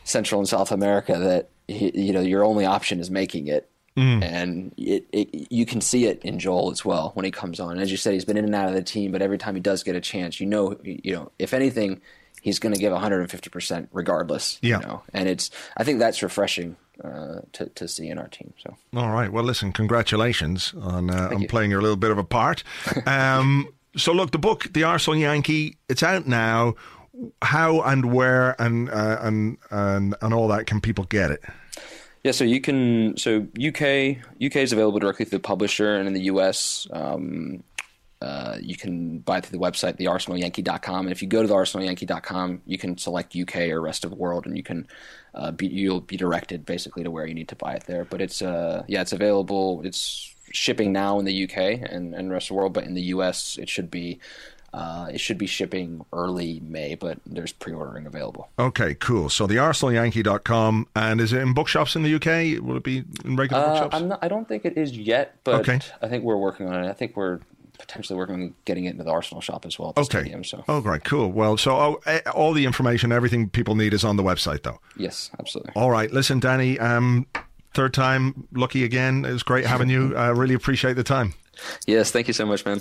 Central 0.04 0.40
and 0.40 0.48
South 0.48 0.72
America 0.72 1.18
that 1.18 1.50
you 1.68 2.12
know 2.12 2.20
your 2.20 2.44
only 2.44 2.66
option 2.66 3.00
is 3.00 3.10
making 3.10 3.48
it. 3.48 3.68
And 4.22 4.72
it, 4.78 5.06
it, 5.12 5.52
you 5.52 5.66
can 5.66 5.80
see 5.80 6.06
it 6.06 6.22
in 6.24 6.38
Joel 6.38 6.70
as 6.70 6.84
well 6.84 7.10
when 7.14 7.24
he 7.24 7.30
comes 7.30 7.60
on. 7.60 7.78
As 7.78 7.90
you 7.90 7.96
said, 7.98 8.14
he's 8.14 8.24
been 8.24 8.38
in 8.38 8.46
and 8.46 8.54
out 8.54 8.68
of 8.68 8.74
the 8.74 8.82
team, 8.82 9.12
but 9.12 9.20
every 9.20 9.36
time 9.36 9.54
he 9.56 9.60
does 9.60 9.82
get 9.82 9.94
a 9.94 10.00
chance, 10.00 10.40
you 10.40 10.46
know, 10.46 10.78
you 10.82 11.12
know, 11.12 11.32
if 11.38 11.52
anything, 11.52 12.00
he's 12.40 12.58
going 12.58 12.72
to 12.72 12.80
give 12.80 12.92
150 12.92 13.50
percent 13.50 13.88
regardless. 13.92 14.58
Yeah. 14.62 14.80
You 14.80 14.86
know, 14.86 15.02
and 15.12 15.28
it's 15.28 15.50
I 15.76 15.84
think 15.84 15.98
that's 15.98 16.22
refreshing 16.22 16.76
uh, 17.04 17.40
to 17.52 17.66
to 17.66 17.88
see 17.88 18.08
in 18.08 18.18
our 18.18 18.28
team. 18.28 18.52
So. 18.62 18.76
All 18.96 19.10
right. 19.10 19.32
Well, 19.32 19.44
listen, 19.44 19.72
congratulations 19.72 20.74
on, 20.80 21.10
uh, 21.10 21.30
on 21.32 21.42
you. 21.42 21.48
playing 21.48 21.70
your 21.70 21.82
little 21.82 21.96
bit 21.96 22.10
of 22.10 22.18
a 22.18 22.24
part. 22.24 22.62
Um, 23.06 23.68
so, 23.96 24.12
look, 24.12 24.30
the 24.30 24.38
book, 24.38 24.68
The 24.72 24.84
Arsenal 24.84 25.18
Yankee, 25.18 25.76
it's 25.88 26.02
out 26.02 26.26
now. 26.26 26.74
How 27.42 27.80
and 27.82 28.12
where 28.12 28.60
and 28.60 28.88
uh, 28.88 29.18
and 29.20 29.58
and 29.70 30.14
and 30.22 30.32
all 30.32 30.48
that 30.48 30.66
can 30.66 30.80
people 30.80 31.04
get 31.04 31.30
it? 31.30 31.42
Yeah, 32.22 32.32
so 32.32 32.44
you 32.44 32.60
can. 32.60 33.16
So 33.16 33.46
UK 33.56 34.18
UK 34.42 34.56
is 34.56 34.72
available 34.72 35.00
directly 35.00 35.24
through 35.24 35.38
the 35.38 35.42
publisher, 35.42 35.96
and 35.96 36.06
in 36.06 36.14
the 36.14 36.22
US, 36.22 36.86
um, 36.92 37.62
uh, 38.22 38.58
you 38.60 38.76
can 38.76 39.18
buy 39.18 39.38
it 39.38 39.46
through 39.46 39.58
the 39.58 39.64
website, 39.64 39.98
thearsenalyankee.com. 39.98 41.06
And 41.06 41.12
if 41.12 41.22
you 41.22 41.28
go 41.28 41.42
to 41.42 41.48
thearsenalyankee.com, 41.48 42.62
you 42.66 42.76
can 42.76 42.98
select 42.98 43.34
UK 43.34 43.56
or 43.70 43.80
rest 43.80 44.04
of 44.04 44.10
the 44.10 44.16
world, 44.16 44.46
and 44.46 44.56
you 44.56 44.62
can 44.62 44.86
uh, 45.34 45.50
be 45.52 45.66
you'll 45.66 46.00
be 46.00 46.16
directed 46.16 46.64
basically 46.66 47.02
to 47.04 47.10
where 47.10 47.26
you 47.26 47.34
need 47.34 47.48
to 47.48 47.56
buy 47.56 47.74
it 47.74 47.84
there. 47.86 48.04
But 48.04 48.20
it's 48.20 48.42
uh 48.42 48.84
yeah, 48.88 49.00
it's 49.02 49.12
available. 49.12 49.82
It's 49.84 50.34
shipping 50.52 50.92
now 50.92 51.18
in 51.18 51.24
the 51.24 51.44
UK 51.44 51.58
and 51.90 52.14
and 52.14 52.30
rest 52.32 52.46
of 52.46 52.48
the 52.48 52.54
world, 52.54 52.72
but 52.72 52.84
in 52.84 52.94
the 52.94 53.02
US, 53.14 53.58
it 53.58 53.68
should 53.68 53.90
be. 53.90 54.18
Uh, 54.72 55.08
it 55.12 55.18
should 55.18 55.36
be 55.36 55.48
shipping 55.48 56.00
early 56.12 56.60
May, 56.60 56.94
but 56.94 57.18
there's 57.26 57.50
pre-ordering 57.50 58.06
available. 58.06 58.48
Okay, 58.56 58.94
cool. 58.94 59.28
So, 59.28 59.48
thearsenalyankee.com. 59.48 60.86
And 60.94 61.20
is 61.20 61.32
it 61.32 61.42
in 61.42 61.54
bookshops 61.54 61.96
in 61.96 62.04
the 62.04 62.14
UK? 62.14 62.62
Will 62.64 62.76
it 62.76 62.84
be 62.84 63.02
in 63.24 63.34
regular 63.34 63.60
Uh, 63.62 63.68
bookshops? 63.70 63.96
I'm 63.96 64.06
not, 64.06 64.20
I 64.22 64.28
don't 64.28 64.46
think 64.46 64.64
it 64.64 64.76
is 64.78 64.96
yet, 64.96 65.34
but 65.42 65.68
Okay. 65.68 65.80
I 66.02 66.06
think 66.06 66.22
we're 66.22 66.36
working 66.36 66.68
on 66.68 66.84
it. 66.84 66.88
I 66.88 66.92
think 66.92 67.16
we're 67.16 67.40
potentially 67.90 68.16
working 68.16 68.34
on 68.36 68.54
getting 68.64 68.84
it 68.84 68.90
into 68.90 69.02
the 69.04 69.10
Arsenal 69.10 69.40
shop 69.40 69.66
as 69.66 69.78
well. 69.78 69.90
At 69.90 69.94
the 69.96 70.00
Okay. 70.02 70.20
Stadium, 70.20 70.44
so 70.44 70.64
Oh, 70.68 70.80
great. 70.80 71.02
Cool. 71.04 71.32
Well, 71.32 71.56
so 71.56 71.72
oh, 71.72 72.00
eh, 72.06 72.20
all 72.34 72.52
the 72.52 72.64
information, 72.64 73.10
everything 73.12 73.48
people 73.48 73.74
need 73.74 73.92
is 73.92 74.04
on 74.04 74.16
the 74.16 74.22
website, 74.22 74.62
though. 74.62 74.78
yes, 74.96 75.30
absolutely. 75.38 75.72
All 75.74 75.90
right. 75.90 76.10
Listen, 76.12 76.38
Danny, 76.40 76.78
um, 76.78 77.26
third 77.74 77.92
time 77.92 78.46
lucky 78.52 78.84
again. 78.84 79.24
It 79.24 79.32
was 79.32 79.42
great 79.42 79.66
having 79.66 79.88
you. 79.90 80.16
I 80.16 80.28
really 80.28 80.54
appreciate 80.54 80.94
the 80.94 81.04
time. 81.04 81.34
Yes, 81.86 82.10
thank 82.10 82.26
you 82.28 82.32
so 82.34 82.46
much, 82.46 82.64
man. 82.64 82.80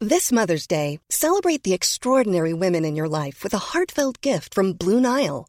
This 0.00 0.30
Mother's 0.30 0.66
Day, 0.68 1.00
celebrate 1.10 1.64
the 1.64 1.74
extraordinary 1.74 2.54
women 2.54 2.84
in 2.84 2.94
your 2.94 3.08
life 3.08 3.42
with 3.42 3.52
a 3.52 3.58
heartfelt 3.58 4.20
gift 4.20 4.54
from 4.54 4.72
Blue 4.74 5.00
Nile. 5.00 5.48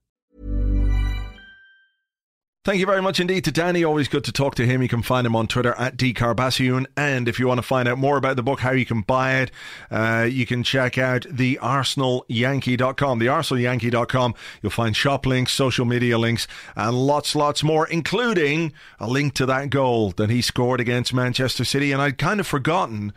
Thank 2.63 2.79
you 2.79 2.85
very 2.85 3.01
much 3.01 3.19
indeed 3.19 3.43
to 3.45 3.51
Danny. 3.51 3.83
Always 3.83 4.07
good 4.07 4.23
to 4.25 4.31
talk 4.31 4.53
to 4.53 4.67
him. 4.67 4.83
You 4.83 4.87
can 4.87 5.01
find 5.01 5.25
him 5.25 5.35
on 5.35 5.47
Twitter 5.47 5.73
at 5.79 5.97
dkarbassiyoon. 5.97 6.85
And 6.95 7.27
if 7.27 7.39
you 7.39 7.47
want 7.47 7.57
to 7.57 7.63
find 7.63 7.87
out 7.87 7.97
more 7.97 8.17
about 8.17 8.35
the 8.35 8.43
book, 8.43 8.59
how 8.59 8.69
you 8.69 8.85
can 8.85 9.01
buy 9.01 9.37
it, 9.37 9.51
uh, 9.89 10.27
you 10.29 10.45
can 10.45 10.61
check 10.61 10.95
out 10.99 11.25
the 11.27 11.57
arsenalyankee.com. 11.59 13.17
The 13.17 13.25
arsenalyankee.com. 13.25 14.35
You'll 14.61 14.69
find 14.69 14.95
shop 14.95 15.25
links, 15.25 15.53
social 15.53 15.85
media 15.85 16.19
links, 16.19 16.47
and 16.75 16.95
lots, 16.95 17.35
lots 17.35 17.63
more, 17.63 17.87
including 17.87 18.73
a 18.99 19.07
link 19.07 19.33
to 19.35 19.47
that 19.47 19.71
goal 19.71 20.11
that 20.11 20.29
he 20.29 20.43
scored 20.43 20.79
against 20.79 21.15
Manchester 21.15 21.65
City. 21.65 21.91
And 21.91 21.99
I'd 21.99 22.19
kind 22.19 22.39
of 22.39 22.45
forgotten 22.45 23.11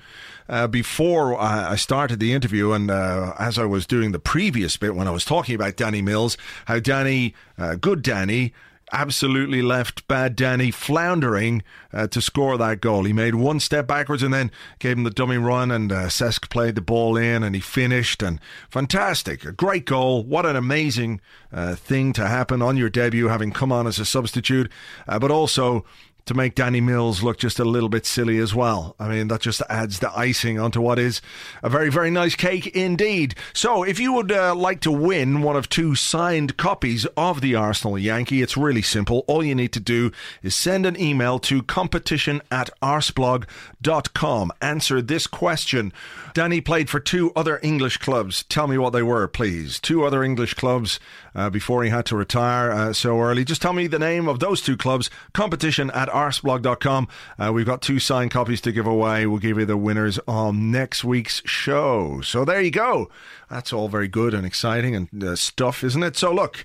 uh, 0.49 0.69
before 0.69 1.39
I 1.39 1.73
I 1.73 1.77
started 1.77 2.19
the 2.19 2.33
interview 2.33 2.73
and 2.73 2.91
uh, 2.91 3.35
as 3.39 3.59
I 3.59 3.67
was 3.67 3.87
doing 3.87 4.13
the 4.13 4.19
previous 4.19 4.79
bit 4.79 4.95
when 4.95 5.07
I 5.07 5.11
was 5.11 5.27
talking 5.27 5.55
about 5.55 5.77
Danny 5.77 6.01
Mills, 6.01 6.39
how 6.65 6.79
Danny, 6.79 7.35
uh, 7.59 7.75
good 7.75 8.01
Danny, 8.01 8.55
absolutely 8.93 9.63
left 9.63 10.07
bad 10.09 10.37
Danny 10.37 10.71
floundering 10.71 11.63
uh, 11.93 12.07
to 12.09 12.21
score 12.21 12.57
that 12.59 12.81
goal. 12.81 13.05
He 13.05 13.13
made 13.13 13.35
one 13.35 13.61
step 13.61 13.87
backwards 13.87 14.23
and 14.23 14.33
then 14.33 14.51
gave 14.79 14.97
him 14.97 15.05
the 15.05 15.11
dummy 15.11 15.37
run, 15.37 15.71
and 15.71 15.91
uh, 15.91 16.07
Cesc 16.07 16.49
played 16.51 16.75
the 16.75 16.81
ball 16.81 17.17
in 17.17 17.43
and 17.43 17.55
he 17.55 17.61
finished. 17.61 18.23
And 18.23 18.41
fantastic, 18.69 19.45
a 19.45 19.53
great 19.53 19.85
goal. 19.85 20.23
What 20.23 20.47
an 20.47 20.57
amazing 20.57 21.21
uh, 21.53 21.75
thing 21.75 22.13
to 22.15 22.27
happen 22.27 22.63
on 22.63 22.77
your 22.77 22.91
debut, 22.91 23.29
having 23.29 23.53
come 23.53 23.73
on 23.73 23.87
as 23.87 23.99
a 23.99 24.05
substitute, 24.05 24.71
uh, 25.09 25.19
but 25.19 25.31
also 25.31 25.85
to 26.27 26.35
make 26.35 26.55
Danny 26.55 26.81
Mills 26.81 27.23
look 27.23 27.39
just 27.39 27.59
a 27.59 27.65
little 27.65 27.89
bit 27.89 28.07
silly 28.07 28.39
as 28.39 28.55
well. 28.55 28.97
I 28.99 29.09
mean, 29.09 29.29
that 29.29 29.43
just 29.43 29.61
adds 29.69 29.99
the 29.99 30.17
icing 30.17 30.59
onto 30.59 30.81
what 30.81 30.99
is 30.99 31.21
a 31.63 31.69
very, 31.69 31.91
very 31.91 32.11
nice 32.11 32.35
cake 32.35 32.67
indeed. 32.69 33.35
So, 33.53 33.83
if 33.83 33.99
you 33.99 34.13
would 34.15 34.33
uh, 34.33 34.55
like 34.55 34.81
to 34.81 34.93
win 34.93 35.43
one 35.43 35.57
of 35.57 35.69
two 35.69 35.95
signed 35.95 36.57
copies 36.57 37.05
of 37.17 37.41
the 37.41 37.55
Arsenal 37.55 37.99
Yankee, 37.99 38.43
it's 38.43 38.57
really 38.57 38.83
simple. 38.83 39.25
All 39.27 39.45
you 39.45 39.55
need 39.55 39.73
to 39.73 39.81
do 39.81 40.13
is 40.43 40.55
send 40.55 40.87
an 40.87 40.99
email 40.99 41.39
to 41.41 41.63
competition 41.63 42.41
at 42.51 42.71
arseblog.com. 42.83 44.53
Answer 44.63 45.03
this 45.03 45.27
question. 45.27 45.93
Danny 46.33 46.61
played 46.61 46.89
for 46.89 47.01
two 47.01 47.33
other 47.37 47.61
English 47.63 47.99
clubs. 47.99 48.45
Tell 48.45 48.67
me 48.67 48.79
what 48.79 48.93
they 48.93 49.03
were, 49.03 49.29
please. 49.29 49.79
Two 49.79 50.05
other 50.05 50.25
English 50.25 50.55
clubs 50.55 50.99
uh, 51.35 51.51
before 51.51 51.85
he 51.85 51.91
had 51.91 52.07
to 52.07 52.17
retire 52.17 52.71
uh, 52.71 52.93
so 52.93 53.21
early. 53.21 53.45
Just 53.45 53.63
tell 53.63 53.73
me 53.73 53.87
the 53.87 53.99
name 53.99 54.27
of 54.27 54.41
those 54.41 54.61
two 54.61 54.77
clubs. 54.77 55.11
Competition 55.33 55.91
at 55.91 56.09
arseblog.com. 56.15 57.09
Uh, 57.39 57.53
we've 57.53 57.67
got 57.67 57.83
two 57.83 57.99
signed 57.99 58.31
copies 58.31 58.61
to 58.63 58.73
give 58.73 58.87
away. 58.87 59.27
We'll 59.27 59.39
give 59.39 59.59
you 59.59 59.67
the 59.67 59.77
winners 59.77 60.19
on 60.27 60.71
next 60.71 61.05
week's 61.05 61.43
show. 61.45 62.21
So 62.23 62.45
there 62.45 62.61
you 62.61 62.71
go. 62.71 63.11
That's 63.51 63.73
all 63.73 63.89
very 63.89 64.09
good 64.09 64.33
and 64.33 64.47
exciting 64.47 64.95
and 64.95 65.25
uh, 65.25 65.37
stuff, 65.37 65.85
isn't 65.85 66.03
it? 66.03 66.17
So 66.17 66.33
look, 66.33 66.65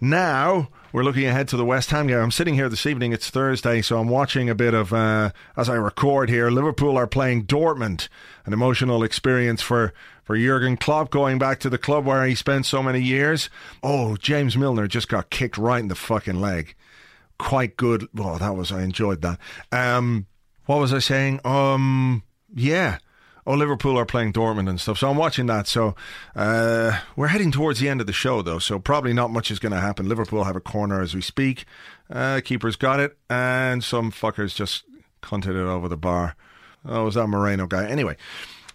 now 0.00 0.68
we're 0.92 1.04
looking 1.04 1.26
ahead 1.26 1.48
to 1.48 1.56
the 1.56 1.64
West 1.64 1.90
Ham 1.90 2.06
game. 2.06 2.18
I'm 2.18 2.30
sitting 2.30 2.54
here 2.54 2.68
this 2.68 2.86
evening. 2.86 3.12
It's 3.12 3.30
Thursday, 3.30 3.82
so 3.82 3.98
I'm 3.98 4.08
watching 4.08 4.48
a 4.48 4.54
bit 4.54 4.72
of, 4.72 4.92
uh, 4.92 5.32
as 5.56 5.68
I 5.68 5.74
record 5.74 6.30
here, 6.30 6.50
Liverpool 6.50 6.96
are 6.96 7.06
playing 7.06 7.44
Dortmund. 7.44 8.08
An 8.46 8.52
emotional 8.52 9.02
experience 9.02 9.60
for, 9.60 9.92
for 10.24 10.36
Jurgen 10.36 10.78
Klopp 10.78 11.10
going 11.10 11.38
back 11.38 11.60
to 11.60 11.68
the 11.68 11.78
club 11.78 12.06
where 12.06 12.24
he 12.24 12.34
spent 12.34 12.64
so 12.64 12.82
many 12.82 13.00
years. 13.00 13.50
Oh, 13.82 14.16
James 14.16 14.56
Milner 14.56 14.86
just 14.86 15.08
got 15.08 15.30
kicked 15.30 15.58
right 15.58 15.80
in 15.80 15.88
the 15.88 15.94
fucking 15.94 16.40
leg. 16.40 16.74
Quite 17.38 17.76
good. 17.76 18.08
Oh, 18.18 18.38
that 18.38 18.56
was, 18.56 18.72
I 18.72 18.82
enjoyed 18.82 19.22
that. 19.22 19.38
Um, 19.72 20.26
what 20.66 20.78
was 20.78 20.92
I 20.92 20.98
saying? 20.98 21.40
Um, 21.44 22.22
yeah 22.54 22.98
oh, 23.48 23.54
Liverpool 23.54 23.98
are 23.98 24.04
playing 24.04 24.32
Dortmund 24.34 24.68
and 24.68 24.80
stuff. 24.80 24.98
So 24.98 25.10
I'm 25.10 25.16
watching 25.16 25.46
that. 25.46 25.66
So 25.66 25.96
uh, 26.36 27.00
we're 27.16 27.28
heading 27.28 27.50
towards 27.50 27.80
the 27.80 27.88
end 27.88 28.00
of 28.00 28.06
the 28.06 28.12
show, 28.12 28.42
though. 28.42 28.58
So 28.58 28.78
probably 28.78 29.14
not 29.14 29.30
much 29.30 29.50
is 29.50 29.58
going 29.58 29.72
to 29.72 29.80
happen. 29.80 30.08
Liverpool 30.08 30.44
have 30.44 30.54
a 30.54 30.60
corner 30.60 31.00
as 31.00 31.14
we 31.14 31.22
speak. 31.22 31.64
Uh, 32.10 32.40
keeper's 32.44 32.76
got 32.76 33.00
it, 33.00 33.16
and 33.28 33.82
some 33.82 34.12
fuckers 34.12 34.54
just 34.54 34.84
cunted 35.22 35.48
it 35.48 35.66
over 35.66 35.88
the 35.88 35.96
bar. 35.96 36.36
Oh, 36.84 37.04
was 37.04 37.14
that 37.14 37.26
Moreno 37.26 37.66
guy? 37.66 37.88
Anyway. 37.88 38.16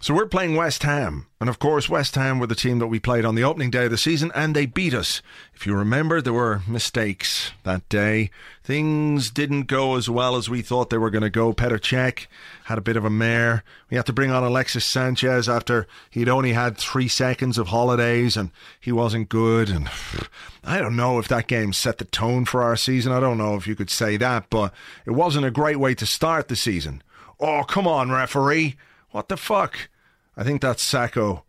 So 0.04 0.12
we're 0.12 0.26
playing 0.26 0.54
West 0.54 0.82
Ham. 0.82 1.28
And 1.40 1.48
of 1.48 1.58
course, 1.58 1.88
West 1.88 2.14
Ham 2.16 2.38
were 2.38 2.46
the 2.46 2.54
team 2.54 2.78
that 2.78 2.88
we 2.88 3.00
played 3.00 3.24
on 3.24 3.36
the 3.36 3.44
opening 3.44 3.70
day 3.70 3.86
of 3.86 3.90
the 3.90 3.96
season, 3.96 4.30
and 4.34 4.54
they 4.54 4.66
beat 4.66 4.92
us. 4.92 5.22
If 5.54 5.66
you 5.66 5.74
remember, 5.74 6.20
there 6.20 6.34
were 6.34 6.60
mistakes 6.68 7.52
that 7.62 7.88
day. 7.88 8.28
Things 8.62 9.30
didn't 9.30 9.62
go 9.62 9.96
as 9.96 10.10
well 10.10 10.36
as 10.36 10.50
we 10.50 10.60
thought 10.60 10.90
they 10.90 10.98
were 10.98 11.08
going 11.08 11.22
to 11.22 11.30
go. 11.30 11.54
Petr 11.54 11.80
Cech 11.80 12.26
had 12.64 12.76
a 12.76 12.82
bit 12.82 12.98
of 12.98 13.06
a 13.06 13.08
mare. 13.08 13.64
We 13.88 13.96
had 13.96 14.04
to 14.04 14.12
bring 14.12 14.30
on 14.30 14.44
Alexis 14.44 14.84
Sanchez 14.84 15.48
after 15.48 15.86
he'd 16.10 16.28
only 16.28 16.52
had 16.52 16.76
three 16.76 17.08
seconds 17.08 17.56
of 17.56 17.68
holidays, 17.68 18.36
and 18.36 18.50
he 18.78 18.92
wasn't 18.92 19.30
good. 19.30 19.70
And 19.70 19.88
I 20.64 20.80
don't 20.80 20.96
know 20.96 21.18
if 21.18 21.28
that 21.28 21.46
game 21.46 21.72
set 21.72 21.96
the 21.96 22.04
tone 22.04 22.44
for 22.44 22.62
our 22.62 22.76
season. 22.76 23.10
I 23.10 23.20
don't 23.20 23.38
know 23.38 23.54
if 23.54 23.66
you 23.66 23.74
could 23.74 23.88
say 23.88 24.18
that, 24.18 24.50
but 24.50 24.74
it 25.06 25.12
wasn't 25.12 25.46
a 25.46 25.50
great 25.50 25.78
way 25.78 25.94
to 25.94 26.04
start 26.04 26.48
the 26.48 26.56
season. 26.56 27.02
Oh, 27.40 27.64
come 27.64 27.86
on, 27.86 28.12
referee. 28.12 28.76
What 29.08 29.30
the 29.30 29.38
fuck? 29.38 29.88
I 30.36 30.44
think 30.44 30.60
that's 30.60 30.84
Sakho. 30.84 31.42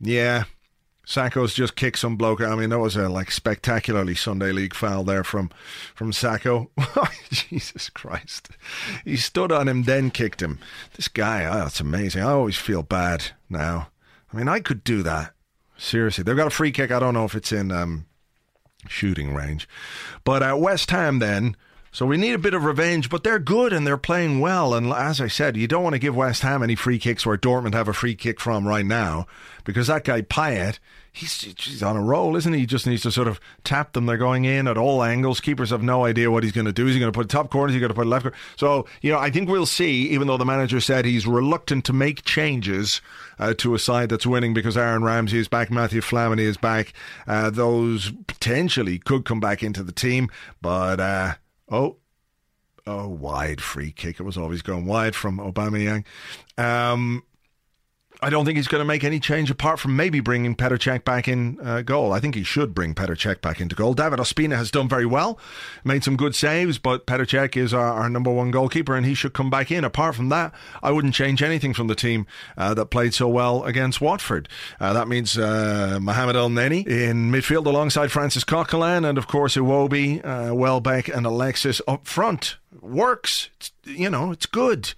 Yeah, 0.00 0.44
Sakho's 1.06 1.54
just 1.54 1.76
kicked 1.76 1.98
some 1.98 2.16
bloke. 2.16 2.40
I 2.40 2.54
mean, 2.54 2.70
that 2.70 2.78
was 2.78 2.96
a 2.96 3.08
like 3.08 3.30
spectacularly 3.30 4.14
Sunday 4.14 4.52
League 4.52 4.74
foul 4.74 5.04
there 5.04 5.24
from 5.24 5.50
from 5.94 6.12
Sakho. 6.12 6.68
Jesus 7.30 7.90
Christ! 7.90 8.48
He 9.04 9.16
stood 9.16 9.52
on 9.52 9.68
him, 9.68 9.82
then 9.82 10.10
kicked 10.10 10.40
him. 10.40 10.58
This 10.94 11.08
guy, 11.08 11.44
oh, 11.44 11.64
that's 11.64 11.80
amazing. 11.80 12.22
I 12.22 12.30
always 12.30 12.56
feel 12.56 12.82
bad 12.82 13.32
now. 13.50 13.88
I 14.32 14.36
mean, 14.36 14.48
I 14.48 14.60
could 14.60 14.82
do 14.82 15.02
that. 15.02 15.32
Seriously, 15.76 16.24
they've 16.24 16.36
got 16.36 16.46
a 16.46 16.50
free 16.50 16.72
kick. 16.72 16.90
I 16.90 16.98
don't 16.98 17.14
know 17.14 17.24
if 17.24 17.34
it's 17.34 17.52
in 17.52 17.70
um, 17.70 18.06
shooting 18.88 19.34
range, 19.34 19.68
but 20.24 20.42
at 20.42 20.58
West 20.60 20.90
Ham 20.90 21.18
then 21.18 21.56
so 21.94 22.04
we 22.06 22.16
need 22.16 22.32
a 22.32 22.38
bit 22.38 22.54
of 22.54 22.64
revenge, 22.64 23.08
but 23.08 23.22
they're 23.22 23.38
good 23.38 23.72
and 23.72 23.86
they're 23.86 23.96
playing 23.96 24.40
well. 24.40 24.74
And 24.74 24.92
as 24.92 25.20
I 25.20 25.28
said, 25.28 25.56
you 25.56 25.68
don't 25.68 25.84
want 25.84 25.94
to 25.94 26.00
give 26.00 26.16
West 26.16 26.42
Ham 26.42 26.60
any 26.60 26.74
free 26.74 26.98
kicks 26.98 27.24
where 27.24 27.38
Dortmund 27.38 27.74
have 27.74 27.86
a 27.86 27.92
free 27.92 28.16
kick 28.16 28.40
from 28.40 28.66
right 28.66 28.84
now, 28.84 29.28
because 29.62 29.86
that 29.86 30.02
guy 30.02 30.22
Payet, 30.22 30.80
he's, 31.12 31.42
he's 31.42 31.84
on 31.84 31.96
a 31.96 32.02
roll, 32.02 32.34
isn't 32.34 32.52
he? 32.52 32.58
He 32.58 32.66
just 32.66 32.84
needs 32.84 33.02
to 33.02 33.12
sort 33.12 33.28
of 33.28 33.38
tap 33.62 33.92
them. 33.92 34.06
They're 34.06 34.16
going 34.16 34.44
in 34.44 34.66
at 34.66 34.76
all 34.76 35.04
angles. 35.04 35.38
Keepers 35.38 35.70
have 35.70 35.84
no 35.84 36.04
idea 36.04 36.32
what 36.32 36.42
he's 36.42 36.50
going 36.50 36.64
to 36.64 36.72
do. 36.72 36.88
Is 36.88 36.94
he 36.94 37.00
going 37.00 37.12
to 37.12 37.16
put 37.16 37.28
top 37.28 37.48
corners? 37.48 37.70
Is 37.70 37.74
he 37.74 37.80
going 37.80 37.90
to 37.90 37.94
put 37.94 38.08
left 38.08 38.24
corner? 38.24 38.36
So, 38.56 38.86
you 39.00 39.12
know, 39.12 39.20
I 39.20 39.30
think 39.30 39.48
we'll 39.48 39.64
see, 39.64 40.08
even 40.08 40.26
though 40.26 40.36
the 40.36 40.44
manager 40.44 40.80
said 40.80 41.04
he's 41.04 41.28
reluctant 41.28 41.84
to 41.84 41.92
make 41.92 42.24
changes 42.24 43.00
uh, 43.38 43.54
to 43.58 43.72
a 43.72 43.78
side 43.78 44.08
that's 44.08 44.26
winning 44.26 44.52
because 44.52 44.76
Aaron 44.76 45.04
Ramsey 45.04 45.38
is 45.38 45.46
back, 45.46 45.70
Matthew 45.70 46.00
Flamini 46.00 46.40
is 46.40 46.56
back. 46.56 46.92
Uh, 47.28 47.50
those 47.50 48.10
potentially 48.26 48.98
could 48.98 49.24
come 49.24 49.38
back 49.38 49.62
into 49.62 49.84
the 49.84 49.92
team, 49.92 50.28
but. 50.60 50.98
Uh, 50.98 51.34
Oh, 51.68 51.96
oh, 52.86 53.08
wide 53.08 53.60
free 53.60 53.92
kick. 53.92 54.20
It 54.20 54.24
was 54.24 54.36
always 54.36 54.62
going 54.62 54.86
wide 54.86 55.14
from 55.14 55.38
Aubameyang. 55.38 56.04
Um, 56.58 57.22
I 58.20 58.30
don't 58.30 58.44
think 58.44 58.56
he's 58.56 58.68
going 58.68 58.80
to 58.80 58.86
make 58.86 59.04
any 59.04 59.20
change 59.20 59.50
apart 59.50 59.78
from 59.78 59.96
maybe 59.96 60.20
bringing 60.20 60.54
Petr 60.54 61.04
back 61.04 61.28
in 61.28 61.58
uh, 61.60 61.82
goal. 61.82 62.12
I 62.12 62.20
think 62.20 62.34
he 62.34 62.42
should 62.42 62.74
bring 62.74 62.94
Petr 62.94 63.40
back 63.40 63.60
into 63.60 63.74
goal. 63.74 63.92
David 63.94 64.18
Ospina 64.18 64.56
has 64.56 64.70
done 64.70 64.88
very 64.88 65.04
well, 65.04 65.38
made 65.84 66.04
some 66.04 66.16
good 66.16 66.34
saves, 66.34 66.78
but 66.78 67.06
Petr 67.06 67.56
is 67.56 67.74
our, 67.74 67.92
our, 67.92 68.08
number 68.08 68.30
one 68.30 68.50
goalkeeper 68.50 68.94
and 68.94 69.04
he 69.04 69.14
should 69.14 69.32
come 69.34 69.50
back 69.50 69.70
in. 69.70 69.84
Apart 69.84 70.14
from 70.14 70.28
that, 70.28 70.54
I 70.82 70.90
wouldn't 70.90 71.14
change 71.14 71.42
anything 71.42 71.74
from 71.74 71.88
the 71.88 71.94
team 71.94 72.26
uh, 72.56 72.74
that 72.74 72.86
played 72.86 73.14
so 73.14 73.28
well 73.28 73.64
against 73.64 74.00
Watford. 74.00 74.48
Uh, 74.78 74.92
that 74.92 75.08
means 75.08 75.36
uh, 75.36 75.98
Mohamed 76.00 76.36
Elneny 76.36 76.86
in 76.86 77.30
midfield 77.30 77.66
alongside 77.66 78.12
Francis 78.12 78.44
Coquelin 78.44 79.08
and, 79.08 79.18
of 79.18 79.26
course, 79.26 79.56
Iwobi, 79.56 80.24
uh, 80.24 80.54
Welbeck, 80.54 81.08
and 81.08 81.26
Alexis 81.26 81.82
up 81.88 82.06
front. 82.06 82.56
Works. 82.80 83.50
It's, 83.56 83.72
you 83.84 84.10
know, 84.10 84.30
it's 84.30 84.46
good. 84.46 84.94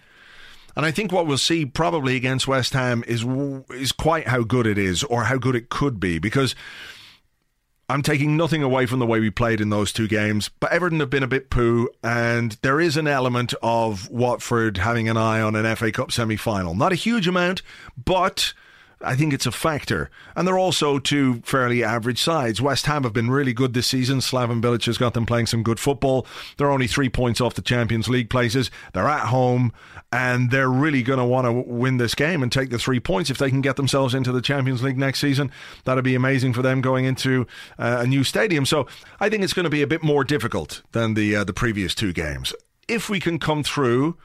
And 0.76 0.84
I 0.84 0.90
think 0.90 1.10
what 1.10 1.26
we'll 1.26 1.38
see 1.38 1.64
probably 1.64 2.16
against 2.16 2.46
West 2.46 2.74
Ham 2.74 3.02
is 3.06 3.24
is 3.70 3.92
quite 3.92 4.28
how 4.28 4.42
good 4.42 4.66
it 4.66 4.76
is 4.76 5.02
or 5.04 5.24
how 5.24 5.38
good 5.38 5.56
it 5.56 5.70
could 5.70 5.98
be 5.98 6.18
because 6.18 6.54
I'm 7.88 8.02
taking 8.02 8.36
nothing 8.36 8.62
away 8.62 8.86
from 8.86 8.98
the 8.98 9.06
way 9.06 9.20
we 9.20 9.30
played 9.30 9.60
in 9.60 9.70
those 9.70 9.92
two 9.92 10.08
games, 10.08 10.50
but 10.58 10.72
Everton 10.72 10.98
have 10.98 11.08
been 11.08 11.22
a 11.22 11.28
bit 11.28 11.50
poo, 11.50 11.88
and 12.02 12.58
there 12.62 12.80
is 12.80 12.96
an 12.96 13.06
element 13.06 13.54
of 13.62 14.10
Watford 14.10 14.78
having 14.78 15.08
an 15.08 15.16
eye 15.16 15.40
on 15.40 15.54
an 15.54 15.76
FA 15.76 15.92
Cup 15.92 16.10
semi 16.10 16.36
final. 16.36 16.74
Not 16.74 16.90
a 16.92 16.96
huge 16.96 17.28
amount, 17.28 17.62
but 17.96 18.54
I 19.02 19.14
think 19.14 19.34
it's 19.34 19.46
a 19.46 19.52
factor. 19.52 20.10
And 20.34 20.48
they're 20.48 20.58
also 20.58 20.98
two 20.98 21.42
fairly 21.44 21.84
average 21.84 22.20
sides. 22.22 22.62
West 22.62 22.86
Ham 22.86 23.02
have 23.02 23.12
been 23.12 23.30
really 23.30 23.52
good 23.52 23.74
this 23.74 23.86
season. 23.86 24.20
Slaven 24.20 24.62
Bilic 24.62 24.86
has 24.86 24.96
got 24.96 25.12
them 25.12 25.26
playing 25.26 25.46
some 25.46 25.62
good 25.62 25.78
football. 25.78 26.26
They're 26.56 26.70
only 26.70 26.86
three 26.86 27.10
points 27.10 27.40
off 27.40 27.54
the 27.54 27.62
Champions 27.62 28.08
League 28.08 28.30
places. 28.30 28.70
They're 28.94 29.08
at 29.08 29.26
home, 29.26 29.72
and 30.10 30.50
they're 30.50 30.70
really 30.70 31.02
going 31.02 31.18
to 31.18 31.26
want 31.26 31.46
to 31.46 31.52
win 31.52 31.98
this 31.98 32.14
game 32.14 32.42
and 32.42 32.50
take 32.50 32.70
the 32.70 32.78
three 32.78 33.00
points 33.00 33.28
if 33.28 33.36
they 33.36 33.50
can 33.50 33.60
get 33.60 33.76
themselves 33.76 34.14
into 34.14 34.32
the 34.32 34.40
Champions 34.40 34.82
League 34.82 34.98
next 34.98 35.20
season. 35.20 35.50
That'd 35.84 36.04
be 36.04 36.14
amazing 36.14 36.54
for 36.54 36.62
them 36.62 36.80
going 36.80 37.04
into 37.04 37.46
uh, 37.78 37.98
a 38.00 38.06
new 38.06 38.24
stadium. 38.24 38.64
So 38.64 38.86
I 39.20 39.28
think 39.28 39.44
it's 39.44 39.52
going 39.52 39.64
to 39.64 39.70
be 39.70 39.82
a 39.82 39.86
bit 39.86 40.02
more 40.02 40.24
difficult 40.24 40.82
than 40.92 41.14
the 41.14 41.36
uh, 41.36 41.44
the 41.44 41.52
previous 41.52 41.94
two 41.94 42.14
games. 42.14 42.54
If 42.88 43.10
we 43.10 43.20
can 43.20 43.38
come 43.38 43.62
through 43.62 44.16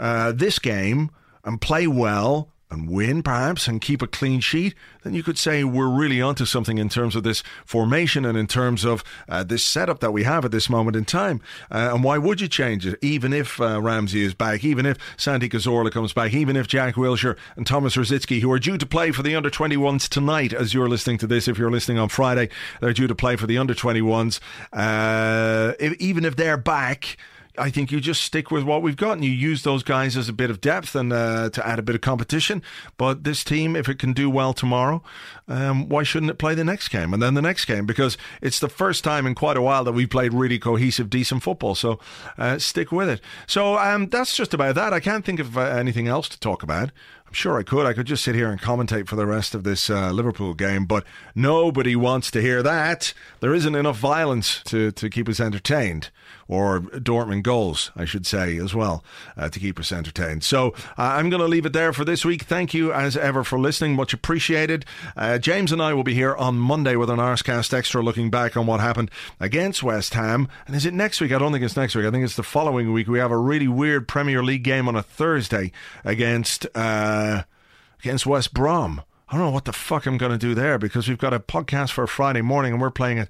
uh, 0.00 0.32
this 0.32 0.58
game 0.58 1.10
and 1.44 1.60
play 1.60 1.86
well 1.86 2.50
and 2.76 2.90
win 2.90 3.22
perhaps 3.22 3.66
and 3.66 3.80
keep 3.80 4.02
a 4.02 4.06
clean 4.06 4.38
sheet, 4.40 4.74
then 5.02 5.14
you 5.14 5.22
could 5.22 5.38
say 5.38 5.64
we're 5.64 5.88
really 5.88 6.20
onto 6.20 6.44
something 6.44 6.76
in 6.76 6.88
terms 6.90 7.16
of 7.16 7.22
this 7.22 7.42
formation 7.64 8.24
and 8.26 8.36
in 8.36 8.46
terms 8.46 8.84
of 8.84 9.02
uh, 9.28 9.42
this 9.42 9.64
setup 9.64 10.00
that 10.00 10.12
we 10.12 10.24
have 10.24 10.44
at 10.44 10.50
this 10.50 10.68
moment 10.68 10.94
in 10.94 11.04
time. 11.04 11.40
Uh, 11.70 11.90
and 11.94 12.04
why 12.04 12.18
would 12.18 12.40
you 12.40 12.48
change 12.48 12.86
it, 12.86 12.98
even 13.00 13.32
if 13.32 13.60
uh, 13.60 13.80
Ramsey 13.80 14.22
is 14.22 14.34
back, 14.34 14.62
even 14.62 14.84
if 14.84 14.98
Santi 15.16 15.48
Cazorla 15.48 15.90
comes 15.90 16.12
back, 16.12 16.34
even 16.34 16.54
if 16.54 16.68
Jack 16.68 16.96
Wilshere 16.96 17.38
and 17.56 17.66
Thomas 17.66 17.96
Rosicky, 17.96 18.40
who 18.40 18.52
are 18.52 18.58
due 18.58 18.76
to 18.76 18.86
play 18.86 19.10
for 19.10 19.22
the 19.22 19.34
under 19.34 19.50
21s 19.50 20.06
tonight, 20.08 20.52
as 20.52 20.74
you're 20.74 20.88
listening 20.88 21.18
to 21.18 21.26
this, 21.26 21.48
if 21.48 21.56
you're 21.56 21.70
listening 21.70 21.98
on 21.98 22.10
Friday, 22.10 22.50
they're 22.80 22.92
due 22.92 23.06
to 23.06 23.14
play 23.14 23.36
for 23.36 23.46
the 23.46 23.56
under 23.56 23.74
21s. 23.74 24.38
Uh, 24.72 25.72
even 25.98 26.26
if 26.26 26.36
they're 26.36 26.58
back, 26.58 27.16
I 27.58 27.70
think 27.70 27.90
you 27.90 28.00
just 28.00 28.22
stick 28.22 28.50
with 28.50 28.64
what 28.64 28.82
we've 28.82 28.96
got 28.96 29.12
and 29.12 29.24
you 29.24 29.30
use 29.30 29.62
those 29.62 29.82
guys 29.82 30.16
as 30.16 30.28
a 30.28 30.32
bit 30.32 30.50
of 30.50 30.60
depth 30.60 30.94
and 30.94 31.12
uh, 31.12 31.50
to 31.50 31.66
add 31.66 31.78
a 31.78 31.82
bit 31.82 31.94
of 31.94 32.00
competition. 32.00 32.62
But 32.96 33.24
this 33.24 33.44
team, 33.44 33.76
if 33.76 33.88
it 33.88 33.98
can 33.98 34.12
do 34.12 34.28
well 34.30 34.52
tomorrow, 34.52 35.02
um, 35.48 35.88
why 35.88 36.02
shouldn't 36.02 36.30
it 36.30 36.38
play 36.38 36.54
the 36.54 36.64
next 36.64 36.88
game 36.88 37.12
and 37.12 37.22
then 37.22 37.34
the 37.34 37.42
next 37.42 37.64
game? 37.64 37.86
Because 37.86 38.16
it's 38.40 38.60
the 38.60 38.68
first 38.68 39.04
time 39.04 39.26
in 39.26 39.34
quite 39.34 39.56
a 39.56 39.62
while 39.62 39.84
that 39.84 39.92
we've 39.92 40.10
played 40.10 40.34
really 40.34 40.58
cohesive, 40.58 41.10
decent 41.10 41.42
football. 41.42 41.74
So 41.74 41.98
uh, 42.38 42.58
stick 42.58 42.92
with 42.92 43.08
it. 43.08 43.20
So 43.46 43.78
um, 43.78 44.08
that's 44.08 44.36
just 44.36 44.54
about 44.54 44.74
that. 44.74 44.92
I 44.92 45.00
can't 45.00 45.24
think 45.24 45.40
of 45.40 45.56
uh, 45.56 45.62
anything 45.62 46.08
else 46.08 46.28
to 46.30 46.40
talk 46.40 46.62
about. 46.62 46.90
I'm 47.26 47.32
sure 47.32 47.58
I 47.58 47.64
could. 47.64 47.86
I 47.86 47.92
could 47.92 48.06
just 48.06 48.22
sit 48.22 48.36
here 48.36 48.50
and 48.50 48.60
commentate 48.60 49.08
for 49.08 49.16
the 49.16 49.26
rest 49.26 49.54
of 49.54 49.64
this 49.64 49.90
uh, 49.90 50.12
Liverpool 50.12 50.54
game, 50.54 50.86
but 50.86 51.04
nobody 51.34 51.96
wants 51.96 52.30
to 52.30 52.40
hear 52.40 52.62
that. 52.62 53.12
There 53.40 53.52
isn't 53.52 53.74
enough 53.74 53.98
violence 53.98 54.62
to, 54.66 54.92
to 54.92 55.10
keep 55.10 55.28
us 55.28 55.40
entertained, 55.40 56.10
or 56.48 56.80
Dortmund 56.80 57.42
goals, 57.42 57.90
I 57.96 58.04
should 58.04 58.26
say, 58.26 58.56
as 58.58 58.74
well, 58.74 59.04
uh, 59.36 59.48
to 59.48 59.58
keep 59.58 59.80
us 59.80 59.90
entertained. 59.90 60.44
So 60.44 60.74
uh, 60.96 61.02
I'm 61.02 61.28
going 61.30 61.42
to 61.42 61.48
leave 61.48 61.66
it 61.66 61.72
there 61.72 61.92
for 61.92 62.04
this 62.04 62.24
week. 62.24 62.44
Thank 62.44 62.72
you, 62.74 62.92
as 62.92 63.16
ever, 63.16 63.42
for 63.42 63.58
listening. 63.58 63.94
Much 63.94 64.12
appreciated. 64.12 64.84
Uh, 65.16 65.38
James 65.38 65.72
and 65.72 65.82
I 65.82 65.92
will 65.94 66.04
be 66.04 66.14
here 66.14 66.34
on 66.36 66.56
Monday 66.56 66.96
with 66.96 67.10
an 67.10 67.18
Arsecast 67.18 67.72
Extra 67.74 68.02
looking 68.02 68.30
back 68.30 68.56
on 68.56 68.66
what 68.66 68.80
happened 68.80 69.10
against 69.40 69.82
West 69.82 70.14
Ham. 70.14 70.48
And 70.66 70.76
is 70.76 70.86
it 70.86 70.94
next 70.94 71.20
week? 71.20 71.32
I 71.32 71.38
don't 71.38 71.52
think 71.52 71.64
it's 71.64 71.76
next 71.76 71.94
week. 71.94 72.06
I 72.06 72.10
think 72.10 72.24
it's 72.24 72.36
the 72.36 72.42
following 72.42 72.92
week. 72.92 73.08
We 73.08 73.18
have 73.18 73.32
a 73.32 73.38
really 73.38 73.68
weird 73.68 74.06
Premier 74.08 74.42
League 74.42 74.62
game 74.62 74.88
on 74.88 74.96
a 74.96 75.02
Thursday 75.02 75.72
against 76.04 76.66
uh, 76.74 77.42
against 78.00 78.26
West 78.26 78.54
Brom. 78.54 79.02
I 79.28 79.32
don't 79.32 79.46
know 79.46 79.50
what 79.50 79.64
the 79.64 79.72
fuck 79.72 80.06
I'm 80.06 80.18
going 80.18 80.30
to 80.32 80.38
do 80.38 80.54
there 80.54 80.78
because 80.78 81.08
we've 81.08 81.18
got 81.18 81.34
a 81.34 81.40
podcast 81.40 81.90
for 81.90 82.06
Friday 82.06 82.42
morning 82.42 82.72
and 82.72 82.80
we're 82.80 82.90
playing 82.90 83.18
it. 83.18 83.28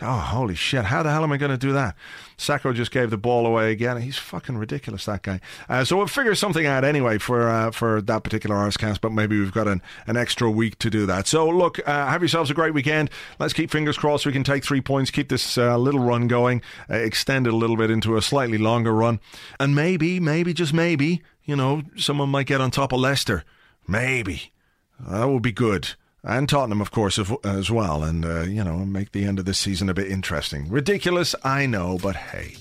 Oh, 0.00 0.18
holy 0.18 0.54
shit. 0.54 0.84
How 0.84 1.02
the 1.02 1.10
hell 1.10 1.24
am 1.24 1.32
I 1.32 1.36
going 1.38 1.50
to 1.50 1.58
do 1.58 1.72
that? 1.72 1.96
Sakho 2.36 2.72
just 2.72 2.92
gave 2.92 3.10
the 3.10 3.16
ball 3.16 3.46
away 3.46 3.72
again. 3.72 4.00
He's 4.00 4.16
fucking 4.16 4.56
ridiculous, 4.56 5.04
that 5.06 5.22
guy. 5.22 5.40
Uh, 5.68 5.84
so 5.84 5.96
we'll 5.96 6.06
figure 6.06 6.36
something 6.36 6.66
out 6.66 6.84
anyway 6.84 7.18
for 7.18 7.48
uh, 7.48 7.72
for 7.72 8.00
that 8.02 8.22
particular 8.22 8.54
Arsecast, 8.54 9.00
but 9.00 9.10
maybe 9.10 9.38
we've 9.40 9.52
got 9.52 9.66
an, 9.66 9.82
an 10.06 10.16
extra 10.16 10.48
week 10.48 10.78
to 10.78 10.90
do 10.90 11.04
that. 11.06 11.26
So 11.26 11.48
look, 11.48 11.80
uh, 11.80 12.06
have 12.06 12.22
yourselves 12.22 12.48
a 12.48 12.54
great 12.54 12.74
weekend. 12.74 13.10
Let's 13.40 13.52
keep 13.52 13.72
fingers 13.72 13.98
crossed 13.98 14.24
we 14.24 14.32
can 14.32 14.44
take 14.44 14.64
three 14.64 14.80
points, 14.80 15.10
keep 15.10 15.30
this 15.30 15.58
uh, 15.58 15.76
little 15.76 16.00
run 16.00 16.28
going, 16.28 16.62
uh, 16.88 16.94
extend 16.94 17.48
it 17.48 17.52
a 17.52 17.56
little 17.56 17.76
bit 17.76 17.90
into 17.90 18.16
a 18.16 18.22
slightly 18.22 18.58
longer 18.58 18.94
run. 18.94 19.18
And 19.58 19.74
maybe, 19.74 20.20
maybe, 20.20 20.54
just 20.54 20.72
maybe, 20.72 21.22
you 21.44 21.56
know, 21.56 21.82
someone 21.96 22.28
might 22.28 22.46
get 22.46 22.60
on 22.60 22.70
top 22.70 22.92
of 22.92 23.00
Leicester. 23.00 23.42
Maybe. 23.88 24.52
That 25.00 25.28
would 25.28 25.42
be 25.42 25.52
good. 25.52 25.94
And 26.24 26.48
Tottenham, 26.48 26.80
of 26.80 26.90
course, 26.90 27.18
as 27.44 27.70
well. 27.70 28.02
And, 28.02 28.24
uh, 28.24 28.42
you 28.42 28.64
know, 28.64 28.78
make 28.78 29.12
the 29.12 29.24
end 29.24 29.38
of 29.38 29.44
this 29.44 29.58
season 29.58 29.88
a 29.88 29.94
bit 29.94 30.10
interesting. 30.10 30.68
Ridiculous, 30.68 31.34
I 31.44 31.66
know, 31.66 31.98
but 32.02 32.16
hey. 32.16 32.56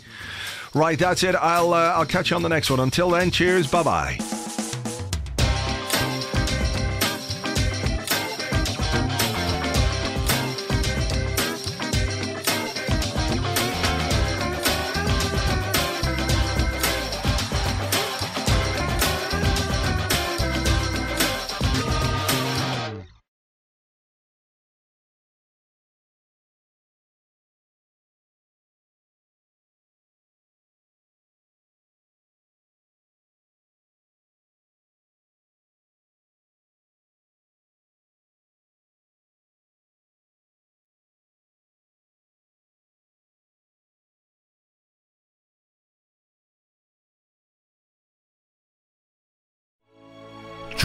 Right, 0.73 0.99
that's 0.99 1.23
it. 1.23 1.35
I'll, 1.35 1.73
uh, 1.73 1.93
I'll 1.93 2.05
catch 2.05 2.29
you 2.29 2.35
on 2.35 2.43
the 2.43 2.49
next 2.49 2.69
one. 2.69 2.79
Until 2.79 3.09
then, 3.09 3.31
cheers. 3.31 3.67
Bye 3.69 3.83
bye. 3.83 4.46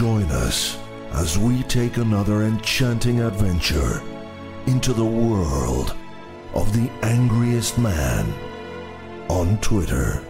Join 0.03 0.29
us 0.31 0.77
as 1.13 1.37
we 1.37 1.63
take 1.63 1.95
another 1.95 2.43
enchanting 2.43 3.21
adventure 3.21 4.01
into 4.65 4.91
the 4.91 5.05
world 5.05 5.95
of 6.53 6.73
the 6.73 6.91
angriest 7.03 7.77
man 7.77 8.25
on 9.29 9.57
Twitter. 9.61 10.21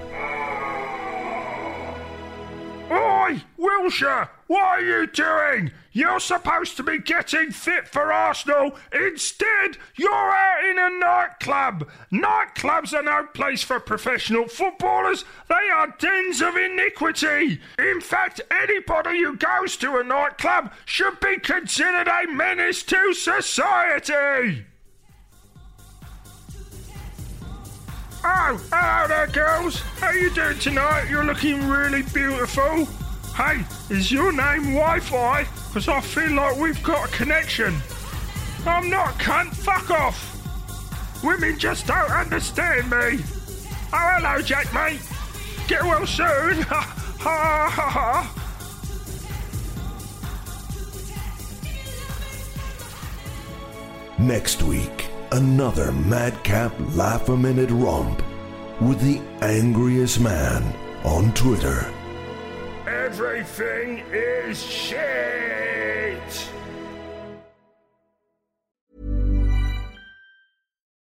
Wilshere! 3.83 4.29
What 4.47 4.63
are 4.63 4.81
you 4.81 5.07
doing? 5.07 5.71
You're 5.91 6.19
supposed 6.19 6.77
to 6.77 6.83
be 6.83 6.99
getting 6.99 7.51
fit 7.51 7.87
for 7.87 8.13
Arsenal. 8.13 8.77
Instead, 8.93 9.77
you're 9.95 10.09
out 10.09 10.63
in 10.69 10.79
a 10.79 10.99
nightclub. 10.99 11.89
Nightclubs 12.11 12.93
are 12.93 13.03
no 13.03 13.27
place 13.33 13.61
for 13.61 13.79
professional 13.79 14.47
footballers. 14.47 15.25
They 15.49 15.69
are 15.73 15.93
dens 15.99 16.41
of 16.41 16.55
iniquity. 16.55 17.59
In 17.77 17.99
fact, 17.99 18.41
anybody 18.49 19.21
who 19.21 19.35
goes 19.35 19.75
to 19.77 19.97
a 19.97 20.03
nightclub 20.03 20.71
should 20.85 21.19
be 21.19 21.39
considered 21.39 22.07
a 22.07 22.27
menace 22.27 22.83
to 22.83 23.13
society. 23.13 24.65
Oh, 28.25 28.61
hello 28.71 29.07
there, 29.09 29.27
girls. 29.27 29.81
How 29.99 30.11
you 30.11 30.29
doing 30.29 30.57
tonight? 30.59 31.09
You're 31.09 31.25
looking 31.25 31.67
really 31.67 32.03
beautiful. 32.03 32.87
Hey, 33.35 33.65
is 33.89 34.11
your 34.11 34.31
name 34.31 34.75
Wi-Fi? 34.75 35.43
Because 35.67 35.87
I 35.87 36.01
feel 36.01 36.33
like 36.33 36.55
we've 36.57 36.81
got 36.83 37.09
a 37.09 37.11
connection. 37.11 37.75
I'm 38.65 38.91
not, 38.91 39.15
cunt. 39.15 39.55
Fuck 39.55 39.89
off. 39.89 40.29
Women 41.23 41.57
just 41.57 41.87
don't 41.87 42.11
understand 42.11 42.91
me. 42.91 43.23
Oh, 43.91 44.17
hello, 44.17 44.39
Jack, 44.41 44.71
mate. 44.73 45.01
Get 45.67 45.81
well 45.83 46.05
soon. 46.05 46.63
Ha 47.23 47.29
ha 47.29 47.69
ha 47.69 47.89
ha. 47.89 48.33
Next 54.19 54.61
week, 54.63 55.07
another 55.31 55.93
madcap 55.93 56.73
laugh 56.95 57.29
a 57.29 57.37
minute 57.37 57.69
romp 57.71 58.21
with 58.81 58.99
the 58.99 59.21
angriest 59.41 60.19
man 60.19 60.75
on 61.05 61.33
Twitter. 61.33 61.89
Everything 62.93 64.03
is 64.11 64.61
shit. 64.63 66.53